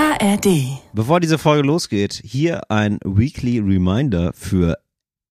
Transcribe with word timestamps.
ARD. 0.00 0.78
Bevor 0.94 1.20
diese 1.20 1.36
Folge 1.36 1.66
losgeht, 1.66 2.22
hier 2.24 2.70
ein 2.70 2.98
Weekly 3.04 3.58
Reminder 3.58 4.32
für 4.34 4.78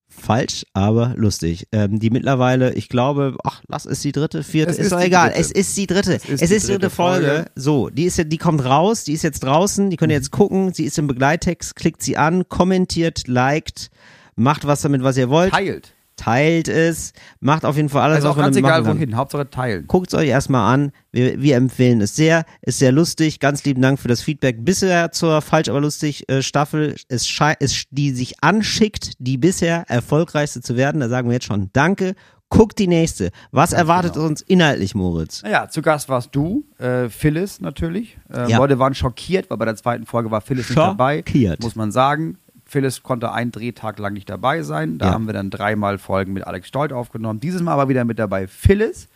falsch, 0.08 0.64
aber 0.74 1.14
lustig. 1.16 1.66
Ähm, 1.72 1.98
die 1.98 2.10
mittlerweile, 2.10 2.72
ich 2.74 2.88
glaube, 2.88 3.36
ach, 3.42 3.62
lass 3.66 3.84
es 3.84 4.00
die 4.00 4.12
dritte, 4.12 4.44
vierte, 4.44 4.70
Es 4.70 4.78
ist, 4.78 4.84
ist 4.84 4.92
doch 4.92 5.00
egal. 5.00 5.30
dritte. 5.30 5.40
Es 5.40 5.50
ist 5.50 5.76
die 5.76 5.88
dritte. 5.88 6.14
Es 6.14 6.24
ist, 6.28 6.30
ist 6.30 6.40
die 6.40 6.46
die 6.46 6.54
dritte 6.60 6.72
dritte 6.78 6.90
Folge. 6.90 7.26
Folge. 7.26 7.50
So, 7.56 7.88
die 7.90 8.04
ist 8.04 8.18
ja, 8.18 8.22
die 8.22 8.38
kommt 8.38 8.64
raus, 8.64 9.02
die 9.02 9.14
ist 9.14 9.22
jetzt 9.24 9.40
draußen, 9.40 9.90
die 9.90 9.96
könnt 9.96 10.12
ihr 10.12 10.16
jetzt 10.18 10.30
gucken, 10.30 10.72
sie 10.72 10.84
ist 10.84 10.96
im 10.98 11.08
Begleittext, 11.08 11.74
klickt 11.74 12.00
sie 12.00 12.16
an, 12.16 12.48
kommentiert, 12.48 13.26
liked, 13.26 13.90
macht 14.36 14.68
was 14.68 14.82
damit, 14.82 15.02
was 15.02 15.16
ihr 15.16 15.30
wollt, 15.30 15.50
Teilt. 15.52 15.94
Teilt 16.20 16.68
es, 16.68 17.12
macht 17.40 17.64
auf 17.64 17.76
jeden 17.76 17.88
Fall 17.88 18.02
alles, 18.02 18.16
Also 18.16 18.30
auch 18.30 18.36
ganz 18.36 18.54
egal 18.56 18.84
wohin. 18.86 19.16
Hauptsache 19.16 19.48
teilen. 19.48 19.86
Guckt 19.86 20.08
es 20.12 20.18
euch 20.18 20.28
erstmal 20.28 20.74
an. 20.74 20.92
Wir, 21.12 21.40
wir 21.40 21.56
empfehlen 21.56 22.00
es 22.02 22.14
sehr. 22.14 22.44
Ist 22.60 22.78
sehr 22.78 22.92
lustig. 22.92 23.40
Ganz 23.40 23.64
lieben 23.64 23.80
Dank 23.80 23.98
für 23.98 24.08
das 24.08 24.20
Feedback 24.20 24.64
bisher 24.64 25.12
zur 25.12 25.40
Falsch 25.40 25.68
aber 25.70 25.80
lustig 25.80 26.28
äh, 26.28 26.42
Staffel. 26.42 26.96
Es 27.08 27.26
es, 27.58 27.84
die 27.90 28.10
sich 28.10 28.42
anschickt, 28.42 29.12
die 29.18 29.38
bisher 29.38 29.84
erfolgreichste 29.88 30.60
zu 30.60 30.76
werden. 30.76 31.00
Da 31.00 31.08
sagen 31.08 31.28
wir 31.28 31.34
jetzt 31.34 31.46
schon 31.46 31.70
Danke. 31.72 32.14
Guckt 32.50 32.80
die 32.80 32.88
nächste. 32.88 33.30
Was 33.52 33.72
erwartet 33.72 34.14
genau. 34.14 34.26
uns 34.26 34.42
inhaltlich, 34.42 34.94
Moritz? 34.96 35.42
Naja, 35.44 35.68
zu 35.68 35.82
Gast 35.82 36.08
warst 36.08 36.34
du, 36.34 36.64
äh, 36.78 37.08
Phyllis 37.08 37.60
natürlich. 37.60 38.18
Äh, 38.28 38.50
Ja. 38.50 38.58
Leute 38.58 38.78
waren 38.80 38.92
schockiert, 38.92 39.48
weil 39.50 39.56
bei 39.56 39.66
der 39.66 39.76
zweiten 39.76 40.04
Folge 40.04 40.32
war 40.32 40.40
Phyllis 40.40 40.68
nicht 40.68 40.76
dabei. 40.76 41.18
Schockiert. 41.18 41.62
Muss 41.62 41.76
man 41.76 41.92
sagen. 41.92 42.36
Phyllis 42.70 43.02
konnte 43.02 43.32
einen 43.32 43.50
Drehtag 43.50 43.98
lang 43.98 44.12
nicht 44.12 44.30
dabei 44.30 44.62
sein. 44.62 44.98
Da 44.98 45.06
Ja. 45.06 45.12
haben 45.12 45.26
wir 45.26 45.32
dann 45.32 45.50
dreimal 45.50 45.98
Folgen 45.98 46.32
mit 46.32 46.46
Alex 46.46 46.68
Stolt 46.68 46.92
aufgenommen. 46.92 47.40
Dieses 47.40 47.62
Mal 47.62 47.72
aber 47.72 47.88
wieder 47.88 48.04
mit 48.04 48.20
dabei 48.20 48.46
Phyllis. 48.46 49.08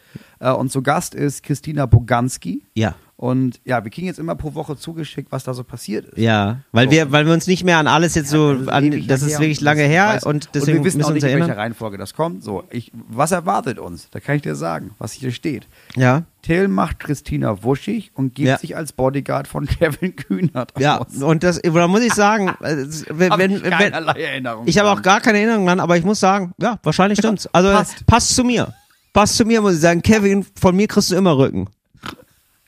Äh, 0.45 0.53
und 0.53 0.71
zu 0.71 0.83
Gast 0.83 1.15
ist 1.15 1.43
Christina 1.43 1.87
Boganski. 1.87 2.62
Ja. 2.75 2.95
Und 3.16 3.61
ja, 3.65 3.84
wir 3.84 3.93
kriegen 3.93 4.09
jetzt 4.09 4.19
immer 4.19 4.34
pro 4.34 4.55
Woche 4.55 4.77
zugeschickt, 4.77 5.30
was 5.30 5.45
da 5.45 5.55
so 5.55 5.62
passiert 5.62 6.05
ist. 6.06 6.19
Ja, 6.19 6.59
weil 6.73 6.87
So. 6.87 6.91
wir, 6.91 7.12
weil 7.12 7.25
wir 7.27 7.33
uns 7.33 7.47
nicht 7.47 7.62
mehr 7.62 7.78
an 7.78 7.87
alles 7.87 8.17
jetzt 8.17 8.28
so, 8.28 8.53
das 8.53 8.62
ist 8.62 8.69
an, 8.69 9.05
das 9.06 9.22
ist 9.22 9.39
wirklich 9.39 9.59
und 9.61 9.65
lange 9.65 9.83
her 9.84 10.19
und 10.25 10.48
deswegen 10.53 10.78
wir 10.78 10.84
wissen 10.84 10.98
müssen 10.98 11.06
auch 11.06 11.11
wir 11.11 11.15
uns 11.15 11.22
nicht, 11.22 11.31
in 11.33 11.39
welcher 11.39 11.39
erinnern. 11.45 11.59
Reihenfolge 11.59 11.97
das 11.97 12.12
kommt. 12.15 12.42
So, 12.42 12.65
ich, 12.70 12.91
was 13.09 13.31
erwartet 13.31 13.78
uns? 13.78 14.09
Da 14.11 14.19
kann 14.19 14.34
ich 14.34 14.42
dir 14.42 14.56
sagen, 14.56 14.91
was 14.98 15.12
hier 15.12 15.31
steht. 15.31 15.69
Ja. 15.95 16.25
Till 16.42 16.67
macht 16.67 16.98
Christina 16.98 17.62
wuschig 17.62 18.11
und 18.15 18.34
gibt 18.34 18.48
Ja. 18.48 18.59
sich 18.59 18.77
als 18.77 18.92
Bodyguard 18.92 19.47
von 19.47 19.65
Kevin 19.78 20.17
Kühnert 20.17 20.72
Ja, 20.78 20.98
aus. 20.98 21.15
und 21.22 21.45
das, 21.45 21.62
da 21.62 21.87
muss 21.89 22.03
ich 22.03 22.12
sagen, 22.15 22.50
wenn, 22.61 23.31
Hab 23.31 23.39
wenn, 23.39 23.50
ich 23.53 23.62
wenn, 23.62 23.70
Erinnerung 23.92 24.67
Ich 24.67 24.77
habe 24.78 24.91
auch 24.91 25.03
gar 25.03 25.20
keine 25.20 25.39
Erinnerung 25.39 25.67
dran, 25.67 25.78
aber 25.78 25.97
ich 25.97 26.05
muss 26.05 26.19
sagen, 26.19 26.53
ja, 26.61 26.81
wahrscheinlich 26.83 27.19
stimmt's. 27.20 27.47
Also 27.53 27.70
passt. 27.70 28.05
Passt. 28.06 28.34
zu 28.34 28.42
mir. 28.42 28.75
Passt 29.15 29.37
zu 29.37 29.45
mir, 29.45 29.61
muss 29.61 29.75
ich 29.75 29.81
sagen. 29.81 30.03
Kevin, 30.03 30.45
von 30.61 30.75
mir 30.75 30.89
kriegst 30.89 31.12
du 31.12 31.15
immer 31.15 31.39
Rücken. 31.39 31.69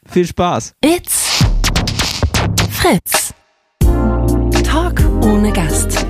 Viel 0.07 0.25
Spaß. 0.25 0.75
It's 0.81 1.45
Fritz. 2.71 3.35
Talk 4.63 5.03
ohne 5.25 5.53
Gast. 5.53 6.07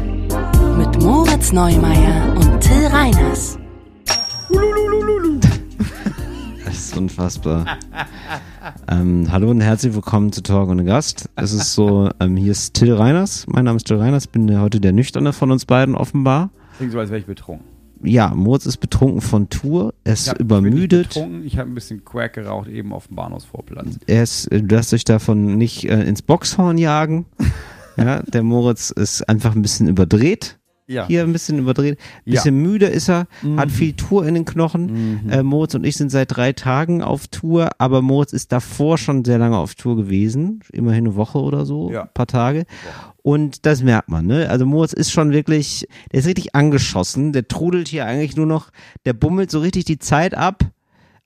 Mit 0.77 1.03
Moritz 1.03 1.53
Neumeier 1.53 2.35
und 2.37 2.61
Till 2.61 2.87
Reiners. 2.87 3.59
Das 6.67 6.75
ist 6.75 6.97
unfassbar. 6.99 7.79
ähm, 8.89 9.29
hallo 9.33 9.51
und 9.51 9.63
herzlich 9.63 9.95
willkommen 9.95 10.33
zu 10.33 10.43
Talk 10.43 10.69
ohne 10.69 10.85
Gast. 10.85 11.31
Es 11.37 11.55
ist 11.55 11.73
so, 11.73 12.11
ähm, 12.21 12.37
hier 12.37 12.53
ist 12.53 12.75
Till 12.75 12.93
Reiners. 12.93 13.47
Mein 13.47 13.65
Name 13.65 13.79
ist 13.79 13.87
Till 13.87 13.97
Reiners, 13.97 14.27
bin 14.27 14.61
heute 14.61 14.81
der 14.81 14.93
Nüchterne 14.93 15.33
von 15.33 15.51
uns 15.51 15.65
beiden 15.65 15.95
offenbar. 15.95 16.51
Klingt 16.77 16.93
so, 16.93 16.99
als 16.99 17.09
wäre 17.09 17.21
ich 17.21 17.27
betrunken. 17.27 17.76
Ja, 18.03 18.33
Moritz 18.35 18.67
ist 18.67 18.77
betrunken 18.79 19.21
von 19.21 19.49
Tour, 19.49 19.95
er 20.05 20.13
ist 20.13 20.29
Ich 20.29 20.39
übermüdet. 20.41 21.09
betrunken. 21.09 21.45
Ich 21.47 21.59
habe 21.59 21.71
ein 21.71 21.75
bisschen 21.75 22.05
Quack 22.05 22.35
geraucht, 22.35 22.69
eben 22.69 22.93
auf 22.93 23.07
dem 23.09 23.17
Bahnhofsvorplatz. 23.17 23.99
Er 24.07 24.23
ist, 24.23 24.47
äh, 24.53 24.63
lasst 24.69 24.93
euch 24.95 25.05
davon 25.05 25.57
nicht 25.57 25.85
äh, 25.85 26.03
ins 26.05 26.23
Boxhorn 26.23 26.79
jagen. 26.79 27.27
Ja, 27.99 28.23
der 28.25 28.43
Moritz 28.43 28.91
ist 28.91 29.27
einfach 29.27 29.57
ein 29.57 29.63
bisschen 29.63 29.89
überdreht. 29.89 30.59
Ja. 30.87 31.07
Hier 31.07 31.23
ein 31.23 31.33
bisschen 31.33 31.59
überdreht. 31.59 31.99
Ja. 32.27 32.35
Bisschen 32.35 32.61
müde 32.61 32.85
ist 32.85 33.09
er, 33.09 33.27
hat 33.57 33.71
viel 33.71 33.95
Tour 33.95 34.27
in 34.27 34.35
den 34.35 34.45
Knochen. 34.45 35.27
Äh, 35.31 35.43
Moritz 35.43 35.75
und 35.75 35.85
ich 35.87 35.97
sind 35.97 36.11
seit 36.11 36.37
drei 36.37 36.53
Tagen 36.53 37.01
auf 37.03 37.27
Tour, 37.29 37.71
aber 37.79 38.03
Moritz 38.03 38.35
ist 38.35 38.53
davor 38.53 38.99
schon 38.99 39.25
sehr 39.25 39.39
lange 39.39 39.57
auf 39.57 39.75
Tour 39.77 39.97
gewesen. 39.97 40.61
Immerhin 40.73 41.07
eine 41.07 41.17
Woche 41.17 41.39
oder 41.39 41.65
so, 41.65 41.91
Ja. 41.91 42.03
ein 42.03 42.11
paar 42.13 42.27
Tage. 42.27 42.67
Und 43.27 43.67
das 43.67 43.83
merkt 43.83 44.09
man, 44.09 44.25
ne? 44.25 44.49
Also 44.49 44.67
Moritz 44.67 44.93
ist 44.93 45.11
schon 45.11 45.33
wirklich, 45.33 45.89
der 46.13 46.21
ist 46.21 46.29
richtig 46.29 46.55
angeschossen. 46.55 47.33
Der 47.33 47.49
trudelt 47.49 47.89
hier 47.89 48.07
eigentlich 48.07 48.37
nur 48.37 48.47
noch, 48.47 48.71
der 49.05 49.15
bummelt 49.15 49.51
so 49.51 49.59
richtig 49.59 49.85
die 49.85 49.99
Zeit 49.99 50.33
ab. 50.33 50.63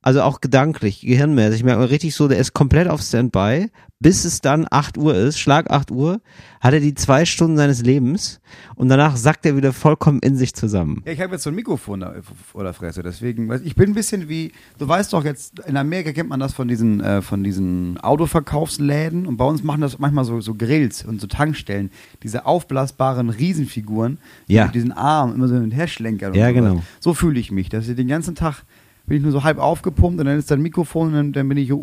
Also 0.02 0.22
auch 0.22 0.40
gedanklich, 0.40 1.02
gehirnmäßig. 1.02 1.56
Ich 1.60 1.64
merke 1.64 1.80
mal 1.80 1.86
richtig 1.88 2.14
so, 2.14 2.26
der 2.26 2.38
ist 2.38 2.54
komplett 2.54 2.88
auf 2.88 3.02
Standby, 3.02 3.70
bis 4.02 4.24
es 4.24 4.40
dann 4.40 4.66
8 4.70 4.96
Uhr 4.96 5.14
ist, 5.14 5.38
Schlag 5.38 5.70
8 5.70 5.90
Uhr, 5.90 6.22
hat 6.62 6.72
er 6.72 6.80
die 6.80 6.94
zwei 6.94 7.26
Stunden 7.26 7.58
seines 7.58 7.82
Lebens 7.82 8.40
und 8.76 8.88
danach 8.88 9.16
sackt 9.18 9.44
er 9.44 9.58
wieder 9.58 9.74
vollkommen 9.74 10.20
in 10.22 10.36
sich 10.36 10.54
zusammen. 10.54 11.02
Ja, 11.04 11.12
ich 11.12 11.20
habe 11.20 11.32
jetzt 11.32 11.42
so 11.42 11.50
ein 11.50 11.54
Mikrofon 11.56 12.00
da 12.00 12.14
vor 12.50 12.64
der 12.64 12.72
Fresse, 12.72 13.02
deswegen, 13.02 13.52
ich 13.62 13.74
bin 13.74 13.90
ein 13.90 13.94
bisschen 13.94 14.30
wie, 14.30 14.52
du 14.78 14.88
weißt 14.88 15.12
doch 15.12 15.22
jetzt, 15.22 15.58
in 15.66 15.76
Amerika 15.76 16.12
kennt 16.12 16.30
man 16.30 16.40
das 16.40 16.54
von 16.54 16.66
diesen, 16.66 17.02
äh, 17.02 17.20
von 17.20 17.44
diesen 17.44 17.98
Autoverkaufsläden 17.98 19.26
und 19.26 19.36
bei 19.36 19.44
uns 19.44 19.62
machen 19.62 19.82
das 19.82 19.98
manchmal 19.98 20.24
so, 20.24 20.40
so 20.40 20.54
Grills 20.54 21.04
und 21.04 21.20
so 21.20 21.26
Tankstellen, 21.26 21.90
diese 22.22 22.46
aufblasbaren 22.46 23.28
Riesenfiguren, 23.28 24.16
die 24.48 24.54
Ja. 24.54 24.64
mit 24.64 24.74
diesen 24.74 24.92
Armen 24.92 25.34
immer 25.34 25.46
so 25.48 25.54
hin 25.54 25.64
und 25.64 25.70
her 25.72 25.88
schlenkern. 25.88 26.32
Ja, 26.34 26.50
genau. 26.52 26.82
So 27.00 27.12
fühle 27.12 27.38
ich 27.38 27.50
mich, 27.52 27.68
dass 27.68 27.86
ich 27.86 27.96
den 27.96 28.08
ganzen 28.08 28.34
Tag 28.34 28.64
bin 29.10 29.16
ich 29.16 29.22
nur 29.24 29.32
so 29.32 29.42
halb 29.42 29.58
aufgepumpt 29.58 30.20
und 30.20 30.26
dann 30.26 30.38
ist 30.38 30.52
da 30.52 30.54
ein 30.54 30.62
Mikrofon 30.62 31.08
und 31.08 31.14
dann, 31.14 31.32
dann 31.32 31.48
bin 31.48 31.58
ich 31.58 31.68
so 31.68 31.76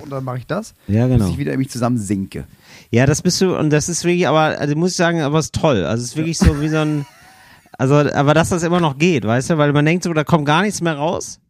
und 0.00 0.10
dann 0.10 0.22
mache 0.22 0.38
ich 0.38 0.46
das, 0.46 0.74
Ja, 0.86 1.08
bis 1.08 1.16
genau. 1.16 1.28
ich 1.30 1.38
wieder 1.38 1.56
mich 1.56 1.70
zusammen 1.70 1.98
sinke. 1.98 2.44
Ja, 2.90 3.04
das 3.04 3.20
bist 3.20 3.40
du, 3.40 3.58
und 3.58 3.70
das 3.70 3.88
ist 3.88 4.04
wirklich, 4.04 4.28
aber, 4.28 4.60
also 4.60 4.76
muss 4.76 4.92
ich 4.92 4.96
sagen, 4.96 5.22
aber 5.22 5.40
es 5.40 5.46
ist 5.46 5.54
toll. 5.56 5.84
Also 5.84 6.04
es 6.04 6.10
ist 6.10 6.16
wirklich 6.16 6.38
so 6.38 6.60
wie 6.60 6.68
so 6.68 6.76
ein, 6.76 7.04
also, 7.72 7.96
aber 7.96 8.32
dass 8.32 8.50
das 8.50 8.62
immer 8.62 8.78
noch 8.78 8.96
geht, 8.96 9.24
weißt 9.24 9.50
du, 9.50 9.58
weil 9.58 9.72
man 9.72 9.84
denkt 9.84 10.04
so, 10.04 10.12
da 10.12 10.22
kommt 10.22 10.46
gar 10.46 10.62
nichts 10.62 10.80
mehr 10.80 10.94
raus. 10.94 11.40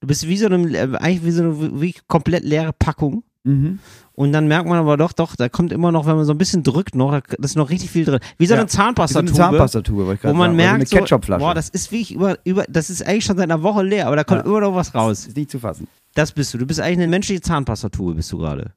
Du 0.00 0.06
bist 0.06 0.26
wie 0.26 0.38
so 0.38 0.46
eine, 0.46 0.74
äh, 0.74 0.96
eigentlich 0.96 1.24
wie 1.26 1.30
so 1.32 1.42
eine 1.42 1.80
wie 1.82 1.94
komplett 2.08 2.44
leere 2.44 2.72
Packung. 2.72 3.24
Mhm. 3.42 3.78
Und 4.16 4.32
dann 4.32 4.46
merkt 4.46 4.68
man 4.68 4.78
aber 4.78 4.96
doch, 4.96 5.12
doch, 5.12 5.34
da 5.34 5.48
kommt 5.48 5.72
immer 5.72 5.90
noch, 5.90 6.06
wenn 6.06 6.14
man 6.14 6.24
so 6.24 6.32
ein 6.32 6.38
bisschen 6.38 6.62
drückt 6.62 6.94
noch, 6.94 7.10
da 7.10 7.20
ist 7.42 7.56
noch 7.56 7.68
richtig 7.68 7.90
viel 7.90 8.04
drin. 8.04 8.20
Wie 8.38 8.46
so 8.46 8.54
Ja. 8.54 8.60
eine 8.60 8.68
Zahnpastatube. 8.68 9.32
Wie 9.32 9.36
so 9.36 9.42
eine 9.42 9.50
Zahnpastatube, 9.52 10.14
ich 10.14 10.22
Wo 10.22 10.28
man 10.34 10.56
sagen. 10.56 10.78
Merkt, 10.78 10.88
so 11.08 11.18
boah, 11.38 11.52
das 11.54 11.68
ist 11.68 11.90
wirklich 11.90 12.14
über, 12.14 12.38
über, 12.44 12.64
das 12.68 12.90
ist 12.90 13.04
eigentlich 13.04 13.24
schon 13.24 13.36
seit 13.36 13.50
einer 13.50 13.62
Woche 13.64 13.82
leer, 13.82 14.06
aber 14.06 14.14
da 14.16 14.22
kommt 14.22 14.42
Ja. 14.42 14.46
immer 14.46 14.60
noch 14.60 14.74
was 14.74 14.94
raus. 14.94 15.26
ist 15.26 15.36
nicht 15.36 15.50
zu 15.50 15.58
fassen. 15.58 15.88
Das 16.14 16.30
bist 16.30 16.54
du. 16.54 16.58
Du 16.58 16.66
bist 16.66 16.78
eigentlich 16.80 16.98
eine 16.98 17.08
menschliche 17.08 17.40
Zahnpastatube, 17.40 18.14
bist 18.14 18.30
du 18.30 18.38
gerade. 18.38 18.70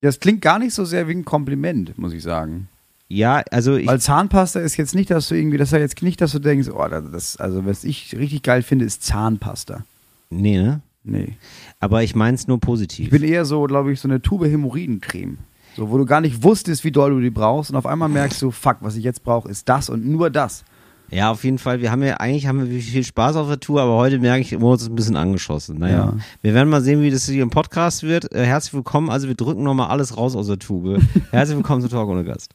Das 0.00 0.18
klingt 0.18 0.40
gar 0.40 0.58
nicht 0.58 0.72
so 0.72 0.86
sehr 0.86 1.06
wie 1.08 1.12
ein 1.12 1.26
Kompliment, 1.26 1.98
muss 1.98 2.14
ich 2.14 2.22
sagen. 2.22 2.68
Ja, 3.08 3.42
also 3.50 3.74
ich, 3.76 3.86
Weil 3.86 4.00
Zahnpasta 4.00 4.60
ist 4.60 4.78
jetzt 4.78 4.94
nicht, 4.94 5.10
dass 5.10 5.28
du 5.28 5.34
irgendwie, 5.34 5.58
das 5.58 5.68
ist 5.68 5.72
ja 5.72 5.78
jetzt 5.80 6.00
nicht, 6.00 6.20
dass 6.22 6.32
du 6.32 6.38
denkst, 6.38 6.68
oh, 6.72 6.88
das, 6.88 7.36
also 7.36 7.66
was 7.66 7.84
ich 7.84 8.16
richtig 8.16 8.42
geil 8.42 8.62
finde, 8.62 8.86
ist 8.86 9.02
Zahnpasta. 9.02 9.84
nee, 10.30 10.56
ne? 10.56 10.80
Nee. 11.02 11.36
Aber 11.78 12.02
ich 12.02 12.14
mein's 12.14 12.46
nur 12.46 12.60
positiv. 12.60 13.06
Ich 13.06 13.10
bin 13.10 13.22
eher 13.22 13.44
so, 13.44 13.62
glaube 13.64 13.92
ich, 13.92 14.00
so 14.00 14.08
eine 14.08 14.20
Tube 14.20 14.44
Hämorrhoidencreme. 14.44 15.38
So, 15.76 15.90
wo 15.90 15.98
du 15.98 16.04
gar 16.04 16.20
nicht 16.20 16.42
wusstest, 16.42 16.84
wie 16.84 16.90
doll 16.90 17.10
du 17.10 17.20
die 17.20 17.30
brauchst 17.30 17.70
und 17.70 17.76
auf 17.76 17.86
einmal 17.86 18.08
merkst 18.08 18.42
du, 18.42 18.50
fuck, 18.50 18.78
was 18.80 18.96
ich 18.96 19.04
jetzt 19.04 19.22
brauche, 19.22 19.48
ist 19.48 19.68
das 19.68 19.88
und 19.88 20.06
nur 20.06 20.30
das. 20.30 20.64
Ja, 21.10 21.30
auf 21.30 21.42
jeden 21.42 21.58
Fall. 21.58 21.80
Wir 21.80 21.90
haben 21.90 22.02
ja, 22.02 22.18
eigentlich 22.18 22.46
haben 22.46 22.70
wir 22.70 22.80
viel 22.80 23.02
Spaß 23.02 23.34
auf 23.36 23.48
der 23.48 23.58
Tour, 23.58 23.80
aber 23.82 23.96
heute 23.96 24.18
merke 24.20 24.42
ich, 24.42 24.56
Moritz 24.56 24.82
ist 24.82 24.90
ein 24.90 24.94
bisschen 24.94 25.16
angeschossen. 25.16 25.78
Naja. 25.78 25.96
Ja. 25.96 26.14
Wir 26.42 26.54
werden 26.54 26.68
mal 26.68 26.82
sehen, 26.82 27.02
wie 27.02 27.10
das 27.10 27.26
hier 27.26 27.42
im 27.42 27.50
Podcast 27.50 28.04
wird. 28.04 28.32
Äh, 28.32 28.44
herzlich 28.44 28.74
willkommen. 28.74 29.10
Also 29.10 29.26
wir 29.26 29.34
drücken 29.34 29.64
nochmal 29.64 29.88
alles 29.88 30.16
raus 30.16 30.36
aus 30.36 30.46
der 30.46 30.58
Tube. 30.58 31.00
herzlich 31.30 31.56
willkommen 31.56 31.82
zu 31.82 31.88
Talk 31.88 32.08
ohne 32.08 32.22
Gast. 32.22 32.54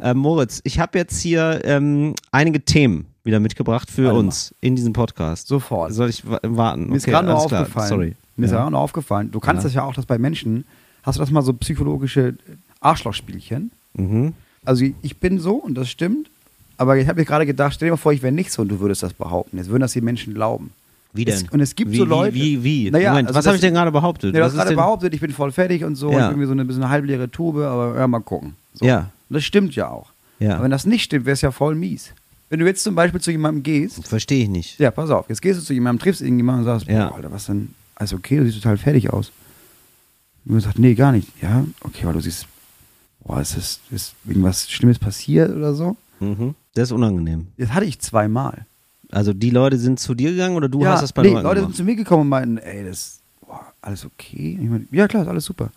Äh, 0.00 0.14
Moritz, 0.14 0.60
ich 0.64 0.80
habe 0.80 0.98
jetzt 0.98 1.20
hier 1.20 1.60
ähm, 1.64 2.14
einige 2.32 2.64
Themen 2.64 3.11
wieder 3.24 3.40
mitgebracht 3.40 3.90
für 3.90 4.04
Warte 4.04 4.14
mal. 4.14 4.24
uns 4.24 4.54
in 4.60 4.74
diesem 4.76 4.92
Podcast. 4.92 5.46
Sofort. 5.48 5.92
Soll 5.92 6.08
ich 6.10 6.28
wa- 6.28 6.40
warten? 6.42 6.88
Mir 6.88 6.96
ist 6.96 7.04
Okay, 7.04 7.12
gerade 7.12 7.26
nur 7.28 7.36
alles 7.36 7.48
klar. 7.48 7.60
aufgefallen. 7.62 7.88
Sorry. 7.88 8.16
Mir 8.36 8.46
ist 8.46 8.52
Ja. 8.52 8.66
auch 8.66 8.70
nur 8.70 8.80
aufgefallen. 8.80 9.30
Du 9.30 9.40
kannst 9.40 9.62
Ja. 9.62 9.68
das 9.68 9.74
ja 9.74 9.82
auch, 9.84 9.94
dass 9.94 10.06
bei 10.06 10.18
Menschen, 10.18 10.64
hast 11.02 11.16
du 11.16 11.20
das 11.20 11.30
mal 11.30 11.42
so 11.42 11.52
psychologische 11.52 12.34
Arschlochspielchen? 12.80 13.70
Mhm. 13.94 14.32
Also 14.64 14.84
ich 15.02 15.18
bin 15.18 15.38
so 15.38 15.54
und 15.54 15.74
das 15.74 15.88
stimmt, 15.88 16.30
aber 16.76 16.96
ich 16.96 17.08
habe 17.08 17.20
mir 17.20 17.24
gerade 17.26 17.46
gedacht, 17.46 17.74
stell 17.74 17.86
dir 17.88 17.92
mal 17.92 17.96
vor, 17.96 18.12
ich 18.12 18.22
wäre 18.22 18.32
nicht 18.32 18.52
so 18.52 18.62
und 18.62 18.68
du 18.68 18.80
würdest 18.80 19.02
das 19.02 19.12
behaupten. 19.12 19.56
Jetzt 19.56 19.68
würden 19.68 19.80
das 19.82 19.92
die 19.92 20.00
Menschen 20.00 20.34
glauben. 20.34 20.70
Wie 21.12 21.24
denn? 21.26 21.34
Es, 21.34 21.42
und 21.50 21.60
es 21.60 21.74
gibt 21.74 21.92
wie, 21.92 21.98
so 21.98 22.04
Leute. 22.04 22.34
Wie, 22.34 22.62
wie, 22.62 22.86
wie? 22.86 22.90
Naja, 22.90 23.10
Moment, 23.10 23.28
also 23.28 23.38
was 23.38 23.46
habe 23.46 23.56
ich 23.56 23.60
denn 23.60 23.74
gerade 23.74 23.92
behauptet? 23.92 24.32
Nee, 24.32 24.38
du 24.38 24.44
hast 24.44 24.54
gerade 24.54 24.68
denn- 24.70 24.76
behauptet, 24.76 25.12
ich 25.14 25.20
bin 25.20 25.30
voll 25.30 25.52
fertig 25.52 25.84
und 25.84 25.94
so, 25.94 26.10
Ja. 26.10 26.16
und 26.26 26.32
irgendwie 26.32 26.46
so 26.46 26.52
eine 26.52 26.64
bisschen 26.64 26.88
halbleere 26.88 27.30
Tube, 27.30 27.58
aber 27.58 27.98
ja, 27.98 28.06
mal 28.08 28.20
gucken. 28.20 28.54
So. 28.74 28.86
Ja. 28.86 29.10
Und 29.28 29.34
das 29.34 29.44
stimmt 29.44 29.74
ja 29.76 29.88
auch. 29.90 30.10
Ja. 30.38 30.54
Aber 30.54 30.64
wenn 30.64 30.70
das 30.70 30.86
nicht 30.86 31.02
stimmt, 31.04 31.26
wäre 31.26 31.34
es 31.34 31.42
ja 31.42 31.50
voll 31.50 31.74
mies. 31.74 32.14
Wenn 32.52 32.60
du 32.60 32.66
jetzt 32.66 32.84
zum 32.84 32.94
Beispiel 32.94 33.18
zu 33.18 33.30
jemandem 33.30 33.62
gehst, 33.62 34.06
Verstehe 34.06 34.42
ich 34.42 34.48
nicht. 34.50 34.78
ja, 34.78 34.90
pass 34.90 35.08
auf, 35.08 35.26
jetzt 35.30 35.40
gehst 35.40 35.58
du 35.58 35.64
zu 35.64 35.72
jemandem, 35.72 36.02
triffst 36.02 36.20
irgendjemanden 36.20 36.66
und 36.66 36.70
sagst, 36.70 36.86
Ja. 36.86 37.08
boah, 37.08 37.16
Alter, 37.16 37.32
was 37.32 37.46
denn? 37.46 37.74
Alles 37.94 38.12
okay, 38.12 38.36
du 38.36 38.44
siehst 38.44 38.62
total 38.62 38.76
fertig 38.76 39.10
aus. 39.10 39.32
Und 40.44 40.56
du 40.56 40.60
sagst, 40.60 40.78
nee, 40.78 40.94
gar 40.94 41.12
nicht. 41.12 41.28
Ja, 41.40 41.64
okay, 41.80 42.02
aber 42.04 42.12
du 42.12 42.20
siehst, 42.20 42.46
boah, 43.24 43.40
ist 43.40 43.56
das, 43.56 43.80
ist 43.90 44.14
irgendwas 44.26 44.70
Schlimmes 44.70 44.98
passiert 44.98 45.50
oder 45.50 45.72
so? 45.72 45.96
Mhm. 46.20 46.54
Das 46.74 46.88
ist 46.90 46.92
unangenehm. 46.92 47.46
Das 47.56 47.70
hatte 47.70 47.86
ich 47.86 47.98
zweimal. 48.00 48.66
Also 49.10 49.32
die 49.32 49.48
Leute 49.48 49.78
sind 49.78 49.98
zu 49.98 50.14
dir 50.14 50.32
gegangen 50.32 50.54
oder 50.56 50.68
du 50.68 50.82
ja, 50.82 50.90
hast 50.92 51.00
das 51.00 51.14
bei 51.14 51.22
nee, 51.22 51.28
Leuten 51.30 51.44
Leute 51.44 51.60
gemacht? 51.62 51.74
sind 51.74 51.76
zu 51.78 51.84
mir 51.90 51.96
gekommen 51.96 52.24
und 52.24 52.28
meinten, 52.28 52.58
ey, 52.58 52.84
das, 52.84 53.20
boah, 53.40 53.72
alles 53.80 54.04
okay? 54.04 54.58
Ich 54.62 54.68
mein, 54.68 54.86
ja 54.92 55.08
klar, 55.08 55.22
ist 55.22 55.28
alles 55.30 55.46
super. 55.46 55.70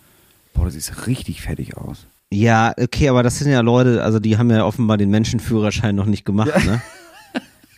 Boah, 0.52 0.66
das 0.66 0.74
sieht 0.74 1.06
richtig 1.06 1.40
fertig 1.40 1.74
aus. 1.78 2.04
Ja, 2.32 2.72
okay, 2.80 3.08
aber 3.08 3.22
das 3.22 3.38
sind 3.38 3.50
ja 3.50 3.60
Leute, 3.60 4.02
also 4.02 4.18
die 4.18 4.36
haben 4.36 4.50
ja 4.50 4.64
offenbar 4.64 4.96
den 4.96 5.10
Menschenführerschein 5.10 5.94
noch 5.94 6.06
nicht 6.06 6.24
gemacht, 6.24 6.52
ne? 6.66 6.82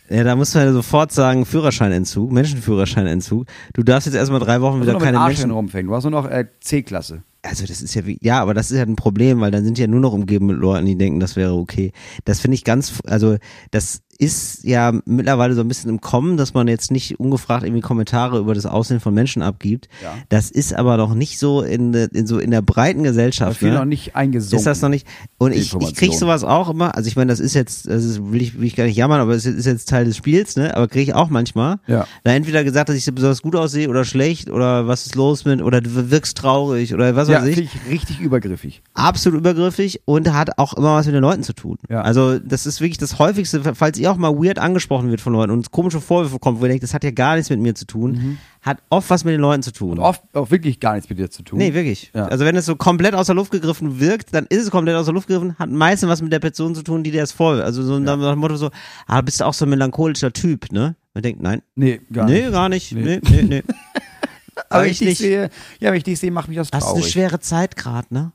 Ja, 0.09 0.23
da 0.23 0.35
muss 0.35 0.55
man 0.55 0.65
ja 0.65 0.73
sofort 0.73 1.11
sagen, 1.11 1.45
Führerscheinentzug, 1.45 2.31
Menschenführerscheinentzug. 2.31 3.45
Du 3.73 3.83
darfst 3.83 4.07
jetzt 4.07 4.15
erstmal 4.15 4.39
drei 4.39 4.59
Wochen 4.59 4.81
wieder 4.81 4.97
keine 4.97 5.19
Menschen. 5.19 5.51
rumfängen. 5.51 5.87
Du 5.87 5.95
hast 5.95 6.03
nur 6.03 6.11
noch 6.11 6.25
äh, 6.25 6.47
C-Klasse. 6.61 7.21
Also 7.43 7.65
das 7.67 7.81
ist 7.81 7.93
ja 7.93 8.05
wie, 8.05 8.17
ja, 8.21 8.41
aber 8.41 8.53
das 8.53 8.71
ist 8.71 8.77
ja 8.77 8.83
ein 8.83 8.95
Problem, 8.95 9.39
weil 9.39 9.51
dann 9.51 9.63
sind 9.63 9.77
ja 9.77 9.87
nur 9.87 9.99
noch 9.99 10.11
umgeben 10.11 10.47
mit 10.47 10.57
Leuten, 10.57 10.87
die 10.87 10.97
denken, 10.97 11.19
das 11.19 11.35
wäre 11.35 11.53
okay. 11.53 11.91
Das 12.25 12.41
finde 12.41 12.55
ich 12.55 12.63
ganz, 12.63 12.99
also 13.05 13.37
das 13.71 14.01
ist 14.21 14.65
ja 14.65 14.93
mittlerweile 15.05 15.55
so 15.55 15.61
ein 15.61 15.67
bisschen 15.69 15.89
im 15.89 16.01
Kommen, 16.01 16.35
dass 16.35 16.53
man 16.53 16.67
jetzt 16.67 16.91
nicht 16.91 17.21
ungefragt 17.21 17.63
irgendwie 17.63 17.79
Kommentare 17.81 18.37
über 18.39 18.53
das 18.53 18.65
Aussehen 18.65 18.99
von 18.99 19.13
Menschen 19.13 19.41
abgibt. 19.41 19.87
Ja. 20.03 20.13
Das 20.27 20.51
ist 20.51 20.73
aber 20.75 20.97
noch 20.97 21.15
nicht 21.15 21.39
so 21.39 21.61
in, 21.61 21.93
der- 21.93 22.13
in 22.13 22.27
so 22.27 22.37
in 22.37 22.51
der 22.51 22.61
breiten 22.61 23.03
Gesellschaft. 23.03 23.61
Ne? 23.61 23.71
noch 23.71 23.85
nicht 23.85 24.17
eingesunken. 24.17 24.57
Ist 24.59 24.65
das 24.65 24.81
noch 24.81 24.89
nicht? 24.89 25.07
Und 25.37 25.53
ich, 25.53 25.59
ich 25.61 25.69
krieg 25.71 25.81
Information. 26.11 26.19
sowas 26.19 26.43
auch 26.43 26.69
immer. 26.69 26.95
Also 26.95 27.07
ich 27.07 27.15
meine, 27.15 27.29
das 27.31 27.39
ist 27.39 27.53
jetzt, 27.53 27.87
das 27.87 28.03
ist, 28.03 28.21
will 28.31 28.41
ich 28.41 28.59
will 28.59 28.67
ich 28.67 28.75
gar 28.75 28.83
nicht 28.83 28.97
jammern, 28.97 29.21
aber 29.21 29.33
es 29.35 29.45
ist 29.45 29.65
jetzt 29.65 29.87
Teil 29.87 30.03
des 30.03 30.17
Spiels, 30.17 30.57
ne? 30.57 30.75
Aber 30.75 30.89
kriege 30.89 31.03
ich 31.03 31.13
auch 31.13 31.29
manchmal. 31.29 31.77
Ja. 31.87 32.05
Da 32.25 32.31
entweder 32.33 32.65
gesagt, 32.65 32.89
dass 32.89 32.97
ich 32.97 33.05
so 33.05 33.13
besonders 33.13 33.41
gut 33.41 33.55
aussehe 33.55 33.87
oder 33.89 34.03
schlecht 34.03 34.49
oder 34.49 34.85
was 34.85 35.05
ist 35.05 35.15
los 35.15 35.45
mit 35.45 35.61
oder 35.61 35.79
du 35.79 36.11
wirkst 36.11 36.37
traurig 36.37 36.93
oder 36.93 37.15
was 37.15 37.29
Ja, 37.29 37.41
weiß 37.41 37.47
ich. 37.57 37.59
ich 37.59 37.89
richtig 37.89 38.19
übergriffig. 38.19 38.81
Absolut 38.95 39.39
übergriffig 39.39 40.01
und 40.03 40.33
hat 40.33 40.57
auch 40.57 40.73
immer 40.73 40.95
was 40.95 41.05
mit 41.05 41.15
den 41.15 41.21
Leuten 41.21 41.43
zu 41.43 41.53
tun. 41.53 41.77
Ja. 41.89 42.01
Also 42.01 42.37
das 42.37 42.65
ist 42.65 42.81
wirklich 42.81 42.97
das 42.97 43.17
häufigste, 43.17 43.61
falls 43.75 43.97
ihr 43.97 44.08
auch 44.09 44.17
mal 44.17 44.33
weird 44.35 44.59
angesprochen 44.59 45.09
wird 45.09 45.21
von 45.21 45.33
Leuten 45.33 45.51
und 45.51 45.71
komische 45.71 46.01
Vorwürfe 46.01 46.39
kommt, 46.39 46.59
wo 46.59 46.65
ihr 46.65 46.69
denkt, 46.69 46.83
das 46.83 46.93
hat 46.93 47.03
ja 47.03 47.11
gar 47.11 47.35
nichts 47.35 47.49
mit 47.49 47.59
mir 47.59 47.75
zu 47.75 47.85
tun, 47.85 48.37
hat 48.61 48.79
oft 48.89 49.09
was 49.09 49.23
mit 49.23 49.33
den 49.33 49.41
Leuten 49.41 49.63
zu 49.63 49.71
tun. 49.71 49.91
Und 49.91 49.99
oft 49.99 50.21
auch 50.33 50.51
wirklich 50.51 50.79
gar 50.79 50.95
nichts 50.95 51.09
mit 51.09 51.19
dir 51.19 51.29
zu 51.29 51.43
tun. 51.43 51.57
Nee, 51.57 51.73
wirklich. 51.73 52.11
Ja. 52.13 52.25
Also 52.25 52.45
wenn 52.45 52.55
es 52.55 52.65
so 52.65 52.75
komplett 52.75 53.13
aus 53.15 53.27
der 53.27 53.35
Luft 53.35 53.51
gegriffen 53.51 53.99
wirkt, 53.99 54.33
dann 54.33 54.45
ist 54.49 54.63
es 54.63 54.71
komplett 54.71 54.95
aus 54.95 55.05
der 55.05 55.13
Luft 55.13 55.27
gegriffen, 55.27 55.57
hat 55.57 55.69
meistens 55.69 56.09
was 56.09 56.21
mit 56.21 56.33
der 56.33 56.39
Person 56.39 56.75
zu 56.75 56.83
tun, 56.83 57.03
die 57.03 57.11
dir 57.11 57.21
das 57.21 57.31
vor. 57.31 57.53
Also 57.53 57.83
so 57.83 57.99
nach 57.99 58.17
dem 58.17 58.39
Motto 58.39 58.57
so, 58.57 58.69
ah, 59.07 59.21
bist 59.21 59.39
du 59.39 59.45
auch 59.45 59.53
so 59.53 59.65
ein 59.65 59.69
melancholischer 59.69 60.33
Typ, 60.33 60.71
ne? 60.71 60.95
Man 61.13 61.23
denkt, 61.23 61.41
nein. 61.41 61.61
Nee, 61.75 62.01
gar 62.11 62.25
nee, 62.25 62.41
nicht. 62.41 62.51
gar 62.51 62.69
nicht. 62.69 62.91
Nee. 62.93 63.01
Nee, 63.01 63.19
nee, 63.29 63.41
nee. 63.43 63.63
Aber 64.69 64.83
wenn 64.83 64.91
ich 64.91 64.99
dich 64.99 65.07
nicht. 65.07 65.17
sehe, 65.19 65.49
ja, 65.79 65.91
wenn 65.91 65.97
ich 65.97 66.03
dich 66.03 66.19
sehe, 66.19 66.31
macht 66.31 66.49
mich 66.49 66.57
das 66.57 66.69
Hast 66.73 66.83
du 66.83 66.87
eine 66.89 66.99
traurig. 66.99 67.11
schwere 67.11 67.39
Zeit 67.39 67.75
gerade, 67.75 68.13
ne? 68.13 68.31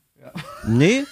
Nee. 0.67 1.05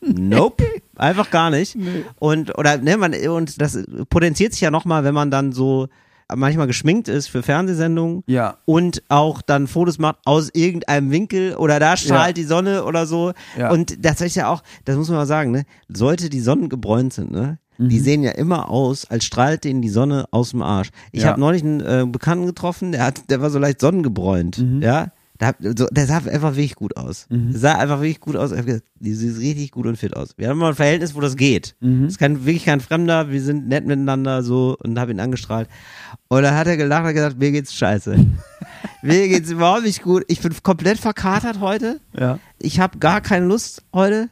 Nope. 0.00 0.64
Einfach 0.96 1.30
gar 1.30 1.50
nicht. 1.50 1.76
Und, 2.18 2.56
oder, 2.58 2.78
ne, 2.78 2.96
man, 2.96 3.14
und 3.28 3.60
das 3.60 3.78
potenziert 4.08 4.52
sich 4.52 4.60
ja 4.62 4.70
nochmal, 4.70 5.04
wenn 5.04 5.14
man 5.14 5.30
dann 5.30 5.52
so 5.52 5.88
manchmal 6.34 6.66
geschminkt 6.66 7.06
ist 7.06 7.28
für 7.28 7.42
Fernsehsendungen 7.42 8.24
Ja. 8.26 8.56
und 8.64 9.02
auch 9.08 9.42
dann 9.42 9.68
Fotos 9.68 9.98
macht 9.98 10.16
aus 10.24 10.50
irgendeinem 10.52 11.10
Winkel 11.12 11.54
oder 11.54 11.78
da 11.78 11.96
strahlt 11.96 12.28
Ja. 12.36 12.42
die 12.42 12.44
Sonne 12.44 12.84
oder 12.84 13.06
so. 13.06 13.32
Ja. 13.56 13.70
Und 13.70 14.04
das 14.04 14.20
ist 14.20 14.34
ja 14.34 14.48
auch, 14.48 14.62
das 14.84 14.96
muss 14.96 15.08
man 15.08 15.18
mal 15.18 15.26
sagen, 15.26 15.52
ne, 15.52 15.64
Leute, 15.86 16.28
die 16.28 16.40
sonnengebräunt 16.40 17.12
sind, 17.12 17.30
ne, 17.30 17.58
Mhm. 17.78 17.88
die 17.90 18.00
sehen 18.00 18.22
ja 18.24 18.30
immer 18.32 18.70
aus, 18.70 19.04
als 19.08 19.24
strahlt 19.24 19.62
denen 19.64 19.82
die 19.82 19.88
Sonne 19.90 20.24
aus 20.32 20.50
dem 20.50 20.62
Arsch. 20.62 20.88
Ich 21.12 21.22
Ja. 21.22 21.28
habe 21.28 21.40
neulich 21.40 21.62
einen 21.62 21.80
äh, 21.80 22.04
Bekannten 22.08 22.46
getroffen, 22.46 22.90
der 22.90 23.04
hat, 23.04 23.28
der 23.30 23.40
war 23.40 23.50
so 23.50 23.58
leicht 23.60 23.80
sonnengebräunt, 23.80 24.58
Mhm. 24.58 24.82
ja. 24.82 25.08
Der, 25.40 25.48
hat, 25.48 25.56
so, 25.60 25.86
der 25.90 26.06
sah 26.06 26.18
einfach 26.18 26.52
wirklich 26.52 26.74
gut 26.74 26.96
aus. 26.96 27.26
Der 27.30 27.58
sah 27.58 27.74
einfach 27.74 28.00
wirklich 28.00 28.20
gut 28.20 28.36
aus. 28.36 28.50
Gesagt, 28.50 28.84
Die 29.00 29.14
sieht 29.14 29.38
richtig 29.38 29.70
gut 29.70 29.86
und 29.86 29.96
fit 29.96 30.16
aus. 30.16 30.30
Wir 30.36 30.48
haben 30.48 30.58
mal 30.58 30.68
ein 30.68 30.74
Verhältnis, 30.74 31.14
wo 31.14 31.20
das 31.20 31.36
geht. 31.36 31.76
Mhm. 31.80 32.04
Das 32.04 32.12
ist 32.12 32.18
kein, 32.18 32.44
wirklich 32.46 32.64
kein 32.64 32.80
Fremder. 32.80 33.30
Wir 33.30 33.42
sind 33.42 33.68
nett 33.68 33.86
miteinander 33.86 34.42
so 34.42 34.76
und 34.82 34.98
habe 34.98 35.12
ihn 35.12 35.20
angestrahlt. 35.20 35.68
Und 36.28 36.42
dann 36.42 36.54
hat 36.54 36.66
er 36.66 36.76
gelacht 36.76 37.06
und 37.06 37.14
gesagt, 37.14 37.38
mir 37.38 37.52
geht's 37.52 37.74
scheiße. 37.74 38.16
mir 39.02 39.28
geht's 39.28 39.50
überhaupt 39.50 39.84
nicht 39.84 40.02
gut. 40.02 40.24
Ich 40.28 40.40
bin 40.40 40.52
komplett 40.62 40.98
verkatert 40.98 41.60
heute. 41.60 42.00
Ja. 42.18 42.38
Ich 42.58 42.80
habe 42.80 42.98
gar 42.98 43.20
keine 43.20 43.46
Lust 43.46 43.82
heute. 43.92 44.30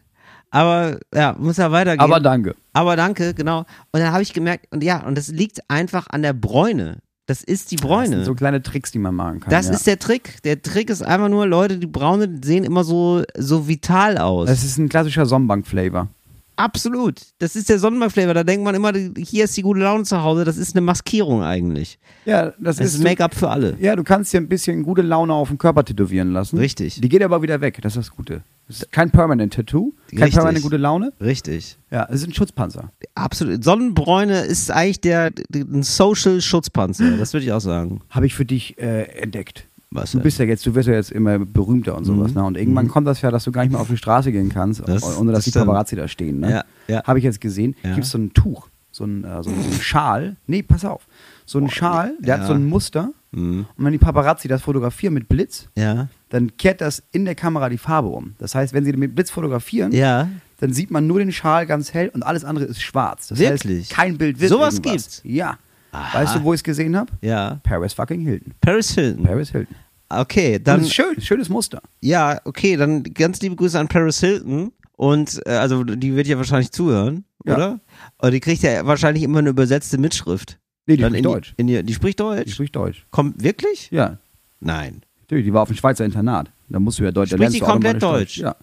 Aber 0.51 1.01
ja, 1.13 1.35
muss 1.37 1.57
ja 1.57 1.73
weitergehen. 1.73 2.01
Aber 2.01 2.21
danke. 2.21 2.55
Aber 2.73 2.95
danke, 2.95 3.35
genau. 3.35 3.61
Und 3.91 4.01
dann 4.01 4.13
habe 4.13 4.23
ich 4.23 4.33
gemerkt, 4.33 4.69
und 4.71 4.85
ja, 4.85 5.05
und 5.05 5.19
das 5.19 5.27
liegt 5.27 5.69
einfach 5.69 6.07
an 6.11 6.23
der 6.23 6.33
Bräune. 6.33 6.99
Das 7.27 7.43
ist 7.43 7.71
die 7.71 7.77
Das 7.77 7.87
Bräune. 7.87 8.09
sind 8.09 8.25
so 8.25 8.35
kleine 8.35 8.63
Tricks, 8.63 8.93
die 8.93 8.99
man 8.99 9.15
machen 9.15 9.41
kann. 9.41 9.51
Das 9.51 9.69
ja. 9.69 9.73
ist 9.73 9.87
der 9.87 9.99
Trick. 9.99 10.43
Der 10.43 10.61
Trick 10.61 10.91
ist 10.91 11.03
einfach 11.03 11.29
nur, 11.29 11.47
Leute, 11.47 11.79
die 11.79 11.87
Braune 11.87 12.41
sehen 12.45 12.65
immer 12.65 12.85
so, 12.85 13.23
so 13.37 13.67
vital 13.67 14.19
aus. 14.19 14.49
Das 14.49 14.63
ist 14.63 14.77
ein 14.79 14.89
klassischer 14.91 15.25
Sonnenbank-Flavor. 15.25 16.09
Absolut. 16.57 17.21
Das 17.39 17.57
ist 17.57 17.69
der 17.69 17.79
Sonnenbank-Flavor. 17.79 18.35
Da 18.35 18.45
denkt 18.45 18.65
man 18.65 18.75
immer, 18.75 18.93
hier 19.17 19.45
ist 19.45 19.57
die 19.57 19.63
gute 19.63 19.81
Laune 19.81 20.05
zu 20.05 20.23
Hause. 20.23 20.45
Das 20.45 20.57
ist 20.57 20.75
eine 20.77 20.83
Maskierung 20.83 21.43
eigentlich. 21.43 21.99
Ja, 22.25 22.53
das, 22.59 22.77
Das 22.77 22.81
ist 22.81 22.95
ist 22.95 23.03
Make-up 23.03 23.35
für 23.35 23.49
alle. 23.49 23.77
Ja, 23.81 23.97
du 23.97 24.05
kannst 24.05 24.33
dir 24.33 24.39
ein 24.41 24.49
bisschen 24.49 24.83
gute 24.83 25.03
Laune 25.03 25.35
auf 25.35 25.49
den 25.49 25.59
Körper 25.59 25.85
tätowieren 25.85 26.33
lassen. 26.33 26.59
Richtig. 26.59 27.01
Die 27.01 27.09
geht 27.09 27.23
aber 27.23 27.43
wieder 27.43 27.61
weg, 27.61 27.79
das 27.83 27.97
ist 27.97 28.09
das 28.09 28.17
Gute. 28.17 28.43
Das 28.67 28.79
ist 28.79 28.93
kein 28.93 29.11
Permanent 29.11 29.53
Tattoo, 29.53 29.93
kein 30.11 30.21
Richtig. 30.23 30.35
permanent 30.37 30.63
gute 30.63 30.79
Laune. 30.79 31.13
Richtig. 31.21 31.77
Ja, 31.91 32.07
es 32.09 32.23
ist 32.23 32.29
ein 32.29 32.33
Schutzpanzer. 32.35 32.91
Absolut. 33.15 33.63
Sonnenbräune 33.63 34.41
ist 34.41 34.71
eigentlich 34.71 35.01
der, 35.03 35.31
der 35.33 35.65
ein 35.65 35.83
Social 35.83 36.41
Schutzpanzer. 36.41 37.19
Das 37.19 37.35
würde 37.35 37.45
ich 37.45 37.53
auch 37.53 37.61
sagen. 37.61 38.01
Habe 38.09 38.27
ich 38.27 38.35
für 38.35 38.47
dich 38.47 38.79
äh, 38.79 39.03
entdeckt. 39.21 39.69
Was 39.95 40.11
Du 40.13 40.21
bist 40.21 40.39
ja 40.39 40.45
jetzt, 40.45 40.67
du 40.67 40.75
wirst 40.75 40.89
ja 40.89 40.95
jetzt 40.95 41.13
immer 41.13 41.39
berühmter 41.39 41.97
und 41.97 42.05
sowas, 42.05 42.33
Mhm. 42.33 42.41
ne? 42.41 42.45
Und 42.45 42.57
irgendwann 42.59 42.89
kommt 42.89 43.07
das 43.07 43.23
ja, 43.23 43.31
dass 43.31 43.45
du 43.45 43.53
gar 43.53 43.63
nicht 43.63 43.71
mehr 43.73 43.81
auf 43.81 43.89
die 43.89 43.97
Straße 43.97 44.31
gehen 44.33 44.49
kannst, 44.49 44.87
Das- 44.87 45.03
ohne 45.17 45.33
dass 45.33 45.45
das 45.45 45.53
die. 45.53 45.59
Paparazzi 45.59 45.95
da 45.97 46.09
stehen, 46.09 46.41
ne? 46.41 46.51
Ja, 46.51 46.65
ja. 46.89 47.05
Habe 47.05 47.19
ich 47.21 47.25
jetzt 47.25 47.41
gesehen. 47.41 47.75
Ja. 47.83 47.95
Gibt 47.95 48.05
es 48.05 48.11
so 48.11 48.19
ein 48.19 48.33
Tuch, 48.35 48.69
so 48.91 49.05
ein, 49.05 49.25
äh, 49.25 49.43
so 49.43 49.51
ein 49.51 49.57
Schal. 49.81 50.37
Nee, 50.47 50.63
pass 50.63 50.85
auf. 50.85 51.07
So 51.47 51.59
ein 51.59 51.71
Schal, 51.71 52.15
der 52.21 52.35
ja. 52.37 52.41
hat 52.41 52.47
so 52.49 52.53
ein 52.55 52.67
Muster. 52.67 53.13
Mhm. 53.31 53.67
Und 53.77 53.85
wenn 53.85 53.93
die 53.93 53.99
Paparazzi 53.99 54.49
das 54.49 54.63
fotografieren 54.63 55.15
mit 55.15 55.29
Blitz, 55.29 55.69
Ja. 55.77 56.09
dann 56.31 56.57
kehrt 56.57 56.81
das 56.81 57.03
in 57.13 57.25
der 57.25 57.35
Kamera 57.37 57.69
die 57.69 57.79
Farbe 57.79 58.09
um. 58.09 58.35
Das 58.39 58.55
heißt, 58.55 58.73
wenn 58.75 58.85
sie 58.85 58.93
mit 58.95 59.15
Blitz 59.15 59.31
fotografieren, 59.31 59.93
Ja. 59.93 60.29
dann 60.61 60.73
sieht 60.73 60.91
man 60.91 61.07
nur 61.07 61.19
den 61.21 61.31
Schal 61.33 61.67
ganz 61.67 61.95
hell 61.95 62.11
und 62.15 62.23
alles 62.25 62.45
andere 62.45 62.65
ist 62.65 62.83
schwarz. 62.83 63.29
Das 63.29 63.39
Wirklich? 63.39 63.83
heißt, 63.83 63.91
kein 63.93 64.19
Bild 64.19 64.41
wird 64.41 64.51
Sowas 64.51 64.75
irgendwas. 64.75 64.93
gibt's? 64.93 65.21
Ja. 65.25 65.57
Aha. 65.93 66.19
Weißt 66.19 66.35
du, 66.37 66.43
wo 66.43 66.53
ich 66.53 66.59
es 66.59 66.65
gesehen 66.65 66.97
habe? 66.97 67.13
Ja. 67.21 67.61
Paris 67.63 67.93
fucking 67.93 68.21
Hilton. 68.23 68.53
Paris 68.61 68.91
Hilton. 68.95 69.23
Paris 69.25 69.51
Hilton. 69.51 69.77
Okay, 70.21 70.55
Dann 70.59 70.65
dann. 70.65 70.79
das 70.81 70.89
ist 70.89 70.95
schön, 70.95 71.21
schönes 71.21 71.49
Muster. 71.49 71.81
Ja, 72.01 72.41
okay, 72.45 72.77
dann 72.77 73.03
ganz 73.03 73.41
liebe 73.41 73.57
Grüße 73.57 73.79
an 73.79 73.89
Paris 73.89 74.21
Hilton. 74.21 74.73
Und 74.97 75.41
äh, 75.47 75.51
also 75.53 75.83
die 75.85 76.15
wird 76.15 76.27
ja 76.29 76.37
wahrscheinlich 76.37 76.71
zuhören, 76.71 77.25
Ja. 77.45 77.55
oder? 77.57 77.81
Und 78.19 78.31
die 78.33 78.41
kriegt 78.41 78.63
ja 78.63 78.87
wahrscheinlich 78.87 79.23
immer 79.25 79.41
eine 79.41 79.51
übersetzte 79.51 79.99
Mitschrift. 79.99 80.59
Nee, 80.87 80.97
die 80.97 81.03
Dann 81.03 81.13
spricht 81.13 81.25
Deutsch. 81.25 81.55
Die, 81.59 81.65
die, 81.65 81.83
die 81.83 81.95
spricht 81.95 82.21
Deutsch? 82.21 82.45
Die 82.47 82.53
spricht 82.53 82.77
Deutsch. 82.77 83.07
Kommt 83.11 83.43
wirklich? 83.43 83.91
Ja. 83.91 84.19
Nein. 84.61 85.03
Natürlich, 85.23 85.47
die 85.47 85.53
war 85.53 85.63
auf 85.63 85.69
dem 85.69 85.77
Schweizer 85.77 86.05
Internat. 86.05 86.51
Da 86.69 86.79
musst 86.79 86.99
du 86.99 87.05
ja 87.05 87.11
Deutsch. 87.11 87.31
da 87.31 87.37
Spricht 87.37 87.55
die 87.55 87.61
komplett 87.61 87.97
automatisch 88.03 88.37
Deutsch? 88.37 88.39
Ja. 88.39 88.57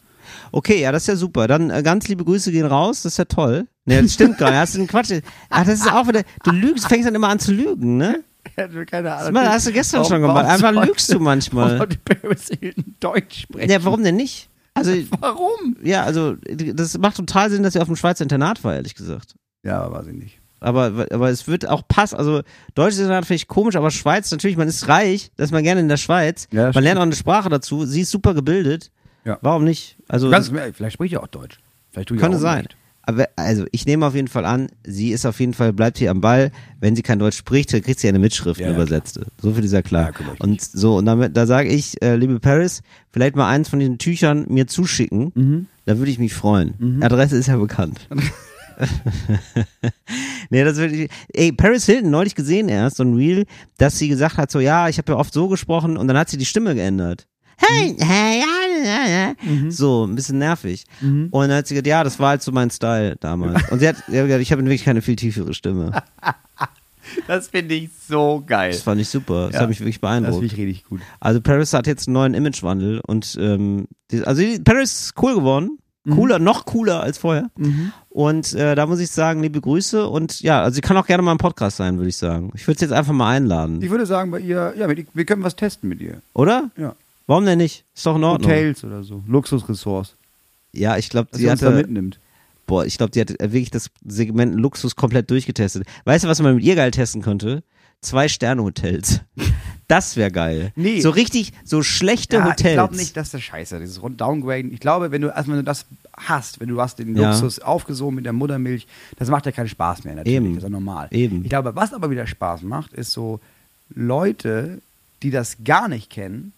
Okay, 0.52 0.80
ja, 0.82 0.92
das 0.92 1.04
ist 1.04 1.08
ja 1.08 1.16
super. 1.16 1.48
Dann 1.48 1.70
äh, 1.70 1.82
ganz 1.84 2.08
liebe 2.08 2.24
Grüße 2.24 2.52
gehen 2.52 2.66
raus, 2.66 3.02
das 3.04 3.14
ist 3.14 3.18
ja 3.18 3.26
toll. 3.26 3.68
Ne, 3.86 4.02
das 4.04 4.14
stimmt 4.14 4.38
gar 4.38 4.52
nicht. 4.52 4.60
Hast 4.60 4.76
du 4.76 4.78
den 4.78 4.88
Quatsch. 4.88 5.12
Ach, 5.50 5.66
das 5.66 5.80
ist 5.82 5.92
auch 5.92 6.08
wieder. 6.08 6.22
Du 6.44 6.52
lügst, 6.52 6.88
fängst 6.88 7.08
dann 7.08 7.16
immer 7.16 7.30
an 7.30 7.40
zu 7.40 7.52
lügen, 7.52 7.98
ne? 7.98 8.24
Keine 8.86 9.04
Das 9.10 9.32
mal- 9.32 9.50
hast 9.50 9.68
du 9.68 9.72
gestern 9.72 10.06
schon 10.06 10.22
gemacht. 10.22 10.46
Einfach 10.46 10.72
lügst 10.86 11.14
du 11.14 11.20
manchmal. 11.20 11.80
Warum 11.80 11.94
Paris 12.04 12.50
Hilton 12.60 12.96
Deutsch 13.00 13.42
sprechen? 13.44 13.70
Ja, 13.72 13.84
warum 13.84 14.04
denn 14.04 14.16
nicht? 14.16 14.50
Also, 14.74 14.94
Warum? 15.20 15.76
ja, 15.84 16.04
also, 16.04 16.36
das 16.36 16.98
macht 16.98 17.18
total 17.18 17.50
Sinn, 17.50 17.64
dass 17.64 17.76
er 17.76 17.82
auf 17.82 17.88
dem 17.90 17.98
Schweizer 17.98 18.24
Internat 18.24 18.64
war, 18.64 18.74
ehrlich 18.76 18.96
gesagt. 18.96 19.36
Ja, 19.64 19.92
weiß 19.92 20.08
ich 20.08 20.14
nicht. 20.14 20.40
Aber, 20.62 21.08
aber 21.12 21.30
es 21.30 21.48
wird 21.48 21.68
auch 21.68 21.88
passen. 21.88 22.16
Also, 22.16 22.42
deutsches 22.76 23.00
Internat 23.00 23.26
finde 23.26 23.36
ich 23.38 23.48
komisch, 23.48 23.76
aber 23.76 23.92
Schweiz, 23.92 24.30
natürlich, 24.32 24.58
man 24.58 24.68
ist 24.68 24.88
reich, 24.88 25.32
da 25.36 25.44
ist 25.44 25.52
man 25.52 25.64
gerne 25.64 25.82
in 25.82 25.90
der 25.90 25.98
Schweiz. 25.98 26.48
Ja, 26.52 26.68
das 26.68 26.76
man 26.76 26.84
lernt 26.84 27.00
auch 27.00 27.04
eine 27.04 27.16
Sprache 27.16 27.50
dazu. 27.50 27.86
Sie 27.86 28.02
ist 28.02 28.12
super 28.12 28.34
gebildet. 28.34 28.92
Ja. 29.26 29.38
Warum 29.42 29.64
nicht? 29.66 29.98
Also, 30.08 30.30
Ganz, 30.30 30.50
vielleicht 30.50 30.94
spricht 30.94 31.14
er 31.14 31.24
auch 31.24 31.28
Deutsch. 31.28 31.60
Vielleicht 31.92 32.08
tue 32.10 32.16
ich 32.18 32.22
Könnte 32.22 32.38
auch 32.38 32.42
sein. 32.42 32.60
Nicht. 32.62 32.78
Aber 33.04 33.28
also 33.36 33.66
ich 33.72 33.86
nehme 33.86 34.06
auf 34.06 34.16
jeden 34.16 34.28
Fall 34.28 34.46
an, 34.46 34.68
sie 34.86 35.12
ist 35.12 35.26
auf 35.26 35.40
jeden 35.40 35.54
Fall, 35.54 35.74
bleibt 35.74 35.98
hier 35.98 36.12
am 36.12 36.22
Ball. 36.22 36.52
Wenn 36.80 36.96
sie 36.96 37.02
kein 37.02 37.20
Deutsch 37.20 37.38
spricht, 37.38 37.74
dann 37.74 37.82
kriegt 37.82 38.00
sie 38.00 38.08
eine 38.08 38.20
Mitschrift, 38.20 38.60
Ja, 38.60 38.68
ja, 38.68 38.74
übersetzte. 38.74 39.26
So 39.42 39.54
viel 39.54 39.64
ist 39.64 39.74
ja 39.74 39.82
klar. 39.82 40.12
Ja, 40.20 40.26
und 40.40 40.62
so, 40.62 40.98
und 40.98 41.06
damit, 41.06 41.36
da 41.36 41.46
sage 41.46 41.70
ich, 41.70 42.02
äh, 42.02 42.16
liebe 42.16 42.40
Paris, 42.40 42.82
vielleicht 43.12 43.36
mal 43.36 43.50
eins 43.50 43.70
von 43.70 43.80
diesen 43.80 43.98
Tüchern 43.98 44.46
mir 44.50 44.68
zuschicken. 44.68 45.32
Mhm. 45.34 45.68
Da 45.86 45.98
würde 45.98 46.12
ich 46.12 46.20
mich 46.20 46.34
freuen. 46.34 47.02
Adresse 47.02 47.38
ist 47.38 47.48
ja 47.48 47.58
bekannt. 47.58 48.08
nee, 50.50 50.64
das 50.64 50.78
würde 50.78 50.96
ich. 50.96 51.12
Ey, 51.34 51.52
Paris 51.52 51.86
Hilton 51.86 52.10
neulich 52.10 52.36
gesehen 52.36 52.70
erst, 52.70 52.98
so 52.98 53.04
ein 53.04 53.16
Reel, 53.16 53.46
dass 53.78 53.98
sie 53.98 54.08
gesagt 54.08 54.38
hat, 54.38 54.52
so 54.52 54.60
ja, 54.60 54.90
ich 54.90 54.98
habe 54.98 55.14
ja 55.14 55.18
oft 55.18 55.34
so 55.34 55.48
gesprochen 55.48 55.98
und 55.98 56.08
dann 56.08 56.18
hat 56.18 56.30
sie 56.30 56.38
die 56.38 56.46
Stimme 56.46 56.76
geändert. 56.76 57.28
Hey, 57.58 57.96
hey, 58.00 58.40
ja, 58.40 58.71
ja. 58.86 59.34
So, 59.70 60.06
ein 60.06 60.16
bisschen 60.16 60.38
nervig. 60.40 60.86
Und 61.02 61.32
dann 61.34 61.52
hat 61.54 61.68
sie 61.68 61.76
gesagt, 61.76 61.88
ja, 61.88 62.04
das 62.04 62.20
war 62.20 62.30
halt 62.30 62.42
so 62.42 62.52
mein 62.52 62.70
Style 62.70 63.16
damals. 63.20 63.62
Und 63.72 63.80
sie 63.80 63.88
hat, 63.88 63.98
sie 64.08 64.18
hat 64.20 64.26
gesagt, 64.26 64.42
ich 64.42 64.52
habe 64.52 64.64
wirklich 64.64 64.84
keine 64.84 65.02
viel 65.02 65.16
tiefere 65.16 65.54
Stimme. 65.54 65.92
Das 67.28 67.50
finde 67.50 67.76
ich 67.76 67.90
so 68.08 68.42
geil. 68.46 68.72
Das 68.72 68.84
fand 68.84 69.02
ich 69.02 69.10
super. 69.10 69.48
Das 69.48 69.56
Ja. 69.56 69.62
hat 69.62 69.70
mich 69.70 69.80
wirklich 69.82 69.96
Das 69.96 70.02
beeindruckt. 70.02 70.40
finde 70.40 70.46
ich 70.54 70.58
richtig 70.60 70.86
gut. 70.86 71.02
Also 71.20 71.42
Paris 71.42 71.74
hat 71.74 71.86
jetzt 71.88 72.08
einen 72.08 72.14
neuen 72.14 72.34
Imagewandel 72.34 73.02
und 73.06 73.38
ähm, 73.40 73.88
die, 74.12 74.24
also 74.24 74.42
die, 74.42 74.60
Paris 74.60 75.06
ist 75.08 75.14
cool 75.22 75.36
geworden. 75.36 75.78
Cooler, 76.10 76.40
noch 76.40 76.66
cooler 76.66 77.02
als 77.04 77.20
vorher. 77.20 77.52
Und 78.10 78.54
äh, 78.54 78.74
da 78.74 78.88
muss 78.88 79.00
ich 79.00 79.12
sagen, 79.12 79.42
liebe 79.44 79.62
Grüße 79.62 80.08
und 80.08 80.42
ja, 80.42 80.62
also 80.64 80.74
sie 80.76 80.82
kann 80.82 80.98
auch 80.98 81.06
gerne 81.06 81.22
mal 81.22 81.32
im 81.34 81.38
Podcast 81.38 81.78
sein, 81.78 81.98
würde 81.98 82.10
ich 82.10 82.18
sagen. 82.18 82.52
Ich 82.56 82.66
würde 82.68 82.80
sie 82.80 82.86
jetzt 82.86 82.94
einfach 82.94 83.14
mal 83.14 83.30
einladen, 83.30 83.82
Ich 83.84 83.90
würde 83.92 84.08
sagen, 84.08 84.32
bei 84.32 84.40
ihr, 84.40 84.74
ja, 84.78 84.90
wir, 84.90 85.04
wir 85.14 85.26
können 85.26 85.44
was 85.44 85.56
testen 85.56 85.90
mit 85.90 86.02
ihr. 86.02 86.22
oder? 86.34 86.72
Ja. 86.76 86.96
Warum 87.28 87.46
denn 87.46 87.58
nicht? 87.60 87.86
Ist 87.96 88.06
doch 88.06 88.16
in 88.16 88.24
Ordnung. 88.24 88.50
Hotels 88.52 88.84
oder 88.84 89.04
so. 89.04 89.24
Luxusressorts. 89.28 90.16
Ja, 90.74 90.98
ich 90.98 91.10
glaube, 91.10 91.30
sie 91.34 91.48
uns 91.48 91.60
da 91.60 91.68
hatte, 91.68 91.78
mitnimmt. 91.78 92.20
boah, 92.66 92.86
ich 92.86 92.98
glaube, 92.98 93.12
die 93.12 93.20
hat 93.22 93.30
wirklich 93.40 93.72
das 93.72 93.90
Segment 94.06 94.56
Luxus 94.56 94.96
komplett 94.96 95.30
durchgetestet. 95.30 95.84
Weißt 96.06 96.24
du, 96.24 96.28
was 96.30 96.42
man 96.42 96.56
mit 96.56 96.64
ihr 96.64 96.76
geil 96.76 96.92
testen 96.92 97.22
könnte? 97.22 97.64
Zwei 98.02 98.28
Sterne 98.28 98.64
Hotels. 98.64 99.22
Das 99.88 100.16
wäre 100.16 100.32
geil. 100.32 100.72
Nee. 100.78 101.02
So 101.02 101.10
richtig, 101.10 101.52
so 101.66 101.84
schlechte 101.84 102.38
Ja, 102.38 102.46
Hotels. 102.46 102.62
ich 102.70 102.74
glaube 102.76 102.96
nicht, 102.96 103.18
dass 103.18 103.32
das 103.32 103.42
scheiße 103.42 103.76
ist. 103.76 103.82
Dieses 103.98 104.02
Downgraden. 104.16 104.72
Ich 104.72 104.80
glaube, 104.80 105.12
wenn 105.12 105.22
du 105.22 105.28
erstmal 105.28 105.58
du 105.58 105.66
das 105.66 105.86
hast, 106.16 106.62
wenn 106.62 106.70
du 106.70 106.80
hast 106.80 106.98
den 107.00 107.14
Ja. 107.18 107.32
Luxus 107.32 107.60
aufgesogen 107.60 108.16
mit 108.16 108.24
der 108.24 108.32
Muttermilch, 108.32 108.88
das 109.18 109.28
macht 109.28 109.46
ja 109.48 109.52
keinen 109.52 109.68
Spaß 109.68 110.06
mehr 110.06 110.16
natürlich. 110.16 110.38
Eben. 110.38 110.46
Das 110.56 110.58
ist 110.60 110.64
ja 110.64 110.70
normal. 110.70 111.10
Eben. 111.12 111.44
Ich 111.44 111.50
glaube, 111.50 111.76
was 111.76 111.94
aber 111.94 112.10
wieder 112.10 112.26
Spaß 112.26 112.62
macht, 112.62 112.94
ist 112.94 113.12
so 113.12 113.42
Leute, 113.94 114.80
die 115.24 115.30
das 115.32 115.58
gar 115.66 115.90
nicht 115.90 116.10
kennen, 116.10 116.54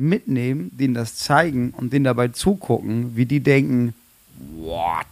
mitnehmen, 0.00 0.70
denen 0.72 0.94
das 0.94 1.16
zeigen 1.16 1.72
und 1.76 1.92
denen 1.92 2.04
dabei 2.04 2.28
zugucken, 2.28 3.16
wie 3.16 3.26
die 3.26 3.40
denken, 3.40 3.94
what? 4.56 5.06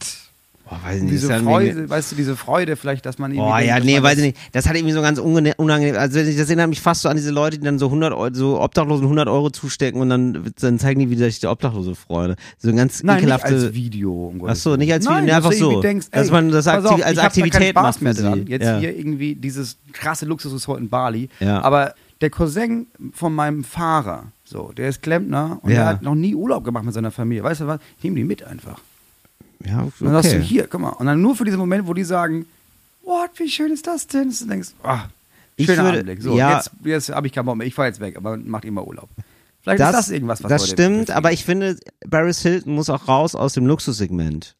Boah, 0.68 0.78
weiß 0.84 1.00
nicht, 1.00 1.12
diese 1.14 1.32
ist 1.32 1.42
Freude, 1.44 1.88
weißt 1.88 2.12
du, 2.12 2.16
diese 2.16 2.36
Freude 2.36 2.76
vielleicht, 2.76 3.06
dass 3.06 3.18
man 3.18 3.30
irgendwie 3.32 3.48
Oh 3.50 3.54
denkt, 3.56 3.68
ja, 3.68 3.76
dass 3.76 3.84
nee, 3.86 4.02
weiß 4.02 4.18
ich 4.18 4.24
nicht. 4.24 4.36
Das 4.52 4.68
hat 4.68 4.76
irgendwie 4.76 4.92
so 4.92 5.00
ganz 5.00 5.18
unangenehm. 5.18 5.96
Also 5.96 6.18
das 6.18 6.36
erinnert 6.36 6.68
mich 6.68 6.82
fast 6.82 7.00
so 7.00 7.08
an 7.08 7.16
diese 7.16 7.30
Leute, 7.30 7.56
die 7.58 7.64
dann 7.64 7.78
so 7.78 7.86
100 7.86 8.12
Euro, 8.12 8.34
so 8.34 8.60
Obdachlosen 8.60 9.04
100 9.04 9.28
Euro 9.28 9.48
zustecken 9.48 9.98
und 10.02 10.10
dann, 10.10 10.52
dann 10.60 10.78
zeigen 10.78 11.00
die, 11.00 11.08
wie 11.08 11.16
sich 11.16 11.40
der 11.40 11.52
Obdachlose 11.52 11.94
freuen. 11.94 12.34
So 12.58 12.68
ein 12.68 12.76
ganz 12.76 13.02
Nein, 13.02 13.16
nicht 13.16 13.22
ekelhafte. 13.24 13.46
als 13.54 13.72
Video. 13.72 14.12
um 14.28 14.46
Ach 14.46 14.54
so, 14.56 14.76
nicht 14.76 14.92
als 14.92 15.06
Nein, 15.06 15.22
Video, 15.22 15.24
nee, 15.24 15.30
dass 15.30 15.36
einfach 15.46 15.52
so. 15.58 15.80
Denkst, 15.80 16.06
Dass 16.10 16.26
ey, 16.26 16.32
man 16.32 16.50
das 16.50 16.66
aktiv- 16.66 16.90
auf, 16.90 17.02
als 17.02 17.16
da 17.16 17.22
Aktivität 17.22 17.70
Spaß 17.70 17.82
macht 17.82 18.02
mehr 18.02 18.12
dran. 18.14 18.46
Jetzt 18.46 18.64
Ja. 18.64 18.78
hier 18.78 18.94
irgendwie 18.94 19.36
dieses 19.36 19.78
krasse 19.94 20.26
Luxusresort 20.26 20.80
in 20.80 20.90
Bali. 20.90 21.30
Ja. 21.40 21.62
Aber 21.62 21.94
der 22.20 22.30
Cousin 22.30 22.86
von 23.12 23.34
meinem 23.34 23.64
Fahrer, 23.64 24.24
so, 24.44 24.72
der 24.76 24.88
ist 24.88 25.02
Klempner 25.02 25.58
und 25.62 25.70
Ja. 25.70 25.76
der 25.76 25.86
hat 25.86 26.02
noch 26.02 26.14
nie 26.14 26.34
Urlaub 26.34 26.64
gemacht 26.64 26.84
mit 26.84 26.94
seiner 26.94 27.10
Familie. 27.10 27.42
Weißt 27.44 27.60
du 27.60 27.66
was? 27.66 27.80
Ich 27.98 28.04
nehme 28.04 28.16
die 28.16 28.24
mit 28.24 28.42
einfach. 28.42 28.80
Ja, 29.64 29.80
Und 29.82 29.92
dann 30.00 30.12
sagst 30.14 30.32
du, 30.32 30.36
okay. 30.36 30.44
hier, 30.44 30.66
guck 30.68 30.80
mal. 30.80 30.90
Und 30.90 31.06
dann 31.06 31.20
nur 31.20 31.34
für 31.36 31.44
diesen 31.44 31.58
Moment, 31.58 31.86
wo 31.86 31.94
die 31.94 32.04
sagen, 32.04 32.46
what, 33.04 33.30
wie 33.36 33.48
schön 33.48 33.72
ist 33.72 33.86
das 33.86 34.06
denn? 34.06 34.28
Und 34.28 34.40
du 34.40 34.46
denkst, 34.46 34.68
ah, 34.82 35.04
Ich 35.56 35.66
schöner 35.66 35.84
würde- 35.84 35.98
Anblick. 36.00 36.22
So, 36.22 36.36
ja. 36.36 36.56
jetzt, 36.56 36.70
jetzt 36.84 37.08
habe 37.10 37.26
ich 37.26 37.32
keinen 37.32 37.46
Bock 37.46 37.56
mehr. 37.56 37.66
Ich 37.66 37.74
fahre 37.74 37.88
jetzt 37.88 38.00
weg, 38.00 38.16
aber 38.16 38.36
macht 38.36 38.64
immer 38.64 38.86
Urlaub. 38.86 39.08
Vielleicht 39.62 39.80
Das, 39.80 39.90
ist 39.90 39.96
das 39.96 40.10
irgendwas, 40.10 40.42
was 40.44 40.48
das 40.50 40.68
stimmt, 40.70 41.10
aber 41.10 41.32
ich 41.32 41.44
finde, 41.44 41.76
Paris 42.08 42.40
Hilton 42.42 42.74
muss 42.74 42.88
auch 42.88 43.08
raus 43.08 43.34
aus 43.34 43.54
dem 43.54 43.66
Luxussegment. 43.66 44.54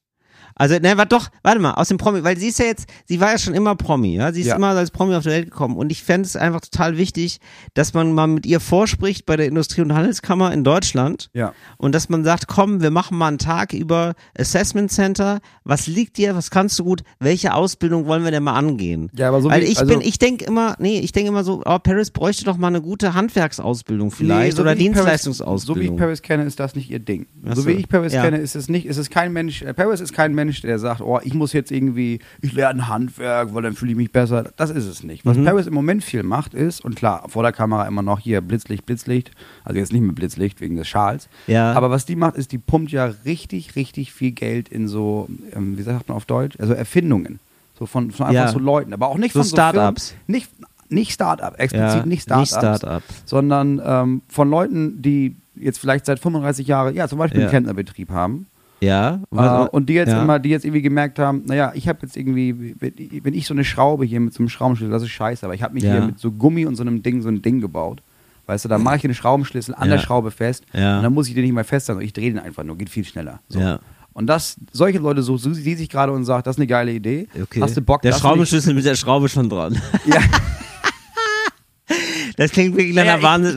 Also, 0.58 0.74
ne, 0.78 0.96
warte 0.96 1.16
doch, 1.16 1.28
warte 1.42 1.60
mal, 1.60 1.72
aus 1.74 1.88
dem 1.88 1.98
Promi, 1.98 2.24
weil 2.24 2.36
sie 2.36 2.48
ist 2.48 2.58
ja 2.58 2.66
jetzt, 2.66 2.86
sie 3.06 3.20
war 3.20 3.32
ja 3.32 3.38
schon 3.38 3.54
immer 3.54 3.74
Promi, 3.76 4.16
ja, 4.16 4.32
sie 4.32 4.40
ist 4.40 4.48
Ja. 4.48 4.56
immer 4.56 4.68
als 4.68 4.90
Promi 4.90 5.14
auf 5.14 5.22
die 5.22 5.30
Welt 5.30 5.50
gekommen 5.50 5.76
und 5.76 5.90
ich 5.92 6.02
fände 6.02 6.26
es 6.26 6.36
einfach 6.36 6.60
total 6.60 6.96
wichtig, 6.98 7.38
dass 7.74 7.94
man 7.94 8.12
mal 8.12 8.26
mit 8.26 8.44
ihr 8.44 8.60
vorspricht 8.60 9.24
bei 9.24 9.36
der 9.36 9.46
Industrie- 9.46 9.80
und 9.82 9.94
Handelskammer 9.94 10.52
in 10.52 10.64
Deutschland 10.64 11.30
Ja. 11.32 11.52
und 11.76 11.94
dass 11.94 12.08
man 12.08 12.24
sagt, 12.24 12.48
komm, 12.48 12.80
wir 12.82 12.90
machen 12.90 13.16
mal 13.16 13.28
einen 13.28 13.38
Tag 13.38 13.72
über 13.72 14.14
Assessment 14.38 14.90
Center, 14.90 15.38
was 15.64 15.86
liegt 15.86 16.16
dir, 16.18 16.34
was 16.34 16.50
kannst 16.50 16.78
du 16.78 16.84
gut, 16.84 17.02
welche 17.20 17.54
Ausbildung 17.54 18.06
wollen 18.06 18.24
wir 18.24 18.30
denn 18.32 18.42
mal 18.42 18.54
angehen? 18.54 19.10
Ja, 19.16 19.28
aber 19.28 19.40
so 19.40 19.48
Weil 19.50 19.62
wie- 19.62 19.66
ich 19.66 19.78
also- 19.78 19.92
bin, 19.92 20.00
ich 20.00 20.18
denke 20.18 20.44
immer, 20.44 20.74
nee, 20.80 20.98
ich 20.98 21.12
denke 21.12 21.28
immer 21.28 21.44
so, 21.44 21.62
oh, 21.64 21.78
Paris 21.78 22.10
bräuchte 22.10 22.44
doch 22.44 22.56
mal 22.56 22.66
eine 22.68 22.82
gute 22.82 23.14
Handwerksausbildung 23.14 24.10
vielleicht 24.10 24.56
so 24.56 24.62
oder 24.62 24.72
ich 24.72 24.78
Paris- 24.78 24.94
Dienstleistungsausbildung. 24.96 25.76
So 25.76 25.80
wie 25.90 25.94
ich 25.94 26.00
Paris 26.00 26.22
kenne, 26.22 26.44
ist 26.44 26.58
das 26.58 26.74
nicht 26.74 26.90
ihr 26.90 26.98
Ding. 26.98 27.26
Ach 27.46 27.54
so 27.54 27.62
so, 27.62 27.68
wie 27.68 27.72
ich 27.72 27.88
Paris 27.88 28.12
ja. 28.12 28.22
kenne, 28.24 28.38
ist 28.38 28.56
es 28.56 28.68
nicht, 28.68 28.86
ist 28.86 28.96
es 28.96 29.08
kein 29.10 29.32
Mensch, 29.32 29.62
äh, 29.62 29.72
Paris 29.74 30.00
ist 30.00 30.12
kein 30.12 30.34
Mensch, 30.34 30.47
der 30.62 30.78
sagt, 30.78 31.00
oh, 31.00 31.20
ich 31.22 31.34
muss 31.34 31.52
jetzt 31.52 31.70
irgendwie, 31.70 32.18
ich 32.40 32.52
lerne 32.52 32.88
Handwerk, 32.88 33.54
weil 33.54 33.62
dann 33.62 33.74
fühle 33.74 33.92
ich 33.92 33.96
mich 33.96 34.10
besser. 34.12 34.50
Das 34.56 34.70
ist 34.70 34.86
es 34.86 35.02
nicht. 35.02 35.24
Was 35.26 35.36
Mhm. 35.36 35.44
Paris 35.44 35.66
im 35.66 35.74
Moment 35.74 36.02
viel 36.02 36.22
macht 36.22 36.54
ist, 36.54 36.84
und 36.84 36.96
klar, 36.96 37.24
vor 37.28 37.42
der 37.42 37.52
Kamera 37.52 37.86
immer 37.86 38.02
noch 38.02 38.18
hier 38.20 38.40
Blitzlicht, 38.40 38.86
Blitzlicht, 38.86 39.30
also 39.64 39.78
jetzt 39.78 39.92
nicht 39.92 40.02
mehr 40.02 40.12
Blitzlicht 40.12 40.60
wegen 40.60 40.76
des 40.76 40.88
Schals, 40.88 41.28
Ja. 41.46 41.72
aber 41.72 41.90
was 41.90 42.04
die 42.06 42.16
macht, 42.16 42.36
ist, 42.36 42.52
die 42.52 42.58
pumpt 42.58 42.90
ja 42.90 43.12
richtig, 43.24 43.76
richtig 43.76 44.12
viel 44.12 44.32
Geld 44.32 44.68
in 44.68 44.88
so, 44.88 45.28
ähm, 45.54 45.78
wie 45.78 45.82
sagt 45.82 46.08
man 46.08 46.16
auf 46.16 46.24
Deutsch, 46.24 46.56
also 46.58 46.72
Erfindungen. 46.74 47.38
So 47.78 47.86
von, 47.86 48.10
von 48.10 48.26
einfach 48.26 48.42
Ja. 48.46 48.48
so 48.48 48.58
Leuten, 48.58 48.92
aber 48.92 49.08
auch 49.08 49.18
nicht 49.18 49.32
So 49.32 49.40
von 49.40 49.48
so 49.48 49.54
Startups. 49.56 50.14
Nicht, 50.26 50.50
nicht 50.88 51.12
Start-up, 51.12 51.60
explizit 51.60 52.00
Ja, 52.00 52.06
nicht 52.06 52.22
Start-ups, 52.22 52.40
nicht 52.40 52.58
Start-up. 52.58 53.02
sondern 53.26 53.80
ähm, 53.84 54.22
von 54.28 54.48
Leuten, 54.50 55.00
die 55.02 55.36
jetzt 55.54 55.78
vielleicht 55.78 56.06
seit 56.06 56.18
35 56.18 56.66
Jahren, 56.66 56.94
ja, 56.94 57.06
zum 57.08 57.18
Beispiel 57.18 57.40
Ja. 57.40 57.46
einen 57.46 57.50
Klempnerbetrieb 57.50 58.10
haben. 58.10 58.46
Ja. 58.80 59.20
Äh, 59.34 59.68
und 59.70 59.88
die 59.88 59.94
jetzt 59.94 60.10
ja. 60.10 60.22
immer, 60.22 60.38
die 60.38 60.50
jetzt 60.50 60.64
irgendwie 60.64 60.82
gemerkt 60.82 61.18
haben, 61.18 61.42
naja, 61.46 61.72
ich 61.74 61.88
habe 61.88 61.98
jetzt 62.02 62.16
irgendwie, 62.16 62.74
wenn- 62.78 63.34
ich 63.34 63.46
so 63.46 63.54
eine 63.54 63.64
Schraube 63.64 64.04
hier 64.04 64.20
mit 64.20 64.32
so 64.34 64.38
einem 64.40 64.48
Schraubenschlüssel, 64.48 64.92
das 64.92 65.02
ist 65.02 65.10
scheiße, 65.10 65.44
aber 65.44 65.54
ich 65.54 65.62
habe 65.62 65.74
mich 65.74 65.82
Ja. 65.84 65.92
hier 65.92 66.02
mit 66.02 66.18
so 66.18 66.30
Gummi 66.30 66.64
und 66.66 66.76
so 66.76 66.82
einem 66.82 67.02
Ding, 67.02 67.20
so 67.22 67.28
ein 67.28 67.42
Ding 67.42 67.60
gebaut. 67.60 68.02
Weißt 68.46 68.64
du, 68.64 68.68
da 68.68 68.78
mache 68.78 68.96
ich 68.96 69.02
den 69.02 69.14
Schraubenschlüssel 69.14 69.74
an 69.74 69.88
Ja. 69.88 69.96
der 69.96 70.02
Schraube 70.02 70.30
fest 70.30 70.64
Ja. 70.72 70.98
und 70.98 71.02
dann 71.02 71.12
muss 71.12 71.28
ich 71.28 71.34
den 71.34 71.44
nicht 71.44 71.52
mehr 71.54 71.64
festhalten, 71.64 72.00
ich 72.02 72.12
drehe 72.12 72.30
den 72.30 72.38
einfach 72.38 72.64
nur, 72.64 72.76
geht 72.78 72.88
viel 72.88 73.04
schneller. 73.04 73.40
So. 73.48 73.58
Ja. 73.60 73.80
Und 74.14 74.26
das, 74.26 74.56
solche 74.72 74.98
Leute 74.98 75.22
so, 75.22 75.36
so 75.36 75.52
sie 75.52 75.74
sich 75.74 75.88
gerade 75.88 76.12
und 76.12 76.24
sagt, 76.24 76.46
das 76.46 76.56
ist 76.56 76.60
eine 76.60 76.66
geile 76.66 76.92
Idee. 76.92 77.28
Okay. 77.40 77.60
Hast 77.60 77.76
du 77.76 77.82
Bock, 77.82 78.02
Der 78.02 78.12
Schraubenschlüssel 78.12 78.74
mit 78.74 78.84
der 78.84 78.94
Schraube 78.96 79.28
schon 79.28 79.48
dran. 79.48 79.80
Ja. 80.06 80.20
Das 82.36 82.52
klingt 82.52 82.76
wirklich 82.76 82.94
nach 82.94 83.04
Ja, 83.04 83.14
einer 83.16 83.48
ich- 83.48 83.54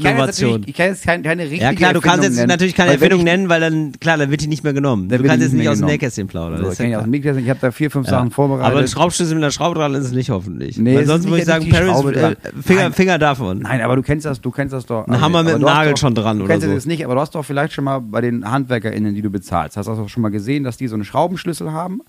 ich 0.68 0.76
kann 0.76 0.88
jetzt 0.88 1.04
keine, 1.06 1.22
keine 1.24 1.44
richtige 1.44 1.62
Ja 1.64 1.74
klar, 1.74 1.94
du 1.94 2.02
kannst 2.02 2.20
Erfindung 2.24 2.40
jetzt 2.40 2.48
natürlich 2.48 2.76
keine 2.76 2.94
Erfindung 2.94 3.20
ich- 3.20 3.26
nennen, 3.26 3.50
weil 3.50 3.60
dann, 3.62 3.92
klar, 4.00 4.18
dann 4.18 4.32
wird 4.32 4.42
die 4.42 4.48
nicht 4.48 4.64
mehr 4.64 4.74
genommen. 4.74 5.10
Du 5.10 5.22
kannst 5.24 5.44
jetzt 5.44 5.54
nicht 5.54 5.68
aus 5.68 5.78
dem. 5.80 5.88
Nähkästchen 5.88 6.28
plaudern. 6.28 6.64
So, 6.64 6.72
ich 6.72 6.80
ja 6.80 7.06
ich 7.06 7.50
habe 7.50 7.60
da 7.60 7.72
vier, 7.72 7.92
fünf 7.92 8.08
Ja. 8.08 8.12
Sachen 8.14 8.32
vorbereitet. 8.32 8.72
Aber 8.72 8.80
ein 8.80 8.88
Schraubschlüssel 8.88 9.36
mit 9.36 9.44
einer 9.44 9.52
Schraube 9.52 9.76
dran 9.76 9.94
ist 9.94 10.06
es 10.06 10.12
nicht 10.14 10.30
hoffentlich. 10.30 10.78
Nee, 10.78 10.96
Weil 10.96 11.06
sonst 11.06 11.26
würde 11.26 11.40
ich 11.40 11.46
sagen, 11.46 11.70
Paris, 11.70 12.00
äh. 12.16 12.36
Finger, 12.64 12.82
Nein. 12.84 12.94
Finger 12.94 13.20
davon. 13.20 13.60
Nein, 13.60 13.82
aber 13.82 13.96
du 13.98 14.02
kennst 14.02 14.26
das, 14.26 14.42
du 14.42 14.50
kennst 14.52 14.74
das 14.74 14.86
doch. 14.86 15.08
Ein 15.08 15.20
Hammer 15.22 15.44
mit 15.44 15.54
einem 15.54 15.62
du 15.62 15.68
Nagel 15.68 15.94
doch, 15.94 16.00
schon 16.00 16.16
dran 16.16 16.38
du 16.40 16.46
oder 16.46 16.54
kennst 16.54 16.68
so. 16.68 16.74
das 16.74 16.86
nicht, 16.86 17.04
aber 17.06 17.16
du 17.16 17.22
hast 17.22 17.36
doch 17.36 17.44
vielleicht 17.46 17.74
schon 17.74 17.84
mal 17.84 18.00
bei 18.00 18.22
den 18.22 18.50
HandwerkerInnen, 18.50 19.14
die 19.14 19.22
du 19.22 19.30
bezahlst, 19.30 19.78
hast 19.78 19.88
du 19.88 19.92
auch 19.92 20.10
schon 20.10 20.24
mal 20.24 20.30
gesehen, 20.30 20.64
dass 20.64 20.78
die 20.78 20.88
so 20.88 20.96
einen 20.96 21.04
Schraubenschlüssel 21.04 21.72
haben? 21.72 22.02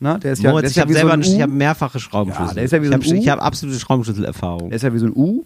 Na, 0.00 0.18
der 0.18 0.32
ist 0.32 0.42
ja, 0.42 0.50
der 0.52 0.64
ist 0.64 0.70
ich 0.70 0.76
ja 0.76 0.82
habe 0.82 0.94
so 0.94 1.06
ein 1.08 1.20
ich 1.22 1.34
U. 1.36 1.40
habe 1.40 1.52
mehrfache 1.52 2.00
Schraubenschlüssel. 2.00 2.48
Ja, 2.50 2.54
der 2.54 2.64
ist 2.64 2.72
ja 2.72 2.82
wie 2.82 2.86
so 2.88 2.94
ein 2.94 3.00
ich 3.18 3.28
habe 3.28 3.42
absolute 3.42 3.78
Schraubenschlüsselerfahrung. 3.78 4.70
Der 4.70 4.76
ist 4.76 4.82
ja 4.82 4.92
wie 4.92 4.98
so 4.98 5.06
ein 5.06 5.12
U. 5.14 5.44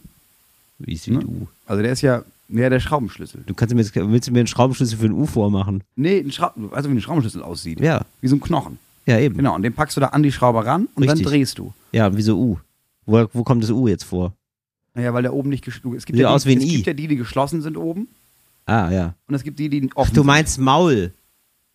Wie 0.78 0.92
ist 0.92 1.06
wie 1.08 1.12
Ne? 1.12 1.20
du? 1.20 1.48
Also 1.66 1.82
der 1.82 1.92
ist 1.92 2.02
ja, 2.02 2.22
ja, 2.48 2.70
der 2.70 2.80
Schraubenschlüssel. 2.80 3.42
Du 3.46 3.54
kannst 3.54 3.74
mir 3.74 3.80
jetzt, 3.82 3.94
willst 3.94 4.28
du 4.28 4.32
mir 4.32 4.38
einen 4.40 4.46
Schraubenschlüssel 4.46 4.98
für 4.98 5.06
ein 5.06 5.12
U 5.12 5.26
vormachen? 5.26 5.82
Nee, 5.96 6.20
ein 6.20 6.30
Schrau 6.32 6.50
also 6.70 6.88
wie 6.90 6.94
ein 6.94 7.00
Schraubenschlüssel 7.00 7.42
aussieht. 7.42 7.80
Ja. 7.80 8.02
Wie 8.20 8.28
so 8.28 8.36
ein 8.36 8.40
Knochen. 8.40 8.78
Ja, 9.06 9.18
eben. 9.18 9.36
Genau, 9.36 9.54
und 9.54 9.62
den 9.62 9.72
packst 9.72 9.96
du 9.96 10.00
da 10.00 10.08
an 10.08 10.22
die 10.22 10.32
Schraube 10.32 10.64
ran 10.64 10.88
und 10.94 11.02
Richtig. 11.02 11.22
dann 11.24 11.30
drehst 11.32 11.58
du. 11.58 11.72
Ja, 11.92 12.14
wie 12.16 12.22
so 12.22 12.38
U. 12.38 12.58
Wo, 13.06 13.26
wo 13.32 13.42
kommt 13.42 13.62
das 13.62 13.70
U 13.70 13.88
jetzt 13.88 14.04
vor? 14.04 14.34
Naja, 14.94 15.14
weil 15.14 15.22
der 15.22 15.32
oben 15.32 15.48
nicht 15.48 15.64
geschlossen 15.64 15.96
Es 15.96 16.04
gibt, 16.06 16.16
Sieht 16.16 16.22
ja 16.22 16.30
aus 16.30 16.42
die, 16.42 16.48
wie 16.50 16.52
ein 16.56 16.58
es 16.58 16.64
I. 16.64 16.74
gibt 16.76 16.86
ja 16.86 16.92
die, 16.92 17.08
die 17.08 17.16
geschlossen 17.16 17.62
sind 17.62 17.76
oben 17.76 18.08
Ah, 18.66 18.90
ja. 18.90 19.14
und 19.28 19.34
es 19.34 19.42
gibt 19.44 19.58
die, 19.58 19.68
die 19.70 19.88
Ach, 19.92 19.96
offen 19.96 20.14
du 20.14 20.20
sind. 20.20 20.26
meinst 20.26 20.58
Maul. 20.58 21.12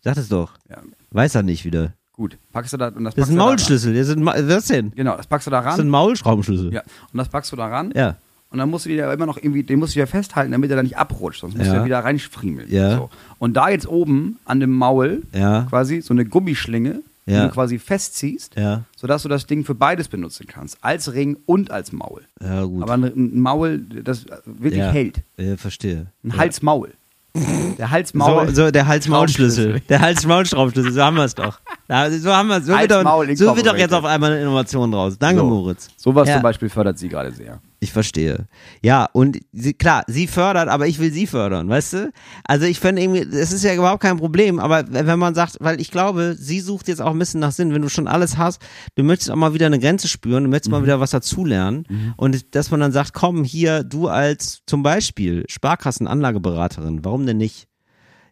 Sag 0.02 0.14
das 0.14 0.28
doch. 0.28 0.52
Ja, 0.68 0.78
Weiß 1.10 1.34
er 1.34 1.42
nicht 1.42 1.64
wieder. 1.64 1.92
gut. 2.12 2.36
Packst 2.52 2.72
du 2.72 2.76
da 2.76 2.88
und 2.88 3.02
das 3.04 3.14
Das 3.14 3.28
ist 3.28 3.28
packst 3.28 3.30
ein 3.30 3.34
du 3.34 3.38
da 3.38 3.42
ran. 3.44 3.50
Maulschlüssel. 3.50 3.94
Das 3.94 4.08
ist 4.08 4.16
ein 4.16 4.22
Ma 4.22 4.34
was 4.36 4.66
denn? 4.66 4.92
Genau, 4.94 5.16
das 5.16 5.26
packst 5.26 5.46
du 5.46 5.50
da 5.50 5.60
Das 5.62 5.74
ist 5.74 5.78
ein 5.80 5.82
ran. 5.82 5.88
Maulschraubenschlüssel. 5.88 6.72
Ja, 6.72 6.82
und 6.82 7.18
das 7.18 7.28
packst 7.28 7.50
du 7.52 7.56
da 7.56 7.66
ran. 7.66 7.92
Ja. 7.96 8.16
Und 8.54 8.60
dann 8.60 8.70
musst 8.70 8.84
du 8.84 8.88
den 8.90 8.98
ja 8.98 9.12
immer 9.12 9.26
noch 9.26 9.36
irgendwie, 9.36 9.64
den 9.64 9.80
musst 9.80 9.96
du 9.96 9.98
ja 9.98 10.06
festhalten, 10.06 10.52
damit 10.52 10.70
er 10.70 10.76
da 10.76 10.82
nicht 10.84 10.96
abrutscht, 10.96 11.40
sonst 11.40 11.56
musst 11.56 11.66
Ja. 11.66 11.72
du 11.72 11.78
ja 11.80 11.84
wieder 11.86 11.98
reinfriemeln. 12.04 12.70
Ja. 12.70 12.96
So. 12.98 13.10
Und 13.40 13.54
da 13.54 13.68
jetzt 13.68 13.88
oben 13.88 14.38
an 14.44 14.60
dem 14.60 14.70
Maul 14.70 15.22
Ja. 15.32 15.66
quasi 15.68 16.00
so 16.02 16.14
eine 16.14 16.24
Gummischlinge, 16.24 17.02
die 17.26 17.32
Ja. 17.32 17.48
du 17.48 17.52
quasi 17.52 17.80
festziehst, 17.80 18.54
Ja. 18.56 18.84
sodass 18.96 19.24
du 19.24 19.28
das 19.28 19.46
Ding 19.46 19.64
für 19.64 19.74
beides 19.74 20.06
benutzen 20.06 20.46
kannst. 20.46 20.78
Als 20.82 21.12
Ring 21.12 21.36
und 21.46 21.72
als 21.72 21.90
Maul. 21.90 22.22
Ja, 22.40 22.62
gut. 22.62 22.84
Aber 22.84 22.92
ein, 22.94 23.40
Maul, 23.40 23.78
das 24.04 24.24
wirklich 24.46 24.78
ja. 24.78 24.90
hält. 24.92 25.22
Ja, 25.36 25.56
verstehe. 25.56 26.06
Ein. 26.22 26.36
Hals-Maul. 26.36 26.90
Der 27.78 27.90
Hals-Maul. 27.90 28.50
So, 28.50 28.66
so 28.66 28.70
der 28.70 28.86
Hals-Maul-Schlüssel. 28.86 29.80
Der 29.88 30.00
Hals-Maul-Schraubschlüssel, 30.00 30.92
so 30.92 31.02
haben 31.02 31.16
wir 31.16 31.24
es 31.24 31.34
doch. 31.34 31.58
Ja, 31.88 32.10
so 32.10 32.32
haben 32.32 32.48
wir 32.48 32.62
So 32.62 32.72
wird, 32.72 32.90
doch, 32.90 33.02
so 33.36 33.56
wird 33.56 33.66
doch 33.66 33.76
jetzt 33.76 33.92
auf 33.92 34.04
einmal 34.06 34.32
eine 34.32 34.40
Innovation 34.40 34.90
draus. 34.90 35.18
Danke, 35.18 35.40
So. 35.40 35.46
Moritz. 35.46 35.88
Sowas 35.96 36.26
Ja. 36.28 36.34
zum 36.36 36.42
Beispiel 36.42 36.68
fördert 36.70 36.98
sie 36.98 37.08
gerade 37.08 37.30
sehr. 37.30 37.60
Ich 37.80 37.92
verstehe. 37.92 38.46
Ja, 38.82 39.06
und 39.12 39.38
sie, 39.52 39.74
klar, 39.74 40.04
sie 40.06 40.26
fördert, 40.26 40.68
aber 40.68 40.86
ich 40.86 40.98
will 40.98 41.12
sie 41.12 41.26
fördern, 41.26 41.68
weißt 41.68 41.92
du? 41.92 42.12
Also 42.44 42.64
ich 42.64 42.80
finde 42.80 43.02
irgendwie, 43.02 43.20
es 43.36 43.52
ist 43.52 43.62
ja 43.62 43.74
überhaupt 43.74 44.02
kein 44.02 44.16
Problem, 44.16 44.58
aber 44.58 44.84
wenn 44.88 45.18
man 45.18 45.34
sagt, 45.34 45.58
weil 45.60 45.78
ich 45.78 45.90
glaube, 45.90 46.34
sie 46.38 46.60
sucht 46.60 46.88
jetzt 46.88 47.02
auch 47.02 47.10
ein 47.10 47.18
bisschen 47.18 47.40
nach 47.40 47.52
Sinn, 47.52 47.74
wenn 47.74 47.82
du 47.82 47.90
schon 47.90 48.08
alles 48.08 48.38
hast, 48.38 48.62
du 48.94 49.02
möchtest 49.04 49.30
auch 49.30 49.36
mal 49.36 49.52
wieder 49.52 49.66
eine 49.66 49.78
Grenze 49.78 50.08
spüren, 50.08 50.44
du 50.44 50.50
möchtest 50.50 50.70
mal 50.70 50.82
wieder 50.82 51.00
was 51.00 51.10
dazulernen 51.10 51.84
und 52.16 52.54
dass 52.54 52.70
man 52.70 52.80
dann 52.80 52.92
sagt, 52.92 53.12
komm 53.12 53.44
hier, 53.44 53.84
du 53.84 54.08
als 54.08 54.62
zum 54.66 54.82
Beispiel 54.82 55.44
Sparkassenanlageberaterin, 55.50 57.04
warum 57.04 57.26
denn 57.26 57.36
nicht? 57.36 57.66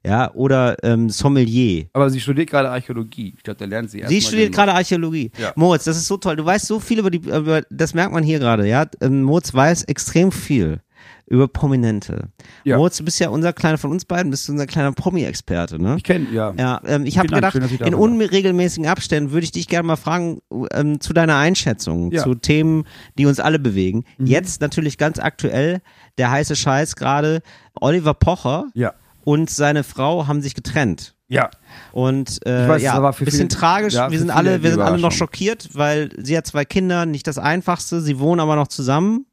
Ja, 0.04 0.32
oder 0.34 0.76
ähm, 0.82 1.10
Sommelier. 1.10 1.86
Aber 1.92 2.10
sie 2.10 2.20
studiert 2.20 2.50
gerade 2.50 2.70
Archäologie. 2.70 3.34
Ich 3.36 3.42
glaube, 3.42 3.58
da 3.58 3.64
lernt 3.66 3.90
sie 3.90 4.00
erst 4.00 4.10
Sie 4.10 4.20
studiert 4.20 4.52
gerade 4.52 4.72
Archäologie. 4.74 5.30
Ja. 5.38 5.52
Moritz, 5.54 5.84
das 5.84 5.96
ist 5.96 6.08
so 6.08 6.16
toll. 6.16 6.36
Du 6.36 6.44
weißt 6.44 6.66
so 6.66 6.80
viel 6.80 6.98
über 6.98 7.10
die, 7.10 7.18
über, 7.18 7.62
das 7.70 7.94
merkt 7.94 8.12
man 8.12 8.24
hier 8.24 8.40
gerade, 8.40 8.66
ja. 8.66 8.86
Ähm, 9.00 9.22
Moritz 9.22 9.54
weiß 9.54 9.84
extrem 9.84 10.32
viel 10.32 10.80
über 11.26 11.48
Prominente. 11.48 12.28
Ja. 12.64 12.76
Moritz, 12.76 12.98
du 12.98 13.04
bist 13.04 13.18
ja 13.20 13.28
unser 13.30 13.52
kleiner 13.52 13.78
von 13.78 13.90
uns 13.90 14.04
beiden, 14.04 14.30
bist 14.30 14.48
du 14.48 14.52
unser 14.52 14.66
kleiner 14.66 14.92
Promi-Experte, 14.92 15.80
ne? 15.80 15.94
Ich 15.96 16.04
kenne, 16.04 16.26
ja. 16.32 16.52
Ja, 16.58 16.80
ähm, 16.84 17.06
ich 17.06 17.16
habe 17.16 17.28
gedacht, 17.28 17.52
schön, 17.52 17.86
in 17.86 17.94
unregelmäßigen 17.94 18.86
Abständen 18.88 19.30
würde 19.30 19.44
ich 19.44 19.52
dich 19.52 19.66
gerne 19.68 19.86
mal 19.86 19.96
fragen 19.96 20.40
ähm, 20.74 21.00
zu 21.00 21.12
deiner 21.12 21.36
Einschätzung, 21.36 22.12
Ja. 22.12 22.22
zu 22.22 22.34
Themen, 22.34 22.84
die 23.18 23.26
uns 23.26 23.40
alle 23.40 23.58
bewegen. 23.58 24.04
Mhm. 24.18 24.26
Jetzt 24.26 24.60
natürlich 24.60 24.98
ganz 24.98 25.18
aktuell 25.18 25.80
der 26.18 26.30
heiße 26.30 26.54
Scheiß 26.56 26.96
gerade 26.96 27.40
Oliver 27.80 28.14
Pocher 28.14 28.66
Ja. 28.74 28.92
Und 29.24 29.50
seine 29.50 29.84
Frau 29.84 30.26
haben 30.26 30.42
sich 30.42 30.54
getrennt. 30.54 31.14
Ja. 31.28 31.48
Und 31.92 32.44
äh, 32.46 32.64
Ich 32.64 32.68
weiß, 32.68 32.82
ja, 32.82 33.12
für 33.12 33.24
bisschen 33.24 33.48
viele- 33.48 33.60
tragisch. 33.60 33.94
ja, 33.94 34.10
wir 34.10 34.18
sind 34.18 34.30
alle, 34.30 34.62
wir 34.62 34.70
sind 34.70 34.80
alle 34.82 34.98
noch 34.98 35.12
schockiert, 35.12 35.70
weil 35.72 36.10
sie 36.22 36.36
hat 36.36 36.46
zwei 36.46 36.64
Kinder, 36.64 37.06
nicht 37.06 37.26
das 37.26 37.38
Einfachste. 37.38 38.00
Sie 38.02 38.18
wohnen 38.18 38.40
aber 38.40 38.54
noch 38.56 38.68
zusammen. 38.68 39.26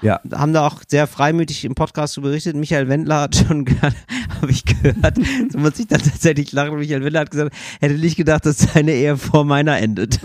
Ja. 0.00 0.20
Haben 0.32 0.52
da 0.52 0.66
auch 0.66 0.82
sehr 0.88 1.06
freimütig 1.06 1.64
im 1.64 1.74
Podcast 1.76 2.14
so 2.14 2.22
berichtet. 2.22 2.56
Michael 2.56 2.88
Wendler 2.88 3.20
hat 3.20 3.36
schon, 3.48 3.64
habe 4.42 4.52
ich 4.52 4.64
gehört, 4.64 5.16
so 5.50 5.58
muss 5.58 5.78
ich 5.78 5.86
dann 5.86 6.02
tatsächlich 6.02 6.52
lachen. 6.52 6.76
Michael 6.76 7.04
Wendler 7.04 7.20
hat 7.20 7.30
gesagt, 7.30 7.54
hätte 7.80 7.94
nicht 7.94 8.16
gedacht, 8.16 8.44
dass 8.44 8.58
seine 8.58 8.92
Ehe 8.92 9.16
vor 9.16 9.44
meiner 9.44 9.78
endet. 9.78 10.20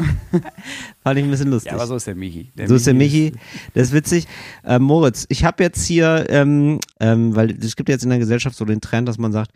Fand 1.04 1.20
ich 1.20 1.26
ein 1.26 1.32
bisschen 1.32 1.50
lustig. 1.50 1.72
Ja, 1.72 1.78
aber 1.78 1.88
so 1.88 1.96
ist 1.96 2.08
der 2.08 2.16
Michi. 2.16 2.52
So 2.66 2.76
ist 2.76 2.88
der 2.88 2.94
Michi, 2.94 3.34
das 3.74 3.90
ist 3.90 3.94
witzig. 3.94 4.28
Ähm, 4.66 4.84
Moritz, 4.84 5.26
ich 5.30 5.44
habe 5.44 5.64
jetzt 5.64 5.86
hier, 5.86 6.26
ähm, 6.30 6.80
ähm, 7.00 7.36
weil 7.36 7.52
es 7.52 7.76
gibt 7.76 7.90
jetzt 7.90 8.04
in 8.04 8.10
der 8.10 8.20
Gesellschaft 8.20 8.58
so 8.58 8.66
den 8.66 8.82
Trend, 8.82 9.08
dass 9.08 9.18
man 9.18 9.32
sagt, 9.32 9.52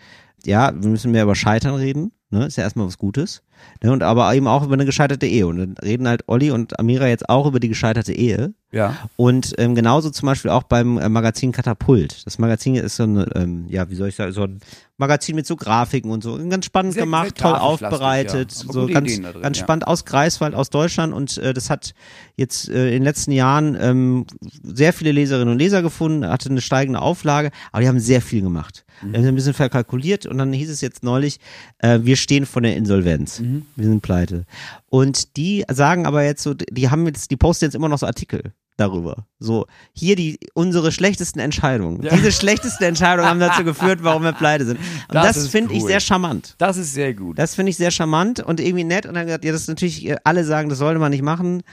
ja, 0.46 0.72
wir 0.74 0.90
müssen 0.90 1.12
mehr 1.12 1.24
über 1.24 1.36
Scheitern 1.36 1.76
reden, 1.76 2.12
ne? 2.32 2.46
ist 2.46 2.58
ja 2.58 2.64
erstmal 2.64 2.88
was 2.88 2.98
Gutes. 2.98 3.44
Ne? 3.84 3.92
Und 3.92 4.04
aber 4.04 4.34
eben 4.34 4.48
auch 4.48 4.64
über 4.64 4.74
eine 4.74 4.86
gescheiterte 4.86 5.26
Ehe. 5.26 5.48
Und 5.48 5.58
dann 5.58 5.76
reden 5.84 6.08
halt 6.08 6.24
Olli 6.28 6.52
und 6.52 6.80
Amira 6.80 7.08
jetzt 7.08 7.30
auch 7.30 7.46
über 7.46 7.60
die 7.60 7.70
gescheiterte 7.70 8.14
Ehe. 8.14 8.54
Ja. 8.72 8.96
Und 9.18 9.54
ähm, 9.58 9.76
genauso 9.76 10.10
zum 10.10 10.28
Beispiel 10.28 10.50
auch 10.50 10.64
beim 10.64 10.98
äh, 10.98 11.10
Magazin 11.10 11.52
Katapult. 11.52 12.26
Das 12.26 12.40
Magazin 12.40 12.76
ist 12.76 12.96
so 12.96 13.04
ein, 13.04 13.26
ähm, 13.36 13.66
ja, 13.68 13.90
wie 13.90 13.96
soll 13.96 14.08
ich 14.08 14.16
sagen, 14.16 14.32
so 14.32 14.44
ein 14.44 14.60
Magazin 14.98 15.36
mit 15.36 15.46
so 15.46 15.58
Grafiken 15.58 16.10
und 16.10 16.24
so. 16.24 16.38
Ganz 16.48 16.66
spannend 16.66 16.94
Sehr- 16.94 17.04
gemacht, 17.04 17.38
sehr 17.38 17.50
toll 17.50 17.56
aufbereitet. 17.56 18.52
ja. 18.52 18.72
So 18.72 18.88
ganz, 18.88 19.14
drin, 19.14 19.42
ganz 19.42 19.58
ja. 19.58 19.64
spannend 19.64 19.88
aus 19.88 20.06
Greifswald, 20.06 20.56
aus 20.56 20.70
Deutschland. 20.70 21.14
Und 21.14 21.38
äh, 21.40 21.54
das 21.54 21.70
hat 21.70 21.94
jetzt 22.38 22.70
äh, 22.70 22.88
in 22.88 22.94
den 22.94 23.04
letzten 23.04 23.32
Jahren 23.32 23.78
ähm, 23.80 24.26
sehr 24.64 24.94
viele 24.94 25.12
Leserinnen 25.12 25.52
und 25.52 25.60
Leser 25.60 25.82
gefunden, 25.82 26.26
hatte 26.26 26.50
eine 26.50 26.62
steigende 26.62 27.02
Auflage, 27.02 27.52
aber 27.72 27.82
die 27.82 27.90
haben 27.90 28.00
sehr 28.00 28.22
viel 28.22 28.42
gemacht. 28.42 28.86
Mhm. 29.02 29.12
Wir 29.12 29.20
haben 29.20 29.28
ein 29.28 29.36
bisschen 29.36 29.54
verkalkuliert 29.54 30.26
und 30.26 30.38
dann 30.38 30.54
hieß 30.54 30.70
es 30.70 30.82
jetzt 30.82 31.04
neulich, 31.04 31.40
äh, 31.80 32.00
wir 32.04 32.16
stehen 32.16 32.46
vor 32.46 32.62
der 32.62 32.76
Insolvenz. 32.76 33.40
Mhm. 33.40 33.66
Wir 33.76 33.86
sind 33.86 34.02
pleite. 34.02 34.46
Und 34.88 35.38
die 35.38 35.64
sagen 35.70 36.06
aber 36.06 36.24
jetzt 36.24 36.44
so, 36.44 36.54
die 36.54 36.90
haben 36.90 37.06
jetzt, 37.06 37.32
die 37.32 37.38
posten 37.38 37.66
jetzt 37.66 37.76
immer 37.76 37.90
noch 37.90 38.00
so 38.00 38.06
Artikel 38.06 38.54
darüber. 38.82 39.28
So, 39.40 39.66
hier 39.94 40.16
die 40.16 40.38
unsere 40.54 40.92
schlechtesten 40.92 41.40
Entscheidungen. 41.40 42.04
Ja. 42.04 42.16
Diese 42.16 42.32
schlechtesten 42.32 42.84
Entscheidungen 42.84 43.28
haben 43.28 43.40
dazu 43.40 43.64
geführt, 43.64 44.00
warum 44.04 44.24
wir 44.24 44.34
pleite 44.34 44.66
sind. 44.66 44.78
Und 44.78 45.16
Das 45.16 45.36
das, 45.36 45.48
finde 45.48 45.74
ich 45.74 45.82
cool. 45.82 45.88
sehr 45.88 46.00
charmant. 46.00 46.56
Das 46.58 46.78
ist 46.78 46.94
sehr 46.94 47.14
gut. 47.14 47.40
Das 47.40 47.56
finde 47.56 47.70
ich 47.70 47.78
sehr 47.78 47.92
charmant 47.92 48.40
und 48.40 48.60
irgendwie 48.60 48.84
nett. 48.84 49.06
Und 49.06 49.14
dann 49.16 49.26
gesagt, 49.26 49.46
ja, 49.46 49.52
das 49.52 49.62
ist 49.62 49.68
natürlich, 49.68 50.06
äh, 50.08 50.18
alle 50.24 50.44
sagen, 50.44 50.70
das 50.70 50.78
sollte 50.78 51.00
man 51.00 51.12
nicht 51.12 51.24
machen. 51.24 51.64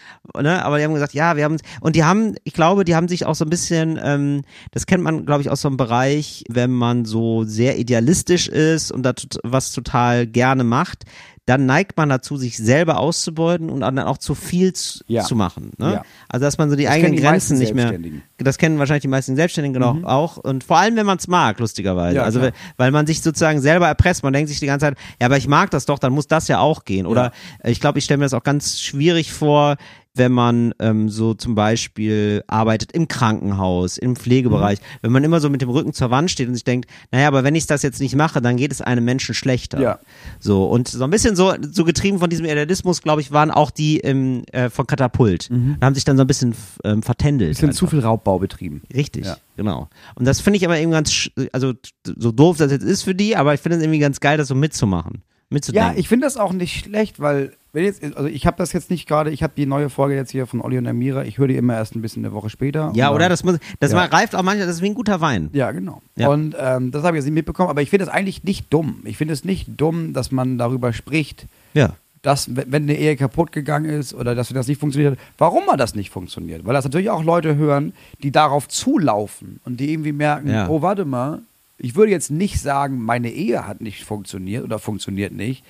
Ne? 0.40 0.64
Aber 0.64 0.78
die 0.78 0.84
haben 0.84 0.94
gesagt, 0.94 1.14
ja, 1.14 1.36
wir 1.36 1.44
haben, 1.44 1.58
und 1.80 1.96
die 1.96 2.04
haben, 2.04 2.34
ich 2.44 2.52
glaube, 2.52 2.84
die 2.84 2.94
haben 2.94 3.08
sich 3.08 3.26
auch 3.26 3.34
so 3.34 3.44
ein 3.44 3.50
bisschen, 3.50 3.98
ähm, 4.02 4.42
das 4.70 4.86
kennt 4.86 5.02
man, 5.02 5.26
glaube 5.26 5.42
ich, 5.42 5.50
aus 5.50 5.60
so 5.60 5.68
einem 5.68 5.76
Bereich, 5.76 6.44
wenn 6.48 6.70
man 6.70 7.04
so 7.04 7.44
sehr 7.44 7.78
idealistisch 7.78 8.48
ist 8.48 8.92
und 8.92 9.02
da 9.02 9.12
was 9.42 9.72
total 9.72 10.26
gerne 10.26 10.64
macht, 10.64 11.04
dann 11.48 11.64
neigt 11.64 11.96
man 11.96 12.10
dazu, 12.10 12.36
sich 12.36 12.58
selber 12.58 12.98
auszubeuten 12.98 13.70
und 13.70 13.80
dann 13.80 13.98
auch 14.00 14.18
zu 14.18 14.34
viel 14.34 14.74
zu, 14.74 15.02
Ja. 15.06 15.24
zu 15.24 15.34
machen. 15.34 15.72
Ne? 15.78 15.94
Ja. 15.94 16.02
Also, 16.28 16.44
dass 16.44 16.58
man 16.58 16.68
so 16.68 16.76
die 16.76 16.84
Das 16.84 16.92
eigenen 16.92 17.16
die 17.16 17.22
Grenzen 17.22 17.58
nicht 17.58 17.74
mehr, 17.74 17.98
das 18.36 18.58
kennen 18.58 18.78
wahrscheinlich 18.78 19.00
die 19.02 19.08
meisten 19.08 19.34
Selbstständigen 19.34 19.72
genau 19.72 20.06
auch 20.06 20.36
und 20.36 20.62
vor 20.62 20.76
allem, 20.76 20.96
wenn 20.96 21.06
man 21.06 21.16
es 21.16 21.26
mag, 21.26 21.58
lustigerweise. 21.58 22.16
Ja, 22.16 22.24
also, 22.24 22.40
klar. 22.40 22.52
weil 22.76 22.90
man 22.90 23.06
sich 23.06 23.22
sozusagen 23.22 23.60
selber 23.62 23.88
erpresst. 23.88 24.22
Man 24.22 24.34
denkt 24.34 24.50
sich 24.50 24.60
die 24.60 24.66
ganze 24.66 24.86
Zeit, 24.86 24.98
ja, 25.20 25.26
aber 25.26 25.38
ich 25.38 25.48
mag 25.48 25.70
das 25.70 25.86
doch, 25.86 25.98
dann 25.98 26.12
muss 26.12 26.26
das 26.26 26.48
ja 26.48 26.58
auch 26.58 26.84
gehen. 26.84 27.06
Oder 27.06 27.32
ich 27.64 27.80
glaube, 27.80 27.98
ich 27.98 28.04
stelle 28.04 28.18
mir 28.18 28.26
das 28.26 28.34
auch 28.34 28.42
ganz 28.42 28.78
schwierig 28.78 29.32
vor, 29.32 29.76
wenn 30.18 30.32
man 30.32 30.74
ähm, 30.80 31.08
so 31.08 31.34
zum 31.34 31.54
Beispiel 31.54 32.42
arbeitet 32.46 32.92
im 32.92 33.08
Krankenhaus, 33.08 33.96
im 33.98 34.16
Pflegebereich, 34.16 34.78
wenn 35.02 35.12
man 35.12 35.24
immer 35.24 35.40
so 35.40 35.48
mit 35.48 35.62
dem 35.62 35.70
Rücken 35.70 35.92
zur 35.92 36.10
Wand 36.10 36.30
steht 36.30 36.48
und 36.48 36.54
sich 36.54 36.64
denkt, 36.64 36.90
naja, 37.10 37.28
aber 37.28 37.44
wenn 37.44 37.54
ich 37.54 37.66
das 37.66 37.82
jetzt 37.82 38.00
nicht 38.00 38.14
mache, 38.14 38.42
dann 38.42 38.56
geht 38.56 38.72
es 38.72 38.80
einem 38.80 39.04
Menschen 39.04 39.34
schlechter. 39.34 39.80
Ja. 39.80 39.98
So, 40.40 40.66
und 40.66 40.88
so 40.88 41.02
ein 41.04 41.10
bisschen 41.10 41.36
so, 41.36 41.54
so 41.70 41.84
getrieben 41.84 42.18
von 42.18 42.28
diesem 42.30 42.44
Idealismus, 42.44 43.02
glaube 43.02 43.20
ich, 43.20 43.32
waren 43.32 43.50
auch 43.50 43.70
die 43.70 43.98
im, 43.98 44.44
äh, 44.52 44.68
von 44.70 44.86
Katapult. 44.86 45.48
Und 45.50 45.78
haben 45.80 45.94
sich 45.94 46.04
dann 46.04 46.16
so 46.16 46.24
ein 46.24 46.26
bisschen 46.26 46.54
ähm, 46.84 47.02
vertändelt. 47.02 47.50
Bisschen 47.50 47.68
einfach. 47.70 47.78
zu 47.78 47.86
viel 47.86 48.00
Raubbau 48.00 48.38
betrieben. 48.38 48.82
Richtig, 48.94 49.26
Ja. 49.26 49.36
genau. 49.56 49.88
Und 50.14 50.26
das 50.26 50.40
finde 50.40 50.56
ich 50.58 50.64
aber 50.64 50.78
eben 50.78 50.90
ganz, 50.90 51.30
also 51.52 51.72
so 52.04 52.32
doof 52.32 52.58
das 52.58 52.72
jetzt 52.72 52.84
ist 52.84 53.02
für 53.02 53.14
die, 53.14 53.36
aber 53.36 53.54
ich 53.54 53.60
finde 53.60 53.76
es 53.76 53.82
irgendwie 53.82 53.98
ganz 54.00 54.20
geil, 54.20 54.36
das 54.36 54.48
so 54.48 54.54
mitzumachen. 54.54 55.22
Mitzudenken. 55.50 55.94
Ja, 55.94 55.98
ich 55.98 56.08
finde 56.08 56.26
das 56.26 56.36
auch 56.36 56.52
nicht 56.52 56.84
schlecht, 56.84 57.20
weil 57.20 57.54
wenn 57.78 57.84
jetzt, 57.84 58.02
also 58.16 58.28
ich 58.28 58.46
habe 58.46 58.56
das 58.58 58.72
jetzt 58.72 58.90
nicht 58.90 59.06
gerade, 59.08 59.30
ich 59.30 59.42
habe 59.42 59.52
die 59.56 59.66
neue 59.66 59.88
Folge 59.88 60.14
jetzt 60.16 60.30
hier 60.32 60.46
von 60.46 60.60
Olli 60.60 60.76
und 60.78 60.86
Amira, 60.86 61.24
ich 61.24 61.38
höre 61.38 61.48
die 61.48 61.56
immer 61.56 61.74
erst 61.74 61.94
ein 61.94 62.02
bisschen 62.02 62.24
eine 62.24 62.34
Woche 62.34 62.50
später. 62.50 62.92
ja, 62.94 63.10
oder? 63.10 63.20
dann- 63.20 63.30
Das, 63.30 63.44
muss, 63.44 63.58
das 63.80 63.92
Ja. 63.92 64.04
reift 64.04 64.34
auch 64.34 64.42
manchmal, 64.42 64.66
das 64.66 64.76
ist 64.76 64.82
wie 64.82 64.86
ein 64.90 64.94
guter 64.94 65.20
Wein. 65.20 65.50
Ja, 65.52 65.70
genau. 65.70 66.02
Ja. 66.16 66.28
Und 66.28 66.56
ähm, 66.58 66.90
das 66.90 67.04
habe 67.04 67.16
ich 67.16 67.20
jetzt 67.20 67.26
nicht 67.26 67.34
mitbekommen, 67.34 67.70
aber 67.70 67.82
ich 67.82 67.90
finde 67.90 68.04
es 68.04 68.10
eigentlich 68.10 68.42
nicht 68.44 68.72
dumm. 68.72 69.00
Ich 69.04 69.16
finde 69.16 69.32
es 69.34 69.44
nicht 69.44 69.68
dumm, 69.76 70.12
dass 70.12 70.32
man 70.32 70.58
darüber 70.58 70.92
spricht, 70.92 71.46
Ja. 71.74 71.94
dass, 72.22 72.54
wenn 72.56 72.72
wenn 72.72 72.82
eine 72.84 72.96
Ehe 72.96 73.16
kaputt 73.16 73.52
gegangen 73.52 73.86
ist 73.88 74.12
oder 74.14 74.34
dass 74.34 74.48
das 74.48 74.66
nicht 74.66 74.80
funktioniert 74.80 75.12
hat, 75.12 75.18
warum 75.38 75.64
mal 75.66 75.76
das 75.76 75.94
nicht 75.94 76.10
funktioniert. 76.10 76.66
Weil 76.66 76.74
das 76.74 76.84
natürlich 76.84 77.10
auch 77.10 77.22
Leute 77.22 77.56
hören, 77.56 77.92
die 78.22 78.32
darauf 78.32 78.66
zulaufen 78.68 79.60
und 79.64 79.78
die 79.78 79.92
irgendwie 79.92 80.12
merken, 80.12 80.50
Ja. 80.50 80.68
oh, 80.68 80.82
warte 80.82 81.04
mal, 81.04 81.42
ich 81.78 81.94
würde 81.94 82.10
jetzt 82.10 82.30
nicht 82.32 82.60
sagen, 82.60 82.98
meine 83.00 83.30
Ehe 83.30 83.66
hat 83.68 83.80
nicht 83.80 84.02
funktioniert 84.04 84.64
oder 84.64 84.80
funktioniert 84.80 85.32
nicht, 85.32 85.62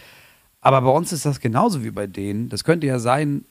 aber 0.60 0.82
bei 0.82 0.90
uns 0.90 1.12
ist 1.12 1.24
das 1.26 1.40
genauso 1.40 1.84
wie 1.84 1.90
bei 1.90 2.06
denen. 2.06 2.48
Das 2.48 2.64
könnte 2.64 2.86
ja 2.86 2.98
sein, 2.98 3.44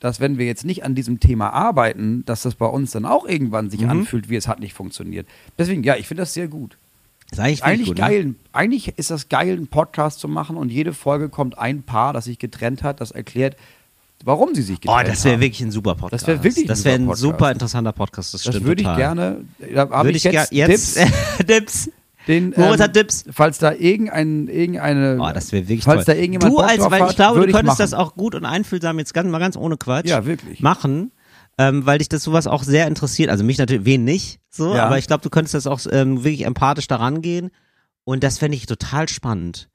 dass 0.00 0.20
wenn 0.20 0.38
wir 0.38 0.46
jetzt 0.46 0.64
nicht 0.64 0.84
an 0.84 0.94
diesem 0.94 1.18
Thema 1.20 1.50
arbeiten, 1.52 2.24
dass 2.24 2.42
das 2.42 2.54
bei 2.54 2.66
uns 2.66 2.92
dann 2.92 3.04
auch 3.04 3.26
irgendwann 3.26 3.68
sich 3.70 3.80
Mhm. 3.80 3.90
anfühlt, 3.90 4.28
wie 4.28 4.36
es 4.36 4.46
hat 4.48 4.60
nicht 4.60 4.72
funktioniert. 4.74 5.26
Deswegen, 5.58 5.82
ja, 5.82 5.96
ich 5.96 6.06
finde 6.06 6.22
das 6.22 6.34
sehr 6.34 6.48
gut. 6.48 6.78
Das 7.30 7.38
ist 7.40 7.44
eigentlich, 7.44 7.64
Eigentlich 7.64 7.88
gut, 7.88 7.96
geil. 7.96 8.24
Ne? 8.24 8.34
Eigentlich 8.52 8.96
ist 8.96 9.10
das 9.10 9.28
geil, 9.28 9.52
einen 9.52 9.66
Podcast 9.66 10.20
zu 10.20 10.28
machen 10.28 10.56
und 10.56 10.70
jede 10.72 10.92
Folge 10.94 11.28
kommt 11.28 11.58
ein 11.58 11.82
Paar, 11.82 12.12
das 12.14 12.24
sich 12.26 12.38
getrennt 12.38 12.82
hat, 12.82 13.00
das 13.02 13.10
erklärt, 13.10 13.56
warum 14.24 14.54
sie 14.54 14.62
sich 14.62 14.78
Oh, 14.78 14.80
getrennt 14.92 15.08
das 15.08 15.24
wäre 15.24 15.34
haben. 15.34 15.40
wirklich 15.42 15.60
ein 15.60 15.70
super 15.70 15.94
Podcast. 15.94 16.22
Das 16.22 16.26
wäre 16.26 16.42
wirklich 16.42 16.64
ein 16.64 16.68
Das 16.68 16.84
wäre 16.84 16.94
ein 16.94 17.02
super 17.02 17.16
super 17.16 17.32
Podcast. 17.36 17.52
interessanter 17.56 17.92
Podcast, 17.92 18.34
das 18.34 18.42
Das 18.44 18.62
würde 18.64 18.80
ich 18.82 18.96
gerne. 18.96 19.44
Da 19.74 19.90
habe 19.90 20.08
Würde 20.08 20.10
ich 20.16 20.24
ich 20.24 20.32
jetzt, 20.32 20.52
ger- 20.52 20.54
jetzt 20.54 20.94
Tipps. 20.96 21.46
Dips. 21.46 21.90
Den, 22.28 22.52
Moritz 22.56 22.80
hat 22.80 22.92
Tipps. 22.92 23.24
Falls 23.30 23.58
da 23.58 23.72
irgendein, 23.72 24.46
irgendeine. 24.48 25.18
Oh, 25.20 25.30
das 25.32 25.50
wäre 25.50 25.66
wirklich 25.66 25.84
falls 25.84 26.04
toll. 26.04 26.14
da 26.14 26.20
irgendjemand 26.20 26.52
du 26.52 26.56
Bock 26.56 26.68
als, 26.68 26.78
drauf 26.78 26.90
weil 26.92 27.08
ich 27.10 27.16
glaube, 27.16 27.40
du 27.40 27.46
könntest 27.46 27.64
machen. 27.66 27.78
das 27.78 27.94
auch 27.94 28.14
gut 28.14 28.34
und 28.34 28.44
einfühlsam 28.44 28.98
jetzt 28.98 29.14
ganz 29.14 29.28
mal 29.30 29.38
ganz 29.38 29.56
ohne 29.56 29.76
Quatsch 29.78 30.06
Ja, 30.08 30.26
wirklich. 30.26 30.60
machen, 30.60 31.10
ähm, 31.56 31.86
weil 31.86 31.98
dich 31.98 32.08
das 32.10 32.22
sowas 32.22 32.46
auch 32.46 32.62
sehr 32.62 32.86
interessiert. 32.86 33.30
Also 33.30 33.42
mich 33.44 33.56
natürlich, 33.58 33.84
wen 33.86 34.04
nicht, 34.04 34.40
so, 34.50 34.74
Ja. 34.74 34.84
aber 34.86 34.98
ich 34.98 35.06
glaube, 35.06 35.22
du 35.22 35.30
könntest 35.30 35.54
das 35.54 35.66
auch 35.66 35.80
ähm, 35.90 36.22
wirklich 36.22 36.44
empathisch 36.44 36.86
daran 36.86 37.22
gehen 37.22 37.50
und 38.04 38.22
das 38.22 38.38
fände 38.38 38.56
ich 38.56 38.66
total 38.66 39.08
spannend. 39.08 39.68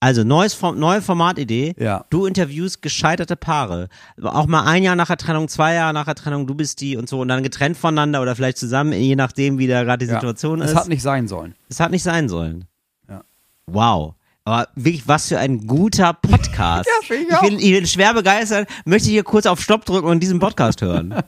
Also 0.00 0.22
neues 0.22 0.54
Form, 0.54 0.78
neue 0.78 1.02
Formatidee. 1.02 1.74
Ja. 1.76 2.04
Du 2.10 2.26
interviewst 2.26 2.82
gescheiterte 2.82 3.34
Paare. 3.34 3.88
Auch 4.22 4.46
mal 4.46 4.64
ein 4.64 4.84
Jahr 4.84 4.94
nach 4.94 5.08
der 5.08 5.16
Trennung, 5.16 5.48
zwei 5.48 5.74
Jahre 5.74 5.92
nach 5.92 6.04
der 6.04 6.14
Trennung, 6.14 6.46
du 6.46 6.54
bist 6.54 6.80
die 6.80 6.96
und 6.96 7.08
so 7.08 7.20
und 7.20 7.26
dann 7.28 7.42
getrennt 7.42 7.76
voneinander 7.76 8.22
oder 8.22 8.36
vielleicht 8.36 8.58
zusammen, 8.58 8.92
je 8.92 9.16
nachdem, 9.16 9.58
wie 9.58 9.66
da 9.66 9.82
gerade 9.82 10.04
die 10.06 10.10
Ja. 10.12 10.20
Situation 10.20 10.62
Es 10.62 10.70
ist. 10.70 10.76
hat 10.76 10.88
nicht 10.88 11.02
sein 11.02 11.26
sollen. 11.26 11.54
Es 11.68 11.80
hat 11.80 11.90
nicht 11.90 12.04
sein 12.04 12.28
sollen. 12.28 12.66
Ja. 13.08 13.22
Wow. 13.66 14.14
Aber 14.48 14.68
wirklich, 14.76 15.06
was 15.06 15.28
für 15.28 15.38
ein 15.38 15.66
guter 15.66 16.14
Podcast. 16.14 16.88
Ja, 17.08 17.14
ich 17.16 17.28
ich, 17.28 17.40
bin, 17.40 17.58
ich 17.58 17.72
bin 17.72 17.86
schwer 17.86 18.14
begeistert. 18.14 18.68
Möchte 18.84 19.10
hier 19.10 19.22
kurz 19.22 19.46
auf 19.46 19.60
Stopp 19.60 19.84
drücken 19.84 20.08
und 20.08 20.20
diesen 20.20 20.38
Podcast 20.38 20.80
hören. 20.82 21.14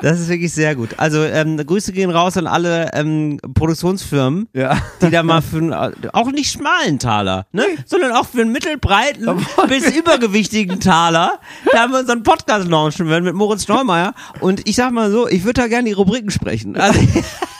Das 0.00 0.20
ist 0.20 0.28
wirklich 0.28 0.52
sehr 0.52 0.76
gut. 0.76 0.90
Also 0.98 1.24
ähm, 1.24 1.56
Grüße 1.56 1.90
gehen 1.92 2.10
raus 2.10 2.36
an 2.36 2.46
alle 2.46 2.92
ähm, 2.94 3.40
Produktionsfirmen, 3.54 4.46
Ja. 4.52 4.76
die 5.02 5.10
da 5.10 5.24
mal 5.24 5.42
für 5.42 5.56
einen, 5.56 5.72
äh, 5.72 5.90
auch 6.12 6.30
nicht 6.30 6.52
schmalen 6.52 7.00
Taler, 7.00 7.46
ne? 7.50 7.64
sondern 7.84 8.12
auch 8.12 8.24
für 8.26 8.42
einen 8.42 8.52
mittelbreiten 8.52 9.26
bis 9.68 9.90
übergewichtigen 9.96 10.78
Taler. 10.78 11.40
Da 11.72 11.80
haben 11.80 11.92
wir 11.92 11.98
unseren 11.98 12.22
Podcast 12.22 12.68
launchen 12.68 13.08
werden 13.08 13.24
mit 13.24 13.34
Moritz 13.34 13.66
Neumeier. 13.66 14.14
Und 14.38 14.68
ich 14.68 14.76
sag 14.76 14.92
mal 14.92 15.10
so, 15.10 15.26
ich 15.26 15.42
würde 15.42 15.62
da 15.62 15.66
gerne 15.66 15.88
die 15.88 15.92
Rubriken 15.94 16.30
sprechen. 16.30 16.76
Also, 16.76 17.00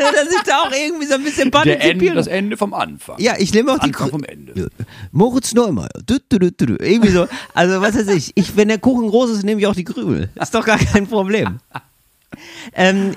dass 0.00 0.34
ich 0.34 0.42
da 0.42 0.62
auch 0.62 0.72
irgendwie 0.72 1.06
so 1.06 1.14
ein 1.14 1.24
bisschen 1.24 1.50
Der 1.50 1.60
Ende, 1.62 1.76
partizipiere. 1.78 2.14
das 2.14 2.26
Ende 2.26 2.56
vom 2.56 2.74
Anfang. 2.74 3.16
Ja, 3.20 3.34
ich 3.38 3.52
nehme 3.54 3.72
auch 3.72 3.78
die 3.78 3.86
Anfang 3.88 4.10
vom 4.10 4.24
Ende. 4.24 4.52
Ja. 4.56 4.66
Moritz 5.12 5.54
Neumeier. 5.54 5.88
Du, 6.06 6.18
du, 6.28 6.38
du, 6.38 6.50
du. 6.52 6.76
Irgendwie 6.76 7.10
so. 7.10 7.26
Also, 7.54 7.80
was 7.80 7.94
weiß 7.96 8.08
ich. 8.08 8.32
ich. 8.34 8.56
Wenn 8.56 8.68
der 8.68 8.78
Kuchen 8.78 9.08
groß 9.08 9.30
ist, 9.30 9.44
nehme 9.44 9.60
ich 9.60 9.66
auch 9.66 9.74
die 9.74 9.84
Krümel. 9.84 10.28
Ist 10.40 10.54
doch 10.54 10.64
gar 10.64 10.78
kein 10.78 11.06
Problem. 11.06 11.58
Ähm, 12.74 13.16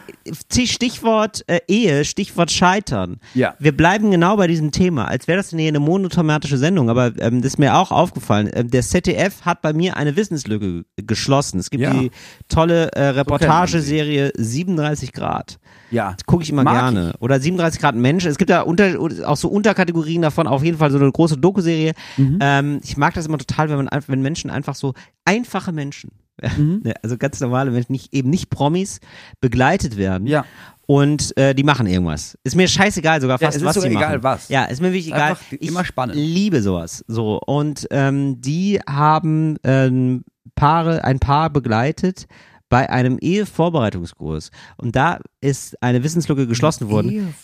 Stichwort 0.64 1.44
äh, 1.48 1.60
Ehe, 1.68 2.04
Stichwort 2.04 2.52
Scheitern. 2.52 3.20
Ja. 3.36 3.54
Wir 3.60 3.72
bleiben 3.72 4.10
genau 4.10 4.38
bei 4.38 4.48
diesem 4.48 4.72
Thema, 4.72 5.06
als 5.06 5.28
wäre 5.28 5.38
das 5.38 5.52
hier 5.52 5.68
eine 5.68 5.80
monothematische 5.80 6.58
Sendung, 6.58 6.90
aber 6.90 7.14
ähm, 7.20 7.42
das 7.44 7.54
ist 7.54 7.60
mir 7.60 7.76
auch 7.76 7.92
aufgefallen. 7.92 8.50
Ähm, 8.54 8.72
der 8.72 8.82
ZDF 8.82 9.42
hat 9.44 9.62
bei 9.62 9.72
mir 9.72 9.98
eine 9.98 10.16
Wissenslücke 10.16 10.86
geschlossen. 10.98 11.60
Es 11.60 11.70
gibt 11.70 11.84
Ja. 11.84 11.94
die 11.94 12.10
tolle 12.50 12.92
äh. 12.94 13.10
Reportageserie 13.10 14.32
37 14.36 15.14
Grad. 15.14 15.60
Ja. 15.94 16.16
Gucke 16.26 16.44
ich 16.44 16.50
immer 16.50 16.64
Mag 16.64 16.74
gerne. 16.74 17.14
Oder 17.20 17.40
37 17.40 17.80
Grad 17.80 17.96
Mensch. 17.96 18.26
Es 18.26 18.38
gibt 18.38 18.50
da 18.50 18.62
unter, 18.62 19.00
auch 19.26 19.38
so 19.38 19.48
Unterkategorien 19.48 20.22
davon, 20.22 20.48
auf 20.48 20.64
jeden 20.64 20.78
Fall 20.78 20.92
so 20.92 20.98
eine 20.98 21.12
große 21.12 21.38
Doku-Serie. 21.38 21.94
Mhm. 22.18 22.40
Ähm, 22.42 22.80
ich 22.84 22.98
mag 22.98 23.14
das 23.14 23.28
immer 23.28 23.38
total, 23.38 23.70
wenn 23.70 23.78
man 23.86 23.90
wenn 24.08 24.22
Menschen 24.22 24.50
einfach 24.50 24.76
so 24.76 24.94
einfache 25.26 25.72
Menschen, 25.72 26.12
Ne, 26.58 26.94
Also 27.04 27.18
ganz 27.18 27.40
normale 27.40 27.72
Menschen, 27.72 27.92
nicht, 27.92 28.14
eben 28.14 28.30
nicht 28.30 28.50
Promis, 28.50 29.00
begleitet 29.40 29.98
werden. 29.98 30.28
Ja. 30.28 30.46
Und 30.86 31.38
äh, 31.38 31.54
die 31.56 31.64
machen 31.64 31.88
irgendwas. 31.88 32.38
Ist 32.44 32.56
mir 32.56 32.68
scheißegal, 32.68 33.22
sogar 33.22 33.40
Ja, 33.40 33.48
fast 33.48 33.56
es 33.58 33.62
ist 33.62 33.68
was 33.68 33.76
sogar 33.76 33.90
die 33.90 33.96
egal, 33.96 34.10
machen. 34.18 34.24
was. 34.24 34.50
Ja, 34.50 34.66
ist 34.66 34.82
mir 34.82 34.90
wirklich 34.90 35.08
egal. 35.08 35.30
Einfach 35.30 35.52
immer 35.54 35.86
spannend. 35.86 36.16
liebe 36.18 36.62
sowas. 36.62 37.06
So 37.08 37.40
und 37.46 37.88
ähm, 37.92 38.42
die 38.42 38.82
haben 38.90 39.58
ähm, 39.64 40.24
Paare, 40.56 41.04
ein 41.04 41.20
Paar 41.20 41.50
begleitet 41.52 42.28
bei 42.74 42.90
einem 42.90 43.20
Ehevorbereitungskurs 43.20 44.50
und 44.78 44.96
da 44.96 45.20
ist 45.42 45.82
eine 45.84 46.04
Wissenslücke 46.04 46.48
geschlossen 46.48 46.90
worden. 46.90 47.36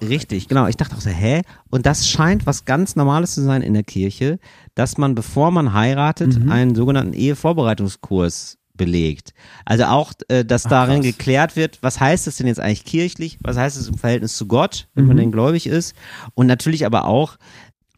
Richtig, 0.00 0.46
genau. 0.46 0.68
Ich 0.68 0.76
dachte 0.76 0.94
auch 0.94 1.00
so, 1.00 1.10
hä? 1.10 1.42
Und 1.70 1.86
das 1.86 2.08
scheint 2.08 2.46
was 2.46 2.64
ganz 2.66 2.94
Normales 2.94 3.34
zu 3.34 3.42
sein 3.42 3.62
in 3.62 3.74
der 3.74 3.82
Kirche, 3.82 4.38
dass 4.76 4.96
man, 4.96 5.16
bevor 5.16 5.50
man 5.50 5.72
heiratet, 5.72 6.38
Mhm. 6.38 6.50
einen 6.52 6.74
sogenannten 6.76 7.14
Ehevorbereitungskurs 7.14 8.58
belegt. 8.74 9.32
Also 9.64 9.84
auch, 9.86 10.12
äh, 10.28 10.44
dass 10.44 10.64
darin 10.64 10.96
krass. 11.02 11.06
geklärt 11.16 11.56
wird, 11.56 11.78
was 11.82 11.98
heißt 11.98 12.26
es 12.26 12.36
denn 12.36 12.46
jetzt 12.46 12.60
eigentlich 12.60 12.84
kirchlich, 12.84 13.38
was 13.42 13.56
heißt 13.56 13.76
es 13.78 13.88
im 13.88 13.94
Verhältnis 13.96 14.36
zu 14.36 14.46
Gott, 14.46 14.86
wenn 14.94 15.04
Mhm. 15.04 15.08
man 15.08 15.16
denn 15.16 15.32
gläubig 15.32 15.66
ist 15.66 15.94
und 16.34 16.46
natürlich 16.46 16.84
aber 16.86 17.06
auch, 17.06 17.38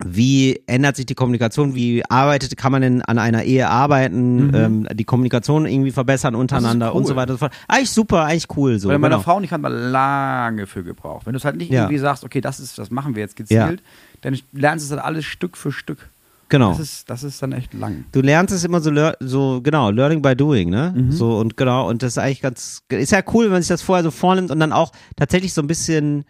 wie 0.05 0.61
ändert 0.67 0.97
sich 0.97 1.07
die 1.07 1.15
Kommunikation? 1.15 1.75
Wie 1.75 2.05
arbeitet, 2.09 2.57
kann 2.57 2.71
man 2.73 2.83
denn 2.83 3.03
an 3.03 3.19
einer 3.19 3.43
Ehe 3.43 3.69
arbeiten, 3.69 4.53
ähm, 4.55 4.89
die 4.93 5.05
Kommunikation 5.05 5.67
irgendwie 5.67 5.91
verbessern 5.91 6.35
untereinander 6.35 6.95
und 6.95 7.03
Mhm. 7.03 7.05
cool. 7.07 7.09
so 7.09 7.17
weiter 7.17 7.33
und 7.33 7.39
so 7.41 7.47
fort. 7.47 7.53
Eigentlich 7.67 7.91
super, 7.91 8.25
eigentlich 8.25 8.47
cool 8.57 8.79
so. 8.79 8.89
Bei 8.89 8.99
meiner 8.99 9.17
genau. 9.17 9.25
Frau 9.25 9.41
nicht 9.41 9.53
hat 9.53 9.61
man 9.61 9.73
lange 9.73 10.67
für 10.67 10.85
gebraucht. 10.85 11.27
Wenn 11.27 11.33
du 11.33 11.39
es 11.39 11.45
halt 11.45 11.57
nicht 11.57 11.71
Ja. 11.73 11.83
irgendwie 11.83 11.99
sagst, 11.99 12.25
okay, 12.25 12.41
das 12.41 12.61
ist, 12.61 12.79
das 12.79 12.91
machen 12.91 13.15
wir 13.17 13.23
jetzt 13.23 13.37
gezielt, 13.37 13.83
dann 14.21 14.39
lernst 14.53 14.85
du 14.85 14.87
es 14.95 14.97
halt 14.97 15.05
alles 15.07 15.25
Stück 15.25 15.57
für 15.57 15.73
Stück. 15.73 16.09
Genau. 16.51 16.71
Das 16.71 16.81
ist, 16.81 17.11
das 17.11 17.25
ist 17.25 17.43
dann 17.43 17.53
echt 17.53 17.75
lang. 17.75 18.05
Du 18.13 18.23
lernst 18.23 18.55
es 18.55 18.65
immer 18.65 18.81
so, 18.81 18.91
so 19.21 19.61
genau, 19.63 19.91
learning 19.91 20.23
by 20.23 20.35
doing, 20.35 20.71
ne? 20.71 20.95
Mhm. 20.97 21.13
So 21.13 21.37
und 21.39 21.59
genau, 21.59 21.87
und 21.89 22.03
das 22.03 22.13
ist 22.13 22.19
eigentlich 22.19 22.41
ganz, 22.41 22.83
ist 22.89 23.13
ja 23.13 23.21
cool, 23.35 23.45
wenn 23.47 23.53
man 23.53 23.63
sich 23.63 23.69
das 23.69 23.83
vorher 23.83 24.03
so 24.03 24.11
vornimmt 24.11 24.51
und 24.51 24.59
dann 24.59 24.73
auch 24.73 24.93
tatsächlich 25.17 25.53
so 25.53 25.61
ein 25.61 25.67
bisschen 25.67 26.25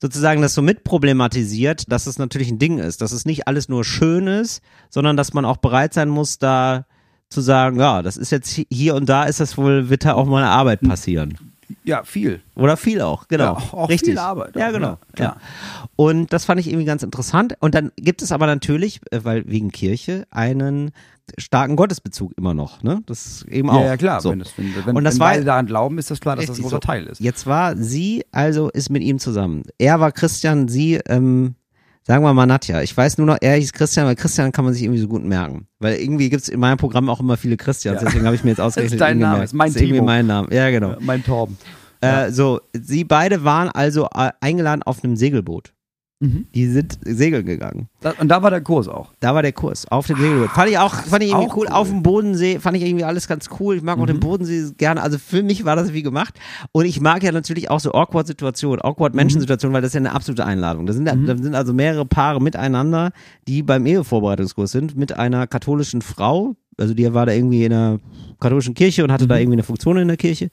sozusagen 0.00 0.40
das 0.42 0.54
so 0.54 0.62
mitproblematisiert, 0.62 1.90
dass 1.90 2.06
es 2.06 2.18
natürlich 2.18 2.50
ein 2.50 2.58
Ding 2.58 2.78
ist, 2.78 3.00
dass 3.02 3.12
es 3.12 3.24
nicht 3.24 3.46
alles 3.48 3.68
nur 3.68 3.84
schön 3.84 4.26
ist, 4.26 4.62
sondern 4.88 5.16
dass 5.16 5.32
man 5.34 5.44
auch 5.44 5.58
bereit 5.58 5.94
sein 5.94 6.08
muss, 6.08 6.38
da 6.38 6.86
zu 7.28 7.40
sagen, 7.40 7.78
ja, 7.78 8.02
das 8.02 8.16
ist 8.16 8.30
jetzt 8.32 8.56
hi- 8.56 8.66
hier 8.70 8.94
und 8.94 9.08
da 9.08 9.24
ist 9.24 9.40
das 9.40 9.56
wohl, 9.56 9.88
wird 9.88 10.04
da 10.04 10.14
auch 10.14 10.26
mal 10.26 10.42
eine 10.42 10.50
Arbeit 10.50 10.80
passieren. 10.80 11.38
Ja, 11.84 12.02
viel. 12.02 12.40
Oder 12.56 12.76
viel 12.76 13.00
auch, 13.00 13.28
genau. 13.28 13.44
Ja, 13.44 13.52
auch- 13.52 13.74
auch 13.74 13.88
Richtig. 13.88 14.10
viel 14.10 14.18
Arbeit 14.18 14.56
Ja, 14.56 14.72
genau. 14.72 14.88
ja, 14.88 14.98
klar. 15.14 15.36
Ja. 15.36 15.88
Und 15.94 16.32
das 16.32 16.44
fand 16.44 16.58
ich 16.58 16.66
irgendwie 16.66 16.84
ganz 16.86 17.04
interessant. 17.04 17.54
Und 17.60 17.76
dann 17.76 17.92
gibt 17.96 18.22
es 18.22 18.32
aber 18.32 18.46
natürlich, 18.46 19.00
äh, 19.12 19.20
weil 19.22 19.44
wegen 19.46 19.70
Kirche, 19.70 20.26
einen 20.30 20.90
starken 21.38 21.76
Gottesbezug 21.76 22.32
immer 22.36 22.54
noch. 22.54 22.82
Ne? 22.82 23.02
Das 23.06 23.26
ist 23.26 23.44
eben 23.48 23.70
auch. 23.70 23.80
Ja, 23.80 23.86
ja, 23.88 23.96
klar. 23.96 24.20
So. 24.20 24.30
Wenn, 24.30 24.38
das, 24.40 24.52
wenn, 24.56 24.74
wenn, 24.86 24.96
Und 24.96 25.04
das 25.04 25.14
wenn 25.14 25.20
war- 25.20 25.28
beide 25.30 25.44
daran 25.44 25.66
glauben, 25.66 25.98
ist 25.98 26.10
das 26.10 26.20
klar, 26.20 26.36
dass 26.36 26.46
das 26.46 26.58
ein 26.58 26.62
großer 26.62 26.76
so. 26.76 26.80
Teil 26.80 27.06
ist. 27.06 27.20
Jetzt 27.20 27.46
war 27.46 27.76
sie, 27.76 28.24
also 28.32 28.68
ist 28.70 28.90
mit 28.90 29.02
ihm 29.02 29.18
zusammen. 29.18 29.62
Er 29.78 30.00
war 30.00 30.12
Christian, 30.12 30.68
sie, 30.68 30.96
ähm, 31.06 31.54
sagen 32.02 32.24
wir 32.24 32.32
mal 32.34 32.46
Nadja. 32.46 32.82
Ich 32.82 32.96
weiß 32.96 33.18
nur 33.18 33.26
noch, 33.26 33.36
er 33.40 33.56
hieß 33.56 33.72
Christian, 33.72 34.06
weil 34.06 34.16
Christian 34.16 34.52
kann 34.52 34.64
man 34.64 34.74
sich 34.74 34.82
irgendwie 34.82 35.00
so 35.00 35.08
gut 35.08 35.24
merken. 35.24 35.66
Weil 35.78 35.96
irgendwie 35.96 36.28
gibt 36.30 36.42
es 36.42 36.48
in 36.48 36.60
meinem 36.60 36.76
Programm 36.78 37.08
auch 37.08 37.20
immer 37.20 37.36
viele 37.36 37.56
Christians, 37.56 38.00
Ja. 38.00 38.06
deswegen 38.08 38.24
habe 38.26 38.34
ich 38.36 38.44
mir 38.44 38.50
jetzt 38.50 38.60
ausgerechnet 38.60 39.00
dein 39.00 39.16
ihn 39.18 39.20
Name, 39.20 39.32
gemerkt. 39.34 39.44
ist 39.52 39.54
mein 39.54 39.68
ist 39.70 39.80
irgendwie 39.80 40.00
mein 40.00 40.26
Name. 40.26 40.48
Ja, 40.54 40.70
genau. 40.70 40.96
Mein 41.00 41.22
Torben. 41.24 41.56
Äh, 42.02 42.30
so, 42.30 42.60
sie 42.72 43.04
beide 43.04 43.44
waren 43.44 43.68
also 43.68 44.06
äh, 44.14 44.30
eingeladen 44.40 44.82
auf 44.82 45.04
einem 45.04 45.16
Segelboot. 45.16 45.74
Mhm. 46.22 46.46
Die 46.54 46.66
sind 46.66 46.98
segeln 47.02 47.46
gegangen. 47.46 47.88
Da, 48.02 48.12
und 48.20 48.28
da 48.28 48.42
war 48.42 48.50
der 48.50 48.60
Kurs 48.60 48.88
auch. 48.88 49.14
Da 49.20 49.34
war 49.34 49.40
der 49.40 49.54
Kurs 49.54 49.88
auf 49.88 50.06
dem 50.06 50.18
Segelboot. 50.18 50.50
Fand 50.50 50.68
ich 50.70 50.76
auch, 50.76 50.94
fand 50.94 51.22
ich 51.22 51.30
irgendwie 51.30 51.48
Auch 51.48 51.56
cool. 51.56 51.66
cool. 51.66 51.74
Auf 51.74 51.88
dem 51.88 52.02
Bodensee 52.02 52.58
fand 52.58 52.76
ich 52.76 52.82
irgendwie 52.82 53.04
alles 53.04 53.26
ganz 53.26 53.48
cool. 53.58 53.76
Ich 53.76 53.82
mag 53.82 53.98
auch 53.98 54.04
den 54.04 54.20
Bodensee 54.20 54.70
gerne. 54.76 55.00
Also 55.02 55.16
für 55.16 55.42
mich 55.42 55.64
war 55.64 55.76
das 55.76 55.94
wie 55.94 56.02
gemacht. 56.02 56.38
Und 56.72 56.84
ich 56.84 57.00
mag 57.00 57.22
ja 57.22 57.32
natürlich 57.32 57.70
auch 57.70 57.80
so 57.80 57.92
awkward 57.94 58.26
Situationen, 58.26 58.82
awkward 58.82 59.14
Menschen-Situationen, 59.14 59.72
weil 59.72 59.80
das 59.80 59.90
ist 59.90 59.94
ja 59.94 60.00
eine 60.00 60.12
absolute 60.12 60.44
Einladung. 60.44 60.84
Da 60.84 60.92
sind, 60.92 61.06
da 61.06 61.14
sind 61.38 61.54
also 61.54 61.72
mehrere 61.72 62.04
Paare 62.04 62.42
miteinander, 62.42 63.12
die 63.48 63.62
beim 63.62 63.86
Ehevorbereitungskurs 63.86 64.72
sind, 64.72 64.98
mit 64.98 65.16
einer 65.16 65.46
katholischen 65.46 66.02
Frau. 66.02 66.54
Also 66.76 66.92
die 66.92 67.12
war 67.14 67.24
da 67.24 67.32
irgendwie 67.32 67.64
in 67.64 67.72
einer 67.72 67.98
katholischen 68.40 68.74
Kirche 68.74 69.04
und 69.04 69.10
hatte 69.10 69.26
da 69.26 69.38
irgendwie 69.38 69.56
eine 69.56 69.62
Funktion 69.62 69.96
in 69.96 70.08
der 70.08 70.16
Kirche. 70.18 70.50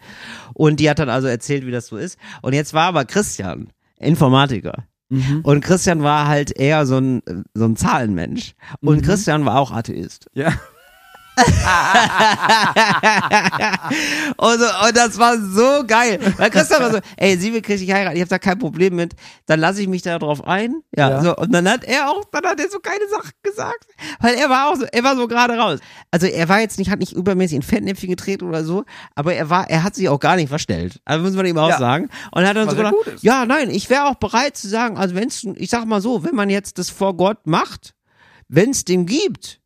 Und 0.53 0.80
die 0.80 0.89
hat 0.89 0.99
dann 0.99 1.10
also 1.10 1.27
erzählt, 1.27 1.65
wie 1.65 1.71
das 1.71 1.88
so 1.88 1.97
ist. 1.97 2.17
Und 2.41 2.53
jetzt 2.53 2.73
war 2.73 2.86
aber 2.86 3.03
Christian, 3.03 3.67
Informatiker. 3.99 4.86
Und 5.43 5.62
Christian 5.62 6.04
war 6.04 6.28
halt 6.28 6.52
eher 6.52 6.86
so 6.86 6.98
ein, 6.98 7.22
so 7.54 7.65
ein 7.65 7.76
Zahlenmensch. 7.76 8.56
Und 8.82 9.04
Christian 9.04 9.46
war 9.46 9.60
auch 9.60 9.72
Atheist. 9.72 10.30
Ja. 10.34 10.54
und, 14.38 14.60
so, 14.60 14.65
und 14.88 14.97
das 14.97 15.17
war 15.17 15.38
so 15.39 15.84
geil. 15.86 16.19
Weil 16.38 16.50
Christian 16.50 16.82
war 16.82 16.91
so, 16.91 17.00
ey, 17.17 17.38
sie 17.38 17.54
will 17.54 17.62
christlich 17.62 17.91
heiraten, 17.91 18.15
ich 18.15 18.21
habe 18.21 18.30
da 18.30 18.39
kein 18.39 18.60
Problem 18.60 18.95
mit, 18.95 19.13
dann 19.45 19.60
lasse 19.60 19.82
ich 19.82 19.88
mich 19.88 20.02
da 20.02 20.17
drauf 20.19 20.45
ein. 20.45 20.82
Ja, 20.95 21.10
Ja. 21.10 21.21
So, 21.21 21.36
und 21.36 21.52
dann 21.54 21.69
hat 21.69 21.84
er 21.84 22.10
auch, 22.10 22.23
dann 22.32 22.45
hat 22.45 22.60
er 22.60 22.69
so 22.69 22.80
keine 22.80 23.08
Sachen 23.10 23.32
gesagt. 23.43 23.86
Weil 24.19 24.36
er 24.36 24.50
war 24.50 24.69
auch 24.69 24.76
so, 24.76 24.86
er 24.91 25.04
war 25.04 25.15
so 25.15 25.28
gerade 25.28 25.58
raus. 25.58 25.80
Also 26.12 26.28
er 26.28 26.50
war 26.50 26.60
jetzt 26.60 26.78
nicht, 26.80 26.89
hat 26.91 27.00
nicht 27.00 27.13
übermäßig 27.13 27.58
in 27.58 27.62
Fettnäpfchen 27.62 28.10
getreten 28.10 28.45
oder 28.47 28.63
so, 28.63 28.84
aber 29.15 29.34
er 29.34 29.50
war, 29.50 29.69
er 29.69 29.84
hat 29.84 29.95
sich 29.95 30.10
auch 30.10 30.19
gar 30.19 30.36
nicht 30.36 30.50
verstellt. 30.50 31.00
Also 31.06 31.23
muss 31.23 31.34
man 31.34 31.45
ihm 31.45 31.58
auch 31.58 31.69
Ja. 31.69 31.78
sagen. 31.78 32.10
Und 32.32 32.43
er 32.43 32.50
hat 32.50 32.58
dann 32.58 32.67
Was 32.67 32.76
so 32.76 32.82
ja 32.82 32.89
gedacht, 32.91 33.23
ja, 33.23 33.45
nein, 33.45 33.69
ich 33.69 33.89
wäre 33.89 34.06
auch 34.06 34.15
bereit 34.15 34.58
zu 34.58 34.67
sagen, 34.67 34.97
also 34.97 35.15
wenn 35.15 35.28
es, 35.28 35.43
ich 35.56 35.69
sag 35.69 35.86
mal 35.86 36.02
so, 36.02 36.23
wenn 36.23 36.36
man 36.36 36.50
jetzt 36.50 36.78
das 36.78 36.89
vor 36.89 37.15
Gott 37.15 37.45
macht, 37.45 37.93
wenn 38.47 38.71
es 38.71 38.86
den 38.86 39.06
gibt, 39.06 39.60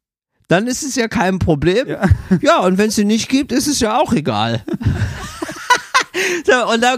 dann 0.51 0.67
ist 0.67 0.83
es 0.83 0.95
ja 0.95 1.07
kein 1.07 1.39
Problem. 1.39 1.87
Ja. 1.87 2.03
Ja, 2.41 2.59
und 2.59 2.77
wenn 2.77 2.89
es 2.89 2.95
den 2.95 3.07
nicht 3.07 3.29
gibt, 3.29 3.53
ist 3.53 3.67
es 3.67 3.79
ja 3.79 3.97
auch 3.97 4.11
egal. 4.11 4.63
so, 6.45 6.73
und 6.73 6.83
da, 6.83 6.97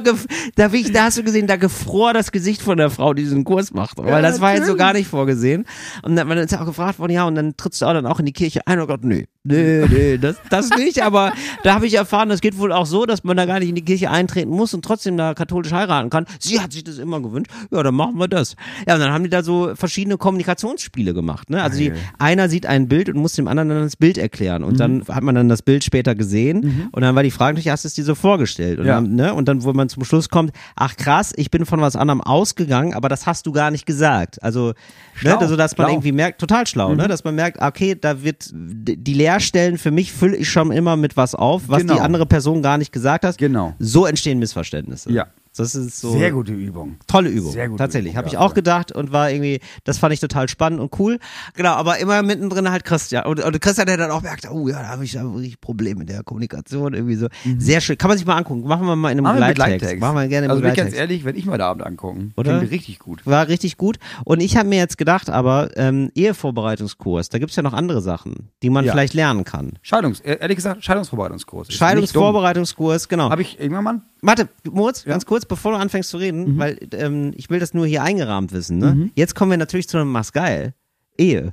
da, 0.56 0.74
ich, 0.74 0.92
da 0.92 1.06
hast 1.06 1.18
du 1.18 1.24
gesehen, 1.24 1.48
da 1.48 1.56
gefror 1.56 2.14
das 2.14 2.32
Gesicht 2.32 2.62
von 2.62 2.78
der 2.78 2.90
Frau, 2.90 3.14
die 3.14 3.24
diesen 3.24 3.44
Kurs 3.44 3.74
macht. 3.74 3.98
Weil 3.98 4.22
das 4.22 4.42
war 4.42 4.56
jetzt 4.56 4.68
so 4.68 4.76
gar 4.76 4.94
nicht 4.94 5.08
vorgesehen. 5.08 5.66
Und 6.02 6.16
dann, 6.16 6.28
man 6.28 6.38
ist 6.38 6.52
ja 6.52 6.62
auch 6.62 6.66
gefragt 6.66 7.00
worden, 7.00 7.12
ja, 7.12 7.26
und 7.26 7.36
dann 7.36 7.56
trittst 7.58 7.82
du 7.82 7.86
auch 7.86 7.94
dann 7.94 8.06
auch 8.06 8.20
in 8.20 8.26
die 8.26 8.34
Kirche 8.34 8.66
ein. 8.68 8.80
Oh 8.80 8.88
Gott, 8.88 9.04
nee, 9.04 9.28
nee, 9.44 9.86
nee, 9.90 10.18
das, 10.18 10.38
das 10.50 10.70
nicht. 10.72 11.04
Aber 11.04 11.32
da 11.64 11.76
habe 11.76 11.86
ich 11.86 11.94
erfahren, 11.96 12.30
das 12.30 12.42
geht 12.42 12.58
wohl 12.58 12.72
auch 12.72 12.86
so, 12.86 13.06
dass 13.06 13.24
man 13.24 13.38
da 13.38 13.46
gar 13.46 13.60
nicht 13.60 13.70
in 13.70 13.76
die 13.76 13.86
Kirche 13.86 14.10
eintreten 14.10 14.50
muss 14.50 14.74
und 14.74 14.84
trotzdem 14.84 15.18
da 15.18 15.34
katholisch 15.34 15.72
heiraten 15.72 16.10
kann. 16.10 16.26
Sie 16.40 16.60
hat 16.60 16.74
sich 16.74 16.84
das 16.84 16.98
immer 16.98 17.22
gewünscht. 17.22 17.52
Ja, 17.72 17.84
dann 17.84 17.96
machen 17.96 18.18
wir 18.18 18.28
das. 18.28 18.56
Ja, 18.88 18.96
und 18.96 19.02
dann 19.02 19.12
haben 19.12 19.24
die 19.24 19.30
da 19.30 19.44
so 19.44 19.74
verschiedene 19.76 20.18
Kommunikationsspiele 20.18 21.14
gemacht. 21.14 21.50
Ne? 21.50 21.62
Also 21.62 21.78
die, 21.80 21.90
Geil. 21.90 21.98
einer 22.20 22.50
sieht 22.50 22.66
ein 22.66 22.88
Bild 22.88 23.10
und 23.10 23.18
muss 23.18 23.34
dem 23.34 23.48
anderen 23.48 23.70
dann 23.70 23.84
das 23.84 23.96
Bild 23.96 24.18
erklären. 24.18 24.64
Und 24.64 24.80
dann 24.80 25.06
hat 25.08 25.24
man 25.24 25.36
dann 25.36 25.50
das 25.50 25.62
Bild 25.62 25.84
später 25.84 26.16
gesehen. 26.16 26.90
Und 26.92 27.02
dann 27.02 27.16
war 27.16 27.24
die 27.24 27.32
Frage, 27.32 27.54
natürlich 27.54 27.70
hast 27.70 27.84
du 27.84 27.88
es 27.88 27.94
dir 27.94 28.04
so 28.04 28.16
vorgestellt. 28.16 28.80
Und, 28.80 28.86
Ja. 28.86 29.03
Ne? 29.04 29.34
und 29.34 29.48
dann, 29.48 29.64
wo 29.64 29.74
man 29.74 29.90
zum 29.90 30.04
Schluss 30.06 30.30
kommt, 30.30 30.52
ach 30.76 30.96
krass, 30.96 31.34
ich 31.36 31.52
bin 31.52 31.66
von 31.66 31.82
was 31.82 31.96
anderem 31.96 32.22
ausgegangen, 32.22 32.94
aber 32.94 33.10
das 33.10 33.26
hast 33.28 33.46
du 33.46 33.52
gar 33.52 33.72
nicht 33.72 33.86
gesagt. 33.86 34.42
Also, 34.44 34.74
ne? 35.22 35.38
Also 35.38 35.56
dass 35.56 35.78
man 35.78 35.86
schlau. 35.88 35.94
irgendwie 35.96 36.12
merkt, 36.12 36.40
total 36.40 36.66
schlau, 36.68 36.94
ne? 36.96 37.08
dass 37.08 37.24
man 37.24 37.36
merkt, 37.36 37.62
okay, 37.62 37.96
da 38.00 38.24
wird 38.24 38.50
die 38.54 39.14
Leerstellen 39.14 39.78
für 39.78 39.92
mich 39.92 40.12
fülle 40.14 40.38
ich 40.38 40.50
schon 40.50 40.72
immer 40.72 40.96
mit 40.96 41.18
was 41.18 41.36
auf, 41.36 41.64
was 41.68 41.80
Genau. 41.82 41.96
die 41.96 42.00
andere 42.02 42.26
Person 42.26 42.62
gar 42.62 42.78
nicht 42.78 42.92
gesagt 42.92 43.26
hat. 43.26 43.38
Genau. 43.38 43.74
So 43.80 44.06
entstehen 44.06 44.40
Missverständnisse. 44.40 45.12
Ja. 45.12 45.28
Das 45.56 45.76
ist 45.76 46.00
so. 46.00 46.12
Sehr 46.18 46.32
gute 46.32 46.52
Übung. 46.52 46.98
Tolle 47.06 47.30
Übung. 47.30 47.52
Sehr 47.52 47.70
gute 47.70 47.78
Tatsächlich. 47.78 48.16
Habe 48.16 48.28
ich 48.28 48.38
auch 48.38 48.54
gedacht 48.54 48.92
und 48.92 49.12
war 49.12 49.30
irgendwie, 49.30 49.60
das 49.84 50.00
fand 50.00 50.14
ich 50.14 50.20
total 50.20 50.50
spannend 50.50 50.80
und 50.80 51.00
cool. 51.00 51.20
Genau, 51.56 51.74
aber 51.74 52.00
immer 52.00 52.24
mittendrin 52.24 52.72
halt 52.72 52.84
Christian. 52.86 53.26
Und, 53.26 53.44
und 53.44 53.62
Christian, 53.62 53.86
der 53.86 53.98
dann 53.98 54.10
auch 54.10 54.24
merkt, 54.24 54.50
oh 54.50 54.68
ja, 54.68 54.82
da 54.82 54.88
habe 54.88 55.06
ich 55.06 55.12
da 55.12 55.24
wirklich 55.24 55.62
Probleme 55.62 56.00
mit 56.00 56.10
der 56.10 56.24
Kommunikation. 56.24 56.94
Irgendwie 56.94 57.16
so. 57.16 57.28
Sehr 57.60 57.82
schön. 57.82 57.98
Kann 57.98 58.10
man 58.10 58.18
sich 58.18 58.26
mal 58.26 58.36
angucken. 58.36 58.68
Machen 58.68 58.88
wir 58.88 58.96
mal 58.96 59.12
in 59.12 59.24
einem. 59.26 59.48
Begleittext. 59.48 60.00
Machen 60.00 60.16
wir 60.16 60.28
gerne 60.28 60.46
im 60.46 60.52
Also 60.52 60.64
bin 60.64 60.72
ich 60.72 60.78
ganz 60.78 60.94
ehrlich, 60.96 61.24
wenn 61.24 61.36
ich 61.36 61.46
mir 61.46 61.58
da 61.58 61.70
Abend 61.70 61.86
angucken. 61.86 62.34
Oder? 62.36 62.58
Klingt 62.58 62.72
richtig 62.72 63.00
gut. 63.00 63.26
War 63.26 63.48
richtig 63.48 63.78
gut. 63.78 63.98
Und 64.26 64.42
ich 64.42 64.58
habe 64.58 64.68
mir 64.68 64.78
jetzt 64.78 64.98
gedacht, 64.98 65.30
aber 65.30 65.70
ähm, 65.76 66.12
Ehevorbereitungskurs, 66.16 67.30
da 67.30 67.38
gibt's 67.38 67.56
ja 67.56 67.64
noch 67.64 67.74
andere 67.74 68.02
Sachen, 68.02 68.50
die 68.64 68.70
man 68.70 68.86
Ja. 68.86 68.92
vielleicht 68.92 69.14
lernen 69.14 69.44
kann. 69.44 69.74
Scheidungs, 69.82 70.20
äh, 70.22 70.38
ehrlich 70.40 70.56
gesagt, 70.56 70.84
Scheidungsvorbereitungskurs. 70.84 71.72
Scheidungsvorbereitungskurs, 71.72 73.08
genau. 73.08 73.30
Habe 73.30 73.42
ich 73.42 73.60
irgendwann 73.60 73.84
mal. 73.84 74.02
Warte, 74.26 74.48
Moritz, 74.72 75.04
Ja. 75.04 75.12
ganz 75.12 75.26
kurz, 75.26 75.46
bevor 75.46 75.74
du 75.74 75.78
anfängst 75.78 76.10
zu 76.10 76.16
reden, 76.18 76.58
weil 76.58 76.80
ähm, 76.94 77.34
ich 77.36 77.50
will 77.50 77.60
das 77.60 77.74
nur 77.74 77.86
hier 77.86 78.04
eingerahmt 78.04 78.54
wissen. 78.54 78.78
Ne? 78.78 79.10
Jetzt 79.16 79.36
kommen 79.36 79.52
wir 79.52 79.58
natürlich 79.58 79.90
zu 79.90 79.98
einem 79.98 80.12
Mach's 80.14 80.32
geil. 80.32 80.74
Ehe. 81.18 81.52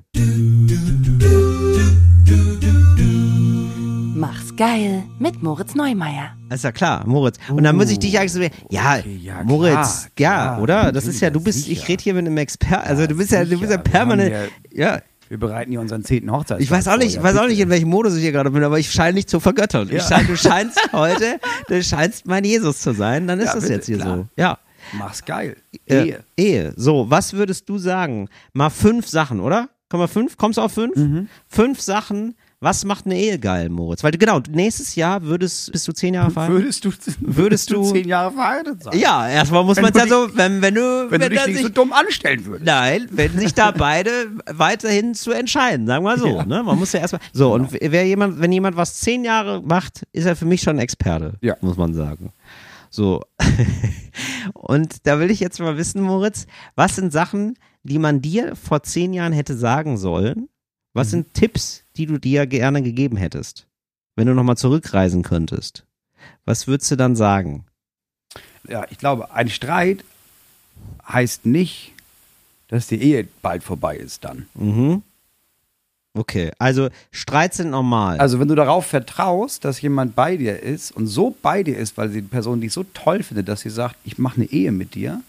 Mach's 4.15 4.55
geil 4.57 5.03
mit 5.19 5.43
Moritz 5.43 5.75
Neumeier. 5.75 6.37
Ist 6.53 6.65
ja 6.65 6.73
klar, 6.73 7.07
Moritz. 7.07 7.39
Und 7.49 7.65
dann 7.65 7.75
muss 7.77 7.91
ich 7.91 7.99
dich 7.99 8.19
eigentlich 8.19 8.33
so, 8.33 8.41
ja, 8.71 8.99
okay, 8.99 9.19
ja, 9.23 9.43
Moritz, 9.45 10.09
klar, 10.15 10.37
ja, 10.37 10.47
klar, 10.55 10.63
oder? 10.63 10.93
Das 10.93 11.07
ist 11.07 11.21
ja, 11.21 11.31
du 11.31 11.41
bist, 11.41 11.61
ich 11.69 11.79
sicher. 11.81 11.89
rede 11.89 12.03
hier 12.03 12.15
mit 12.15 12.27
einem 12.27 12.37
Experten, 12.37 12.87
also 12.89 13.07
du 13.07 13.15
bist 13.17 13.33
ja, 13.33 13.45
du 13.45 13.59
bist 13.59 13.71
ja 13.73 13.79
permanent, 13.79 14.33
ja. 14.73 15.01
Wir 15.31 15.39
bereiten 15.39 15.71
hier 15.71 15.81
unseren 15.81 16.03
zehnten 16.03 16.33
Hochzeitstag. 16.33 16.61
Ich 16.61 16.71
weiß 16.73 16.89
auch 16.89 16.97
nicht, 16.99 17.11
ich 17.11 17.15
vor, 17.15 17.23
weiß 17.23 17.37
auch 17.37 17.47
nicht, 17.47 17.61
in 17.61 17.71
welchem 17.71 17.89
Modus 17.89 18.17
ich 18.17 18.21
hier 18.23 18.33
gerade 18.33 18.51
bin, 18.51 18.65
aber 18.65 18.81
ich 18.81 18.91
scheine 18.91 19.15
nicht 19.15 19.31
zu 19.31 19.39
vergöttern. 19.39 19.89
Ja. 19.89 20.01
scheine, 20.01 20.27
du 20.27 20.37
scheinst 20.37 20.79
heute, 20.93 21.39
du 21.69 21.81
scheinst 21.85 22.27
mein 22.27 22.43
Jesus 22.45 22.81
zu 22.81 22.93
sein, 22.93 23.29
dann 23.29 23.39
ist 23.39 23.47
Ja, 23.47 23.55
das 23.55 23.63
bitte, 23.63 23.75
jetzt 23.75 23.87
hier 23.87 23.99
klar. 23.99 24.17
so. 24.17 24.27
Ja. 24.37 24.59
Mach's 24.99 25.25
geil. 25.25 25.57
Äh, 25.87 26.03
Ehe. 26.05 26.25
Ehe. 26.37 26.73
So, 26.77 27.09
was 27.11 27.33
würdest 27.33 27.69
du 27.69 27.79
sagen? 27.79 28.29
Mal 28.55 28.71
fünf 28.71 29.07
Sachen, 29.07 29.39
oder? 29.39 29.69
Komm 29.89 30.01
mal 30.01 30.09
fünf? 30.09 30.37
Kommst 30.37 30.59
du 30.59 30.63
auf 30.63 30.73
fünf? 30.73 30.97
Mhm. 30.97 31.29
Fünf 31.47 31.81
Sachen, 31.81 32.35
Was 32.63 32.85
macht 32.85 33.07
eine 33.07 33.17
Ehe 33.17 33.39
geil, 33.39 33.71
Moritz? 33.71 34.05
Weil 34.05 34.11
genau, 34.13 34.39
nächstes 34.51 34.95
Jahr 34.95 35.23
würdest, 35.23 35.73
bist 35.73 35.89
du 35.89 35.93
zehn 35.93 36.13
Jahre 36.13 36.31
verheiratet? 36.31 36.63
Würdest 36.63 36.85
du, 36.85 36.91
Würdest 37.21 37.71
du- 37.71 37.85
zehn 37.91 38.07
Jahre 38.07 38.33
verheiratet 38.33 38.83
sein? 38.83 38.99
Ja, 38.99 39.27
erstmal 39.31 39.65
muss 39.65 39.77
Wenn 39.79 39.85
man 39.85 39.93
du 39.95 39.99
ja 40.01 40.07
so, 40.07 40.29
wenn, 40.35 40.61
wenn 40.61 40.75
du, 40.75 41.07
Wenn, 41.11 41.23
du 41.23 41.31
dich 41.31 41.47
nicht 41.47 41.57
sich- 41.57 41.63
so 41.63 41.69
dumm 41.71 41.95
anstellen 41.95 42.45
würdest. 42.45 42.67
Nein, 42.67 43.09
wenn 43.13 43.39
sich 43.39 43.55
da 43.55 43.71
beide 43.77 44.11
weiterhin 44.47 45.15
zu 45.15 45.31
entscheiden, 45.33 45.87
sagen 45.87 46.05
wir 46.05 46.19
so. 46.19 46.27
Ja. 46.27 46.45
Ne? 46.45 46.63
Man 46.63 46.79
muss 46.79 46.93
ja 46.93 47.01
erstmal. 47.01 47.23
So, 47.33 47.55
und 47.55 47.73
wer 47.81 48.07
jemand, 48.07 48.41
wenn 48.43 48.53
jemand 48.53 48.77
was 48.77 48.99
zehn 49.01 49.25
Jahre 49.25 49.63
macht, 49.63 50.03
ist 50.13 50.27
er 50.27 50.37
für 50.37 50.45
mich 50.45 50.61
schon 50.61 50.77
ein 50.77 50.81
Experte, 50.81 51.39
Ja. 51.41 51.57
muss 51.63 51.79
man 51.79 51.95
sagen. 51.95 52.31
So. 52.91 53.23
und 54.53 55.07
da 55.07 55.19
will 55.19 55.31
ich 55.31 55.41
jetzt 55.41 55.61
mal 55.61 55.79
wissen, 55.79 56.03
Moritz, 56.03 56.47
was 56.75 56.95
sind 56.97 57.11
Sachen, 57.11 57.55
die 57.85 57.99
man 57.99 58.21
dir 58.21 58.55
vor 58.55 58.83
zehn 58.83 59.15
Jahren 59.15 59.33
hätte 59.33 59.57
sagen 59.57 59.97
sollen? 59.97 60.51
Was 60.93 61.09
Mhm. 61.09 61.11
sind 61.11 61.35
Tipps, 61.35 61.83
die 61.97 62.07
du 62.07 62.19
dir 62.19 62.47
gerne 62.47 62.83
gegeben 62.83 63.17
hättest, 63.17 63.67
wenn 64.17 64.27
du 64.27 64.35
nochmal 64.35 64.57
zurückreisen 64.57 65.23
könntest? 65.23 65.85
Was 66.45 66.67
würdest 66.67 66.91
du 66.91 66.97
dann 66.97 67.17
sagen? 67.17 67.65
Ja, 68.69 68.87
ich 68.91 68.99
glaube, 68.99 69.33
ein 69.33 69.49
Streit 69.49 70.05
heißt 71.09 71.47
nicht, 71.47 71.93
dass 72.69 72.87
die 72.87 73.01
Ehe 73.03 73.27
bald 73.43 73.63
vorbei 73.63 73.97
ist 73.97 74.25
dann. 74.25 74.47
Mhm. 74.55 75.03
Okay, 76.13 76.51
also 76.59 76.89
Streits 77.13 77.59
sind 77.59 77.71
normal. 77.71 78.19
Also 78.19 78.41
wenn 78.41 78.49
du 78.49 78.57
darauf 78.57 78.85
vertraust, 78.87 79.65
dass 79.65 79.81
jemand 79.81 80.17
bei 80.17 80.37
dir 80.37 80.61
ist 80.61 80.91
und 80.91 81.07
so 81.07 81.37
bei 81.41 81.63
dir 81.63 81.77
ist, 81.79 81.97
weil 81.97 82.09
die 82.11 82.21
Person 82.23 82.61
dich 82.61 82.73
so 82.73 82.85
toll 82.95 83.23
findet, 83.23 83.47
dass 83.49 83.61
sie 83.61 83.71
sagt, 83.71 83.95
ich 84.05 84.19
mache 84.19 84.37
eine 84.37 84.47
Ehe 84.47 84.73
mit 84.73 84.95
dir, 84.97 85.23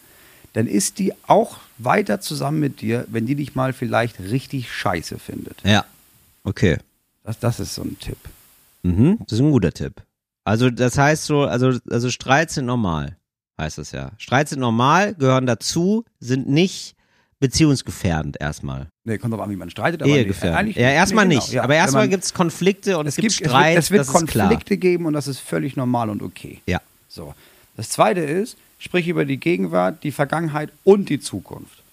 dann 0.54 0.68
ist 0.68 1.00
die 1.00 1.14
auch 1.28 1.58
weiter 1.78 2.22
zusammen 2.22 2.60
mit 2.60 2.82
dir, 2.82 3.06
wenn 3.10 3.26
die 3.26 3.36
dich 3.36 3.56
mal 3.56 3.74
vielleicht 3.74 4.20
richtig 4.20 4.72
scheiße 4.72 5.20
findet. 5.20 5.58
ja. 5.64 5.86
Okay. 6.44 6.78
Das, 7.24 7.38
das 7.38 7.60
ist 7.60 7.76
so 7.76 7.84
ein 7.84 8.00
Tipp. 8.00 8.18
Mhm, 8.82 9.20
das 9.20 9.34
ist 9.34 9.40
ein 9.42 9.52
guter 9.52 9.72
Tipp. 9.72 10.02
Also 10.44 10.72
das 10.72 10.98
heißt 10.98 11.26
so, 11.26 11.44
also, 11.44 11.78
also 11.90 12.10
Streits 12.10 12.56
sind 12.56 12.66
normal, 12.66 13.16
heißt 13.60 13.78
das 13.78 13.92
ja. 13.92 14.12
Streits 14.18 14.50
sind 14.50 14.60
normal, 14.60 15.14
gehören 15.14 15.46
dazu, 15.46 16.04
sind 16.20 16.50
nicht 16.50 16.96
beziehungsgefährdend 17.40 18.40
erstmal. 18.40 18.88
Nee, 19.04 19.18
kommt 19.18 19.34
drauf 19.34 19.42
an, 19.42 19.50
wie 19.50 19.56
man 19.56 19.70
streitet. 19.70 20.02
Aber 20.02 20.12
Ehegefährdend. 20.12 20.76
Nee, 20.76 20.82
ja, 20.82 20.90
erstmal 20.90 21.26
nee, 21.26 21.36
nicht. 21.36 21.48
genau, 21.48 21.58
ja. 21.58 21.64
Aber 21.64 21.76
erstmal 21.76 22.08
gibt 22.08 22.24
es 22.24 22.34
Konflikte 22.34 22.98
und 22.98 23.08
es, 23.08 23.16
gibt 23.16 23.34
Streit, 23.34 23.78
es 23.78 23.92
wird, 23.92 24.02
es 24.02 24.08
wird. 24.08 24.18
Konflikte 24.18 24.78
geben 24.78 25.06
und 25.06 25.14
das 25.14 25.28
ist 25.28 25.40
völlig 25.40 25.76
normal 25.76 26.10
und 26.10 26.22
okay. 26.22 26.62
Ja. 26.66 26.82
So. 27.08 27.34
Das 27.78 27.90
zweite 27.90 28.22
ist, 28.22 28.58
sprich 28.82 29.08
über 29.08 29.26
die 29.26 29.38
Gegenwart, 29.38 30.04
die 30.04 30.12
Vergangenheit 30.12 30.72
und 30.84 31.08
die 31.10 31.20
Zukunft. 31.20 31.84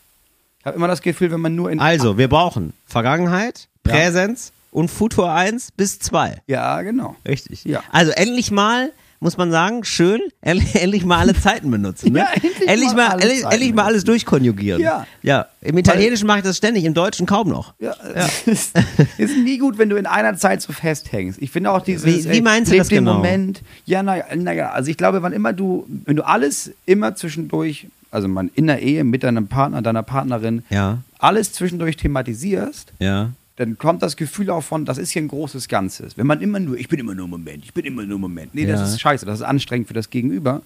Ich 0.61 0.66
habe 0.66 0.77
immer 0.77 0.88
das 0.88 1.03
Gefühl, 1.03 1.31
wenn 1.31 1.40
man 1.40 1.55
nur 1.55 1.70
in. 1.70 1.79
Also, 1.79 2.18
wir 2.18 2.29
brauchen 2.29 2.72
Vergangenheit, 2.87 3.68
Ja. 3.87 3.92
Präsenz 3.92 4.53
und 4.72 4.88
Futur 4.90 5.31
1 5.33 5.70
bis 5.72 5.98
2. 6.01 6.42
Ja, 6.46 6.83
genau. 6.83 7.14
Richtig. 7.27 7.64
Ja. 7.64 7.83
Also 7.92 8.11
endlich 8.12 8.51
mal, 8.51 8.92
muss 9.20 9.37
man 9.37 9.50
sagen, 9.50 9.85
schön, 9.85 10.20
endlich, 10.40 11.04
mal 11.04 11.18
alle 11.18 11.35
Zeiten 11.35 11.70
benutzen. 11.70 12.12
Ne? 12.12 12.20
Ja, 12.20 12.28
endlich 12.35 12.68
endlich 12.68 12.88
mal 12.92 13.09
mal, 13.09 13.09
alle 13.20 13.40
endlich, 13.42 13.74
mal 13.74 13.85
alles 13.85 14.04
durchkonjugieren. 14.04 14.81
Ja. 14.81 15.07
Ja. 15.22 15.46
Im 15.61 15.76
Italienischen 15.78 16.26
mache 16.26 16.38
ich 16.38 16.44
das 16.44 16.57
ständig, 16.57 16.85
im 16.85 16.94
Deutschen 16.94 17.26
kaum 17.26 17.48
noch. 17.48 17.74
Ja, 17.81 17.94
Es 18.46 18.72
ist 19.18 19.37
nie 19.38 19.59
gut, 19.59 19.78
wenn 19.78 19.88
du 19.90 19.96
in 19.96 20.07
einer 20.07 20.37
Zeit 20.37 20.62
so 20.62 20.72
festhängst. 20.72 21.40
Ich 21.42 21.50
finde 21.50 21.70
auch 21.70 21.83
dieses. 21.83 22.04
Wie- 22.04 22.24
wie 22.31 22.37
ey, 22.37 22.40
meinst 22.40 22.70
du 22.70 22.74
leb 22.74 22.81
das 22.83 22.88
genau? 22.88 23.14
Moment. 23.14 23.62
Ja, 23.85 24.02
naja, 24.02 24.24
naja, 24.37 24.70
also 24.70 24.90
ich 24.90 24.96
glaube, 24.96 25.22
wann 25.22 25.33
immer 25.33 25.52
du, 25.52 25.87
wenn 26.04 26.16
du 26.16 26.26
alles 26.26 26.70
immer 26.87 27.14
zwischendurch, 27.14 27.87
also 28.11 28.28
man 28.28 28.50
in 28.54 28.66
der 28.66 28.81
Ehe 28.83 29.04
mit 29.04 29.22
deinem 29.24 29.48
Partner, 29.48 29.83
deiner 29.83 30.02
Partnerin, 30.02 30.62
Ja. 30.70 30.98
alles 31.18 31.52
zwischendurch 31.52 31.96
thematisierst, 31.96 32.92
Ja. 33.00 33.31
Dann 33.58 33.76
kommt 33.76 34.02
das 34.02 34.16
Gefühl 34.16 34.50
auch 34.50 34.62
von, 34.62 34.84
das 34.84 34.98
ist 34.98 35.10
hier 35.10 35.20
ein 35.22 35.28
großes 35.28 35.68
Ganzes. 35.68 36.16
Wenn 36.16 36.26
man 36.26 36.40
immer 36.40 36.58
nur, 36.60 36.76
ich 36.78 36.88
bin 36.88 36.98
immer 36.98 37.14
nur 37.14 37.24
im 37.26 37.30
Moment, 37.30 37.64
ich 37.64 37.74
bin 37.74 37.84
immer 37.84 38.02
nur 38.04 38.14
im 38.16 38.20
Moment. 38.22 38.54
Nee, 38.54 38.64
Ja. 38.64 38.72
das 38.76 38.90
ist 38.90 39.00
scheiße, 39.00 39.26
das 39.26 39.40
ist 39.40 39.44
anstrengend 39.44 39.88
für 39.88 39.94
das 39.94 40.10
Gegenüber. 40.10 40.62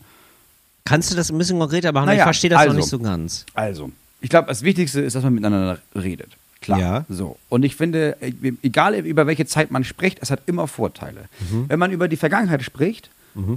Kannst 0.85 1.11
du 1.11 1.17
das 1.17 1.31
ein 1.31 1.39
bisschen 1.39 1.59
konkreter 1.59 1.93
machen? 1.93 2.05
ich 2.05 2.15
Naja, 2.15 2.25
verstehe 2.25 2.51
das 2.51 2.59
noch 2.61 2.67
also. 2.69 2.77
nicht 2.77 2.89
so 2.89 2.99
ganz. 2.99 3.47
Also, 3.55 3.91
ich 4.21 4.29
glaube, 4.31 4.49
das 4.49 4.63
Wichtigste 4.63 5.01
ist, 5.01 5.15
dass 5.17 5.23
man 5.25 5.35
miteinander 5.35 5.79
redet. 5.95 6.37
Klar. 6.61 6.79
Ja. 6.81 7.05
So. 7.09 7.37
Und 7.49 7.65
ich 7.65 7.75
finde, 7.77 8.17
äh, 8.21 8.33
egal 8.63 8.95
über 8.95 9.27
welche 9.27 9.47
Zeit 9.47 9.71
man 9.71 9.83
spricht, 9.85 10.19
es 10.21 10.31
hat 10.31 10.43
immer 10.47 10.69
Vorteile. 10.69 11.25
Mhm. 11.51 11.65
Wenn 11.69 11.79
man 11.79 11.91
über 11.93 12.07
die 12.09 12.17
Vergangenheit 12.17 12.63
spricht, 12.63 13.11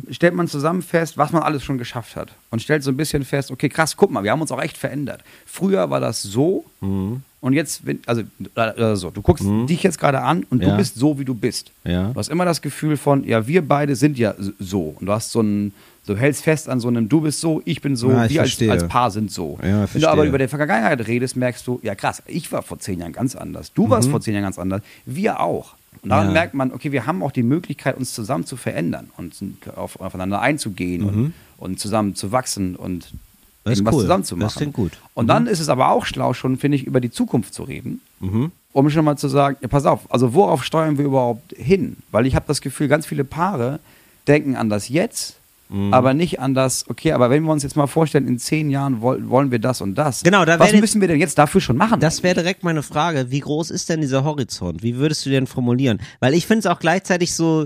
stellt 0.10 0.34
man 0.34 0.48
zusammen 0.48 0.82
fest, 0.82 1.18
was 1.18 1.34
man 1.34 1.44
alles 1.44 1.62
schon 1.62 1.78
geschafft 1.78 2.16
hat. 2.16 2.32
Und 2.50 2.62
stellt 2.62 2.82
so 2.82 2.92
ein 2.92 2.96
bisschen 2.98 3.26
fest, 3.26 3.52
okay, 3.52 3.68
krass, 3.68 3.98
guck 3.98 4.10
mal, 4.10 4.24
wir 4.24 4.32
haben 4.32 4.40
uns 4.40 4.50
auch 4.54 4.62
echt 4.62 4.78
verändert. 4.78 5.22
Früher 5.46 5.90
war 5.90 6.00
das 6.00 6.22
so 6.24 6.64
Mhm. 6.80 7.24
Und 7.46 7.54
jetzt, 7.54 7.86
wenn- 7.86 8.00
also 8.08 8.24
äh, 8.56 8.96
so, 8.96 9.12
du 9.12 9.22
guckst 9.22 9.46
dich 9.70 9.84
jetzt 9.84 10.00
gerade 10.00 10.22
an 10.22 10.44
und 10.50 10.62
Ja. 10.64 10.72
du 10.72 10.78
bist 10.78 10.96
so, 10.96 11.20
wie 11.20 11.26
du 11.26 11.36
bist. 11.36 11.72
Ja. 11.84 12.10
Du 12.12 12.16
hast 12.20 12.30
immer 12.30 12.44
das 12.46 12.62
Gefühl 12.62 12.98
von, 12.98 13.24
ja, 13.24 13.46
wir 13.48 13.62
beide 13.68 13.96
sind 13.96 14.18
ja 14.18 14.34
so. 14.60 14.96
Und 15.00 15.06
du 15.06 15.12
hast 15.12 15.32
so 15.32 15.42
ein, 15.42 15.72
du 16.08 16.16
hältst 16.18 16.44
fest 16.44 16.68
an 16.70 16.80
so 16.80 16.88
einem, 16.88 17.08
du 17.08 17.22
bist 17.22 17.40
so, 17.42 17.62
ich 17.66 17.82
bin 17.82 17.96
so, 17.96 18.10
Ja, 18.12 18.26
ich 18.26 18.34
wir 18.34 18.42
als, 18.42 18.62
als 18.68 18.88
Paar 18.88 19.12
sind 19.12 19.32
so. 19.32 19.60
Ja, 19.64 19.88
Wenn 19.94 20.02
du 20.02 20.10
aber 20.10 20.26
über 20.26 20.40
die 20.40 20.48
Vergangenheit 20.48 21.06
redest, 21.08 21.36
merkst 21.36 21.68
du, 21.68 21.80
ja 21.84 21.94
krass, 21.94 22.24
ich 22.26 22.52
war 22.52 22.64
vor 22.64 22.80
zehn 22.80 23.00
Jahren 23.00 23.14
ganz 23.14 23.36
anders, 23.36 23.72
du 23.74 23.90
warst 23.92 24.10
vor 24.10 24.22
zehn 24.22 24.34
Jahren 24.34 24.44
ganz 24.44 24.58
anders, 24.60 24.82
wir 25.06 25.40
auch. 25.40 25.76
Und 26.02 26.10
daran 26.10 26.28
Mhm. 26.28 26.34
Merkt 26.34 26.54
man, 26.56 26.74
okay, 26.74 26.92
wir 26.92 27.06
haben 27.06 27.24
auch 27.24 27.32
die 27.32 27.44
Möglichkeit, 27.44 27.96
uns 27.98 28.14
zusammen 28.14 28.46
zu 28.46 28.58
verändern 28.58 29.12
und 29.18 29.34
auf, 29.76 30.00
aufeinander 30.02 30.42
einzugehen 30.42 31.04
und, 31.04 31.34
und 31.58 31.80
zusammen 31.80 32.16
zu 32.16 32.32
wachsen 32.32 32.76
und 32.76 33.14
Mhm. 33.14 33.20
Das 33.66 33.80
irgendwas 33.80 33.96
cool. 33.96 34.02
zusammen 34.02 34.24
zu 34.24 34.36
Das 34.38 34.56
klingt 34.56 34.74
gut. 34.74 34.94
Und 35.14 35.28
dann 35.28 35.48
ist 35.48 35.60
es 35.60 35.70
aber 35.70 35.90
auch 35.90 36.06
schlau, 36.06 36.34
schon, 36.34 36.58
finde 36.58 36.78
ich, 36.78 36.86
über 36.86 37.02
die 37.02 37.12
Zukunft 37.12 37.54
zu 37.54 37.64
reden 37.64 38.00
Mhm. 38.20 38.52
um 38.74 38.90
schon 38.90 39.04
mal 39.06 39.18
zu 39.18 39.28
sagen, 39.28 39.58
ja, 39.62 39.68
pass 39.68 39.86
auf, 39.86 40.02
also 40.10 40.34
worauf 40.34 40.64
steuern 40.64 40.98
wir 40.98 41.06
überhaupt 41.06 41.54
hin? 41.58 41.98
Weil 42.12 42.26
ich 42.26 42.36
habe 42.36 42.46
das 42.48 42.62
Gefühl, 42.62 42.88
ganz 42.88 43.06
viele 43.06 43.24
Paare 43.24 43.80
denken 44.28 44.56
an 44.56 44.70
das 44.70 44.88
Jetzt, 44.90 45.36
Mhm. 45.70 45.94
aber 45.94 46.14
nicht 46.14 46.40
an 46.40 46.54
das, 46.54 46.88
okay, 46.90 47.12
aber 47.14 47.32
wenn 47.32 47.42
wir 47.44 47.52
uns 47.52 47.64
jetzt 47.64 47.76
mal 47.76 47.88
vorstellen, 47.88 48.28
in 48.28 48.38
zehn 48.38 48.70
Jahren 48.70 49.02
woll, 49.02 49.28
wollen 49.30 49.50
wir 49.50 49.58
das 49.58 49.82
und 49.82 49.96
das. 49.96 50.22
Genau, 50.22 50.46
da 50.46 50.60
Was 50.60 50.74
müssen 50.74 51.02
wir 51.02 51.08
denn 51.08 51.20
jetzt 51.20 51.40
dafür 51.40 51.60
schon 51.60 51.76
machen? 51.76 52.00
Das 52.00 52.22
wäre 52.22 52.36
direkt 52.36 52.64
meine 52.64 52.84
Frage. 52.84 53.32
Wie 53.32 53.40
groß 53.40 53.72
ist 53.72 53.90
denn 53.90 54.00
dieser 54.02 54.24
Horizont? 54.24 54.84
Wie 54.84 54.96
würdest 54.98 55.26
du 55.26 55.32
den 55.32 55.48
formulieren? 55.48 56.00
Weil 56.20 56.36
ich 56.36 56.46
finde 56.46 56.60
es 56.60 56.66
auch 56.68 56.80
gleichzeitig 56.80 57.34
so 57.34 57.66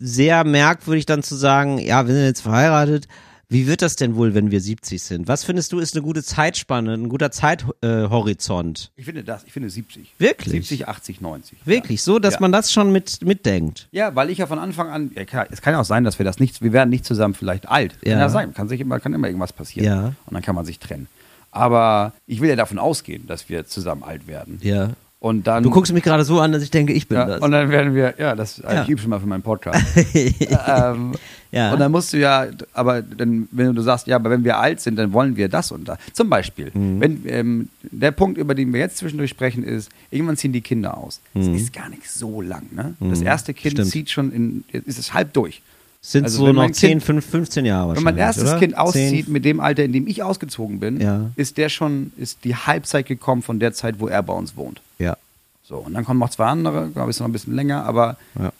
sehr 0.00 0.44
merkwürdig 0.44 1.04
dann 1.04 1.22
zu 1.22 1.34
sagen, 1.34 1.78
ja, 1.78 2.06
wir 2.06 2.14
sind 2.14 2.24
jetzt 2.24 2.40
verheiratet. 2.40 3.08
Wie 3.50 3.66
wird 3.66 3.80
das 3.80 3.96
denn 3.96 4.14
wohl, 4.14 4.34
wenn 4.34 4.50
wir 4.50 4.60
70 4.60 5.02
sind? 5.02 5.26
Was 5.26 5.42
findest 5.42 5.72
du 5.72 5.78
ist 5.78 5.94
eine 5.94 6.02
gute 6.02 6.22
Zeitspanne, 6.22 6.92
ein 6.92 7.08
guter 7.08 7.30
Zeithorizont? 7.30 8.90
Äh, 8.96 9.00
ich 9.00 9.04
finde 9.06 9.24
das, 9.24 9.44
ich 9.44 9.52
finde 9.52 9.70
70. 9.70 10.12
Wirklich? 10.18 10.52
70, 10.68 10.86
80, 10.86 11.20
90. 11.22 11.58
Wirklich, 11.64 12.02
so, 12.02 12.18
dass 12.18 12.34
Ja. 12.34 12.40
man 12.40 12.52
das 12.52 12.70
schon 12.70 12.92
mit 12.92 13.24
mitdenkt. 13.24 13.88
Ja, 13.90 14.14
weil 14.14 14.28
ich 14.28 14.36
ja 14.38 14.46
von 14.46 14.58
Anfang 14.58 14.90
an, 14.90 15.12
ja, 15.14 15.24
klar, 15.24 15.46
es 15.50 15.62
kann 15.62 15.72
ja 15.72 15.80
auch 15.80 15.86
sein, 15.86 16.04
dass 16.04 16.18
wir 16.18 16.24
das 16.24 16.38
nicht, 16.38 16.60
wir 16.60 16.74
werden 16.74 16.90
nicht 16.90 17.06
zusammen 17.06 17.32
vielleicht 17.32 17.68
alt. 17.70 17.92
Kann 18.02 18.12
Ja. 18.12 18.18
ja 18.18 18.28
sein, 18.28 18.52
kann, 18.52 18.68
sich 18.68 18.80
immer, 18.82 19.00
kann 19.00 19.14
immer 19.14 19.28
irgendwas 19.28 19.54
passieren. 19.54 19.86
Ja. 19.86 20.04
Und 20.26 20.34
dann 20.34 20.42
kann 20.42 20.54
man 20.54 20.66
sich 20.66 20.78
trennen. 20.78 21.06
Aber 21.50 22.12
ich 22.26 22.42
will 22.42 22.50
ja 22.50 22.56
davon 22.56 22.78
ausgehen, 22.78 23.26
dass 23.26 23.48
wir 23.48 23.64
zusammen 23.66 24.02
alt 24.02 24.26
werden. 24.26 24.58
Ja. 24.62 24.90
Und 25.20 25.48
dann, 25.48 25.64
Du 25.64 25.70
guckst 25.70 25.92
mich 25.92 26.04
gerade 26.04 26.22
so 26.22 26.38
an, 26.40 26.52
dass 26.52 26.62
ich 26.62 26.70
denke, 26.70 26.92
ich 26.92 27.08
bin 27.08 27.18
ja, 27.18 27.24
das. 27.24 27.40
und 27.40 27.50
dann 27.50 27.70
werden 27.70 27.92
wir, 27.92 28.14
ja, 28.18 28.36
das 28.36 28.58
Ja. 28.58 28.84
ich 28.84 28.88
übe 28.88 29.00
schon 29.00 29.10
mal 29.10 29.18
für 29.18 29.26
meinen 29.26 29.42
Podcast. 29.42 29.84
ähm, 30.14 31.12
Ja. 31.50 31.72
Und 31.72 31.80
dann 31.80 31.90
musst 31.90 32.12
du 32.12 32.18
ja, 32.18 32.46
aber 32.74 33.02
dann, 33.02 33.48
wenn 33.50 33.74
du 33.74 33.80
sagst, 33.82 34.06
ja, 34.06 34.16
aber 34.16 34.30
wenn 34.30 34.44
wir 34.44 34.58
alt 34.58 34.80
sind, 34.80 34.96
dann 34.96 35.12
wollen 35.12 35.34
wir 35.36 35.48
das 35.48 35.72
und 35.72 35.88
das. 35.88 35.98
Zum 36.12 36.28
Beispiel, 36.30 36.70
Mhm. 36.74 37.00
wenn 37.00 37.22
ähm, 37.26 37.68
der 37.82 38.12
Punkt, 38.12 38.38
über 38.38 38.54
den 38.54 38.72
wir 38.72 38.78
jetzt 38.80 38.98
zwischendurch 38.98 39.30
sprechen, 39.30 39.64
ist, 39.64 39.90
irgendwann 40.10 40.36
ziehen 40.36 40.52
die 40.52 40.60
Kinder 40.60 40.96
aus. 40.96 41.20
Das 41.34 41.46
Mhm. 41.46 41.54
ist 41.54 41.72
gar 41.72 41.88
nicht 41.88 42.08
so 42.08 42.40
lang, 42.42 42.64
ne? 42.70 42.94
Das 43.00 43.20
erste 43.22 43.54
Kind 43.54 43.72
Stimmt. 43.72 43.88
zieht 43.90 44.10
schon 44.10 44.30
in, 44.30 44.64
ist 44.70 44.98
es 44.98 45.14
halb 45.14 45.32
durch. 45.32 45.62
Sind 46.10 46.24
also 46.24 46.38
so 46.38 46.46
noch 46.46 46.62
mein 46.62 46.72
10, 46.72 46.90
Kind- 46.90 47.02
5, 47.02 47.26
15 47.26 47.66
Jahre 47.66 47.94
Wenn 47.94 48.02
mein 48.02 48.16
erstes 48.16 48.44
oder? 48.50 48.58
Kind 48.58 48.78
auszieht 48.78 49.26
10, 49.26 49.32
mit 49.32 49.44
dem 49.44 49.60
Alter, 49.60 49.84
in 49.84 49.92
dem 49.92 50.06
ich 50.06 50.22
ausgezogen 50.22 50.80
bin, 50.80 51.00
Ja. 51.00 51.30
ist 51.36 51.58
der 51.58 51.68
schon, 51.68 52.12
ist 52.16 52.44
die 52.44 52.56
Halbzeit 52.56 53.04
gekommen 53.06 53.42
von 53.42 53.60
der 53.60 53.74
Zeit, 53.74 54.00
wo 54.00 54.08
er 54.08 54.22
bei 54.22 54.32
uns 54.32 54.56
wohnt. 54.56 54.80
Ja. 54.98 55.16
So, 55.64 55.76
und 55.76 55.92
dann 55.92 56.06
kommen 56.06 56.18
noch 56.18 56.30
zwei 56.30 56.46
andere, 56.46 56.88
glaube 56.88 57.10
ich, 57.10 57.16
ist 57.16 57.20
noch 57.20 57.28
ein 57.28 57.32
bisschen 57.32 57.54
länger, 57.54 57.84
aber 57.84 58.16
Ja. 58.40 58.52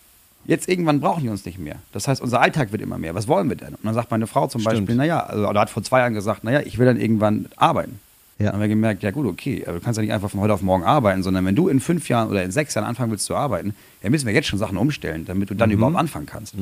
jetzt 0.45 0.69
irgendwann 0.69 1.01
brauchen 1.01 1.23
die 1.23 1.31
uns 1.31 1.47
nicht 1.47 1.59
mehr. 1.59 1.77
Das 1.93 2.07
heißt, 2.07 2.21
unser 2.21 2.43
Alltag 2.43 2.71
wird 2.71 2.83
immer 2.83 2.99
mehr. 2.99 3.15
Was 3.15 3.29
wollen 3.29 3.49
wir 3.49 3.57
denn? 3.57 3.69
Und 3.75 3.85
dann 3.85 3.95
sagt 3.95 4.11
meine 4.11 4.27
Frau 4.27 4.47
zum 4.49 4.61
Stimmt. 4.61 4.77
Beispiel, 4.81 4.97
naja, 4.97 5.21
also, 5.21 5.49
oder 5.49 5.61
hat 5.61 5.71
vor 5.71 5.83
zwei 5.83 6.01
Jahren 6.01 6.13
gesagt, 6.13 6.45
naja, 6.45 6.61
ich 6.67 6.79
will 6.79 6.85
dann 6.85 7.01
irgendwann 7.01 7.47
arbeiten. 7.57 7.99
Ja. 8.39 8.45
Dann 8.47 8.55
haben 8.55 8.61
wir 8.61 8.69
gemerkt, 8.69 9.03
ja 9.03 9.11
gut, 9.11 9.27
okay, 9.27 9.65
aber 9.67 9.79
du 9.79 9.81
kannst 9.85 9.97
ja 9.97 10.03
nicht 10.03 10.13
einfach 10.13 10.31
von 10.31 10.39
heute 10.41 10.53
auf 10.55 10.63
morgen 10.63 10.85
arbeiten, 10.85 11.25
sondern 11.25 11.45
wenn 11.45 11.57
du 11.57 11.67
in 11.69 11.81
fünf 11.81 12.09
Jahren 12.09 12.29
oder 12.29 12.45
in 12.45 12.53
sechs 12.53 12.75
Jahren 12.75 12.85
anfangen 12.87 13.11
willst 13.11 13.25
zu 13.25 13.35
arbeiten, 13.35 13.75
dann 14.03 14.13
müssen 14.13 14.27
wir 14.27 14.33
jetzt 14.35 14.47
schon 14.47 14.61
Sachen 14.61 14.77
umstellen, 14.77 15.25
damit 15.25 15.51
du 15.51 15.55
Mhm. 15.55 15.59
dann 15.59 15.71
überhaupt 15.73 15.97
anfangen 15.97 16.27
kannst. 16.27 16.55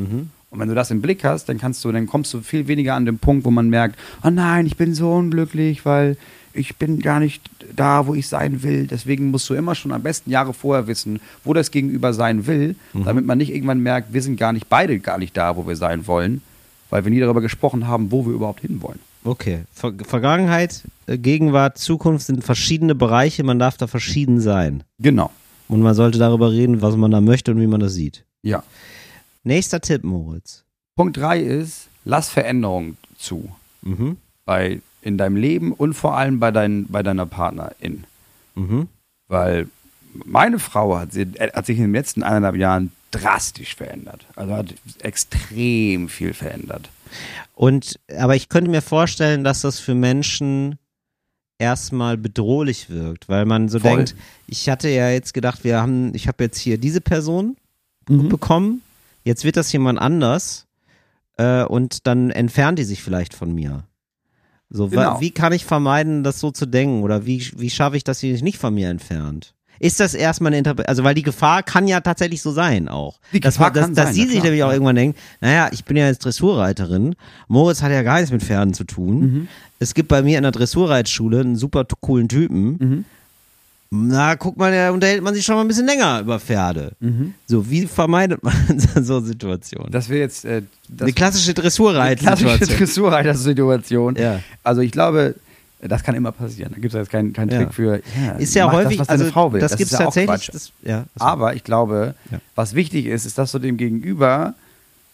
Und 0.51 0.61
wenn 0.61 0.69
du 0.69 0.75
das 0.75 0.91
im 0.91 1.03
Blick 1.03 1.25
hast, 1.25 1.49
dann 1.49 1.59
kannst 1.59 1.85
du, 1.85 1.93
dann 1.93 2.07
kommst 2.07 2.33
du 2.33 2.41
viel 2.41 2.69
weniger 2.69 2.95
an 2.95 3.05
den 3.05 3.19
Punkt, 3.19 3.45
wo 3.45 3.51
man 3.51 3.69
merkt, 3.69 3.99
oh 4.25 4.31
nein, 4.31 4.67
ich 4.67 4.77
bin 4.77 4.95
so 4.95 5.13
unglücklich, 5.13 5.85
weil 5.85 6.17
ich 6.55 6.77
bin 6.77 7.01
gar 7.01 7.21
nicht 7.21 7.43
da, 7.75 8.07
wo 8.07 8.15
ich 8.15 8.29
sein 8.29 8.63
will. 8.63 8.87
Deswegen 8.87 9.31
musst 9.31 9.49
du 9.51 9.55
immer 9.55 9.75
schon 9.75 9.93
am 9.93 10.03
besten 10.03 10.31
Jahre 10.31 10.55
vorher 10.55 10.87
wissen, 10.87 11.21
wo 11.45 11.53
das 11.53 11.71
Gegenüber 11.71 12.15
sein 12.15 12.47
will, 12.47 12.77
Mhm. 12.95 13.05
damit 13.05 13.27
man 13.27 13.39
nicht 13.39 13.53
irgendwann 13.53 13.81
merkt, 13.81 14.15
wir 14.15 14.23
sind 14.23 14.37
gar 14.37 14.53
nicht 14.53 14.69
beide 14.69 14.99
gar 15.01 15.19
nicht 15.19 15.37
da, 15.37 15.57
wo 15.57 15.67
wir 15.67 15.77
sein 15.77 16.07
wollen, 16.07 16.41
weil 16.89 17.05
wir 17.05 17.11
nie 17.11 17.21
darüber 17.21 17.41
gesprochen 17.43 17.87
haben, 17.89 18.11
wo 18.11 18.25
wir 18.25 18.33
überhaupt 18.33 18.61
hinwollen. 18.61 19.01
Okay. 19.25 19.65
Ver 19.73 19.93
Vergangenheit, 20.05 20.85
äh, 21.09 21.19
Gegenwart, 21.19 21.77
Zukunft 21.79 22.27
sind 22.27 22.45
verschiedene 22.45 22.95
Bereiche, 22.95 23.43
man 23.43 23.59
darf 23.59 23.77
da 23.77 23.89
verschieden 23.89 24.41
sein. 24.41 24.85
Genau. 25.01 25.31
Und 25.69 25.83
man 25.83 25.95
sollte 25.95 26.19
darüber 26.19 26.53
reden, 26.53 26.81
was 26.81 26.97
man 26.97 27.11
da 27.11 27.21
möchte 27.21 27.51
und 27.51 27.61
wie 27.61 27.67
man 27.67 27.81
das 27.81 27.95
sieht. 27.95 28.25
Ja. 28.43 28.63
Nächster 29.47 29.81
Tipp, 29.81 30.03
Moritz. 30.03 30.65
Punkt 30.97 31.17
drei 31.17 31.41
ist, 31.41 31.89
lass 32.05 32.29
Veränderungen 32.29 32.97
zu. 33.17 33.49
Mhm. 33.83 34.17
Bei, 34.45 34.81
in 35.03 35.19
deinem 35.19 35.37
Leben 35.37 35.73
und 35.73 35.95
vor 35.95 36.17
allem 36.17 36.41
bei, 36.41 36.51
dein, 36.51 36.87
bei 36.89 37.05
deiner 37.05 37.27
Partnerin. 37.27 38.05
Mhm. 38.57 38.89
Weil 39.29 39.69
meine 40.25 40.59
Frau 40.59 40.99
hat, 40.99 41.13
sie, 41.13 41.27
hat 41.39 41.65
sich 41.67 41.77
in 41.79 41.85
den 41.85 41.93
letzten 41.93 42.25
eineinhalb 42.25 42.57
Jahren 42.57 42.91
drastisch 43.13 43.77
verändert. 43.77 44.27
Also 44.35 44.53
hat 44.53 44.75
extrem 45.01 46.09
viel 46.09 46.35
verändert. 46.35 46.91
Und, 47.55 48.01
aber 48.19 48.35
ich 48.35 48.49
könnte 48.49 48.71
mir 48.71 48.83
vorstellen, 48.83 49.45
dass 49.45 49.61
das 49.61 49.79
für 49.79 49.95
Menschen 49.95 50.77
erstmal 51.59 52.17
bedrohlich 52.17 52.91
wirkt, 52.91 53.29
weil 53.29 53.45
man 53.45 53.69
so 53.69 53.79
Voll. 53.79 53.91
denkt, 53.97 54.17
ich 54.49 54.69
hatte 54.69 54.89
ja 54.89 55.09
jetzt 55.11 55.35
gedacht, 55.35 55.63
wir 55.63 55.81
haben, 55.81 56.15
ich 56.17 56.27
habe 56.27 56.43
jetzt 56.43 56.59
hier 56.59 56.79
diese 56.79 57.01
Person 57.01 57.57
Mhm. 58.09 58.29
bekommen, 58.29 58.83
jetzt 59.27 59.45
wird 59.45 59.57
das 59.57 59.73
jemand 59.73 59.99
anders 59.99 60.67
äh, 61.37 61.65
und 61.65 62.07
dann 62.07 62.31
entfernt 62.31 62.79
die 62.79 62.85
sich 62.85 63.03
vielleicht 63.03 63.35
von 63.35 63.53
mir. 63.55 63.85
So, 64.71 64.89
Genau. 64.89 65.21
wie 65.21 65.31
kann 65.31 65.53
ich 65.53 65.65
vermeiden, 65.65 66.25
das 66.25 66.41
so 66.41 66.51
zu 66.51 66.67
denken 66.67 67.03
oder 67.03 67.27
wie, 67.27 67.45
wie 67.57 67.71
schaffe 67.71 67.97
ich, 67.97 68.05
dass 68.05 68.21
sie 68.21 68.33
sich 68.33 68.43
nicht 68.43 68.59
von 68.59 68.75
mir 68.75 68.89
entfernt? 68.89 69.55
Ist 69.79 70.01
das 70.01 70.15
erstmal 70.15 70.51
eine 70.51 70.59
Interpretation, 70.59 70.89
also 70.89 71.05
weil 71.05 71.15
die 71.15 71.23
Gefahr 71.23 71.63
kann 71.63 71.87
ja 71.87 72.01
tatsächlich 72.01 72.41
so 72.41 72.51
sein 72.51 72.89
auch. 72.89 73.21
Die 73.33 73.41
dass, 73.41 73.55
Gefahr 73.57 73.71
dass, 73.73 73.85
kann 73.85 73.95
dass 73.95 74.07
sein, 74.07 74.15
sie 74.15 74.23
ja 74.25 74.29
sich 74.29 74.43
nämlich 74.43 74.65
auch 74.65 74.73
irgendwann 74.73 74.97
denkt, 74.97 75.19
naja, 75.43 75.69
ich 75.71 75.85
bin 75.85 75.97
ja 75.99 76.07
jetzt 76.07 76.25
Dressurreiterin, 76.25 77.15
Moritz 77.47 77.83
hat 77.83 77.93
ja 77.93 78.03
gar 78.03 78.17
nichts 78.17 78.33
mit 78.33 78.43
Pferden 78.43 78.73
zu 78.73 78.85
tun. 78.85 79.21
Mhm. 79.21 79.49
Es 79.79 79.93
gibt 79.93 80.09
bei 80.09 80.23
mir 80.23 80.39
in 80.39 80.45
der 80.45 80.53
Dressurreitschule 80.53 81.41
einen 81.41 81.57
super 81.57 81.85
coolen 82.01 82.29
Typen. 82.29 82.77
Mhm. 82.79 83.05
Na, 83.91 84.35
guck 84.37 84.57
mal, 84.57 84.73
da 84.73 84.91
unterhält 84.91 85.23
man 85.23 85.33
sich 85.35 85.45
schon 85.45 85.55
mal 85.55 85.61
ein 85.63 85.69
bisschen 85.69 85.87
länger 85.87 86.21
über 86.21 86.41
Pferde. 86.41 86.93
Mhm. 87.01 87.35
So, 87.47 87.71
wie 87.71 87.87
vermeidet 87.87 88.43
man 88.43 88.55
so 89.03 89.21
Situationen? 89.21 89.91
Das 89.93 90.09
wäre 90.09 90.21
jetzt 90.21 90.45
äh, 90.45 90.63
das 90.89 91.03
Eine 91.07 91.13
klassische 91.13 91.53
klassische 91.55 91.55
Dressurreitsituation. 91.55 92.79
Dressurreiter-Situation. 92.79 94.17
Ja. 94.17 94.41
Also 94.65 94.81
ich 94.81 94.91
glaube, 94.93 95.35
das 95.81 96.03
kann 96.03 96.15
immer 96.15 96.33
passieren. 96.33 96.73
Da 96.75 96.81
gibt 96.81 96.95
es 96.95 96.99
jetzt 96.99 97.11
keinen 97.11 97.33
Ja. 97.35 97.59
Trick 97.59 97.75
für. 97.75 98.01
Ja, 98.25 98.33
Ist 98.39 98.55
ja 98.55 98.71
häufig, 98.73 98.99
das, 98.99 99.01
was 99.01 99.07
deine 99.09 99.21
also 99.23 99.33
Frau 99.33 99.53
will. 99.53 99.61
das, 99.61 99.77
das 99.77 99.91
ja 99.91 99.99
auch 100.01 100.05
tatsächlich. 100.05 100.47
Das, 100.51 100.73
ja, 100.83 101.05
Aber 101.19 101.55
ich 101.55 101.63
glaube, 101.65 102.15
Ja. 102.31 102.39
was 102.55 102.75
wichtig 102.75 103.07
ist, 103.07 103.25
ist, 103.27 103.39
dass 103.39 103.53
du 103.53 103.59
dem 103.59 103.77
Gegenüber, 103.77 104.55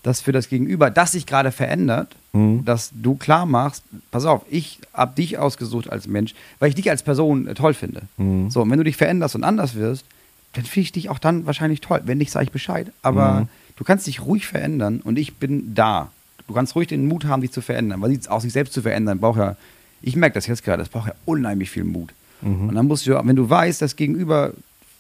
dass 0.03 0.21
für 0.21 0.33
das 0.33 0.49
Gegenüber, 0.49 0.91
das 0.91 1.13
sich 1.13 1.27
gerade 1.27 1.53
verändert, 1.53 2.15
Mhm. 2.35 2.65
dass 2.65 2.91
du 2.95 3.15
klar 3.17 3.45
machst, 3.45 3.85
pass 4.11 4.25
auf, 4.25 4.41
ich 4.51 4.79
habe 4.95 5.15
dich 5.15 5.37
ausgesucht 5.37 5.91
als 5.93 6.07
Mensch, 6.07 6.35
weil 6.61 6.71
ich 6.71 6.75
dich 6.75 6.89
als 6.89 7.03
Person 7.03 7.47
äh, 7.47 7.53
toll 7.55 7.75
finde. 7.75 8.03
Mhm. 8.17 8.51
So, 8.51 8.63
und 8.63 8.71
wenn 8.71 8.79
du 8.79 8.85
dich 8.85 8.97
veränderst 8.97 9.35
und 9.35 9.45
anders 9.45 9.75
wirst, 9.75 10.07
dann 10.55 10.65
finde 10.65 10.85
ich 10.85 10.93
dich 10.93 11.11
auch 11.11 11.19
dann 11.19 11.45
wahrscheinlich 11.45 11.83
toll. 11.83 12.01
Wenn 12.07 12.17
nicht, 12.19 12.31
sage 12.31 12.45
ich 12.45 12.51
Bescheid. 12.51 12.91
Aber 13.03 13.41
Mhm. 13.43 13.49
du 13.77 13.85
kannst 13.85 14.07
dich 14.07 14.23
ruhig 14.23 14.47
verändern 14.47 15.01
und 15.05 15.19
ich 15.19 15.35
bin 15.37 15.75
da. 15.75 16.11
Du 16.49 16.55
kannst 16.55 16.75
ruhig 16.75 16.89
den 16.89 17.07
Mut 17.07 17.27
haben, 17.27 17.43
dich 17.43 17.53
zu 17.53 17.61
verändern, 17.61 18.01
weil 18.01 18.19
auch 18.29 18.41
sich 18.41 18.53
selbst 18.55 18.73
zu 18.73 18.81
verändern 18.83 19.19
braucht 19.19 19.39
ja, 19.39 19.57
ich 20.01 20.17
merke 20.17 20.35
das 20.35 20.47
jetzt 20.47 20.65
gerade, 20.65 20.79
das 20.83 20.89
braucht 20.89 21.09
ja 21.09 21.15
unheimlich 21.27 21.71
viel 21.71 21.85
Mut. 21.85 22.15
Mhm. 22.41 22.71
Und 22.71 22.75
dann 22.75 22.87
musst 22.87 23.07
du, 23.07 23.13
wenn 23.25 23.37
du 23.37 23.49
weißt, 23.51 23.81
das 23.83 23.95
Gegenüber 23.97 24.53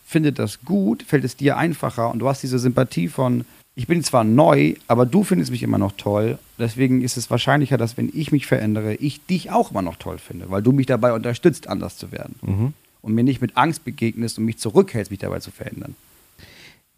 findet 0.07 0.38
das 0.38 0.61
gut, 0.67 1.03
fällt 1.03 1.25
es 1.25 1.35
dir 1.37 1.57
einfacher 1.57 2.11
und 2.11 2.19
du 2.19 2.29
hast 2.29 2.43
diese 2.43 2.59
Sympathie 2.59 3.09
von, 3.09 3.47
ich 3.75 3.87
bin 3.87 4.05
zwar 4.05 4.25
neu, 4.25 4.75
aber 4.87 5.07
du 5.07 5.25
findest 5.25 5.51
mich 5.51 5.63
immer 5.63 5.79
noch 5.79 5.93
toll. 5.93 6.39
Deswegen 6.59 7.01
ist 7.03 7.17
es 7.17 7.31
wahrscheinlicher, 7.31 7.79
dass 7.79 7.97
wenn 7.97 8.11
ich 8.13 8.31
mich 8.33 8.47
verändere, 8.47 8.95
ich 8.95 9.25
dich 9.27 9.51
auch 9.51 9.71
immer 9.71 9.83
noch 9.83 9.97
toll 9.97 10.19
finde, 10.19 10.51
weil 10.51 10.63
du 10.63 10.73
mich 10.73 10.87
dabei 10.87 11.13
unterstützt, 11.13 11.69
anders 11.69 11.97
zu 11.97 12.13
werden. 12.13 12.35
Mhm. 12.43 12.73
Und 13.01 13.15
mir 13.15 13.25
nicht 13.25 13.41
mit 13.41 13.57
Angst 13.57 13.85
begegnest 13.85 14.39
und 14.39 14.45
mich 14.45 14.59
zurückhältst, 14.59 15.11
mich 15.11 15.21
dabei 15.21 15.41
zu 15.41 15.51
verändern. 15.51 15.97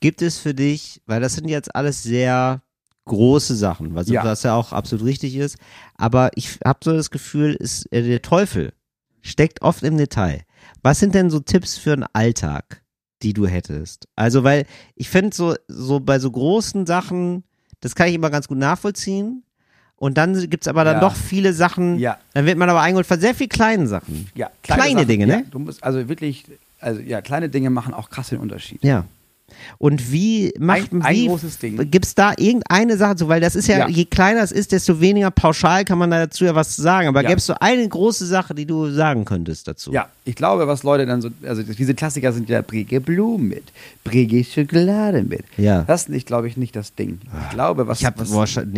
Gibt 0.00 0.20
es 0.20 0.38
für 0.38 0.52
dich, 0.52 1.00
weil 1.06 1.20
das 1.20 1.34
sind 1.34 1.48
jetzt 1.48 1.74
alles 1.74 2.02
sehr 2.02 2.60
große 3.06 3.54
Sachen, 3.54 3.94
was, 3.94 4.08
Ja. 4.08 4.24
was 4.24 4.42
ja 4.42 4.54
auch 4.54 4.72
absolut 4.72 5.06
richtig 5.06 5.36
ist, 5.36 5.56
aber 5.96 6.30
ich 6.34 6.58
habe 6.64 6.80
so 6.82 6.92
das 6.92 7.10
Gefühl, 7.10 7.54
ist, 7.54 7.90
äh, 7.92 8.02
der 8.02 8.20
Teufel 8.22 8.72
steckt 9.22 9.62
oft 9.62 9.82
im 9.82 9.96
Detail. 9.96 10.42
Was 10.82 10.98
sind 11.00 11.14
denn 11.14 11.30
so 11.30 11.40
Tipps 11.40 11.78
für 11.78 11.92
einen 11.92 12.06
Alltag, 12.12 12.82
die 13.24 13.32
du 13.32 13.46
hättest? 13.46 14.06
Also, 14.16 14.44
weil 14.44 14.66
ich 14.94 15.08
finde 15.08 15.34
so, 15.34 15.54
so 15.66 15.98
bei 16.00 16.18
so 16.18 16.30
großen 16.30 16.86
Sachen, 16.86 17.42
das 17.80 17.94
kann 17.94 18.08
ich 18.08 18.14
immer 18.14 18.30
ganz 18.30 18.46
gut 18.48 18.58
nachvollziehen. 18.58 19.42
Und 19.96 20.18
dann 20.18 20.34
gibt's 20.50 20.68
aber 20.68 20.84
dann 20.84 20.96
Ja. 20.96 21.00
doch 21.00 21.14
viele 21.16 21.52
Sachen, 21.54 21.98
Ja. 21.98 22.18
dann 22.34 22.46
wird 22.46 22.58
man 22.58 22.68
aber 22.68 22.80
eingeholt 22.82 23.06
von 23.06 23.18
sehr 23.20 23.34
viel 23.34 23.48
kleinen 23.48 23.86
Sachen. 23.86 24.28
Ja, 24.34 24.50
Kleine 24.62 24.92
Sachen, 24.96 25.08
Dinge, 25.08 25.26
ne? 25.26 25.32
Ja, 25.38 25.42
du 25.50 25.58
musst 25.60 25.82
also 25.82 26.08
wirklich, 26.08 26.44
also 26.80 27.00
ja, 27.00 27.22
kleine 27.22 27.48
Dinge 27.48 27.70
machen 27.70 27.94
auch 27.94 28.10
krass 28.10 28.28
den 28.28 28.38
Unterschied. 28.40 28.82
Ja. 28.84 29.04
Und 29.78 30.10
wie 30.10 30.52
macht 30.58 30.92
Ein- 30.92 31.02
ein 31.02 31.14
wie, 31.14 31.26
großes 31.26 31.58
Ding. 31.58 31.76
Gibt 31.90 32.06
es 32.06 32.14
da 32.14 32.32
irgendeine 32.36 32.96
Sache 32.96 33.16
zu? 33.16 33.28
Weil 33.28 33.40
das 33.40 33.54
ist 33.54 33.68
ja, 33.68 33.78
Ja. 33.80 33.88
je 33.88 34.04
kleiner 34.04 34.42
es 34.42 34.50
ist, 34.52 34.72
desto 34.72 35.00
weniger 35.00 35.30
pauschal 35.30 35.84
kann 35.84 35.98
man 35.98 36.10
dazu 36.10 36.44
ja 36.44 36.54
was 36.54 36.74
sagen. 36.76 37.08
Aber 37.08 37.22
Ja. 37.22 37.28
gäbe 37.28 37.38
es 37.38 37.46
so 37.46 37.54
eine 37.60 37.86
große 37.88 38.26
Sache, 38.26 38.54
die 38.54 38.66
du 38.66 38.90
sagen 38.90 39.24
könntest 39.24 39.68
dazu? 39.68 39.92
Ja, 39.92 40.08
ich 40.24 40.34
glaube, 40.34 40.66
was 40.66 40.82
Leute 40.82 41.06
dann 41.06 41.22
so, 41.22 41.30
also 41.46 41.62
diese 41.62 41.94
Klassiker 41.94 42.32
sind 42.32 42.48
ja 42.48 42.62
Brege 42.62 43.00
Blumen 43.00 43.48
mit, 43.48 43.64
Brege 44.02 44.42
Schokolade 44.44 45.22
mit. 45.22 45.44
Ja. 45.56 45.82
Das 45.82 46.08
ist, 46.08 46.26
glaube 46.26 46.48
ich, 46.48 46.56
nicht 46.56 46.74
das 46.74 46.94
Ding. 46.94 47.20
Ich 47.44 47.50
glaube, 47.50 47.86
was. 47.86 48.00
Ich 48.00 48.06
habe, 48.06 48.24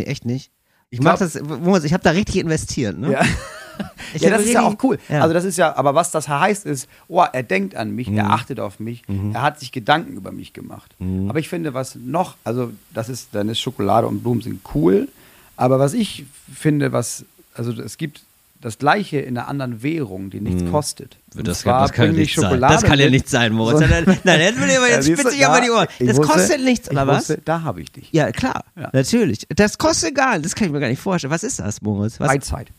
echt 0.05 0.25
nicht. 0.25 0.51
Ich 0.89 0.99
Ich 0.99 1.03
mach 1.03 1.17
glaub- 1.17 1.31
das, 1.33 1.41
Moritz, 1.61 1.83
ich 1.85 1.93
habe 1.93 2.03
da 2.03 2.11
richtig 2.11 2.37
investiert, 2.37 2.97
ne? 2.97 3.11
Ja. 3.13 3.21
Ja, 4.19 4.29
das 4.29 4.43
ist 4.43 4.53
ja 4.53 4.61
auch 4.61 4.75
cool. 4.83 4.97
Ja. 5.09 5.21
Also 5.21 5.33
das 5.33 5.43
ist 5.43 5.57
ja, 5.57 5.75
aber 5.75 5.93
was 5.93 6.11
das 6.11 6.27
heißt 6.29 6.65
ist, 6.65 6.87
oh, 7.07 7.23
er 7.31 7.43
denkt 7.43 7.75
an 7.75 7.91
mich, 7.91 8.09
Mhm. 8.09 8.17
er 8.19 8.29
achtet 8.31 8.59
auf 8.59 8.79
mich, 8.79 9.03
er 9.33 9.41
hat 9.41 9.59
sich 9.59 9.71
Gedanken 9.71 10.13
über 10.13 10.31
mich 10.31 10.53
gemacht. 10.53 10.95
Aber 11.27 11.39
ich 11.39 11.49
finde, 11.49 11.73
was 11.73 11.95
noch, 11.95 12.35
also 12.43 12.71
das 12.93 13.09
ist, 13.09 13.29
dann 13.33 13.49
ist 13.49 13.59
Schokolade 13.59 14.07
und 14.07 14.21
Blumen 14.23 14.41
sind 14.41 14.61
cool, 14.73 15.07
aber 15.55 15.77
was 15.79 15.93
ich 15.93 16.25
finde, 16.53 16.91
was, 16.93 17.25
also 17.53 17.71
es 17.81 17.97
gibt 17.97 18.21
das 18.59 18.79
Gleiche 18.79 19.19
in 19.19 19.37
einer 19.37 19.47
anderen 19.49 19.83
Währung, 19.83 20.31
die 20.31 20.41
nichts 20.41 20.63
kostet. 20.71 21.17
Und 21.35 21.41
Mhm. 21.41 21.43
Das 21.43 21.59
zwar 21.59 21.73
kann, 21.79 21.81
das 21.87 21.91
kann 21.95 22.05
ja 22.07 22.11
nicht 22.13 22.35
sein. 22.35 22.43
Schokolade 22.45 22.73
Das 22.73 22.83
kann 22.83 22.99
ja 22.99 23.09
nicht 23.11 23.29
sein, 23.29 23.53
Moritz. 23.53 23.79
Nein, 23.81 24.17
nein, 24.23 24.39
jetzt, 24.39 24.59
will 24.59 24.67
ich 24.69 24.77
aber, 24.77 24.87
Ja, 24.89 24.95
jetzt 24.95 25.05
siehst 25.05 25.19
spitze 25.21 25.35
ich 25.35 25.45
aber 25.45 25.61
die 25.61 25.69
Ohren. 25.69 25.87
Das 25.99 26.17
wusste- 26.17 26.33
kostet 26.33 26.63
nichts, 26.63 26.87
ich 26.87 26.91
oder 26.93 27.05
was? 27.05 27.17
wusste, 27.29 27.41
Da 27.45 27.61
habe 27.61 27.81
ich 27.81 27.91
dich. 27.91 28.09
Ja, 28.11 28.31
klar. 28.31 28.63
Ja. 28.75 28.89
Natürlich. 28.93 29.45
Das 29.55 29.77
kostet 29.77 30.15
gar 30.15 30.33
nicht. 30.33 30.45
Das 30.45 30.55
kann 30.55 30.65
ich 30.67 30.73
mir 30.73 30.79
gar 30.79 30.87
nicht 30.89 30.99
vorstellen. 31.01 31.29
Was 31.31 31.43
ist 31.43 31.59
das, 31.59 31.81
Moritz? 31.83 32.19
Was? 32.19 32.29
Freizeit. 32.29 32.69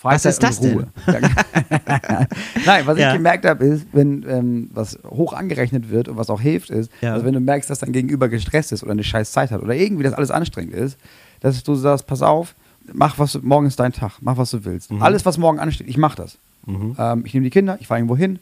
Was 0.00 0.22
Freizeit 0.22 0.32
ist 0.32 0.42
das 0.44 0.60
Ruhe. 0.62 0.86
Nein, 2.66 2.86
was 2.86 2.98
Ja. 2.98 3.08
ich 3.08 3.14
gemerkt 3.16 3.44
habe, 3.44 3.64
ist, 3.64 3.86
wenn 3.92 4.24
ähm, 4.28 4.70
was 4.72 4.98
hoch 5.08 5.32
angerechnet 5.32 5.90
wird 5.90 6.08
und 6.08 6.16
was 6.16 6.30
auch 6.30 6.40
hilft, 6.40 6.70
ist, 6.70 6.90
Ja. 7.00 7.14
also 7.14 7.24
wenn 7.26 7.34
du 7.34 7.40
merkst, 7.40 7.68
dass 7.68 7.80
dein 7.80 7.92
Gegenüber 7.92 8.28
gestresst 8.28 8.72
ist 8.72 8.82
oder 8.82 8.92
eine 8.92 9.04
scheiß 9.04 9.32
Zeit 9.32 9.50
hat 9.50 9.60
oder 9.62 9.74
irgendwie 9.74 10.04
das 10.04 10.12
alles 10.12 10.30
anstrengend 10.30 10.74
ist, 10.74 10.98
dass 11.40 11.62
du 11.62 11.74
sagst, 11.74 12.06
pass 12.06 12.22
auf, 12.22 12.54
mach 12.92 13.18
was, 13.18 13.40
morgen 13.42 13.66
ist 13.66 13.80
dein 13.80 13.92
Tag, 13.92 14.18
mach 14.20 14.36
was 14.36 14.50
du 14.50 14.64
willst. 14.64 14.90
Mhm. 14.92 15.02
Alles, 15.02 15.26
was 15.26 15.38
morgen 15.38 15.58
ansteht, 15.58 15.88
ich 15.88 15.96
mach 15.98 16.14
das. 16.14 16.38
Ähm, 16.66 17.22
ich 17.24 17.32
nehme 17.34 17.44
die 17.44 17.50
Kinder, 17.50 17.78
ich 17.80 17.86
fahre 17.86 17.98
irgendwo 18.00 18.16
hin 18.16 18.38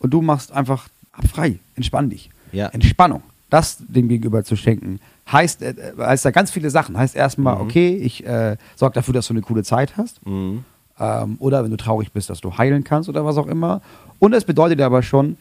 und 0.00 0.10
du 0.12 0.22
machst 0.22 0.52
einfach 0.52 0.88
frei, 1.32 1.58
entspann 1.76 2.10
dich. 2.10 2.30
Ja. 2.52 2.66
Entspannung, 2.68 3.22
das 3.48 3.78
dem 3.80 4.08
Gegenüber 4.08 4.42
zu 4.44 4.56
schenken, 4.56 4.98
heißt, 5.30 5.62
äh, 5.62 5.74
heißt 5.98 6.24
da 6.24 6.30
ganz 6.32 6.50
viele 6.50 6.68
Sachen. 6.70 6.98
Heißt 6.98 7.14
erstmal, 7.14 7.54
Mhm. 7.56 7.60
okay, 7.62 7.94
ich 7.96 8.26
äh, 8.26 8.56
sorge 8.74 8.94
dafür, 8.94 9.14
dass 9.14 9.28
du 9.28 9.34
eine 9.34 9.42
coole 9.42 9.62
Zeit 9.62 9.96
hast. 9.96 10.24
Mhm. 10.26 10.64
Ähm, 11.00 11.36
oder 11.40 11.64
wenn 11.64 11.70
du 11.70 11.76
traurig 11.76 12.12
bist, 12.12 12.30
dass 12.30 12.40
du 12.40 12.56
heilen 12.58 12.84
kannst 12.84 13.08
oder 13.08 13.24
was 13.24 13.36
auch 13.38 13.46
immer. 13.46 13.80
Und 14.18 14.34
es 14.34 14.44
bedeutet 14.44 14.80
aber 14.82 15.02
schon, 15.02 15.36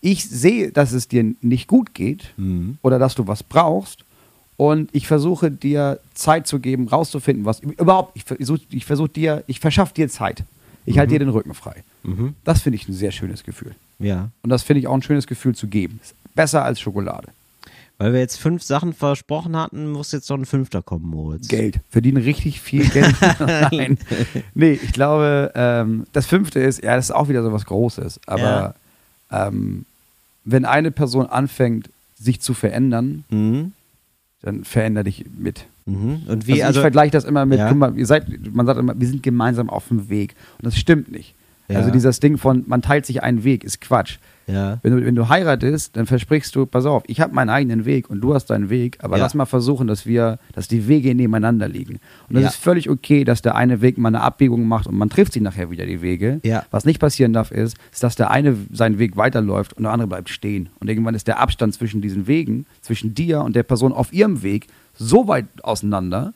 ich 0.00 0.28
sehe, 0.28 0.70
dass 0.72 0.92
es 0.92 1.08
dir 1.08 1.24
nicht 1.40 1.68
gut 1.68 1.94
geht 1.94 2.34
Mhm. 2.36 2.78
oder 2.82 2.98
dass 2.98 3.14
du 3.14 3.26
was 3.26 3.42
brauchst. 3.42 4.04
Und 4.56 4.90
ich 4.92 5.06
versuche 5.06 5.52
dir 5.52 6.00
Zeit 6.14 6.48
zu 6.48 6.58
geben, 6.58 6.88
rauszufinden, 6.88 7.44
was 7.44 7.60
überhaupt, 7.60 8.16
ich 8.16 8.24
versuche 8.24 8.60
ich 8.70 8.84
versuch 8.84 9.06
dir, 9.08 9.44
ich 9.46 9.60
verschaffe 9.60 9.94
dir 9.94 10.08
Zeit. 10.08 10.42
Ich 10.84 10.98
halte 10.98 11.12
dir 11.12 11.18
den 11.20 11.28
Rücken 11.28 11.54
frei. 11.54 11.84
Mhm. 12.02 12.34
Das 12.44 12.62
finde 12.62 12.76
ich 12.76 12.88
ein 12.88 12.92
sehr 12.94 13.12
schönes 13.12 13.44
Gefühl. 13.44 13.76
Ja. 14.00 14.30
Und 14.42 14.50
das 14.50 14.62
finde 14.64 14.80
ich 14.80 14.86
auch 14.88 14.94
ein 14.94 15.02
schönes 15.02 15.26
Gefühl 15.26 15.54
zu 15.54 15.68
geben. 15.68 16.00
Besser 16.34 16.64
als 16.64 16.80
Schokolade. 16.80 17.28
Weil 18.00 18.12
wir 18.12 18.20
jetzt 18.20 18.38
fünf 18.38 18.62
Sachen 18.62 18.92
versprochen 18.92 19.56
hatten, 19.56 19.90
muss 19.90 20.12
jetzt 20.12 20.30
noch 20.30 20.38
ein 20.38 20.46
fünfter 20.46 20.82
kommen, 20.82 21.06
Moritz. 21.08 21.48
Geld. 21.48 21.80
Verdienen 21.90 22.22
richtig 22.22 22.60
viel 22.60 22.88
Geld. 22.88 23.14
Nein. 23.40 23.98
Nee, 24.54 24.78
ich 24.80 24.92
glaube, 24.92 25.50
ähm, 25.56 26.04
das 26.12 26.26
fünfte 26.26 26.60
ist, 26.60 26.82
ja, 26.82 26.94
das 26.94 27.06
ist 27.06 27.10
auch 27.10 27.28
wieder 27.28 27.42
so 27.42 27.52
was 27.52 27.64
Großes. 27.66 28.20
Aber 28.26 28.76
ähm, 29.32 29.84
wenn 30.44 30.64
eine 30.64 30.92
Person 30.92 31.26
anfängt, 31.26 31.90
sich 32.16 32.40
zu 32.40 32.54
verändern, 32.54 33.24
Mhm. 33.30 33.72
dann 34.42 34.64
veränder 34.64 35.02
dich 35.04 35.24
mit. 35.36 35.66
Mhm. 35.86 36.22
Und 36.28 36.46
wie, 36.46 36.52
also, 36.62 36.64
also, 36.66 36.78
ich 36.80 36.82
vergleiche 36.82 37.10
das 37.12 37.24
immer 37.24 37.46
mit, 37.46 37.58
Ja. 37.58 37.68
guck 37.68 37.78
mal, 37.78 37.98
ihr 37.98 38.06
seid, 38.06 38.26
man 38.54 38.64
sagt 38.66 38.78
immer, 38.78 38.98
wir 38.98 39.08
sind 39.08 39.22
gemeinsam 39.24 39.68
auf 39.70 39.88
dem 39.88 40.08
Weg. 40.08 40.36
Und 40.58 40.66
das 40.66 40.76
stimmt 40.76 41.10
nicht. 41.10 41.34
Ja. 41.68 41.76
Also 41.78 41.90
dieses 41.90 42.18
Ding 42.20 42.38
von, 42.38 42.64
man 42.66 42.80
teilt 42.82 43.04
sich 43.04 43.22
einen 43.22 43.44
Weg, 43.44 43.62
ist 43.62 43.80
Quatsch. 43.80 44.18
Ja. 44.46 44.78
Wenn 44.82 44.96
du, 44.96 45.04
wenn 45.04 45.14
du 45.14 45.28
heiratest, 45.28 45.94
dann 45.98 46.06
versprichst 46.06 46.56
du, 46.56 46.64
pass 46.64 46.86
auf, 46.86 47.02
ich 47.06 47.20
habe 47.20 47.34
meinen 47.34 47.50
eigenen 47.50 47.84
Weg 47.84 48.08
und 48.08 48.22
du 48.22 48.32
hast 48.32 48.46
deinen 48.46 48.70
Weg, 48.70 48.96
aber 49.02 49.18
Ja. 49.18 49.24
lass 49.24 49.34
mal 49.34 49.44
versuchen, 49.44 49.86
dass 49.86 50.06
wir, 50.06 50.38
dass 50.54 50.66
die 50.68 50.88
Wege 50.88 51.14
nebeneinander 51.14 51.68
liegen. 51.68 51.98
Und 52.28 52.36
das 52.36 52.42
Ja. 52.42 52.48
ist 52.48 52.56
völlig 52.56 52.88
okay, 52.88 53.24
dass 53.24 53.42
der 53.42 53.54
eine 53.56 53.82
Weg 53.82 53.98
mal 53.98 54.08
eine 54.08 54.22
Abbiegung 54.22 54.66
macht 54.66 54.86
und 54.86 54.96
man 54.96 55.10
trifft 55.10 55.34
sich 55.34 55.42
nachher 55.42 55.70
wieder 55.70 55.84
die 55.84 56.00
Wege. 56.00 56.40
Was 56.70 56.86
nicht 56.86 56.98
passieren 57.00 57.34
darf, 57.34 57.50
ist, 57.50 57.76
ist, 57.92 58.02
dass 58.02 58.16
der 58.16 58.30
eine 58.30 58.56
seinen 58.72 58.98
Weg 58.98 59.18
weiterläuft 59.18 59.74
und 59.74 59.82
der 59.82 59.92
andere 59.92 60.08
bleibt 60.08 60.30
stehen. 60.30 60.70
Und 60.80 60.88
irgendwann 60.88 61.14
ist 61.14 61.26
der 61.28 61.38
Abstand 61.40 61.74
zwischen 61.74 62.00
diesen 62.00 62.26
Wegen, 62.26 62.64
zwischen 62.80 63.12
dir 63.12 63.42
und 63.42 63.54
der 63.54 63.64
Person 63.64 63.92
auf 63.92 64.14
ihrem 64.14 64.42
Weg, 64.42 64.68
so 64.94 65.28
weit 65.28 65.44
auseinander, 65.62 66.32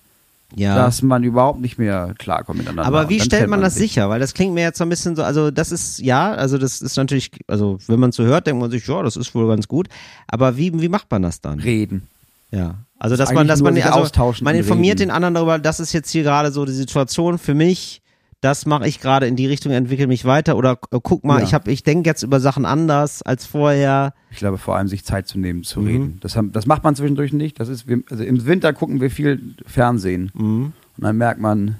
Ja. 0.55 0.77
dass 0.77 1.03
man 1.03 1.23
überhaupt 1.25 1.61
nicht 1.61 1.79
mehr 1.79 2.15
klarkommt 2.19 2.59
miteinander. 2.59 2.85
Aber 2.85 3.09
wie 3.09 3.21
stellt 3.21 3.43
trennt 3.43 3.51
man 3.51 3.61
das 3.61 3.75
sich. 3.75 3.93
sicher? 3.93 4.11
Weil 4.11 4.21
das 4.21 4.35
klingt 4.35 4.55
mir 4.55 4.63
jetzt 4.63 4.79
so 4.79 4.85
ein 4.85 4.89
bisschen 4.89 5.17
so, 5.17 5.23
also 5.23 5.51
das 5.51 5.73
ist, 5.73 5.99
ja, 6.01 6.33
also 6.33 6.59
das 6.59 6.83
ist 6.83 6.97
natürlich, 6.97 7.31
also 7.47 7.79
wenn 7.87 8.01
man 8.01 8.13
so 8.13 8.25
hört, 8.25 8.47
denkt 8.47 8.61
man 8.61 8.71
sich, 8.71 8.87
ja, 8.87 9.03
das 9.03 9.17
ist 9.17 9.35
wohl 9.35 9.49
ganz 9.49 9.69
gut. 9.69 9.89
Aber 10.29 10.57
wie, 10.57 10.79
wie 10.81 10.89
macht 10.89 11.11
man 11.11 11.23
das 11.23 11.41
dann? 11.41 11.61
Reden. 11.61 12.09
Ja. 12.51 12.75
Also 12.99 13.17
dass 13.17 13.31
Ist 13.31 13.35
man, 13.35 13.49
dass 13.49 13.63
man, 13.63 13.77
also 13.77 13.99
austauschen 14.01 14.45
man 14.45 14.55
informiert 14.55 15.01
reden. 15.01 15.09
den 15.09 15.11
anderen 15.11 15.35
darüber, 15.35 15.59
das 15.59 15.81
ist 15.81 15.93
jetzt 15.93 16.11
hier 16.11 16.23
gerade 16.23 16.53
so 16.53 16.65
die 16.65 16.73
Situation 16.73 17.39
für 17.39 17.55
mich. 17.55 18.01
Das 18.43 18.66
mache 18.66 18.86
ich 18.88 19.01
gerade 19.01 19.26
in 19.28 19.36
die 19.36 19.47
Richtung, 19.47 19.72
entwickle 19.72 20.07
mich 20.09 20.24
weiter 20.24 20.57
oder 20.57 20.78
äh, 20.90 20.99
guck 21.03 21.24
mal, 21.24 21.38
Ja. 21.38 21.45
ich 21.45 21.55
habe, 21.55 21.70
ich 21.70 21.84
denke 21.84 22.11
jetzt 22.11 22.22
über 22.24 22.40
Sachen 22.40 22.64
anders 22.66 23.22
als 23.22 23.47
vorher. 23.47 24.12
Ich 24.32 24.38
glaube 24.38 24.59
vor 24.59 24.76
allem, 24.76 24.88
sich 24.88 25.05
Zeit 25.05 25.28
zu 25.28 25.38
nehmen, 25.38 25.62
zu 25.62 25.80
Mhm. 25.80 25.86
reden. 25.86 26.18
Das, 26.20 26.36
haben, 26.36 26.51
das 26.53 26.66
macht 26.66 26.82
man 26.82 26.95
zwischendurch 26.97 27.32
nicht. 27.32 27.59
Das 27.61 27.68
ist, 27.68 27.86
wir, 27.88 28.03
also 28.11 28.24
im 28.24 28.45
Winter 28.45 28.72
gucken 28.72 29.01
wir 29.01 29.11
viel 29.11 29.55
Fernsehen. 29.64 30.30
Mhm. 30.34 30.72
Und 30.97 31.05
dann 31.05 31.16
merkt 31.16 31.40
man, 31.40 31.76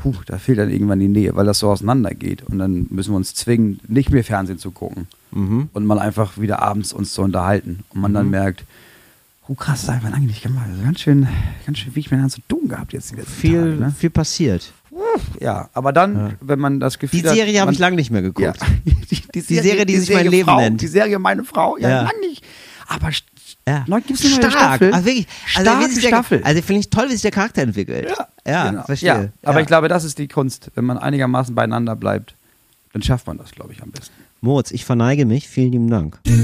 puh, 0.00 0.14
da 0.26 0.38
fehlt 0.38 0.58
dann 0.58 0.70
irgendwann 0.70 1.00
die 1.00 1.08
Nähe, 1.08 1.34
weil 1.34 1.46
das 1.46 1.58
so 1.58 1.68
auseinandergeht. 1.68 2.44
Und 2.44 2.58
dann 2.60 2.86
müssen 2.90 3.12
wir 3.12 3.16
uns 3.16 3.34
zwingen, 3.34 3.80
nicht 3.88 4.10
mehr 4.10 4.22
Fernsehen 4.24 4.58
zu 4.58 4.70
gucken. 4.70 5.08
Mhm. 5.32 5.68
Und 5.72 5.84
mal 5.84 5.98
einfach 5.98 6.38
wieder 6.38 6.62
abends 6.62 6.92
uns 6.92 7.12
zu 7.12 7.22
unterhalten. 7.22 7.80
Und 7.90 8.00
man 8.00 8.14
dann 8.14 8.30
merkt, 8.30 8.64
oh 9.48 9.54
krass, 9.54 9.80
das 9.80 9.82
ist 9.82 9.88
einfach 9.90 10.10
lange 10.10 10.26
nicht 10.26 10.44
gemacht. 10.44 10.66
Also 10.70 10.82
ganz 10.84 11.00
schön, 11.00 11.26
ganz 11.66 11.78
schön, 11.78 11.94
wie 11.96 12.00
ich 12.00 12.10
mir 12.12 12.18
dann 12.18 12.30
zu 12.30 12.40
tun 12.46 12.68
gehabt 12.68 12.92
jetzt 12.92 13.12
Viel, 13.26 13.58
Tage. 13.72 13.80
Ne? 13.80 13.94
viel 13.98 14.10
passiert. 14.10 14.72
Ja, 15.40 15.68
aber 15.74 15.92
dann, 15.92 16.14
Ja. 16.16 16.30
wenn 16.40 16.58
man 16.58 16.80
das 16.80 16.98
Gefühl 16.98 17.22
Die 17.22 17.28
hat, 17.28 17.34
Serie 17.34 17.60
habe 17.60 17.72
ich 17.72 17.78
lange 17.78 17.96
nicht 17.96 18.10
mehr 18.10 18.22
Ja, 18.22 18.28
geguckt. 18.30 18.60
die, 18.84 19.22
die, 19.34 19.40
Serie, 19.40 19.86
die 19.86 19.96
sich 19.98 20.14
mein 20.14 20.26
Leben 20.28 20.48
Frau, 20.48 20.58
nennt. 20.60 20.80
Die 20.80 20.86
Serie 20.88 21.18
Meine 21.18 21.44
Frau, 21.44 21.76
ja, 21.78 21.88
Ja. 21.88 22.02
lang 22.02 22.20
nicht. 22.20 22.44
Aber 22.88 23.10
Ja. 23.68 23.84
neu 23.86 24.00
gibt's 24.00 24.24
eine 24.24 24.34
neue 24.34 24.50
Stark. 24.50 24.52
Staffel. 24.76 24.92
Also 24.92 25.06
wirklich, 25.06 25.26
also, 25.56 25.70
wie 25.80 25.84
sich 25.92 26.00
der, 26.02 26.08
Staffel. 26.08 26.40
also 26.44 26.62
finde 26.62 26.80
ich 26.80 26.90
toll, 26.90 27.04
wie 27.08 27.12
sich 27.12 27.22
der 27.22 27.30
Charakter 27.30 27.62
entwickelt. 27.62 28.08
Ja, 28.08 28.28
ja 28.50 28.70
genau. 28.70 28.82
verstehe. 28.84 29.08
Ja, 29.08 29.28
aber 29.44 29.54
Ja. 29.58 29.60
ich 29.60 29.66
glaube, 29.66 29.88
das 29.88 30.04
ist 30.04 30.18
die 30.18 30.28
Kunst. 30.28 30.70
Wenn 30.74 30.84
man 30.84 30.98
einigermaßen 30.98 31.54
beieinander 31.54 31.94
bleibt, 31.96 32.34
dann 32.92 33.02
schafft 33.02 33.26
man 33.26 33.38
das, 33.38 33.52
glaube 33.52 33.72
ich, 33.72 33.82
am 33.82 33.90
besten. 33.90 34.12
Moritz, 34.40 34.70
ich 34.72 34.84
verneige 34.84 35.24
mich. 35.24 35.48
Vielen 35.48 35.72
lieben 35.72 35.88
Dank. 35.90 36.18
Ja, 36.26 36.34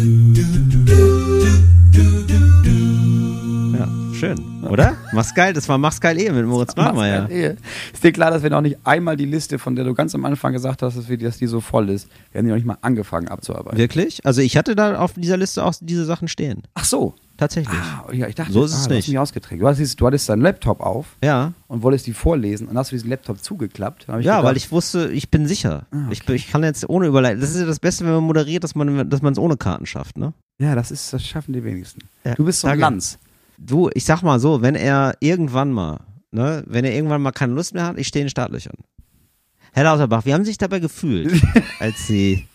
schön, 4.19 4.64
oder? 4.64 4.97
Mach's 5.12 5.35
geil, 5.35 5.53
das 5.53 5.69
war 5.69 5.79
Mach's 5.79 6.01
geil 6.01 6.19
eh 6.21 6.31
mit 6.31 6.47
Moritz 6.47 6.75
geil, 6.75 7.27
Ehe. 7.31 7.57
Ist 7.93 8.03
dir 8.05 8.12
klar, 8.12 8.31
dass 8.31 8.43
wir 8.43 8.51
noch 8.51 8.61
nicht 8.61 8.79
einmal 8.85 9.16
die 9.16 9.25
Liste, 9.27 9.59
von 9.59 9.77
der 9.77 9.85
du 9.85 9.95
ganz 9.95 10.14
am 10.14 10.25
Anfang 10.25 10.53
gesagt 10.53 10.83
hast, 10.83 10.97
dass, 10.97 11.09
wir, 11.09 11.19
dass 11.19 11.39
die 11.39 11.47
so 11.47 11.61
voll 11.61 11.89
ist, 11.91 12.09
wir 12.33 12.39
haben 12.39 12.47
die 12.47 12.51
noch 12.51 12.57
nicht 12.57 12.66
mal 12.66 12.79
angefangen 12.83 13.29
abzuarbeiten. 13.29 13.79
Wirklich? 13.79 14.25
Also 14.27 14.41
ich 14.41 14.57
hatte 14.57 14.75
da 14.75 14.99
auf 14.99 15.12
dieser 15.14 15.37
Liste 15.37 15.64
auch 15.64 15.75
diese 15.81 16.05
Sachen 16.05 16.29
stehen. 16.29 16.62
Ach 16.75 16.85
so. 16.85 17.14
Tatsächlich. 17.37 17.79
Ah, 17.79 18.12
ja, 18.12 18.27
ich 18.27 18.35
dachte, 18.35 18.53
So 18.53 18.64
ist 18.64 18.73
es 18.75 18.87
ah, 18.87 18.89
du 18.89 18.95
nicht. 18.95 19.05
hast 19.05 19.09
mich 19.11 19.19
ausgetreten. 19.21 19.61
Du 19.61 19.69
hattest, 19.69 20.01
du 20.01 20.07
hattest 20.09 20.29
deinen 20.29 20.43
Laptop 20.43 20.81
auf 20.81 21.07
Ja. 21.23 21.53
und 21.69 21.83
wolltest 21.85 22.09
die 22.09 22.12
vorlesen 22.12 22.66
und 22.66 22.77
hast 22.77 22.91
du 22.91 22.97
diesen 22.97 23.09
Laptop 23.11 23.39
zugeklappt. 23.41 24.07
Ja, 24.09 24.16
gedacht, 24.19 24.43
weil 24.43 24.57
ich 24.57 24.73
wusste, 24.73 25.09
ich 25.12 25.31
bin 25.31 25.47
sicher. 25.47 25.87
Ah, 25.93 26.09
ich, 26.11 26.29
ich 26.29 26.51
kann 26.51 26.64
jetzt 26.64 26.89
ohne 26.89 27.07
Überleitung. 27.07 27.41
Das 27.41 27.51
ist 27.51 27.61
ja 27.61 27.66
das 27.66 27.79
Beste, 27.79 28.05
wenn 28.05 28.12
man 28.14 28.25
moderiert, 28.25 28.64
dass 28.64 28.75
man 28.75 29.07
es 29.09 29.39
ohne 29.39 29.57
Karten 29.57 29.87
schafft, 29.87 30.19
ne? 30.19 30.33
Ja, 30.61 30.75
das 30.75 30.91
ist, 30.91 31.12
das 31.12 31.25
schaffen 31.25 31.53
die 31.53 31.62
wenigsten. 31.62 32.01
Ja, 32.25 32.35
Du 32.35 32.45
bist 32.45 32.61
so 32.61 32.66
ein. 32.66 32.81
Lanz. 32.81 33.21
Du, 33.59 33.91
ich 33.95 34.05
sag 34.05 34.23
mal 34.23 34.39
so, 34.39 34.63
wenn 34.63 34.75
er 34.77 35.15
irgendwann 35.21 35.73
mal, 35.73 36.01
ne, 36.31 36.63
wenn 36.67 36.85
er 36.85 36.95
irgendwann 36.95 37.21
mal 37.21 37.33
keine 37.33 37.53
Lust 37.53 37.75
mehr 37.75 37.85
hat, 37.85 37.99
ich 37.99 38.07
stehe 38.07 38.23
in 38.23 38.27
den 38.27 38.31
Startlöchern. 38.31 38.77
Herr 39.73 39.85
Lauterbach, 39.85 40.25
wie 40.25 40.33
haben 40.33 40.45
Sie 40.45 40.51
sich 40.51 40.59
dabei 40.59 40.79
gefühlt, 40.79 41.43
als 41.81 42.07
Sie. 42.07 42.47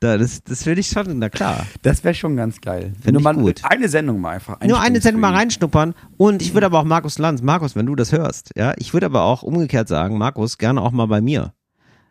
Da, 0.00 0.18
das 0.18 0.42
das 0.42 0.64
finde 0.64 0.80
ich 0.80 0.88
schon, 0.88 1.18
na 1.18 1.28
klar. 1.28 1.64
Das 1.82 2.02
wäre 2.02 2.14
schon 2.14 2.36
ganz 2.36 2.60
geil. 2.60 2.92
Find 3.00 3.16
ich 3.16 3.24
mal 3.24 3.34
gut. 3.34 3.60
eine 3.62 3.88
Sendung 3.88 4.20
mal 4.20 4.30
einfach 4.30 4.60
Nur 4.60 4.80
eine 4.80 5.00
Sendung 5.00 5.20
mal 5.20 5.32
reinschnuppern. 5.32 5.94
Und 6.16 6.42
ich 6.42 6.54
würde 6.54 6.66
aber 6.66 6.80
auch 6.80 6.84
Markus 6.84 7.18
Lanz, 7.18 7.40
Markus, 7.40 7.76
wenn 7.76 7.86
du 7.86 7.94
das 7.94 8.10
hörst, 8.10 8.50
ja, 8.56 8.74
ich 8.78 8.92
würde 8.92 9.06
aber 9.06 9.22
auch 9.22 9.42
umgekehrt 9.42 9.88
sagen, 9.88 10.18
Markus, 10.18 10.58
gerne 10.58 10.80
auch 10.82 10.90
mal 10.90 11.06
bei 11.06 11.20
mir 11.20 11.54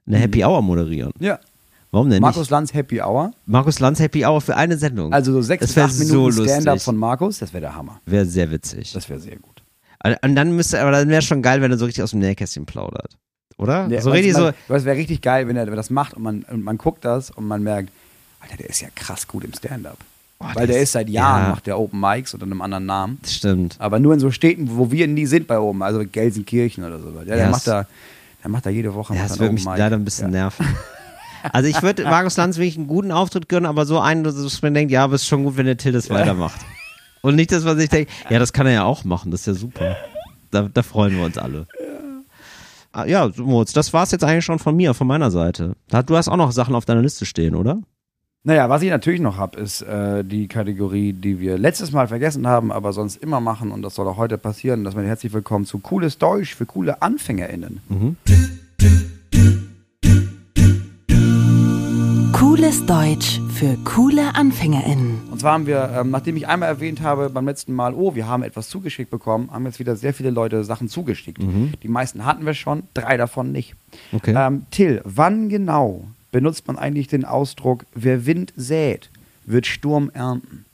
eine 0.07 0.17
Happy 0.17 0.43
Hour 0.43 0.61
moderieren. 0.61 1.11
Ja. 1.19 1.39
Warum 1.91 2.09
denn. 2.09 2.21
Markus 2.21 2.41
nicht? 2.43 2.49
Lanz 2.51 2.73
Happy 2.73 3.01
Hour. 3.01 3.31
Markus 3.45 3.79
Lanz 3.79 3.99
Happy 3.99 4.25
Hour 4.25 4.39
für 4.41 4.55
eine 4.55 4.77
Sendung. 4.77 5.11
Also 5.13 5.33
so 5.33 5.41
sechs 5.41 5.65
bis 5.67 5.77
acht 5.77 5.97
Minuten 5.99 6.31
so 6.31 6.43
Stand-up 6.45 6.81
von 6.81 6.95
Markus, 6.97 7.39
das 7.39 7.51
wäre 7.53 7.61
der 7.61 7.75
Hammer. 7.75 7.99
Wäre 8.05 8.25
sehr 8.25 8.49
witzig. 8.49 8.93
Das 8.93 9.09
wäre 9.09 9.19
sehr 9.19 9.35
gut. 9.37 9.61
Und 10.23 10.35
dann 10.35 10.55
müsste, 10.55 10.81
aber 10.81 10.91
dann 10.91 11.09
wäre 11.09 11.21
schon 11.21 11.41
geil, 11.41 11.61
wenn 11.61 11.69
er 11.71 11.77
so 11.77 11.85
richtig 11.85 12.03
aus 12.03 12.11
dem 12.11 12.19
Nähkästchen 12.21 12.65
plaudert. 12.65 13.17
Oder? 13.57 13.87
Ja, 13.89 14.01
so 14.01 14.09
richtig 14.09 14.33
so. 14.33 14.51
Das 14.67 14.85
wäre 14.85 14.97
richtig 14.97 15.21
geil, 15.21 15.47
wenn 15.47 15.55
er 15.55 15.65
das 15.67 15.89
macht 15.91 16.15
und 16.15 16.23
man, 16.23 16.43
und 16.49 16.63
man 16.63 16.77
guckt 16.77 17.05
das 17.05 17.29
und 17.29 17.45
man 17.47 17.61
merkt, 17.61 17.91
Alter, 18.39 18.57
der 18.57 18.69
ist 18.69 18.81
ja 18.81 18.87
krass 18.95 19.27
gut 19.27 19.43
im 19.43 19.53
Stand-up. 19.53 19.97
Oh, 20.39 20.45
Weil 20.55 20.65
der 20.65 20.81
ist 20.81 20.93
seit 20.93 21.07
Jahren, 21.09 21.43
ja. 21.43 21.49
macht 21.49 21.67
der 21.67 21.77
Open 21.77 21.99
Mics 21.99 22.33
unter 22.33 22.47
einem 22.47 22.61
anderen 22.61 22.87
Namen. 22.87 23.19
Das 23.21 23.35
stimmt. 23.35 23.75
Aber 23.77 23.99
nur 23.99 24.15
in 24.15 24.19
so 24.19 24.31
Städten, 24.31 24.75
wo 24.75 24.89
wir 24.89 25.07
nie 25.07 25.27
sind 25.27 25.45
bei 25.45 25.59
oben, 25.59 25.83
also 25.83 26.01
Gelsenkirchen 26.11 26.83
oder 26.83 26.99
so. 26.99 27.11
Ja, 27.19 27.23
der 27.25 27.37
Ja, 27.37 27.49
macht 27.49 27.59
es- 27.59 27.65
da, 27.65 27.85
der 28.41 28.49
macht 28.49 28.65
da 28.65 28.71
jede 28.71 28.91
Woche 28.95 29.13
Ja, 29.13 29.23
das 29.27 29.37
würde 29.37 29.53
mich 29.53 29.65
leider 29.65 29.97
ein 29.97 30.03
bisschen 30.05 30.31
nerven. 30.31 30.65
Also 31.51 31.67
ich 31.69 31.81
würde 31.81 32.03
Markus 32.03 32.37
Lanz 32.37 32.57
wirklich 32.57 32.77
einen 32.77 32.87
guten 32.87 33.11
Auftritt 33.11 33.49
gönnen, 33.49 33.65
aber 33.65 33.85
so 33.85 33.99
einen, 33.99 34.23
dass 34.23 34.61
man 34.61 34.73
denkt, 34.73 34.91
ja, 34.91 35.03
aber 35.03 35.15
es 35.15 35.21
ist 35.23 35.27
schon 35.27 35.43
gut, 35.43 35.57
wenn 35.57 35.65
der 35.65 35.77
Till 35.77 35.91
das 35.91 36.09
weitermacht. 36.09 36.59
Und 37.21 37.35
nicht, 37.35 37.51
dass 37.51 37.63
man 37.63 37.77
sich 37.77 37.89
denkt, 37.89 38.11
ja, 38.29 38.39
das 38.39 38.53
kann 38.53 38.65
er 38.67 38.73
ja 38.73 38.83
auch 38.83 39.03
machen, 39.03 39.31
das 39.31 39.41
ist 39.41 39.47
ja 39.47 39.53
super. 39.53 39.95
Da, 40.49 40.69
da 40.73 40.83
freuen 40.83 41.15
wir 41.15 41.23
uns 41.25 41.37
alle. 41.37 41.67
Ah, 42.91 43.05
Ja, 43.05 43.29
Moritz, 43.37 43.73
das 43.73 43.93
war's 43.93 44.11
jetzt 44.11 44.23
eigentlich 44.23 44.43
schon 44.45 44.59
von 44.59 44.75
mir, 44.75 44.93
von 44.93 45.07
meiner 45.07 45.31
Seite. 45.31 45.75
Du 46.05 46.17
hast 46.17 46.27
auch 46.27 46.37
noch 46.37 46.51
Sachen 46.51 46.75
auf 46.75 46.85
deiner 46.85 47.01
Liste 47.01 47.25
stehen, 47.25 47.55
oder? 47.55 47.79
Naja, 48.43 48.69
was 48.69 48.81
ich 48.81 48.89
natürlich 48.89 49.21
noch 49.21 49.37
habe, 49.37 49.59
ist 49.59 49.83
äh, 49.83 50.23
die 50.23 50.47
Kategorie, 50.47 51.13
die 51.13 51.39
wir 51.39 51.59
letztes 51.59 51.91
Mal 51.91 52.07
vergessen 52.07 52.47
haben, 52.47 52.71
aber 52.71 52.91
sonst 52.91 53.17
immer 53.21 53.39
machen 53.39 53.71
und 53.71 53.83
das 53.83 53.93
soll 53.93 54.07
auch 54.07 54.17
heute 54.17 54.39
passieren, 54.39 54.83
dass 54.83 54.95
wir 54.95 55.03
herzlich 55.03 55.31
willkommen 55.31 55.65
zu 55.65 55.77
Cooles 55.77 56.17
Deutsch 56.17 56.55
für 56.55 56.65
coole 56.65 57.03
AnfängerInnen. 57.03 57.81
Mhm. 57.87 58.15
Cooles 62.51 62.85
Deutsch 62.85 63.39
für 63.53 63.77
coole 63.85 64.35
AnfängerInnen. 64.35 65.21
Und 65.31 65.39
zwar 65.39 65.53
haben 65.53 65.67
wir, 65.67 65.89
ähm, 65.95 66.09
nachdem 66.09 66.35
ich 66.35 66.49
einmal 66.49 66.67
erwähnt 66.67 66.99
habe 66.99 67.29
beim 67.29 67.45
letzten 67.45 67.73
Mal, 67.73 67.93
oh, 67.93 68.13
wir 68.13 68.27
haben 68.27 68.43
etwas 68.43 68.67
zugeschickt 68.67 69.09
bekommen, 69.09 69.49
haben 69.51 69.65
jetzt 69.65 69.79
wieder 69.79 69.95
sehr 69.95 70.13
viele 70.13 70.31
Leute 70.31 70.65
Sachen 70.65 70.89
zugeschickt. 70.89 71.41
Die 71.81 71.87
meisten 71.87 72.25
hatten 72.25 72.45
wir 72.45 72.53
schon, 72.53 72.83
drei 72.93 73.15
davon 73.15 73.53
nicht. 73.53 73.75
Okay. 74.11 74.33
Ähm, 74.35 74.65
Till, 74.69 74.99
wann 75.05 75.47
genau 75.47 76.03
benutzt 76.33 76.67
man 76.67 76.77
eigentlich 76.77 77.07
den 77.07 77.23
Ausdruck, 77.23 77.85
wer 77.95 78.25
Wind 78.25 78.51
sät, 78.57 79.09
wird 79.45 79.65
Sturm 79.65 80.11
ernten? 80.13 80.65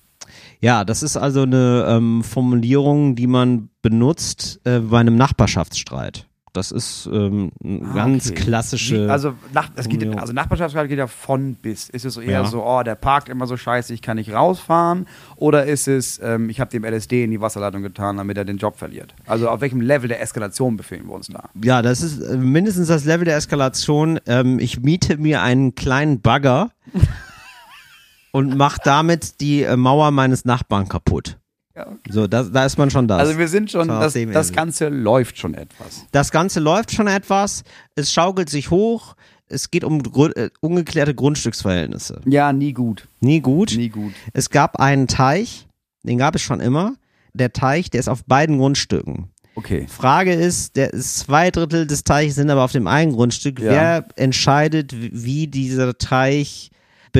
Ja, 0.59 0.83
das 0.83 1.03
ist 1.03 1.15
also 1.15 1.43
eine 1.43 1.85
ähm, 1.87 2.23
Formulierung, 2.23 3.15
die 3.15 3.27
man 3.27 3.69
benutzt 3.83 4.61
äh, 4.63 4.79
bei 4.79 4.99
einem 4.99 5.15
Nachbarschaftsstreit. 5.15 6.25
Das 6.57 6.71
ist 6.71 7.07
ähm, 7.13 7.51
eine 7.63 7.81
Ah, 7.85 7.93
ganz 7.93 8.31
okay. 8.31 8.41
klassische. 8.41 9.11
Also, 9.11 9.33
nach, 9.53 9.69
es 9.75 9.87
geht, 9.87 10.03
also 10.17 10.33
Nachbarschaftsstreit 10.33 10.89
geht 10.89 10.97
ja 10.97 11.07
von 11.07 11.53
bis. 11.55 11.87
Ist 11.89 12.03
es 12.05 12.17
eher 12.17 12.31
Ja. 12.41 12.45
so, 12.45 12.65
oh, 12.65 12.81
der 12.83 12.95
parkt 12.95 13.29
immer 13.29 13.45
so 13.47 13.55
scheiße, 13.57 13.93
ich 13.93 14.01
kann 14.01 14.17
nicht 14.17 14.33
rausfahren? 14.33 15.07
Oder 15.35 15.65
ist 15.65 15.87
es, 15.87 16.19
ähm, 16.23 16.49
ich 16.49 16.59
habe 16.59 16.71
dem 16.71 16.83
LSD 16.83 17.23
in 17.23 17.31
die 17.31 17.39
Wasserleitung 17.39 17.83
getan, 17.83 18.17
damit 18.17 18.37
er 18.37 18.45
den 18.45 18.57
Job 18.57 18.77
verliert? 18.77 19.13
Also 19.27 19.47
auf 19.49 19.61
welchem 19.61 19.81
Level 19.81 20.07
der 20.07 20.21
Eskalation 20.21 20.75
befinden 20.77 21.07
wir 21.07 21.13
uns 21.13 21.27
da? 21.27 21.49
Ja, 21.63 21.81
das 21.81 22.01
ist 22.01 22.19
äh, 22.21 22.35
mindestens 22.37 22.87
das 22.87 23.05
Level 23.05 23.25
der 23.25 23.37
Eskalation. 23.37 24.19
Ähm, 24.25 24.59
ich 24.59 24.81
miete 24.81 25.17
mir 25.17 25.41
einen 25.43 25.75
kleinen 25.75 26.21
Bagger 26.21 26.71
und 28.31 28.57
mache 28.57 28.79
damit 28.83 29.41
die 29.41 29.63
äh, 29.63 29.77
Mauer 29.77 30.11
meines 30.11 30.45
Nachbarn 30.45 30.87
kaputt. 30.89 31.37
Ja. 31.77 31.85
So, 32.09 32.25
das, 32.25 32.51
da 32.51 32.65
ist 32.65 32.77
man 32.79 32.89
schon 32.89 33.07
das. 33.07 33.19
Also 33.19 33.37
wir 33.37 33.47
sind 33.47 33.69
schon, 33.69 33.87
das, 33.87 34.13
das. 34.33 34.51
Ganze 34.51 34.89
läuft 34.89 35.37
schon 35.37 35.53
etwas. 35.53 36.05
das 36.11 36.31
Ganze 36.31 36.59
läuft 36.59 36.91
schon 36.91 37.05
etwas, 37.07 37.63
es 37.95 38.11
schaukelt 38.11 38.49
sich 38.49 38.71
hoch, 38.71 39.15
es 39.47 39.69
geht 39.69 39.83
um 39.83 40.01
Grund, 40.01 40.35
äh, 40.35 40.49
ungeklärte 40.59 41.13
Grundstücksverhältnisse. 41.13 42.21
Ja, 42.25 42.51
nie 42.51 42.73
gut. 42.73 43.07
Nie 43.21 43.41
gut. 43.41 43.73
Nie 43.77 43.89
gut. 43.89 44.13
Es 44.33 44.49
gab 44.49 44.79
einen 44.79 45.07
Teich, 45.07 45.67
den 46.03 46.17
gab 46.17 46.33
es 46.35 46.41
schon 46.41 46.59
immer. 46.61 46.93
Der 47.33 47.53
Teich, 47.53 47.91
der 47.91 47.99
ist 47.99 48.09
auf 48.09 48.25
beiden 48.25 48.57
Grundstücken. 48.57 49.29
Okay. 49.53 49.85
Frage 49.87 50.33
ist, 50.33 50.75
der 50.75 50.93
ist 50.93 51.17
zwei 51.19 51.51
Drittel 51.51 51.85
des 51.87 52.03
Teiches 52.03 52.35
sind 52.35 52.49
aber 52.49 52.63
auf 52.63 52.71
dem 52.71 52.87
einen 52.87 53.11
Grundstück. 53.13 53.59
Ja. 53.59 53.71
Wer 53.71 54.05
entscheidet, 54.15 54.93
wie- 54.95 55.47
dieser 55.47 55.97
Teich 55.97 56.71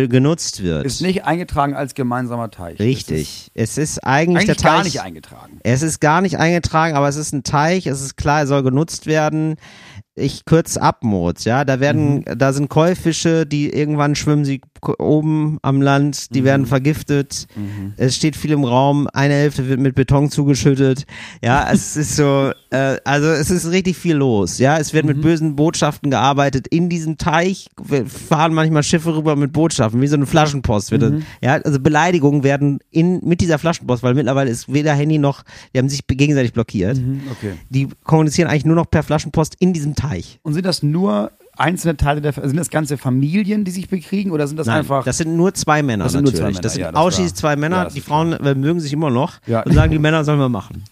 genutzt 0.07 0.61
wird? 0.61 0.85
Ist 0.85 1.01
nicht 1.01 1.25
eingetragen 1.25 1.73
als 1.73 1.95
gemeinsamer 1.95 2.51
Teich. 2.51 2.79
Richtig. 2.79 3.49
Es 3.55 3.71
ist 3.71 3.77
Es 3.77 3.89
ist 3.95 4.03
eigentlich, 4.03 4.37
eigentlich 4.37 4.45
der 4.45 4.55
Teich. 4.57 4.71
gar 4.73 4.83
nicht 4.83 5.01
eingetragen. 5.01 5.59
Es 5.63 5.81
ist 5.81 5.99
gar 5.99 6.21
nicht 6.21 6.37
eingetragen, 6.37 6.95
aber 6.95 7.07
es 7.07 7.15
ist 7.15 7.33
ein 7.33 7.43
Teich. 7.43 7.87
Es 7.87 8.01
ist 8.01 8.17
klar, 8.17 8.41
er 8.41 8.47
soll 8.47 8.63
genutzt 8.63 9.07
werden. 9.07 9.55
Ich 10.18 10.45
kürze 10.45 10.82
ab, 10.82 11.03
Moritz, 11.03 11.43
ja. 11.45 11.63
Da 11.63 11.80
werden, 11.80 12.15
Mhm. 12.28 12.38
da 12.38 12.51
sind 12.53 12.70
Keuffische, 12.70 13.45
die 13.45 13.70
irgendwann 13.70 14.15
schwimmen 14.15 14.45
sie 14.45 14.61
oben 14.99 15.57
am 15.61 15.82
Land, 15.82 16.34
die 16.36 16.43
werden 16.43 16.63
Mhm. 16.63 16.68
vergiftet. 16.68 17.47
Es 17.97 18.15
steht 18.15 18.36
viel 18.36 18.51
im 18.51 18.63
Raum, 18.63 19.07
eine 19.13 19.34
Hälfte 19.34 19.68
wird 19.68 19.80
mit 19.80 19.95
Beton 19.95 20.30
zugeschüttet. 20.30 21.05
Ja, 21.43 21.68
es 21.72 21.97
ist 21.97 22.15
so, 22.15 22.51
äh, 22.70 22.97
also 23.03 23.28
es 23.28 23.49
ist 23.49 23.70
richtig 23.72 23.97
viel 23.97 24.15
los, 24.15 24.57
ja. 24.59 24.78
Es 24.78 24.93
wird 24.93 25.05
Mhm. 25.05 25.11
mit 25.13 25.22
bösen 25.22 25.55
Botschaften 25.55 26.09
gearbeitet. 26.11 26.68
In 26.68 26.89
diesem 26.89 27.18
Teich 27.18 27.68
fahren 28.07 28.53
manchmal 28.53 28.84
Schiffe 28.84 29.15
rüber 29.15 29.36
mit 29.36 29.53
Botschaften, 29.53 30.01
wie 30.01 30.07
so 30.07 30.15
eine 30.15 30.26
Flaschenpost 30.26 30.91
wird 30.91 31.01
das. 31.01 31.11
Mhm. 31.11 31.24
Ja, 31.41 31.53
also 31.55 31.80
Beleidigungen 31.80 32.43
werden 32.43 32.80
in, 32.91 33.20
mit 33.24 33.41
dieser 33.41 33.57
Flaschenpost, 33.59 34.03
weil 34.03 34.13
mittlerweile 34.13 34.49
ist 34.49 34.72
weder 34.72 34.93
Handy 34.93 35.18
noch, 35.18 35.43
die 35.74 35.80
haben 35.80 35.89
sich 35.89 36.01
gegenseitig 36.07 36.53
blockiert. 36.53 36.97
Mhm, 36.97 37.22
Okay. 37.32 37.53
Die 37.70 37.88
kommunizieren 38.03 38.49
eigentlich 38.49 38.65
nur 38.65 38.76
noch 38.76 38.89
per 38.89 39.03
Flaschenpost 39.03 39.55
in 39.59 39.74
diesem 39.74 39.93
Teich. 39.95 40.07
Und 40.43 40.53
sind 40.53 40.66
das 40.66 40.84
nur 40.84 41.32
einzelne 41.58 41.97
Teile 41.97 42.22
der, 42.22 42.34
sind 42.34 42.55
das 42.58 42.70
ganze 42.70 42.97
Familien, 42.97 43.64
die 43.66 43.72
sich 43.72 43.89
bekriegen 43.89 44.32
oder 44.32 44.47
sind 44.47 44.58
das 44.58 44.68
Nein, 44.68 44.78
einfach? 44.80 45.03
das 45.03 45.18
sind 45.18 45.36
nur 45.36 45.53
zwei 45.55 45.82
Männer 45.82 46.03
Das 46.03 46.14
sind 46.14 46.24
nur 46.24 46.32
natürlich. 46.32 46.43
zwei 46.43 46.51
Männer, 46.51 46.62
das 46.62 46.74
sind 46.74 46.82
ja, 46.84 46.93
ausschließlich 46.93 47.34
zwei 47.36 47.55
Männer. 47.55 47.76
ja, 47.84 47.89
die 47.89 48.01
Frauen 48.01 48.34
äh, 48.34 48.53
mögen 48.55 48.80
sich 48.80 48.93
immer 48.93 49.10
noch 49.10 49.34
Ja. 49.47 49.62
und 49.64 49.74
sagen, 49.74 49.91
die 49.91 49.97
Männer 49.99 50.24
sollen 50.24 50.39
wir 50.39 50.49
machen. 50.49 50.84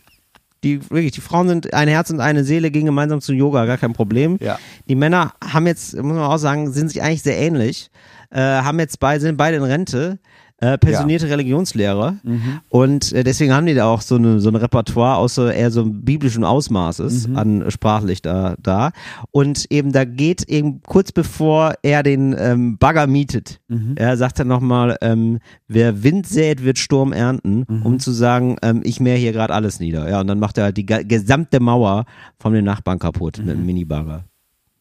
Die, 0.63 0.81
wirklich, 0.89 1.11
die 1.11 1.21
Frauen 1.21 1.47
sind 1.47 1.71
ein 1.75 1.87
Herz 1.87 2.09
und 2.09 2.19
eine 2.19 2.43
Seele, 2.43 2.71
gehen 2.71 2.85
gemeinsam 2.85 3.21
zu 3.21 3.33
Yoga, 3.33 3.65
gar 3.65 3.77
kein 3.77 3.93
Problem. 3.93 4.37
Ja. 4.41 4.57
Die 4.89 4.95
Männer 4.95 5.33
haben 5.43 5.67
jetzt, 5.67 5.93
muss 5.95 6.15
man 6.15 6.23
auch 6.23 6.37
sagen, 6.37 6.71
sind 6.73 6.89
sich 6.89 7.03
eigentlich 7.03 7.21
sehr 7.21 7.37
ähnlich, 7.37 7.91
äh, 8.31 8.39
haben 8.39 8.79
jetzt 8.79 8.99
beide, 8.99 9.21
sind 9.21 9.37
beide 9.37 9.57
in 9.57 9.63
Rente, 9.63 10.17
äh, 10.61 10.77
pensionierte 10.77 11.29
Religionslehrer 11.29 12.15
Mhm. 12.23 12.59
und 12.69 13.11
äh, 13.11 13.23
deswegen 13.25 13.53
haben 13.53 13.65
die 13.65 13.73
da 13.73 13.85
auch 13.87 13.99
so 14.01 14.15
eine 14.15 14.39
so 14.39 14.47
ein 14.49 14.55
Repertoire 14.55 15.17
aus 15.17 15.35
so 15.35 15.47
eher 15.47 15.69
so 15.69 15.83
biblischen 15.85 16.45
Ausmaßes 16.45 17.27
Mhm. 17.27 17.37
an 17.37 17.65
sprachlich 17.71 18.21
da, 18.21 18.55
da 18.63 18.91
und 19.31 19.65
eben 19.69 19.91
da 19.91 20.05
geht 20.05 20.43
eben 20.43 20.81
kurz 20.81 21.11
bevor 21.11 21.73
er 21.83 22.03
den 22.03 22.33
ähm, 22.39 22.77
Bagger 22.77 23.05
mietet, 23.05 23.59
Mhm. 23.67 23.93
er 23.97 24.15
sagt 24.15 24.39
dann 24.39 24.47
nochmal, 24.47 24.95
ähm, 25.01 25.39
wer 25.67 26.03
Wind 26.03 26.25
sät, 26.25 26.63
wird 26.63 26.79
Sturm 26.79 27.11
ernten, 27.11 27.65
Mhm. 27.67 27.81
um 27.81 27.99
zu 27.99 28.11
sagen, 28.11 28.55
ähm, 28.61 28.81
ich 28.85 29.01
mähe 29.01 29.17
hier 29.17 29.33
gerade 29.33 29.53
alles 29.53 29.81
nieder. 29.81 30.09
Ja, 30.09 30.21
und 30.21 30.27
dann 30.27 30.39
macht 30.39 30.57
er 30.57 30.65
halt 30.65 30.77
die 30.77 30.85
gesamte 30.85 31.59
Mauer 31.59 32.05
von 32.39 32.53
den 32.53 32.63
Nachbarn 32.63 32.99
kaputt 32.99 33.39
mit 33.39 33.49
einem 33.57 33.65
Minibagger. 33.65 34.23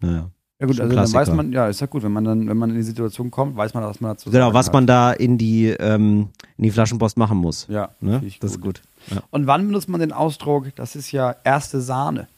Naja. 0.00 0.30
Ja 0.64 0.72
gut, 0.72 0.80
also 0.80 0.94
dann 0.94 1.12
weiß 1.12 1.30
man, 1.34 1.52
ja, 1.52 1.68
ist 1.68 1.80
ja 1.80 1.86
gut, 1.86 2.02
wenn 2.02 2.12
man 2.12 2.24
dann, 2.24 2.48
wenn 2.48 2.56
man 2.56 2.70
in 2.70 2.76
die 2.76 2.82
Situation 2.82 3.30
kommt, 3.30 3.56
weiß 3.56 3.74
man, 3.74 3.84
was 3.84 4.00
man 4.00 4.12
dazu 4.12 4.30
Genau, 4.30 4.52
was 4.52 4.66
hat. 4.66 4.72
man 4.74 4.86
da 4.86 5.12
in 5.12 5.38
die, 5.38 5.68
ähm, 5.68 6.28
in 6.58 6.64
die 6.64 6.70
Flaschenpost 6.70 7.16
machen 7.16 7.38
muss. 7.38 7.66
Ja, 7.68 7.90
ne? 8.00 8.22
das 8.40 8.52
ist 8.52 8.60
gut. 8.60 8.82
Ja. 9.10 9.18
Und 9.30 9.46
wann 9.46 9.66
benutzt 9.66 9.88
man 9.88 10.00
den 10.00 10.12
Ausdruck, 10.12 10.74
das 10.76 10.96
ist 10.96 11.12
ja 11.12 11.34
erste 11.44 11.80
Sahne? 11.80 12.28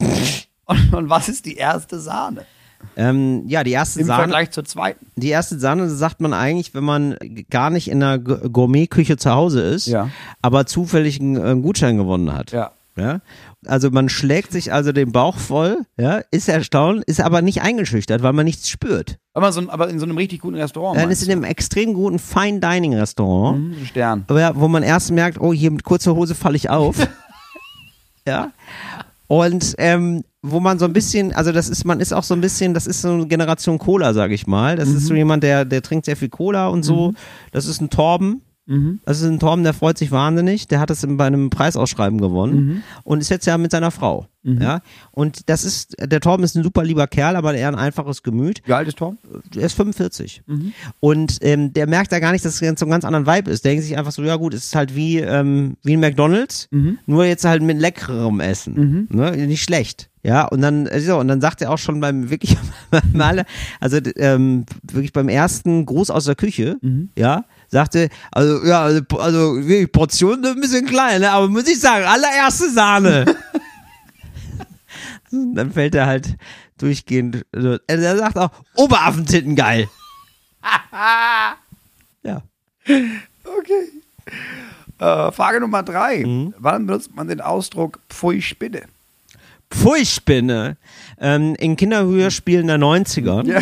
und, 0.66 0.94
und 0.94 1.10
was 1.10 1.28
ist 1.28 1.46
die 1.46 1.56
erste 1.56 1.98
Sahne? 2.00 2.44
Ähm, 2.96 3.44
ja, 3.48 3.64
die 3.64 3.72
erste 3.72 4.00
Im 4.00 4.06
Sahne, 4.06 4.22
Vergleich 4.24 4.50
zur 4.50 4.64
zweiten. 4.64 5.06
die 5.16 5.28
erste 5.30 5.58
Sahne 5.58 5.88
sagt 5.88 6.20
man 6.20 6.32
eigentlich, 6.34 6.74
wenn 6.74 6.84
man 6.84 7.16
gar 7.50 7.70
nicht 7.70 7.88
in 7.88 8.00
Gu- 8.22 8.48
Gourmetküche 8.50 9.16
zu 9.16 9.30
Hause 9.30 9.62
ist, 9.62 9.86
Ja. 9.86 10.10
aber 10.42 10.66
zufällig 10.66 11.18
einen, 11.20 11.40
einen 11.40 11.62
Gutschein 11.62 11.96
gewonnen 11.96 12.32
hat. 12.32 12.52
Ja. 12.52 12.72
Ja? 12.96 13.20
Also 13.64 13.90
man 13.90 14.08
schlägt 14.08 14.52
sich 14.52 14.72
also 14.72 14.92
den 14.92 15.12
Bauch 15.12 15.38
voll, 15.38 15.78
ja, 15.98 16.20
ist 16.30 16.48
erstaunt, 16.48 17.04
ist 17.04 17.20
aber 17.20 17.42
nicht 17.42 17.62
eingeschüchtert, 17.62 18.22
weil 18.22 18.32
man 18.32 18.44
nichts 18.44 18.68
spürt. 18.68 19.18
Aber, 19.32 19.52
so, 19.52 19.68
aber 19.68 19.88
in 19.88 19.98
so 19.98 20.04
einem 20.04 20.16
richtig 20.16 20.40
guten 20.40 20.56
Restaurant. 20.56 20.98
Dann 20.98 21.10
ist 21.10 21.22
in 21.22 21.32
einem 21.32 21.44
extrem 21.44 21.94
guten 21.94 22.18
Fine 22.18 22.60
Dining 22.60 22.94
Restaurant? 22.94 23.58
Mhm, 23.58 23.72
ein 23.72 23.86
Stern. 23.86 24.24
wo 24.28 24.68
man 24.68 24.82
erst 24.82 25.10
merkt, 25.10 25.40
oh, 25.40 25.52
hier 25.52 25.70
mit 25.70 25.84
kurzer 25.84 26.14
Hose 26.14 26.34
falle 26.34 26.56
ich 26.56 26.70
auf. 26.70 26.96
ja. 28.26 28.52
Und 29.28 29.74
ähm, 29.78 30.22
wo 30.42 30.60
man 30.60 30.78
so 30.78 30.84
ein 30.84 30.92
bisschen, 30.92 31.32
also 31.32 31.50
das 31.50 31.68
ist, 31.68 31.84
man 31.84 31.98
ist 31.98 32.12
auch 32.12 32.22
so 32.22 32.34
ein 32.34 32.40
bisschen, 32.40 32.72
das 32.74 32.86
ist 32.86 33.02
so 33.02 33.08
eine 33.10 33.26
Generation 33.26 33.78
Cola, 33.78 34.14
sage 34.14 34.34
ich 34.34 34.46
mal. 34.46 34.76
Das 34.76 34.88
ist 34.88 35.06
so 35.06 35.14
jemand, 35.14 35.42
der, 35.42 35.64
der 35.64 35.82
trinkt 35.82 36.04
sehr 36.04 36.16
viel 36.16 36.28
Cola 36.28 36.68
und 36.68 36.84
so. 36.84 37.14
Das 37.50 37.66
ist 37.66 37.80
ein 37.80 37.90
Torben. 37.90 38.42
Das 39.04 39.20
ist 39.20 39.26
ein 39.26 39.38
Torben, 39.38 39.62
der 39.62 39.74
freut 39.74 39.96
sich 39.96 40.10
wahnsinnig. 40.10 40.66
Der 40.66 40.80
hat 40.80 40.90
es 40.90 41.06
bei 41.08 41.26
einem 41.26 41.50
Preisausschreiben 41.50 42.20
gewonnen 42.20 42.82
und 43.04 43.20
ist 43.20 43.28
jetzt 43.28 43.46
ja 43.46 43.58
mit 43.58 43.70
seiner 43.70 43.90
Frau. 43.90 44.26
Ja. 44.60 44.80
Und 45.10 45.48
das 45.48 45.64
ist, 45.64 45.96
der 46.00 46.20
Torben 46.20 46.44
ist 46.44 46.56
ein 46.56 46.62
super 46.62 46.84
lieber 46.84 47.08
Kerl, 47.08 47.34
aber 47.34 47.54
eher 47.54 47.68
ein 47.68 47.74
einfaches 47.74 48.22
Gemüt. 48.22 48.62
Wie 48.64 48.72
alt 48.72 48.86
ist 48.86 48.98
Tom? 48.98 49.18
Er 49.56 49.62
ist 49.62 49.74
45. 49.74 50.42
Und 51.00 51.38
ähm, 51.42 51.72
der 51.72 51.88
merkt 51.88 52.12
da 52.12 52.20
gar 52.20 52.30
nicht, 52.32 52.44
dass 52.44 52.54
es 52.54 52.60
jetzt 52.60 52.78
so 52.78 52.86
einen 52.86 52.92
ganz 52.92 53.04
anderen 53.04 53.26
Vibe 53.26 53.50
ist. 53.50 53.64
Der 53.64 53.72
denkt 53.72 53.84
sich 53.84 53.98
einfach 53.98 54.12
so, 54.12 54.22
ja 54.22 54.36
gut, 54.36 54.54
es 54.54 54.66
ist 54.66 54.76
halt 54.76 54.94
wie, 54.94 55.18
ähm, 55.18 55.76
wie 55.82 55.96
ein 55.96 56.00
McDonalds, 56.00 56.68
nur 57.06 57.24
jetzt 57.24 57.44
halt 57.44 57.62
mit 57.62 57.78
leckerem 57.80 58.38
Essen. 58.40 59.06
Ne? 59.10 59.36
Nicht 59.46 59.62
schlecht. 59.64 60.10
Ja, 60.22 60.44
und 60.44 60.60
dann, 60.60 60.86
äh, 60.86 61.00
so, 61.00 61.18
und 61.18 61.28
dann 61.28 61.40
sagt 61.40 61.62
er 61.62 61.70
auch 61.70 61.78
schon 61.78 62.00
beim 62.00 62.30
wirklich 62.30 62.56
mal, 63.12 63.44
also 63.80 63.98
ähm, 64.16 64.64
wirklich 64.82 65.12
beim 65.12 65.28
ersten 65.28 65.86
Gruß 65.86 66.10
aus 66.10 66.24
der 66.24 66.34
Küche, 66.34 66.78
ja, 67.16 67.44
sagte, 67.76 68.08
also 68.32 68.64
ja, 68.64 68.82
also, 68.82 69.02
also 69.18 69.56
wirklich, 69.56 69.92
Portionen 69.92 70.42
sind 70.42 70.56
ein 70.56 70.60
bisschen 70.60 70.86
klein, 70.86 71.20
ne? 71.20 71.30
aber 71.30 71.48
muss 71.48 71.68
ich 71.68 71.78
sagen, 71.78 72.04
allererste 72.04 72.70
Sahne. 72.70 73.36
dann 75.30 75.72
fällt 75.72 75.94
er 75.94 76.06
halt 76.06 76.36
durchgehend. 76.78 77.44
Also, 77.52 77.78
er 77.86 78.16
sagt 78.16 78.38
auch, 78.38 78.50
Oberaffentitten 78.74 79.54
geil. 79.56 79.88
ja. 82.22 82.42
Okay. 82.84 83.92
Äh, 84.98 85.32
Frage 85.32 85.60
Nummer 85.60 85.82
drei. 85.82 86.24
Mhm. 86.24 86.54
Wann 86.58 86.86
benutzt 86.86 87.14
man 87.14 87.28
den 87.28 87.40
Ausdruck 87.40 88.00
Pfui 88.08 88.40
Spinne? 88.40 88.82
Pfui-Spinne. 89.70 90.76
Ähm, 91.20 91.54
in 91.58 91.76
Kinderhörspielen 91.76 92.66
der 92.66 92.78
90er. 92.78 93.46
Ja. 93.46 93.60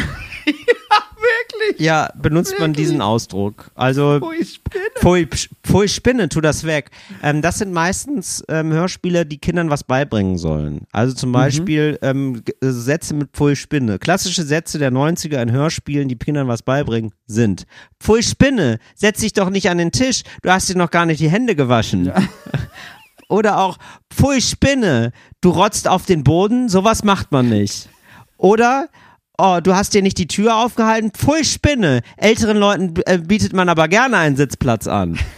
Wirklich. 1.75 1.87
Ja, 1.87 2.11
benutzt 2.21 2.55
man 2.59 2.73
diesen 2.73 3.01
Ausdruck. 3.01 3.71
Also 3.75 4.19
Pfui 4.21 4.45
Spinne. 4.45 4.85
Pfui, 4.97 5.29
Pfui 5.63 5.89
Spinne, 5.89 6.29
tu 6.29 6.41
das 6.41 6.65
weg. 6.65 6.91
Ähm, 7.23 7.43
das 7.43 7.59
sind 7.59 7.73
meistens 7.73 8.43
ähm, 8.49 8.73
Hörspiele, 8.73 9.27
die 9.27 9.39
Kindern 9.39 9.71
was 9.71 9.85
beibringen 9.85 10.39
sollen. 10.39 10.83
Also 10.93 11.15
zum 11.15 11.33
Beispiel 11.33 11.99
ähm, 12.03 12.43
G- 12.45 12.53
äh, 12.61 12.71
Sätze 12.71 13.15
mit 13.15 13.31
Pfui 13.33 13.57
Spinne. 13.57 13.99
Klassische 13.99 14.43
Sätze 14.45 14.79
der 14.79 14.91
90er 14.93 15.43
in 15.43 15.53
Hörspielen, 15.53 16.09
die 16.09 16.17
Kindern 16.19 16.49
was 16.49 16.63
beibringen, 16.63 17.13
sind 17.27 17.65
Pfui 18.01 18.23
Spinne, 18.23 18.79
setz 18.95 19.21
dich 19.21 19.33
doch 19.33 19.51
nicht 19.51 19.69
an 19.71 19.79
den 19.79 19.93
Tisch, 19.93 20.23
du 20.43 20.51
hast 20.51 20.69
dir 20.69 20.77
noch 20.77 20.91
gar 20.91 21.07
nicht 21.07 21.21
die 21.21 21.31
Hände 21.31 21.55
gewaschen. 21.57 22.11
Oder 23.29 23.59
auch 23.59 23.79
Pfui 24.13 24.41
Spinne, 24.41 25.13
du 25.41 25.51
rotzt 25.51 25.89
auf 25.89 26.05
den 26.07 26.25
Boden, 26.25 26.69
sowas 26.69 27.05
macht 27.05 27.33
man 27.33 27.49
nicht. 27.49 27.89
Oder 28.37 28.89
Oh, 29.37 29.59
du 29.63 29.75
hast 29.75 29.95
dir 29.95 30.03
nicht 30.03 30.19
die 30.19 30.29
Tür 30.29 30.57
aufgehalten? 30.57 31.11
Pfui 31.11 31.45
Spinne. 31.45 32.03
Älteren 32.17 32.57
Leuten 32.57 32.95
äh, 33.07 33.19
bietet 33.19 33.53
man 33.53 33.69
aber 33.69 33.89
gerne 33.89 34.17
einen 34.19 34.37
Sitzplatz 34.37 34.87
an. 34.87 35.19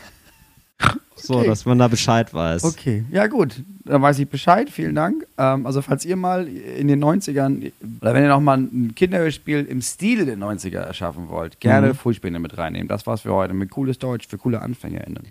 So, 1.18 1.38
Okay. 1.38 1.46
dass 1.48 1.64
man 1.64 1.78
da 1.78 1.88
Bescheid 1.88 2.32
weiß. 2.34 2.62
Okay, 2.62 3.04
ja 3.10 3.26
gut, 3.26 3.62
dann 3.86 4.02
weiß 4.02 4.18
ich 4.18 4.28
Bescheid, 4.28 4.68
vielen 4.68 4.94
Dank. 4.94 5.26
Ähm, 5.38 5.64
also 5.66 5.80
falls 5.80 6.04
ihr 6.04 6.14
mal 6.14 6.46
in 6.46 6.88
den 6.88 7.02
90ern, 7.02 7.72
oder 8.02 8.12
wenn 8.12 8.22
ihr 8.22 8.28
nochmal 8.28 8.58
ein 8.58 8.92
Kinderhörspiel 8.94 9.64
im 9.64 9.80
Stile 9.80 10.26
der 10.26 10.36
90er 10.36 10.76
erschaffen 10.80 11.30
wollt, 11.30 11.58
gerne 11.58 11.88
Mhm. 11.88 11.94
Pfui-Spinne 11.94 12.38
mit 12.38 12.58
reinnehmen. 12.58 12.86
Das 12.86 13.06
war's 13.06 13.22
für 13.22 13.32
heute 13.32 13.54
mit 13.54 13.70
cooles 13.70 13.98
Deutsch 13.98 14.28
für 14.28 14.36
coole 14.36 14.60
AnfängerInnen. 14.60 15.30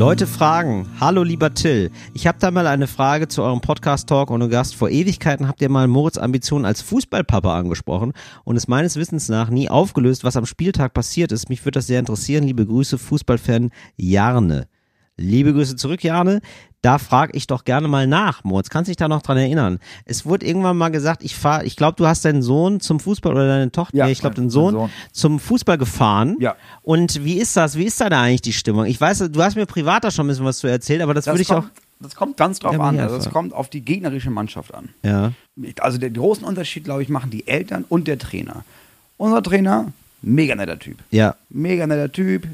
Leute 0.00 0.26
fragen, 0.26 0.86
hallo 0.98 1.22
lieber 1.22 1.52
Till, 1.52 1.90
ich 2.14 2.26
habe 2.26 2.38
da 2.40 2.50
mal 2.50 2.66
eine 2.66 2.86
Frage 2.86 3.28
zu 3.28 3.42
eurem 3.42 3.60
Podcast-Talk 3.60 4.30
ohne 4.30 4.48
Gast. 4.48 4.74
Vor 4.74 4.88
Ewigkeiten 4.88 5.46
habt 5.46 5.60
ihr 5.60 5.68
mal 5.68 5.88
Moritz 5.88 6.16
Ambitionen 6.16 6.64
als 6.64 6.80
Fußballpapa 6.80 7.54
angesprochen 7.54 8.14
und 8.44 8.56
es 8.56 8.66
meines 8.66 8.96
Wissens 8.96 9.28
nach 9.28 9.50
nie 9.50 9.68
aufgelöst, 9.68 10.24
was 10.24 10.38
am 10.38 10.46
Spieltag 10.46 10.94
passiert 10.94 11.32
ist. 11.32 11.50
Mich 11.50 11.66
würde 11.66 11.80
das 11.80 11.86
sehr 11.86 12.00
interessieren. 12.00 12.44
Liebe 12.44 12.64
Grüße, 12.64 12.96
Fußballfan 12.96 13.72
Jarne. 13.98 14.68
Liebe 15.20 15.52
Grüße 15.52 15.76
zurück, 15.76 16.02
Jarne. 16.02 16.40
Da 16.82 16.96
frage 16.96 17.36
ich 17.36 17.46
doch 17.46 17.64
gerne 17.64 17.88
mal 17.88 18.06
nach, 18.06 18.42
Moritz. 18.42 18.70
Kannst 18.70 18.88
dich 18.88 18.96
da 18.96 19.06
noch 19.06 19.20
dran 19.20 19.36
erinnern? 19.36 19.80
Es 20.06 20.24
wurde 20.24 20.46
irgendwann 20.46 20.78
mal 20.78 20.88
gesagt, 20.88 21.22
ich 21.22 21.36
fahre, 21.36 21.64
ich 21.66 21.76
glaube, 21.76 21.96
du 21.96 22.06
hast 22.06 22.24
deinen 22.24 22.40
Sohn 22.40 22.80
zum 22.80 23.00
Fußball 23.00 23.32
oder 23.32 23.46
deine 23.46 23.70
Tochter, 23.70 23.98
Ja, 23.98 24.06
nee, 24.06 24.12
ich 24.12 24.20
glaube, 24.20 24.36
den 24.36 24.48
Sohn, 24.48 24.72
Sohn. 24.72 24.90
zum 25.12 25.38
Fußball 25.40 25.76
gefahren. 25.76 26.36
Ja. 26.40 26.56
Und 26.80 27.22
wie 27.22 27.34
ist 27.38 27.54
das? 27.54 27.76
Wie 27.76 27.84
ist 27.84 28.00
da, 28.00 28.08
da 28.08 28.22
eigentlich 28.22 28.40
die 28.40 28.54
Stimmung? 28.54 28.86
Ich 28.86 28.98
weiß, 28.98 29.28
du 29.30 29.42
hast 29.42 29.56
mir 29.56 29.66
privat 29.66 30.04
da 30.04 30.10
schon 30.10 30.24
ein 30.24 30.28
bisschen 30.28 30.46
was 30.46 30.58
zu 30.58 30.68
erzählt, 30.68 31.02
aber 31.02 31.12
das, 31.12 31.26
Das 31.26 31.34
würde 31.34 31.42
ich 31.42 31.50
auch. 31.50 31.56
kommt, 31.56 31.72
das 32.00 32.14
kommt 32.16 32.36
ganz 32.38 32.60
drauf 32.60 32.80
an. 32.80 32.98
Also 32.98 33.16
einfach. 33.16 33.30
kommt 33.30 33.52
auf 33.52 33.68
die 33.68 33.82
gegnerische 33.82 34.30
Mannschaft 34.30 34.72
an. 34.72 34.88
Ja. 35.02 35.32
Also 35.80 35.98
den 35.98 36.14
großen 36.14 36.44
Unterschied, 36.44 36.84
glaube 36.84 37.02
ich, 37.02 37.10
machen 37.10 37.30
die 37.30 37.46
Eltern 37.46 37.84
und 37.90 38.08
der 38.08 38.18
Trainer. 38.18 38.64
Unser 39.18 39.42
Trainer, 39.42 39.92
mega 40.22 40.54
netter 40.54 40.78
Typ. 40.78 40.98
Ja. 41.10 41.34
Mega 41.48 41.86
netter 41.86 42.12
Typ, 42.12 42.46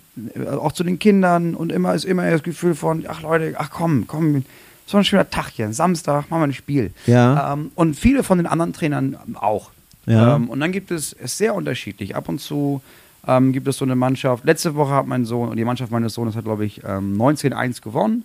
auch 0.51 0.73
zu 0.73 0.85
den 0.85 0.99
Kindern 0.99 1.55
und 1.55 1.73
immer 1.73 1.95
ist 1.95 2.05
immer 2.05 2.31
das 2.31 2.43
Gefühl 2.43 2.75
von, 2.75 3.05
ach 3.09 3.23
Leute, 3.23 3.55
ach 3.59 3.71
komm, 3.71 4.07
komm, 4.07 4.45
so 4.87 4.99
ein 4.99 5.05
schöner 5.05 5.29
Tag 5.29 5.51
hier, 5.51 5.73
Samstag, 5.73 6.31
machen 6.31 6.41
wir 6.41 6.47
ein 6.47 6.53
Spiel. 6.53 6.93
Ja. 7.07 7.53
Ähm, 7.53 7.73
und 7.75 7.95
viele 7.97 8.23
von 8.23 8.39
den 8.39 8.47
anderen 8.47 8.73
Trainern 8.73 9.17
auch. 9.35 9.71
Ja. 10.07 10.37
Ähm, 10.37 10.49
und 10.49 10.61
dann 10.61 10.71
gibt 10.71 10.91
es, 10.93 11.13
es 11.13 11.37
sehr 11.37 11.55
unterschiedlich. 11.55 12.15
Ab 12.15 12.29
und 12.29 12.41
zu 12.41 12.81
ähm, 13.27 13.53
gibt 13.53 13.67
es 13.67 13.77
so 13.77 13.85
eine 13.85 13.97
Mannschaft. 13.97 14.45
Letzte 14.45 14.77
Woche 14.77 14.93
hat 14.93 15.07
mein 15.07 15.25
Sohn, 15.25 15.57
die 15.57 15.65
Mannschaft 15.65 15.91
meines 15.91 16.15
Sohnes 16.15 16.37
hat, 16.37 16.45
glaube 16.45 16.65
ich, 16.65 16.83
ähm, 16.85 17.17
19-1 17.21 17.83
gewonnen. 17.83 18.25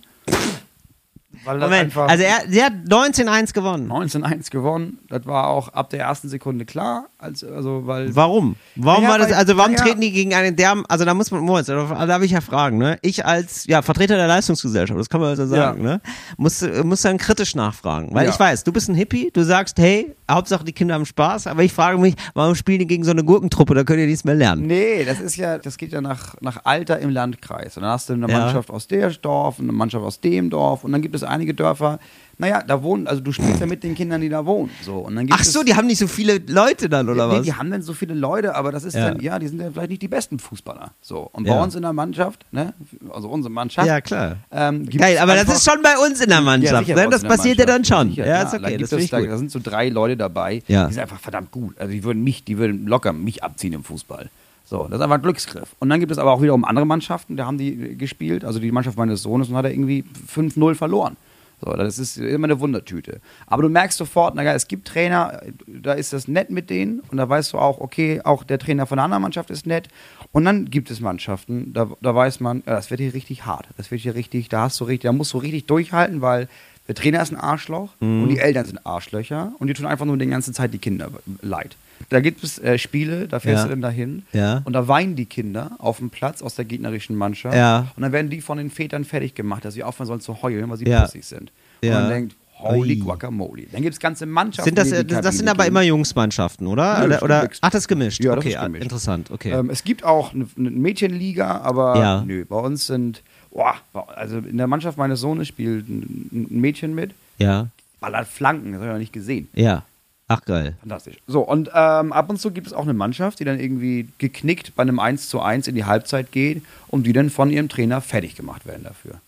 Weil 1.44 1.58
das 1.58 1.68
Moment, 1.68 1.84
einfach- 1.84 2.08
also 2.08 2.24
er, 2.24 2.46
der 2.46 2.64
hat 2.66 2.72
19-1 2.88 3.52
gewonnen. 3.52 3.88
19-1 3.90 4.50
gewonnen. 4.50 4.98
Das 5.08 5.26
war 5.26 5.48
auch 5.48 5.68
ab 5.68 5.90
der 5.90 6.00
ersten 6.00 6.28
Sekunde 6.28 6.64
klar. 6.64 7.06
Also, 7.18 7.48
also 7.48 7.86
weil 7.86 8.14
Warum? 8.16 8.56
Warum 8.76 9.04
Naja, 9.04 9.12
war 9.12 9.18
das, 9.26 9.32
also 9.32 9.56
warum 9.56 9.72
naja. 9.72 9.84
treten 9.84 10.00
die 10.00 10.12
gegen 10.12 10.34
einen, 10.34 10.56
der, 10.56 10.76
also 10.88 11.04
da 11.04 11.14
muss 11.14 11.30
man, 11.30 11.40
Moritz, 11.42 11.66
da 11.66 12.06
darf 12.06 12.22
ich 12.22 12.32
ja 12.32 12.40
fragen, 12.40 12.78
ne? 12.78 12.98
Ich 13.02 13.24
als, 13.24 13.66
ja, 13.66 13.80
Vertreter 13.82 14.16
der 14.16 14.26
Leistungsgesellschaft, 14.26 14.98
das 14.98 15.08
kann 15.08 15.20
man 15.20 15.30
also 15.30 15.46
sagen, 15.46 15.82
Ja. 15.84 15.90
ne? 15.94 16.00
Muss, 16.36 16.64
muss 16.84 17.02
dann 17.02 17.18
kritisch 17.18 17.54
nachfragen. 17.54 18.08
Weil 18.12 18.24
Ja. 18.26 18.30
ich 18.32 18.40
weiß, 18.40 18.64
du 18.64 18.72
bist 18.72 18.88
ein 18.88 18.94
Hippie, 18.94 19.30
du 19.32 19.42
sagst, 19.44 19.78
hey, 19.78 20.14
Hauptsache 20.30 20.64
die 20.64 20.72
Kinder 20.72 20.94
haben 20.94 21.06
Spaß, 21.06 21.46
aber 21.46 21.62
ich 21.62 21.72
frage 21.72 21.98
mich, 21.98 22.14
warum 22.34 22.54
spielen 22.54 22.80
die 22.80 22.86
gegen 22.86 23.04
so 23.04 23.10
eine 23.10 23.22
Gurkentruppe, 23.24 23.74
da 23.74 23.84
könnt 23.84 24.00
ihr 24.00 24.06
nichts 24.06 24.24
mehr 24.24 24.34
lernen. 24.34 24.66
Nee, 24.66 25.04
das 25.04 25.20
ist 25.20 25.36
ja, 25.36 25.58
das 25.58 25.76
geht 25.76 25.92
ja 25.92 26.00
nach, 26.00 26.34
nach 26.40 26.64
Alter 26.64 26.98
im 26.98 27.10
Landkreis. 27.10 27.76
Und 27.76 27.82
dann 27.82 27.92
hast 27.92 28.08
du 28.08 28.14
eine 28.14 28.26
Ja. 28.28 28.38
Mannschaft 28.38 28.70
aus 28.70 28.86
der 28.88 29.10
Dorf, 29.10 29.60
eine 29.60 29.72
Mannschaft 29.72 30.04
aus 30.04 30.20
dem 30.20 30.50
Dorf 30.50 30.84
und 30.84 30.92
dann 30.92 31.02
gibt 31.02 31.14
es 31.14 31.22
einige 31.32 31.54
Dörfer, 31.54 31.98
naja, 32.38 32.62
da 32.66 32.82
wohnen, 32.82 33.06
also 33.06 33.20
du 33.20 33.30
spielst 33.30 33.60
ja 33.60 33.66
mit 33.66 33.84
den 33.84 33.94
Kindern, 33.94 34.20
die 34.20 34.28
da 34.28 34.44
wohnen. 34.44 34.70
So, 34.82 34.96
und 34.98 35.14
dann 35.16 35.28
Ach 35.30 35.44
so, 35.44 35.62
die 35.62 35.74
haben 35.76 35.86
nicht 35.86 35.98
so 35.98 36.06
viele 36.08 36.38
Leute 36.48 36.88
dann, 36.88 37.08
oder 37.08 37.28
nee, 37.28 37.34
was? 37.34 37.42
die 37.42 37.52
haben 37.54 37.70
dann 37.70 37.82
so 37.82 37.92
viele 37.92 38.14
Leute, 38.14 38.54
aber 38.56 38.72
das 38.72 38.84
ist 38.84 38.94
Ja. 38.94 39.10
dann, 39.10 39.20
ja, 39.20 39.38
die 39.38 39.46
sind 39.48 39.60
ja 39.60 39.70
vielleicht 39.70 39.90
nicht 39.90 40.02
die 40.02 40.08
besten 40.08 40.38
Fußballer. 40.38 40.92
So. 41.00 41.28
Und 41.32 41.46
Ja. 41.46 41.54
bei 41.56 41.62
uns 41.62 41.74
in 41.74 41.82
der 41.82 41.92
Mannschaft, 41.92 42.44
ne, 42.50 42.74
also 43.12 43.28
unsere 43.28 43.52
Mannschaft. 43.52 43.86
Ja, 43.86 44.00
klar. 44.00 44.38
Ähm, 44.50 44.86
Geil, 44.88 45.18
aber 45.18 45.34
das 45.36 45.48
ist 45.56 45.70
schon 45.70 45.82
bei 45.82 45.94
uns 46.04 46.20
in 46.20 46.30
der 46.30 46.40
Mannschaft, 46.40 46.86
sicher, 46.86 46.96
ne? 47.04 47.10
Das 47.10 47.22
passiert 47.22 47.58
ja 47.58 47.66
dann 47.66 47.84
schon. 47.84 48.08
Sicher, 48.10 48.26
ja, 48.26 48.42
ist 48.42 48.52
Da 48.54 48.58
okay, 48.58 48.76
gibt 48.78 48.92
das 48.92 49.00
ich 49.02 49.10
da, 49.10 49.20
gut. 49.20 49.28
da 49.28 49.36
sind 49.36 49.50
so 49.50 49.60
drei 49.62 49.88
Leute 49.90 50.16
dabei, 50.16 50.62
Ja. 50.66 50.86
die 50.88 50.94
sind 50.94 51.02
einfach 51.02 51.20
verdammt 51.20 51.50
gut. 51.52 51.78
Also 51.78 51.92
die 51.92 52.02
würden 52.02 52.24
mich, 52.24 52.44
die 52.44 52.58
würden 52.58 52.86
locker 52.86 53.12
mich 53.12 53.44
abziehen 53.44 53.74
im 53.74 53.84
Fußball. 53.84 54.30
So, 54.72 54.84
das 54.84 55.00
ist 55.00 55.00
einfach 55.02 55.16
ein 55.16 55.22
Glücksgriff. 55.22 55.76
Und 55.80 55.90
dann 55.90 56.00
gibt 56.00 56.10
es 56.12 56.16
aber 56.16 56.32
auch 56.32 56.40
wiederum 56.40 56.64
andere 56.64 56.86
Mannschaften, 56.86 57.36
da 57.36 57.44
haben 57.44 57.58
die 57.58 57.98
gespielt, 57.98 58.42
also 58.42 58.58
die 58.58 58.72
Mannschaft 58.72 58.96
meines 58.96 59.20
Sohnes 59.22 59.50
und 59.50 59.54
hat 59.54 59.66
er 59.66 59.70
irgendwie 59.70 60.02
5-0 60.34 60.74
verloren. 60.74 61.18
So, 61.60 61.70
das 61.74 61.98
ist 61.98 62.16
immer 62.16 62.46
eine 62.46 62.58
Wundertüte. 62.58 63.20
Aber 63.46 63.60
du 63.64 63.68
merkst 63.68 63.98
sofort, 63.98 64.34
naja, 64.34 64.54
es 64.54 64.68
gibt 64.68 64.88
Trainer, 64.88 65.42
da 65.66 65.92
ist 65.92 66.14
das 66.14 66.26
nett 66.26 66.48
mit 66.48 66.70
denen 66.70 67.00
und 67.10 67.18
da 67.18 67.28
weißt 67.28 67.52
du 67.52 67.58
auch, 67.58 67.80
okay, 67.80 68.22
auch 68.24 68.44
der 68.44 68.58
Trainer 68.58 68.86
von 68.86 68.96
der 68.96 69.04
anderen 69.04 69.20
Mannschaft 69.20 69.50
ist 69.50 69.66
nett. 69.66 69.88
Und 70.32 70.46
dann 70.46 70.70
gibt 70.70 70.90
es 70.90 71.00
Mannschaften, 71.00 71.74
da, 71.74 71.88
da 72.00 72.14
weiß 72.14 72.40
man, 72.40 72.62
ja, 72.66 72.72
das 72.76 72.90
wird 72.90 73.00
hier 73.02 73.12
richtig 73.12 73.44
hart. 73.44 73.68
Das 73.76 73.90
wird 73.90 74.00
hier 74.00 74.14
richtig, 74.14 74.48
da 74.48 74.62
hast 74.62 74.80
du 74.80 74.84
richtig, 74.84 75.02
da 75.06 75.12
musst 75.12 75.34
du 75.34 75.38
richtig 75.38 75.66
durchhalten, 75.66 76.22
weil 76.22 76.48
der 76.88 76.94
Trainer 76.94 77.20
ist 77.20 77.30
ein 77.30 77.36
Arschloch 77.38 77.90
Mhm. 78.00 78.22
und 78.22 78.28
die 78.30 78.38
Eltern 78.38 78.64
sind 78.64 78.86
Arschlöcher 78.86 79.52
und 79.58 79.66
die 79.66 79.74
tun 79.74 79.84
einfach 79.84 80.06
nur 80.06 80.16
die 80.16 80.26
ganze 80.26 80.52
Zeit 80.54 80.72
die 80.72 80.78
Kinder 80.78 81.10
leid. 81.42 81.76
Da 82.12 82.20
gibt 82.20 82.44
es 82.44 82.58
äh, 82.58 82.78
Spiele, 82.78 83.26
da 83.28 83.40
fährst 83.40 83.62
Ja. 83.62 83.64
du 83.64 83.70
dann 83.70 83.80
dahin 83.80 84.22
Ja. 84.32 84.62
und 84.64 84.72
da 84.74 84.86
weinen 84.88 85.16
die 85.16 85.26
Kinder 85.26 85.72
auf 85.78 85.98
dem 85.98 86.10
Platz 86.10 86.42
aus 86.42 86.54
der 86.54 86.64
gegnerischen 86.64 87.16
Mannschaft 87.16 87.56
Ja. 87.56 87.88
und 87.96 88.02
dann 88.02 88.12
werden 88.12 88.30
die 88.30 88.40
von 88.40 88.58
den 88.58 88.70
Vätern 88.70 89.04
fertig 89.04 89.34
gemacht, 89.34 89.64
dass 89.64 89.74
sie 89.74 89.82
aufhören 89.82 90.06
sollen 90.06 90.20
zu 90.20 90.42
heulen, 90.42 90.68
weil 90.70 90.76
sie 90.76 90.86
Ja. 90.86 91.02
pussig 91.02 91.24
sind. 91.24 91.50
Und 91.82 91.90
man 91.90 92.08
denkt, 92.08 92.36
holy 92.58 92.90
Ui. 92.90 92.96
guacamole. 93.00 93.64
Dann 93.72 93.82
gibt 93.82 93.94
es 93.94 93.98
ganze 93.98 94.24
Mannschaften, 94.26 94.68
Sind 94.68 94.78
das, 94.78 94.88
die 94.90 94.94
äh, 94.94 95.04
die 95.04 95.14
das 95.14 95.36
sind 95.36 95.48
aber 95.48 95.66
immer 95.66 95.82
Jungsmannschaften, 95.82 96.66
oder? 96.68 97.00
Nö, 97.00 97.06
oder, 97.06 97.22
oder 97.24 97.48
ach, 97.60 97.70
das 97.70 97.82
ist 97.82 97.88
gemischt. 97.88 98.22
Ja, 98.22 98.36
okay, 98.36 98.50
ist 98.50 98.60
gemischt. 98.60 98.82
interessant, 98.84 99.30
okay. 99.32 99.50
Ähm, 99.50 99.68
es 99.70 99.82
gibt 99.82 100.04
auch 100.04 100.32
eine, 100.32 100.46
eine 100.56 100.70
Mädchenliga, 100.70 101.60
aber 101.62 102.22
nö, 102.26 102.44
bei 102.44 102.56
uns 102.60 102.86
sind, 102.86 103.22
boah, 103.50 103.74
also 104.14 104.38
in 104.38 104.58
der 104.58 104.66
Mannschaft 104.68 104.96
meines 104.98 105.18
Sohnes 105.20 105.48
spielt 105.48 105.88
ein, 105.88 106.48
ein 106.50 106.60
Mädchen 106.60 106.94
mit, 106.94 107.12
ja, 107.38 107.66
ballert 108.00 108.28
Flanken, 108.28 108.72
das 108.72 108.80
habe 108.80 108.86
ich 108.86 108.92
noch 108.92 108.98
nicht 109.00 109.12
gesehen. 109.12 109.48
ja. 109.54 109.82
Ach, 110.28 110.42
geil. 110.44 110.76
Fantastisch. 110.80 111.16
So, 111.26 111.40
und 111.40 111.68
ähm, 111.74 112.12
ab 112.12 112.30
und 112.30 112.40
zu 112.40 112.50
gibt 112.52 112.66
es 112.66 112.72
auch 112.72 112.82
eine 112.84 112.94
Mannschaft, 112.94 113.40
die 113.40 113.44
dann 113.44 113.60
irgendwie 113.60 114.08
geknickt 114.18 114.74
bei 114.74 114.82
einem 114.82 114.98
1 114.98 115.28
zu 115.28 115.40
1 115.40 115.68
in 115.68 115.74
die 115.74 115.84
Halbzeit 115.84 116.32
geht 116.32 116.62
und 116.88 117.04
die 117.06 117.12
dann 117.12 117.28
von 117.28 117.50
ihrem 117.50 117.68
Trainer 117.68 118.00
fertig 118.00 118.34
gemacht 118.34 118.64
werden 118.66 118.84
dafür. 118.84 119.20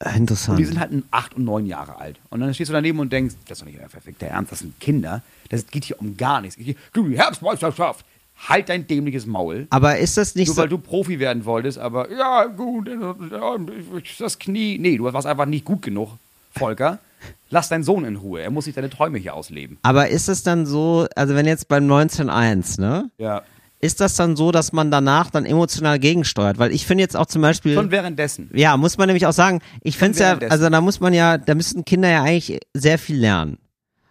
Äh, 0.00 0.16
Interessant. 0.16 0.56
Und 0.56 0.58
die 0.58 0.64
sind 0.64 0.80
halt 0.80 0.90
acht 1.10 1.34
und 1.34 1.44
neun 1.44 1.66
Jahre 1.66 1.98
alt. 1.98 2.16
Und 2.30 2.40
dann 2.40 2.52
stehst 2.54 2.70
du 2.70 2.72
daneben 2.72 2.98
und 2.98 3.12
denkst, 3.12 3.34
das 3.46 3.58
ist 3.58 3.62
doch 3.62 3.66
nicht 3.66 3.78
euer 3.80 3.88
perfekter 3.88 4.26
Ernst, 4.26 4.50
das 4.50 4.60
sind 4.60 4.78
Kinder. 4.80 5.22
Das 5.50 5.66
geht 5.66 5.84
hier 5.84 6.00
um 6.00 6.16
gar 6.16 6.40
nichts. 6.40 6.56
Die 6.56 6.76
Herbstmeisterschaft. 7.16 8.04
Halt 8.48 8.70
dein 8.70 8.86
dämliches 8.86 9.26
Maul. 9.26 9.66
aber 9.68 9.98
ist 9.98 10.16
das 10.16 10.34
nicht 10.34 10.46
Nur 10.46 10.54
so, 10.54 10.62
weil 10.62 10.68
du 10.70 10.78
Profi 10.78 11.18
werden 11.18 11.44
wolltest, 11.44 11.76
aber 11.76 12.10
ja, 12.10 12.46
gut, 12.46 12.88
das 14.18 14.38
Knie. 14.38 14.78
Nee, 14.78 14.96
du 14.96 15.04
warst 15.04 15.26
einfach 15.26 15.44
nicht 15.44 15.66
gut 15.66 15.82
genug, 15.82 16.16
Volker. 16.52 16.98
Lass 17.50 17.68
deinen 17.68 17.82
Sohn 17.82 18.04
in 18.04 18.16
Ruhe. 18.16 18.40
Er 18.40 18.50
muss 18.50 18.66
sich 18.66 18.74
deine 18.74 18.90
Träume 18.90 19.18
hier 19.18 19.34
ausleben. 19.34 19.78
aber 19.82 20.08
ist 20.08 20.28
es 20.28 20.42
dann 20.42 20.66
so, 20.66 21.06
also 21.16 21.34
wenn 21.34 21.46
jetzt 21.46 21.68
beim 21.68 21.90
19.1, 21.90 22.80
ne? 22.80 23.10
Ja. 23.18 23.42
Ist 23.82 24.00
das 24.00 24.14
dann 24.14 24.36
so, 24.36 24.52
dass 24.52 24.72
man 24.72 24.90
danach 24.90 25.30
dann 25.30 25.46
emotional 25.46 25.98
gegensteuert? 25.98 26.58
Weil 26.58 26.70
ich 26.70 26.86
finde 26.86 27.02
jetzt 27.02 27.16
auch 27.16 27.24
zum 27.24 27.40
Beispiel. 27.40 27.74
Schon 27.74 27.90
währenddessen. 27.90 28.50
Ja, 28.52 28.76
muss 28.76 28.98
man 28.98 29.06
nämlich 29.06 29.26
auch 29.26 29.32
sagen, 29.32 29.62
ich 29.82 29.96
finde 29.96 30.12
es 30.12 30.18
ja, 30.18 30.38
also 30.50 30.68
da 30.68 30.80
muss 30.82 31.00
man 31.00 31.14
ja, 31.14 31.38
da 31.38 31.54
müssten 31.54 31.86
Kinder 31.86 32.10
ja 32.10 32.22
eigentlich 32.22 32.60
sehr 32.74 32.98
viel 32.98 33.16
lernen. 33.16 33.56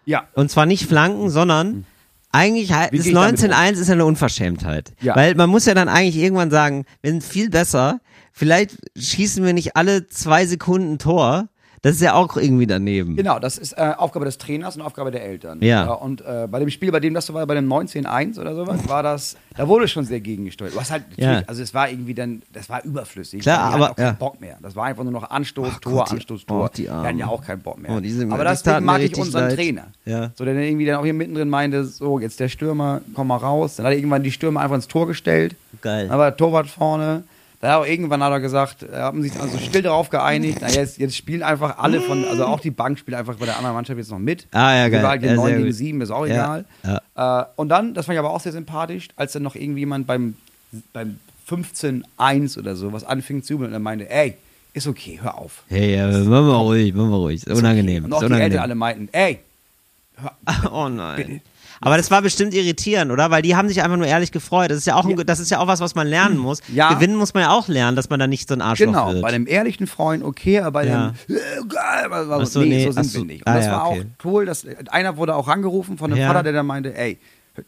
Ja. 0.05 0.27
Und 0.33 0.49
zwar 0.49 0.65
nicht 0.65 0.87
flanken, 0.87 1.29
sondern 1.29 1.85
eigentlich 2.31 2.73
halt, 2.73 2.93
das 2.93 3.03
gehe 3.03 3.11
ich 3.11 3.13
damit 3.13 3.39
19.1 3.39 3.71
ist 3.73 3.87
ja 3.87 3.93
eine 3.93 4.05
Unverschämtheit. 4.05 4.93
Ja. 5.01 5.15
Weil 5.15 5.35
man 5.35 5.51
muss 5.51 5.67
ja 5.67 5.75
dann 5.75 5.87
eigentlich 5.87 6.17
irgendwann 6.17 6.49
sagen, 6.49 6.85
wir 7.01 7.11
sind 7.11 7.23
viel 7.23 7.51
besser, 7.51 8.01
vielleicht 8.31 8.75
schießen 8.97 9.45
wir 9.45 9.53
nicht 9.53 9.75
alle 9.75 10.07
zwei 10.07 10.47
Sekunden 10.47 10.97
Tor. 10.97 11.47
Das 11.81 11.95
ist 11.95 12.01
ja 12.01 12.13
auch 12.13 12.35
irgendwie 12.37 12.67
daneben. 12.67 13.15
Genau, 13.15 13.39
das 13.39 13.57
ist 13.57 13.73
äh, 13.73 13.93
Aufgabe 13.97 14.25
des 14.25 14.37
Trainers 14.37 14.75
und 14.75 14.81
Aufgabe 14.81 15.11
der 15.11 15.23
Eltern. 15.23 15.59
Ja. 15.61 15.91
und 15.93 16.21
äh, 16.21 16.47
bei 16.49 16.59
dem 16.59 16.69
Spiel, 16.69 16.91
bei 16.91 16.99
dem 16.99 17.13
das 17.13 17.25
so 17.25 17.33
war, 17.33 17.45
bei 17.47 17.55
dem 17.55 17.71
19-1 17.71 18.39
oder 18.39 18.53
sowas, 18.55 18.87
war 18.89 19.01
das, 19.03 19.37
da 19.55 19.67
wurde 19.67 19.87
schon 19.87 20.03
sehr 20.05 20.19
gegengesteuert. 20.19 20.73
Hast 20.77 20.91
halt, 20.91 21.03
Ja. 21.15 21.27
natürlich, 21.27 21.49
also 21.49 21.63
es 21.63 21.73
war 21.73 21.89
irgendwie 21.89 22.13
dann, 22.13 22.41
das 22.53 22.69
war 22.69 22.83
überflüssig. 22.83 23.41
Klar, 23.41 23.73
aber- 23.73 23.91
auch 23.91 23.95
keinen 23.95 24.05
ja. 24.07 24.11
Bock 24.13 24.41
mehr. 24.41 24.57
Das 24.61 24.75
war 24.75 24.85
einfach 24.85 25.03
nur 25.03 25.13
noch 25.13 25.29
Anstoß, 25.29 25.67
Ach 25.75 25.79
Tor, 25.79 25.93
Gott, 25.93 26.09
die- 26.11 26.15
Anstoß, 26.15 26.45
Tor. 26.45 26.65
oh, 26.65 26.69
die 26.75 26.89
hatten 26.89 27.17
ja 27.17 27.27
auch 27.27 27.43
keinen 27.43 27.61
Bock 27.61 27.77
mehr. 27.79 27.91
Oh, 27.91 28.33
aber 28.33 28.43
taten 28.55 28.85
mag 28.85 29.01
ich 29.01 29.15
unseren 29.17 29.45
leid. 29.49 29.55
Trainer. 29.55 29.87
Ja. 30.05 30.31
So, 30.35 30.45
der 30.45 30.53
dann 30.55 30.63
irgendwie 30.63 30.85
dann 30.85 30.95
auch 30.97 31.03
hier 31.05 31.13
mittendrin 31.13 31.49
meinte, 31.49 31.85
so, 31.85 32.19
jetzt 32.19 32.39
der 32.39 32.49
Stürmer, 32.49 33.01
komm 33.13 33.27
mal 33.27 33.37
raus. 33.37 33.75
Dann 33.77 33.85
hat 33.85 33.93
er 33.93 33.97
irgendwann 33.97 34.23
die 34.23 34.31
Stürmer 34.31 34.61
einfach 34.61 34.75
ins 34.75 34.87
Tor 34.87 35.07
gestellt. 35.07 35.55
Geil. 35.81 36.07
Der 36.09 36.35
Torwart 36.35 36.67
vorne. 36.67 37.23
Er 37.61 37.85
irgendwann 37.85 38.23
hat 38.23 38.31
er 38.31 38.39
gesagt, 38.39 38.85
haben 38.93 39.21
sich 39.21 39.37
also 39.39 39.57
still 39.57 39.81
darauf 39.81 40.09
geeinigt, 40.09 40.59
na, 40.61 40.69
jetzt, 40.69 40.97
jetzt 40.97 41.17
spielen 41.17 41.43
einfach 41.43 41.77
alle 41.77 41.99
von, 41.99 42.23
also 42.25 42.45
auch 42.45 42.61
die 42.61 42.71
Bank 42.71 42.97
spielt 42.99 43.17
einfach 43.17 43.35
bei 43.35 43.45
der 43.45 43.57
anderen 43.57 43.75
Mannschaft 43.75 43.97
jetzt 43.97 44.11
noch 44.11 44.19
mit. 44.19 44.47
Ah, 44.51 44.73
ja, 44.75 44.87
geil. 44.87 45.03
waren 45.03 45.09
halt 45.11 45.23
Ja, 45.23 45.35
9 45.35 45.45
sehr 45.45 45.55
gegen 45.57 45.67
gut. 45.67 45.75
7, 45.75 46.01
ist 46.01 46.11
auch 46.11 46.25
Ja, 46.25 46.63
egal. 46.83 47.01
Äh, 47.15 47.45
und 47.57 47.67
dann, 47.69 47.93
das 47.93 48.05
fand 48.05 48.13
ich 48.15 48.19
aber 48.19 48.29
auch 48.31 48.39
sehr 48.39 48.53
sympathisch, 48.53 49.09
als 49.17 49.33
dann 49.33 49.43
noch 49.43 49.55
irgendjemand 49.55 50.07
beim, 50.07 50.35
beim 50.93 51.19
15-1 51.49 52.57
oder 52.59 52.75
so 52.75 52.93
was 52.93 53.03
anfing 53.03 53.43
zu 53.43 53.53
jubeln 53.53 53.69
und 53.71 53.73
er 53.73 53.79
meinte, 53.79 54.09
ey, 54.09 54.35
ist 54.73 54.87
okay, 54.87 55.19
hör 55.21 55.37
auf. 55.37 55.63
Hey, 55.67 55.95
ja, 55.95 56.07
machen 56.07 56.29
wir 56.29 56.53
ruhig, 56.53 56.93
machen 56.93 57.09
wir 57.09 57.17
ruhig. 57.17 57.45
Ist 57.45 57.57
unangenehm. 57.57 58.05
Und 58.05 58.11
Ist 58.11 58.15
auch 58.17 58.19
die 58.19 58.25
Eltern 58.25 58.37
unangenehm. 58.39 58.61
alle 58.61 58.75
meinten, 58.75 59.09
ey, 59.11 59.39
hör, 60.15 60.31
Oh 60.71 60.87
nein. 60.89 61.17
Bitte. 61.17 61.41
Aber 61.81 61.97
das 61.97 62.11
war 62.11 62.21
bestimmt 62.21 62.53
irritierend, 62.53 63.11
oder? 63.11 63.31
Weil 63.31 63.41
die 63.41 63.55
haben 63.55 63.67
sich 63.69 63.81
einfach 63.83 63.97
nur 63.97 64.05
ehrlich 64.07 64.31
gefreut. 64.31 64.69
Das 64.71 64.77
ist 64.77 64.85
ja 64.87 64.95
auch, 64.95 65.05
ein, 65.05 65.15
das 65.25 65.39
ist 65.39 65.49
ja 65.51 65.59
auch 65.59 65.67
was, 65.67 65.79
was 65.79 65.95
man 65.95 66.07
lernen 66.07 66.37
muss. 66.37 66.61
Ja. 66.73 66.93
Gewinnen 66.93 67.15
muss 67.15 67.33
man 67.33 67.43
ja 67.43 67.51
auch 67.51 67.67
lernen, 67.67 67.95
dass 67.95 68.09
man 68.09 68.19
da 68.19 68.27
nicht 68.27 68.47
so 68.49 68.53
ein 68.55 68.61
Arschloch 68.61 68.87
Genau, 68.87 69.13
wird. 69.13 69.21
bei 69.21 69.31
dem 69.31 69.47
ehrlichen 69.47 69.87
Freund 69.87 70.23
okay, 70.23 70.59
aber 70.59 70.71
bei 70.81 70.87
Ja. 70.87 71.13
dem 71.27 71.35
äh, 71.35 72.45
so, 72.45 72.61
nee, 72.61 72.85
so 72.85 72.91
sind 72.91 73.05
so. 73.05 73.19
wir 73.19 73.25
nicht. 73.25 73.45
Und 73.45 73.51
Ah, 73.51 73.55
das 73.55 73.65
ja, 73.65 73.71
war 73.73 73.89
okay. 73.89 74.01
auch 74.19 74.25
cool, 74.25 74.45
dass 74.45 74.65
einer 74.89 75.17
wurde 75.17 75.35
auch 75.35 75.47
rangerufen 75.47 75.97
von 75.97 76.11
einem 76.11 76.19
Ja. 76.21 76.27
Vater, 76.27 76.43
der 76.43 76.53
dann 76.53 76.65
meinte, 76.65 76.97
ey, 76.97 77.17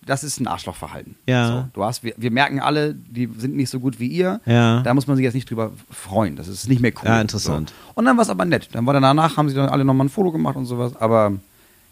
das 0.05 0.23
ist 0.23 0.39
ein 0.39 0.47
Arschlochverhalten. 0.47 1.15
Ja. 1.27 1.47
So, 1.47 1.65
du 1.73 1.83
hast, 1.83 2.03
wir, 2.03 2.13
wir 2.15 2.31
merken 2.31 2.59
alle, 2.61 2.93
die 2.93 3.29
sind 3.37 3.55
nicht 3.55 3.69
so 3.69 3.79
gut 3.79 3.99
wie 3.99 4.07
ihr. 4.07 4.39
Ja. 4.45 4.81
Da 4.83 4.93
muss 4.93 5.07
man 5.07 5.17
sich 5.17 5.23
jetzt 5.23 5.33
nicht 5.33 5.49
drüber 5.49 5.71
freuen. 5.89 6.35
Das 6.37 6.47
ist 6.47 6.69
nicht 6.69 6.81
mehr 6.81 6.91
cool. 7.01 7.09
Ja, 7.09 7.19
interessant. 7.19 7.69
So. 7.69 7.91
Und 7.95 8.05
dann 8.05 8.15
war 8.15 8.23
es 8.23 8.29
aber 8.29 8.45
nett. 8.45 8.69
Dann 8.71 8.85
war 8.85 8.93
dann 8.93 9.03
danach, 9.03 9.35
haben 9.37 9.49
sie 9.49 9.55
dann 9.55 9.67
alle 9.69 9.83
nochmal 9.83 10.05
ein 10.07 10.09
Foto 10.09 10.31
gemacht 10.31 10.55
und 10.55 10.65
sowas. 10.65 10.95
Aber 10.95 11.33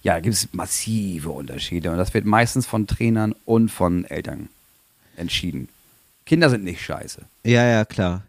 ja, 0.01 0.19
gibt 0.19 0.35
es 0.35 0.53
massive 0.53 1.29
Unterschiede. 1.29 1.91
Und 1.91 1.97
das 1.97 2.13
wird 2.13 2.25
meistens 2.25 2.65
von 2.65 2.87
Trainern 2.87 3.35
und 3.45 3.69
von 3.69 4.05
Eltern 4.05 4.49
entschieden. 5.17 5.69
Kinder 6.25 6.49
sind 6.49 6.63
nicht 6.63 6.81
scheiße. 6.81 7.21
Ja, 7.43 7.65
ja, 7.65 7.85
klar. 7.85 8.23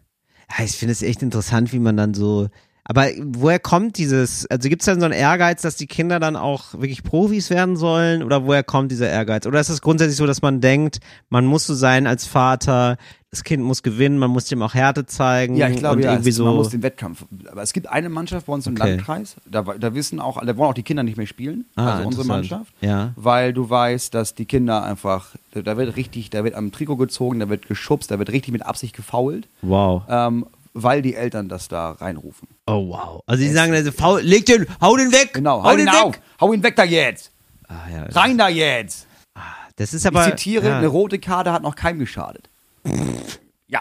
Ich 0.63 0.71
finde 0.73 0.91
es 0.91 1.01
echt 1.01 1.21
interessant, 1.21 1.71
wie 1.71 1.79
man 1.79 1.95
dann 1.95 2.13
so. 2.13 2.49
Aber 2.83 3.07
woher 3.19 3.59
kommt 3.59 3.97
dieses, 3.97 4.45
also 4.49 4.67
gibt 4.67 4.81
es 4.81 4.87
dann 4.87 4.99
so 4.99 5.05
einen 5.05 5.13
Ehrgeiz, 5.13 5.61
dass 5.61 5.75
die 5.75 5.85
Kinder 5.87 6.19
dann 6.19 6.35
auch 6.35 6.73
wirklich 6.73 7.03
Profis 7.03 7.49
werden 7.49 7.77
sollen? 7.77 8.23
Oder 8.23 8.45
woher 8.45 8.63
kommt 8.63 8.91
dieser 8.91 9.07
Ehrgeiz? 9.09 9.45
Oder 9.45 9.59
ist 9.59 9.69
es 9.69 9.81
grundsätzlich 9.81 10.17
so, 10.17 10.25
dass 10.25 10.41
man 10.41 10.61
denkt, 10.61 10.99
man 11.29 11.45
muss 11.45 11.67
so 11.67 11.75
sein 11.75 12.07
als 12.07 12.25
Vater, 12.25 12.97
das 13.29 13.43
Kind 13.45 13.63
muss 13.63 13.81
gewinnen, 13.83 14.17
man 14.17 14.29
muss 14.31 14.45
dem 14.45 14.61
auch 14.61 14.73
Härte 14.73 15.05
zeigen 15.05 15.55
Ja, 15.55 15.69
ich 15.69 15.77
glaube, 15.77 16.01
ja, 16.01 16.11
irgendwie 16.11 16.31
es, 16.31 16.35
so. 16.35 16.43
man 16.43 16.55
muss 16.55 16.69
den 16.69 16.83
Wettkampf. 16.83 17.23
Aber 17.49 17.61
es 17.61 17.71
gibt 17.71 17.87
eine 17.87 18.09
Mannschaft 18.09 18.47
bei 18.47 18.53
uns 18.53 18.65
im 18.67 18.73
Okay. 18.75 18.89
Landkreis, 18.95 19.35
da, 19.49 19.61
da 19.61 19.93
wissen 19.93 20.19
auch, 20.19 20.43
da 20.43 20.57
wollen 20.57 20.69
auch 20.71 20.73
die 20.73 20.83
Kinder 20.83 21.03
nicht 21.03 21.15
mehr 21.17 21.27
spielen, 21.27 21.65
Ah, 21.75 21.93
also 21.93 22.07
unsere. 22.07 22.27
Mannschaft, 22.27 22.73
Ja. 22.81 23.13
weil 23.15 23.53
du 23.53 23.69
weißt, 23.69 24.13
dass 24.13 24.33
die 24.35 24.45
Kinder 24.45 24.83
einfach, 24.83 25.29
da- 25.53 25.61
da 25.61 25.77
wird 25.77 25.95
richtig, 25.95 26.29
da 26.31 26.43
wird 26.43 26.55
am 26.55 26.71
Trikot 26.73 26.97
gezogen, 26.97 27.39
da 27.39 27.47
wird 27.47 27.67
geschubst, 27.67 28.11
da 28.11 28.19
wird 28.19 28.31
richtig 28.31 28.51
mit 28.51 28.65
Absicht 28.65 28.95
gefault, 28.95 29.47
wow. 29.61 30.01
ähm, 30.09 30.45
weil 30.73 31.01
die 31.01 31.15
Eltern 31.15 31.49
das 31.49 31.67
da 31.67 31.91
reinrufen. 31.91 32.47
Oh 32.67 32.89
wow. 32.89 33.23
Also 33.25 33.43
die 33.43 33.49
sagen 33.49 33.73
also, 33.73 33.91
faul, 33.91 34.21
leg 34.21 34.45
den, 34.45 34.65
hau 34.79 34.95
den 34.97 35.11
weg! 35.11 35.33
Genau, 35.33 35.63
hau 35.63 35.75
den 35.75 35.87
weg! 35.87 35.93
auf, 35.93 36.19
hau 36.39 36.53
ihn 36.53 36.63
weg 36.63 36.75
da 36.75 36.83
jetzt, 36.83 37.31
Ah, 37.67 37.89
ja. 37.91 38.03
rein 38.11 38.37
da 38.37 38.49
jetzt. 38.49 39.07
Das 39.77 39.93
ist 39.93 40.05
aber. 40.05 40.27
ich 40.27 40.35
zitiere, 40.35 40.67
ja. 40.67 40.77
eine 40.77 40.87
rote 40.87 41.17
Karte 41.17 41.51
hat 41.51 41.63
noch 41.63 41.75
keinem 41.75 41.99
geschadet. 41.99 42.49
ja. 43.67 43.79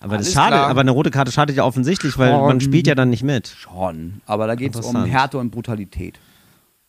Aber 0.00 0.16
das 0.16 0.32
schadet, 0.32 0.58
aber 0.58 0.80
eine 0.80 0.90
rote 0.90 1.10
Karte 1.12 1.30
schadet 1.30 1.54
ja 1.56 1.64
offensichtlich, 1.64 2.18
weil 2.18 2.30
Schon. 2.32 2.40
man 2.46 2.60
spielt 2.60 2.86
ja 2.88 2.94
dann 2.96 3.10
nicht 3.10 3.22
mit. 3.22 3.46
Schon. 3.46 4.20
Aber 4.26 4.48
da 4.48 4.56
geht 4.56 4.74
es 4.74 4.84
um. 4.84 5.04
Härte 5.04 5.38
und 5.38 5.50
Brutalität. 5.50 6.18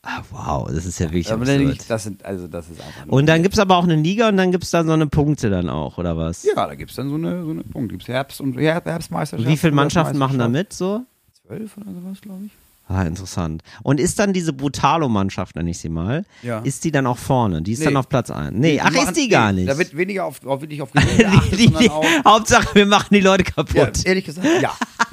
Ah, 0.06 0.22
wow, 0.32 0.68
das 0.70 0.86
ist 0.86 1.00
ja 1.00 1.06
wirklich 1.08 1.32
Aber 1.32 1.46
dann 1.46 1.62
absurd. 1.66 1.90
das 1.90 2.04
sind, 2.04 2.26
also 2.26 2.48
das 2.48 2.70
ist 2.70 2.82
einfach 2.82 3.06
Und 3.08 3.26
dann 3.26 3.42
gibt's 3.42 3.58
aber 3.58 3.78
auch 3.78 3.86
eine 3.86 3.96
Liga 3.96 4.28
und 4.28 4.36
dann 4.36 4.52
gibt's 4.52 4.70
da 4.70 4.84
so 4.84 4.92
eine 4.92 5.08
Punkte 5.08 5.50
dann 5.50 5.70
auch, 5.70 5.98
oder 5.98 6.18
was? 6.18 6.44
Ja, 6.44 6.56
da 6.68 6.76
gibt 6.76 6.90
es 6.92 6.98
dann 6.98 7.08
so 7.10 7.16
eine, 7.16 7.42
so 7.44 7.52
eine 7.52 7.64
Punkt. 7.64 7.92
Gibt's 7.94 8.10
Herbst- 8.10 8.42
und 8.42 8.58
Her- 8.58 8.82
Herbstmeisterschaft. 8.84 9.48
Wie 9.50 9.56
viele 9.56 9.72
Mannschaften 9.72 10.18
machen 10.18 10.40
da 10.40 10.50
mit 10.50 10.74
so? 10.74 11.04
Zwölf 11.48 11.78
oder 11.78 11.94
sowas, 11.94 12.20
glaube 12.22 12.46
ich. 12.48 12.52
Ah, 12.90 13.04
interessant. 13.04 13.64
Und 13.82 14.02
ist 14.02 14.20
dann 14.20 14.34
diese 14.34 14.52
Brutalo-Mannschaft, 14.52 15.56
nenne 15.56 15.70
ich 15.70 15.78
sie 15.78 15.88
mal, 15.88 16.26
Ja. 16.42 16.60
ist 16.60 16.84
die 16.84 16.92
dann 16.92 17.08
auch 17.08 17.18
vorne? 17.18 17.62
Die 17.62 17.72
ist 17.72 17.80
Nee. 17.80 17.86
dann 17.86 17.96
auf 17.96 18.10
Platz 18.10 18.30
1. 18.30 18.58
Nee, 18.58 18.74
Die 18.74 18.82
ach, 18.82 18.92
machen- 18.92 19.08
ist 19.08 19.16
die 19.16 19.30
gar 19.30 19.54
nee, 19.54 19.62
nicht. 19.62 19.70
Da 19.72 19.78
wird 19.78 19.96
weniger 19.96 20.26
auf, 20.26 20.46
auf 20.46 20.60
wirklich 20.60 20.82
auf 20.82 20.90
die, 20.92 21.68
die, 21.80 21.90
auch, 21.90 22.04
Hauptsache, 22.26 22.76
wir 22.76 22.86
machen 22.86 23.08
die 23.14 23.22
Leute 23.22 23.46
kaputt. 23.46 23.74
ja, 23.76 23.90
ehrlich 24.04 24.26
gesagt, 24.26 24.46
ja. 24.62 24.74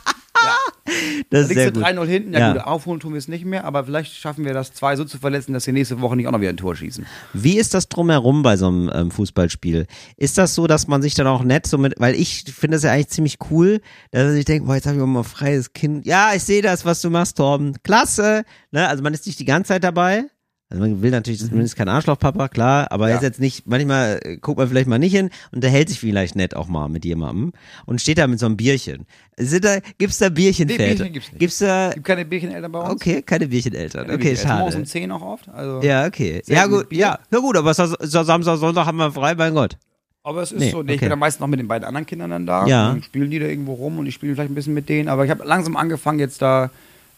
das 1.30 1.30
Da 1.30 1.38
ist 1.41 1.49
sehr 1.55 1.70
du 1.70 1.80
gut. 1.80 1.88
3-0 1.88 2.07
hinten, 2.07 2.32
ja, 2.32 2.38
Ja. 2.38 2.53
gut, 2.53 2.62
aufholen 2.62 3.01
tun 3.01 3.12
wir 3.12 3.18
es 3.18 3.28
nicht 3.28 3.45
mehr, 3.45 3.64
aber 3.64 3.84
vielleicht 3.84 4.14
schaffen 4.14 4.45
wir 4.45 4.55
das, 4.55 4.72
zwei 4.72 4.97
so 4.97 5.05
zu 5.05 5.18
verletzen, 5.18 5.53
dass 5.53 5.64
sie 5.64 5.72
nächste 5.72 6.01
Woche 6.01 6.16
nicht 6.16 6.26
auch 6.26 6.32
noch 6.32 6.41
wieder 6.41 6.51
ein 6.51 6.57
Tor 6.57 6.74
schießen. 6.76 7.07
Wie 7.32 7.59
ist 7.59 7.74
das 7.74 7.88
drumherum 7.88 8.43
bei 8.43 8.57
so 8.57 8.68
einem 8.68 8.91
ähm, 8.93 9.11
Fußballspiel? 9.11 9.86
Ist 10.16 10.38
das 10.38 10.55
so, 10.55 10.66
dass 10.66 10.88
man 10.88 11.03
sich 11.03 11.14
dann 11.14 11.26
auch 11.26 11.43
nett 11.43 11.66
so 11.66 11.78
mit, 11.78 11.95
weil 11.99 12.14
ich 12.14 12.45
finde 12.45 12.76
das 12.76 12.84
ja 12.84 12.93
eigentlich 12.93 13.09
ziemlich 13.09 13.38
cool, 13.51 13.80
dass 14.11 14.34
ich 14.34 14.45
denke, 14.45 14.66
boah, 14.66 14.74
jetzt 14.74 14.86
habe 14.86 14.97
ich 14.97 15.03
auch 15.03 15.07
mal 15.07 15.20
ein 15.20 15.24
freies 15.24 15.72
Kind. 15.72 16.07
Ja, 16.07 16.32
ich 16.34 16.43
sehe 16.43 16.62
das, 16.62 16.84
was 16.84 17.01
du 17.01 17.11
machst, 17.11 17.36
Torben. 17.36 17.76
Klasse. 17.82 18.45
Ne? 18.72 18.88
Also 18.88 19.03
man 19.03 19.14
ist 19.14 19.26
nicht 19.26 19.38
die 19.38 19.45
ganze 19.45 19.68
Zeit 19.68 19.84
dabei. 19.84 20.24
Also 20.70 20.82
man 20.82 21.02
will 21.02 21.10
natürlich 21.10 21.40
zumindest 21.40 21.74
kein 21.76 21.88
Arschlochpapa, 21.88 22.46
klar, 22.48 22.92
aber 22.92 23.06
er 23.08 23.08
Mhm. 23.08 23.10
Ja. 23.10 23.16
ist 23.16 23.22
jetzt 23.24 23.40
nicht, 23.40 23.66
manchmal 23.66 24.20
äh, 24.22 24.36
guckt 24.36 24.56
man 24.58 24.68
vielleicht 24.68 24.86
mal 24.86 25.00
nicht 25.00 25.12
hin 25.14 25.30
und 25.50 25.64
der 25.64 25.70
hält 25.70 25.88
sich 25.88 25.98
vielleicht 25.98 26.36
nett 26.36 26.54
auch 26.54 26.68
mal 26.68 26.88
mit 26.88 27.04
jemandem 27.04 27.52
und 27.86 28.00
steht 28.00 28.18
da 28.18 28.26
mit 28.28 28.38
so 28.38 28.46
einem 28.46 28.56
Bierchen. 28.56 29.04
Sind 29.36 29.64
da, 29.64 29.78
gibt's 29.98 30.18
da 30.18 30.28
Bierchenväter? 30.28 30.82
Nee, 30.82 30.94
Bierchen 30.94 31.12
gibt's 31.12 31.32
nicht. 31.32 31.40
Gibt's 31.40 31.58
da, 31.58 31.90
Gibt 31.92 32.06
keine 32.06 32.24
Biercheneltern 32.24 32.70
bei 32.70 32.80
uns. 32.82 32.90
okay, 32.90 33.20
keine 33.22 33.48
Biercheneltern. 33.48 34.02
Keine 34.06 34.14
Okay, 34.14 34.28
Bierchen- 34.34 34.48
Morgens 34.58 34.74
um 34.76 34.80
schade. 34.82 34.90
10 34.90 35.10
auch 35.12 35.22
oft. 35.22 35.48
Also, 35.48 35.80
Ja, 35.86 36.06
okay. 36.06 36.40
Ja, 36.46 36.66
gut 36.66 36.86
ja. 36.92 37.18
Na 37.30 37.38
gut, 37.40 37.56
aber 37.56 37.72
ist 37.72 37.78
ist 37.80 38.12
Samstag, 38.12 38.56
Sonntag 38.58 38.86
haben 38.86 38.98
wir 38.98 39.10
frei, 39.10 39.34
mein 39.34 39.54
Gott. 39.54 39.76
Aber 40.22 40.42
es 40.42 40.52
ist 40.52 40.60
Nee, 40.60 40.70
so, 40.70 40.82
nee, 40.82 40.92
ich 40.92 40.98
okay. 40.98 41.06
bin 41.06 41.10
dann 41.10 41.18
meist 41.18 41.40
noch 41.40 41.46
mit 41.48 41.58
den 41.58 41.66
beiden 41.66 41.84
anderen 41.84 42.04
Kindern 42.06 42.30
dann 42.30 42.46
da. 42.46 42.66
Ja. 42.66 42.88
Dann 42.90 43.02
spielen 43.02 43.30
die 43.30 43.38
da 43.38 43.46
irgendwo 43.46 43.72
rum 43.72 43.98
und 43.98 44.06
ich 44.06 44.14
spiele 44.14 44.34
vielleicht 44.34 44.50
ein 44.52 44.54
bisschen 44.54 44.74
mit 44.74 44.88
denen. 44.88 45.08
Aber 45.08 45.24
ich 45.24 45.30
habe 45.30 45.42
langsam 45.44 45.76
angefangen, 45.76 46.18
jetzt 46.20 46.42
da 46.42 46.70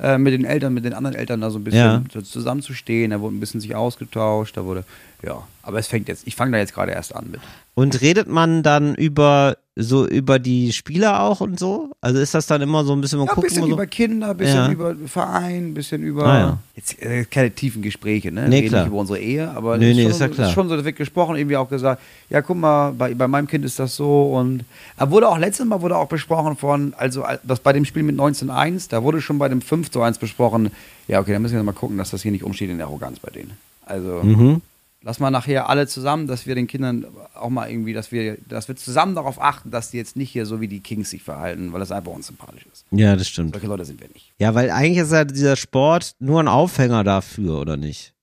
äh, 0.03 0.19
mit 0.19 0.33
den 0.35 0.45
Eltern, 0.45 0.75
mit 0.75 0.85
den 0.85 0.93
anderen 0.93 1.17
Eltern 1.17 1.41
da 1.41 1.51
so 1.51 1.59
ein 1.59 1.65
bisschen 1.65 2.07
Ja. 2.13 2.23
zusammenzustehen. 2.23 3.13
Da 3.13 3.21
wurde 3.21 3.37
ein 3.37 3.41
bisschen 3.41 3.61
sich 3.61 3.75
ausgetauscht. 3.75 4.57
Da 4.57 4.65
wurde, 4.65 4.85
ja. 5.23 5.43
Aber 5.65 5.79
es 5.79 5.87
fängt 5.87 6.09
jetzt, 6.09 6.27
ich 6.27 6.35
fange 6.35 6.53
da 6.53 6.59
jetzt 6.59 6.75
gerade 6.75 6.91
erst 6.93 7.15
an 7.15 7.29
mit. 7.31 7.41
Und 7.75 8.01
redet 8.01 8.29
man 8.29 8.63
dann 8.63 8.95
über 8.97 9.57
so 9.77 10.07
über 10.07 10.39
die 10.39 10.71
Spieler 10.73 11.23
auch 11.23 11.41
und 11.41 11.59
so? 11.59 11.93
Also 12.03 12.19
ist 12.21 12.35
das 12.35 12.47
dann 12.47 12.61
immer 12.61 12.85
so 12.85 12.93
ein 12.93 13.01
bisschen 13.01 13.19
mal 13.21 13.25
Ja, 13.27 13.31
ein 13.31 13.35
gucken 13.37 13.49
bisschen 13.49 13.65
so? 13.67 13.73
über 13.73 13.87
Kinder, 13.87 14.31
ein 14.31 14.37
bisschen 14.37 14.57
Ja. 14.57 14.71
über 14.71 14.95
Verein, 15.07 15.69
ein 15.69 15.75
bisschen 15.75 16.03
über. 16.03 16.25
Ah, 16.27 16.39
ja. 16.39 16.59
Jetzt 16.77 17.01
äh, 17.01 17.25
keine 17.25 17.51
tiefen 17.53 17.81
Gespräche, 17.81 18.31
ne? 18.33 18.49
Nee, 18.49 18.57
Reden 18.57 18.69
klar. 18.69 18.81
nicht 18.83 18.89
über 18.91 18.99
unsere 19.01 19.19
Ehe, 19.21 19.49
aber 19.51 19.79
Nee, 19.79 19.93
es 19.93 19.97
nee, 19.97 20.03
schon 20.03 20.11
ist 20.11 20.39
ja 20.39 20.45
ist 20.47 20.53
schon 20.53 20.69
so, 20.69 20.77
da 20.77 20.85
wird 20.85 20.97
gesprochen, 20.97 21.37
irgendwie 21.37 21.57
auch 21.57 21.71
gesagt, 21.71 22.03
ja, 22.29 22.43
guck 22.43 22.59
mal, 22.59 22.91
bei, 22.91 23.15
bei 23.15 23.29
meinem 23.29 23.47
Kind 23.47 23.65
ist 23.65 23.79
das 23.79 23.97
so 23.97 24.35
und 24.37 24.65
er 24.99 25.11
wurde 25.11 25.29
auch 25.29 25.39
letztes 25.39 25.65
Mal 25.65 25.81
wurde 25.81 25.97
auch 25.97 26.09
besprochen 26.09 26.57
von, 26.57 26.93
also 26.99 27.25
das 27.45 27.61
bei 27.61 27.73
dem 27.73 27.87
Spiel 27.87 28.03
mit 28.03 28.17
19-1, 28.17 28.91
da 28.91 29.03
wurde 29.03 29.23
schon 29.23 29.39
bei 29.39 29.49
dem 29.49 29.63
5 29.63 29.91
zu 29.91 30.03
1 30.03 30.19
besprochen, 30.19 30.71
ja, 31.09 31.21
okay, 31.21 31.33
dann 31.33 31.41
müssen 31.41 31.55
wir 31.55 31.63
mal 31.63 31.73
gucken, 31.73 31.97
dass 31.97 32.11
das 32.11 32.21
hier 32.23 32.33
nicht 32.33 32.45
umsteht 32.45 32.69
in 32.69 32.77
der 32.77 32.89
Arroganz 32.89 33.21
bei 33.21 33.31
denen. 33.31 33.53
Also 33.87 34.21
Mhm. 34.23 34.61
Lass 35.03 35.21
mal 35.21 35.31
nachher 35.31 35.69
alle 35.69 35.87
zusammen, 35.87 36.27
dass 36.27 36.47
wir 36.47 36.55
den 36.55 36.67
Kindern 36.67 37.07
auch 37.35 37.51
mal 37.51 37.71
irgendwie, 37.71 37.93
dass 37.93 38.13
wir, 38.13 38.39
dass 38.49 38.69
wir 38.69 38.77
zusammen 38.77 39.15
darauf 39.15 39.41
achten, 39.41 39.71
dass 39.71 39.91
die 39.91 39.97
jetzt 39.97 40.17
nicht 40.17 40.31
hier 40.31 40.47
so 40.47 40.61
wie 40.61 40.69
die 40.69 40.81
Kings 40.81 41.11
sich 41.11 41.23
verhalten, 41.23 41.73
weil 41.73 41.81
das 41.81 41.93
einfach 41.93 42.13
unsympathisch 42.13 42.67
ist. 42.73 42.87
Ja, 42.91 43.17
das 43.17 43.29
stimmt. 43.29 43.53
Solche 43.53 43.67
Leute 43.67 43.85
sind 43.85 44.01
wir 44.01 44.09
nicht. 44.09 44.33
Ja, 44.39 44.55
weil 44.55 44.71
eigentlich 44.71 44.99
ist 44.99 45.13
ja 45.13 45.25
dieser 45.25 45.57
Sport 45.57 46.15
nur 46.19 46.41
ein 46.41 46.49
Aufhänger 46.49 47.05
dafür, 47.05 47.61
oder 47.61 47.77
nicht? 47.77 48.15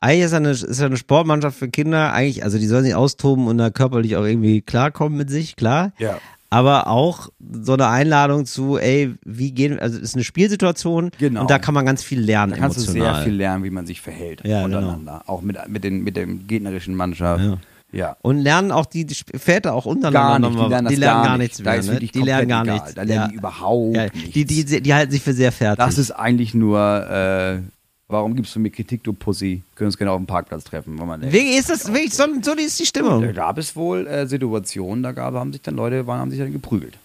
Eigentlich 0.00 0.24
ist 0.24 0.32
ja 0.32 0.38
eine, 0.38 0.50
ist 0.50 0.80
ja 0.80 0.86
eine 0.86 0.96
Sportmannschaft 0.96 1.56
für 1.56 1.68
Kinder, 1.68 2.12
eigentlich, 2.12 2.42
also 2.42 2.58
die 2.58 2.66
sollen 2.66 2.82
sich 2.82 2.94
austoben 2.94 3.46
und 3.46 3.58
da 3.58 3.70
körperlich 3.70 4.16
auch 4.16 4.24
irgendwie 4.24 4.60
klarkommen 4.60 5.16
mit 5.16 5.30
sich, 5.30 5.54
klar. 5.54 5.92
Ja. 5.98 6.18
Aber 6.52 6.86
auch 6.86 7.30
so 7.62 7.72
eine 7.72 7.88
Einladung 7.88 8.44
zu, 8.44 8.76
ey, 8.78 9.14
wie 9.24 9.52
gehen, 9.52 9.78
also 9.78 9.96
es 9.96 10.02
ist 10.02 10.14
eine 10.14 10.24
Spielsituation 10.24 11.10
Genau. 11.18 11.40
und 11.42 11.50
da 11.50 11.58
kann 11.58 11.72
man 11.74 11.86
ganz 11.86 12.02
viel 12.02 12.20
lernen 12.20 12.52
Da 12.52 12.58
kannst 12.58 12.76
du 12.78 12.82
emotional. 12.82 13.14
sehr 13.14 13.24
viel 13.24 13.34
lernen, 13.34 13.64
wie 13.64 13.70
man 13.70 13.86
sich 13.86 14.00
verhält 14.00 14.42
Ja, 14.44 14.64
untereinander. 14.64 15.22
Auch 15.26 15.40
mit, 15.40 15.56
mit, 15.68 15.82
den, 15.82 16.04
mit 16.04 16.16
dem 16.16 16.46
gegnerischen 16.46 16.94
Mannschaft. 16.94 17.42
Ja. 17.42 17.56
Ja. 17.94 18.16
Und 18.22 18.38
lernen 18.38 18.70
auch 18.72 18.86
die, 18.86 19.04
die 19.04 19.14
Väter 19.14 19.74
auch 19.74 19.84
untereinander 19.84 20.48
Gar 20.50 20.50
nicht, 20.50 20.58
die 20.64 20.68
lernen 20.70 20.88
die 20.88 20.94
lernen 20.96 21.14
gar 21.22 21.24
gar 21.26 21.38
nicht. 21.38 21.58
nichts 21.58 21.58
mehr, 21.60 21.94
ne? 21.94 22.00
Die 22.00 22.20
lernen 22.22 22.48
gar 22.48 22.62
egal. 22.64 22.74
nichts. 22.74 22.94
Da 22.94 23.02
lernen 23.02 23.30
die 23.32 23.36
überhaupt 23.36 23.96
ja, 23.96 24.02
nichts. 24.04 24.30
Die, 24.32 24.44
die, 24.46 24.80
die 24.82 24.94
halten 24.94 25.12
sich 25.12 25.20
für 25.22 25.34
sehr 25.34 25.52
fertig. 25.52 25.84
Das 25.84 25.98
ist 25.98 26.10
eigentlich 26.10 26.54
nur, 26.54 26.80
äh, 27.10 27.58
warum 28.12 28.36
gibst 28.36 28.54
du 28.54 28.60
mir 28.60 28.70
Kritik, 28.70 29.02
du 29.02 29.12
Pussy? 29.12 29.62
Können 29.74 29.88
uns 29.88 29.98
gerne 29.98 30.12
auf 30.12 30.18
dem 30.18 30.26
Parkplatz 30.26 30.64
treffen. 30.64 30.98
Wenn 30.98 31.06
man 31.06 31.20
denkt. 31.20 31.34
Wie 31.34 31.56
ist 31.56 31.70
das, 31.70 31.88
wirklich, 31.88 32.14
so, 32.14 32.24
so 32.42 32.52
ist 32.52 32.78
die 32.78 32.86
Stimmung. 32.86 33.22
Da 33.22 33.32
gab 33.32 33.58
es 33.58 33.74
wohl 33.74 34.06
äh, 34.06 34.26
Situationen, 34.26 35.02
da 35.02 35.12
gab, 35.12 35.34
haben 35.34 35.52
sich 35.52 35.62
dann 35.62 35.74
Leute, 35.74 36.06
waren, 36.06 36.20
haben 36.20 36.30
sich 36.30 36.38
dann 36.38 36.52
geprügelt 36.52 36.98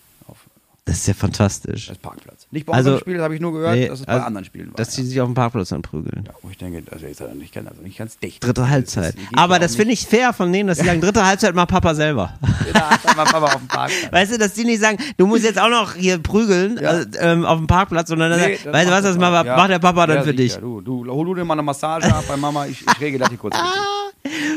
Das 0.88 0.98
ist 0.98 1.08
ja 1.08 1.14
fantastisch. 1.14 1.88
das 1.88 1.98
Parkplatz. 2.00 2.48
Nicht 2.50 2.66
bei 2.66 2.74
Also, 2.74 2.90
unserem 2.92 3.02
Spiel, 3.02 3.14
das 3.18 3.24
habe 3.26 3.36
ich 3.36 3.42
nur 3.42 3.52
gehört, 3.52 3.76
Nee, 3.76 3.88
dass 3.90 4.00
es 4.00 4.06
bei 4.06 4.14
also, 4.14 4.26
anderen 4.26 4.46
Spielen 4.46 4.68
war. 4.70 4.76
Dass 4.78 4.90
die 4.96 5.02
ja. 5.02 5.08
sich 5.08 5.22
auf 5.22 5.28
dem 5.28 5.34
Parkplatz 5.36 5.70
dann 5.70 5.82
prügeln. 5.82 6.24
ja, 6.26 6.32
wo 6.42 6.50
ich 6.50 6.58
denke, 6.58 6.82
das 6.82 7.02
ist 7.04 7.20
ja 7.20 7.28
nicht, 7.36 7.54
ganz- 7.54 7.70
also 7.70 7.82
nicht 7.84 7.98
ganz 7.98 8.18
dicht. 8.18 8.44
Dritte 8.44 8.70
Halbzeit. 8.70 9.14
Das 9.16 9.30
geht 9.30 9.38
Aber 9.38 9.56
ja 9.56 9.60
das 9.60 9.76
finde 9.76 9.94
ich 9.94 10.08
fair 10.08 10.34
von 10.34 10.52
denen, 10.52 10.68
dass 10.68 10.78
sie 10.80 10.86
sagen, 10.86 11.02
dritte 11.02 11.26
Halbzeit 11.26 11.54
mal 11.54 11.66
Papa 11.66 11.94
selber. 11.94 12.34
nicht. 12.42 12.74
Da 12.76 12.90
hat 12.90 13.16
man 13.18 13.28
Papa 13.28 13.46
auf 13.48 13.58
dem 13.58 13.68
Parkplatz. 13.68 14.12
Weißt 14.12 14.32
du, 14.34 14.38
dass 14.38 14.54
die 14.54 14.64
nicht 14.66 14.80
sagen, 14.82 14.98
du 15.18 15.28
musst 15.28 15.44
jetzt 15.44 15.60
auch 15.60 15.70
noch 15.70 15.94
hier 15.94 16.18
prügeln 16.20 16.80
Ja. 16.82 17.02
äh, 17.02 17.06
ähm, 17.20 17.46
auf 17.46 17.58
dem 17.58 17.68
Parkplatz, 17.68 18.08
sondern 18.10 18.32
dann 18.32 18.40
Nee, 18.40 18.56
sagen, 18.56 18.74
weißt 18.74 18.88
du 18.88 18.92
was, 18.94 19.04
das 19.04 19.18
der 19.18 19.30
macht. 19.30 19.46
Ja. 19.46 19.68
der 19.68 19.80
Papa 19.80 20.08
dann 20.08 20.18
Ja, 20.18 20.24
für 20.24 20.34
dich. 20.34 20.56
Du, 20.56 20.80
du, 20.82 21.06
hol 21.06 21.26
du 21.26 21.36
dir 21.36 21.44
mal 21.46 21.54
eine 21.56 21.64
Massage 21.64 22.14
ab 22.14 22.24
bei 22.28 22.38
Mama, 22.38 22.66
ich, 22.66 22.82
ich 22.82 23.02
regel 23.02 23.20
das 23.20 23.28
hier 23.30 23.38
kurz 23.38 23.56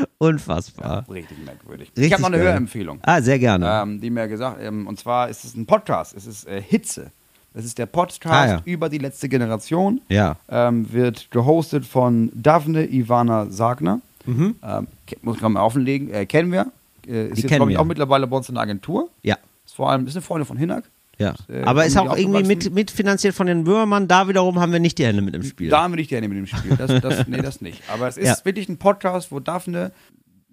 Unfassbar. 0.19 1.07
Richtig 1.11 1.39
merkwürdig. 1.45 1.89
Richtig 1.89 2.05
ich 2.07 2.13
habe 2.13 2.23
noch 2.23 2.29
eine 2.29 2.39
geil. 2.39 2.47
Hörempfehlung, 2.49 2.99
Ah, 3.03 3.21
sehr 3.21 3.39
gerne. 3.39 3.81
ähm, 3.83 4.01
die 4.01 4.11
mir 4.11 4.29
gesagt, 4.29 4.59
ähm, 4.63 4.87
und 4.87 4.99
zwar 4.99 5.29
ist 5.29 5.45
es 5.45 5.55
ein 5.55 5.67
Podcast, 5.67 6.15
es 6.17 6.27
ist 6.27 6.47
äh, 6.47 6.61
Hitze. 6.63 7.11
Das 7.53 7.65
ist 7.65 7.79
der 7.79 7.87
Podcast 7.87 8.33
Ah, 8.33 8.47
ja. 8.47 8.63
über 8.65 8.89
die 8.89 8.99
letzte 8.99 9.29
Generation. 9.29 10.01
ja. 10.09 10.37
Ähm, 10.49 10.93
wird 10.93 11.31
gehostet 11.33 11.85
von 11.85 12.31
Daphne 12.35 12.87
Ivana 12.89 13.47
Sagner. 13.51 14.01
Mhm. 14.27 14.55
Ähm, 14.63 14.87
muss 15.23 15.37
ich 15.37 15.43
mal 15.43 15.59
auflegen, 15.61 16.13
äh, 16.13 16.27
kennen 16.27 16.53
wir. 16.53 16.71
Äh, 17.09 17.29
ist 17.29 17.39
Die 17.39 17.43
jetzt, 17.43 17.55
glaube 17.57 17.73
ich, 17.73 17.79
auch 17.79 17.85
mittlerweile 17.85 18.27
bei 18.29 18.37
uns 18.37 18.49
in 18.49 18.55
der 18.55 18.63
Agentur. 18.63 19.09
Ja. 19.23 19.37
Ist 19.67 19.75
vor 19.75 19.91
allem 19.91 20.07
ist 20.07 20.15
eine 20.15 20.23
Freundin 20.23 20.47
von 20.47 20.57
Hinak. 20.59 20.85
Ja. 21.21 21.35
äh, 21.49 21.63
Aber 21.63 21.85
ist 21.85 21.97
auch 21.97 22.17
irgendwie 22.17 22.43
mit, 22.45 22.73
mitfinanziert 22.73 23.35
von 23.35 23.47
den 23.47 23.65
Böhmermann. 23.65 24.09
Da 24.09 24.27
wiederum 24.29 24.59
haben 24.59 24.73
wir 24.73 24.81
nicht 24.81 24.99
die 24.99 25.05
Hände 25.07 25.23
mit 25.23 25.35
im 25.35 25.43
Spiel. 25.43 25.69
Da 25.71 25.83
haben 25.83 25.93
wir 25.93 25.97
nicht 25.97 26.11
die 26.11 26.17
Hände 26.17 26.29
mit 26.29 26.39
dem 26.39 26.47
Spiel. 26.47 26.77
Das, 26.77 27.01
das, 27.01 27.27
nee, 27.29 27.43
das 27.43 27.61
nicht. 27.61 27.83
Aber 27.93 28.09
es 28.09 28.17
ist 28.17 28.27
Ja. 28.27 28.37
wirklich 28.45 28.69
ein 28.69 28.79
Podcast, 28.79 29.31
wo 29.31 29.39
Daphne 29.39 29.93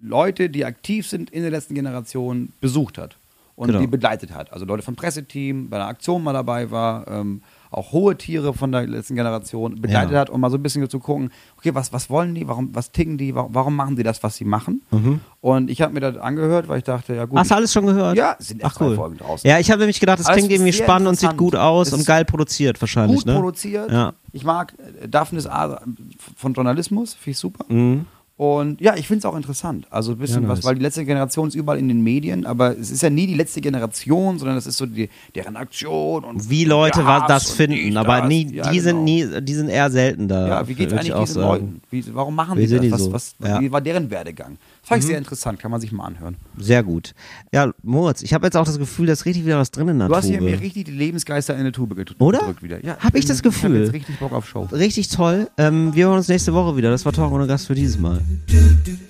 Leute, 0.00 0.48
die 0.50 0.64
aktiv 0.64 1.08
sind 1.08 1.30
in 1.30 1.42
der 1.42 1.50
letzten 1.50 1.74
Generation, 1.74 2.52
besucht 2.60 2.98
hat 2.98 3.16
und 3.56 3.68
Genau. 3.68 3.80
die 3.80 3.86
begleitet 3.88 4.32
hat. 4.32 4.52
Also 4.52 4.64
Leute 4.64 4.82
vom 4.82 4.94
Presseteam, 4.94 5.68
bei 5.68 5.76
einer 5.78 5.86
Aktion 5.88 6.22
mal 6.22 6.32
dabei 6.32 6.70
war, 6.70 7.08
ähm, 7.08 7.42
auch 7.70 7.92
hohe 7.92 8.16
Tiere 8.16 8.54
von 8.54 8.72
der 8.72 8.86
letzten 8.86 9.14
Generation 9.14 9.80
begleitet 9.80 10.12
Ja. 10.12 10.20
hat, 10.20 10.30
um 10.30 10.40
mal 10.40 10.50
so 10.50 10.56
ein 10.56 10.62
bisschen 10.62 10.88
zu 10.88 10.98
gucken, 11.00 11.30
okay, 11.58 11.74
was, 11.74 11.92
was 11.92 12.08
wollen 12.10 12.34
die, 12.34 12.48
warum, 12.48 12.74
was 12.74 12.92
ticken 12.92 13.18
die, 13.18 13.34
warum, 13.34 13.54
warum 13.54 13.76
machen 13.76 13.96
sie 13.96 14.02
das, 14.02 14.22
was 14.22 14.36
sie 14.36 14.44
machen? 14.44 14.82
Und 15.40 15.70
ich 15.70 15.82
habe 15.82 15.92
mir 15.92 16.00
das 16.00 16.16
angehört, 16.16 16.68
weil 16.68 16.78
ich 16.78 16.84
dachte, 16.84 17.14
ja 17.14 17.24
gut. 17.24 17.34
Mhm. 17.34 17.38
Hast 17.40 17.50
du 17.50 17.54
alles 17.54 17.72
schon 17.72 17.86
gehört? 17.86 18.16
Ja, 18.16 18.36
sind 18.38 18.64
Ach 18.64 18.74
cool. 18.80 18.96
Folgen 18.96 19.18
draußen. 19.18 19.48
Ja, 19.48 19.58
ich 19.58 19.70
habe 19.70 19.80
nämlich 19.80 20.00
gedacht, 20.00 20.18
das 20.18 20.26
Alles 20.26 20.38
klingt 20.38 20.52
irgendwie 20.52 20.72
spannend 20.72 21.08
und 21.08 21.18
sieht 21.18 21.36
gut 21.36 21.54
aus 21.56 21.88
Es 21.88 21.92
und 21.94 22.06
geil 22.06 22.24
produziert 22.24 22.80
wahrscheinlich, 22.80 23.18
gut 23.18 23.26
ne? 23.26 23.34
produziert. 23.34 23.90
Ja. 23.90 24.14
Ich 24.32 24.44
mag 24.44 24.74
äh, 25.02 25.08
Daphnes 25.08 25.46
Art 25.46 25.82
von 26.36 26.52
Journalismus, 26.54 27.14
finde 27.14 27.30
ich 27.30 27.38
super. 27.38 27.64
Mhm. 27.68 28.06
Und 28.38 28.80
ja, 28.80 28.94
ich 28.96 29.08
finde 29.08 29.18
es 29.18 29.24
auch 29.24 29.36
interessant. 29.36 29.88
Also 29.90 30.12
ein 30.12 30.18
bisschen 30.18 30.44
Ja, 30.44 30.48
was, 30.48 30.58
nice. 30.60 30.64
weil 30.66 30.76
die 30.76 30.80
letzte 30.82 31.04
Generation 31.04 31.48
ist 31.48 31.56
überall 31.56 31.76
in 31.76 31.88
den 31.88 32.02
Medien, 32.02 32.46
aber 32.46 32.78
es 32.78 32.92
ist 32.92 33.02
ja 33.02 33.10
nie 33.10 33.26
die 33.26 33.34
letzte 33.34 33.60
Generation, 33.60 34.38
sondern 34.38 34.56
es 34.56 34.64
ist 34.68 34.76
so 34.76 34.86
die, 34.86 35.08
deren 35.34 35.56
Aktion 35.56 36.22
und 36.22 36.48
Wie 36.48 36.64
Leute 36.64 37.04
was 37.04 37.26
das 37.26 37.50
und 37.50 37.56
finden, 37.56 37.96
aber 37.96 38.20
das. 38.20 38.28
nie, 38.28 38.54
Ja, 38.54 38.70
die 38.70 38.78
sind 38.78 39.04
genau. 39.04 39.34
nie, 39.34 39.40
die 39.42 39.54
sind 39.54 39.68
eher 39.70 39.90
selten 39.90 40.28
da. 40.28 40.46
Ja, 40.46 40.68
wie 40.68 40.78
würd 40.78 40.92
ich 40.92 40.98
eigentlich 41.00 41.14
diesen 41.14 41.34
sagen. 41.34 41.48
Leuten? 41.48 41.80
Wie, 41.90 42.04
warum 42.14 42.36
machen 42.36 42.56
Wie 42.58 42.66
die 42.68 42.72
das? 42.74 42.80
die 42.80 42.92
was, 42.92 43.02
so? 43.02 43.12
was, 43.12 43.34
Ja. 43.42 43.58
Mhm. 43.58 43.64
Wie 43.64 43.72
war 43.72 43.80
deren 43.80 44.08
Werdegang? 44.08 44.56
Das 44.88 44.94
fand 44.94 45.02
ich 45.02 45.06
sehr 45.08 45.18
interessant, 45.18 45.58
kann 45.58 45.70
man 45.70 45.80
sich 45.82 45.92
mal 45.92 46.04
anhören. 46.06 46.36
Sehr 46.56 46.82
gut. 46.82 47.14
Ja, 47.52 47.72
Moritz, 47.82 48.22
ich 48.22 48.32
habe 48.32 48.46
jetzt 48.46 48.56
auch 48.56 48.64
das 48.64 48.78
Gefühl, 48.78 49.06
da 49.06 49.12
ist 49.12 49.26
richtig 49.26 49.44
wieder 49.44 49.58
was 49.58 49.70
drin 49.70 49.88
in 49.88 49.98
der 49.98 50.08
Du 50.08 50.14
hast 50.16 50.24
hier 50.24 50.38
Tube. 50.38 50.50
mir 50.50 50.60
richtig 50.60 50.84
die 50.84 50.92
Lebensgeister 50.92 51.52
in 51.54 51.60
eine 51.60 51.72
Tube 51.72 51.94
gedrückt. 51.94 52.20
Oder? 52.20 52.38
gedrückt 52.38 52.62
wieder. 52.62 52.84
Ja, 52.84 52.96
Hab 52.98 53.14
ich 53.14 53.26
das 53.26 53.40
Ich 53.40 53.44
habe 53.44 53.54
Gefühl? 53.54 53.80
jetzt 53.84 53.92
richtig 53.92 54.18
Bock 54.18 54.32
auf 54.32 54.48
Show. 54.48 54.62
Richtig 54.72 55.08
toll. 55.08 55.48
Ähm, 55.58 55.94
wir 55.94 56.06
hören 56.06 56.16
uns 56.16 56.28
nächste 56.28 56.54
Woche 56.54 56.76
wieder. 56.76 56.90
Das 56.90 57.04
war 57.04 57.12
Talk 57.12 57.32
ohne 57.32 57.46
Gast 57.46 57.66
für 57.66 57.74
dieses 57.74 57.98
Mal. 57.98 58.20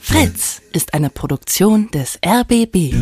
Fritz 0.00 0.60
ist 0.72 0.94
eine 0.94 1.10
Produktion 1.10 1.88
des 1.92 2.18
RBB. 2.26 2.94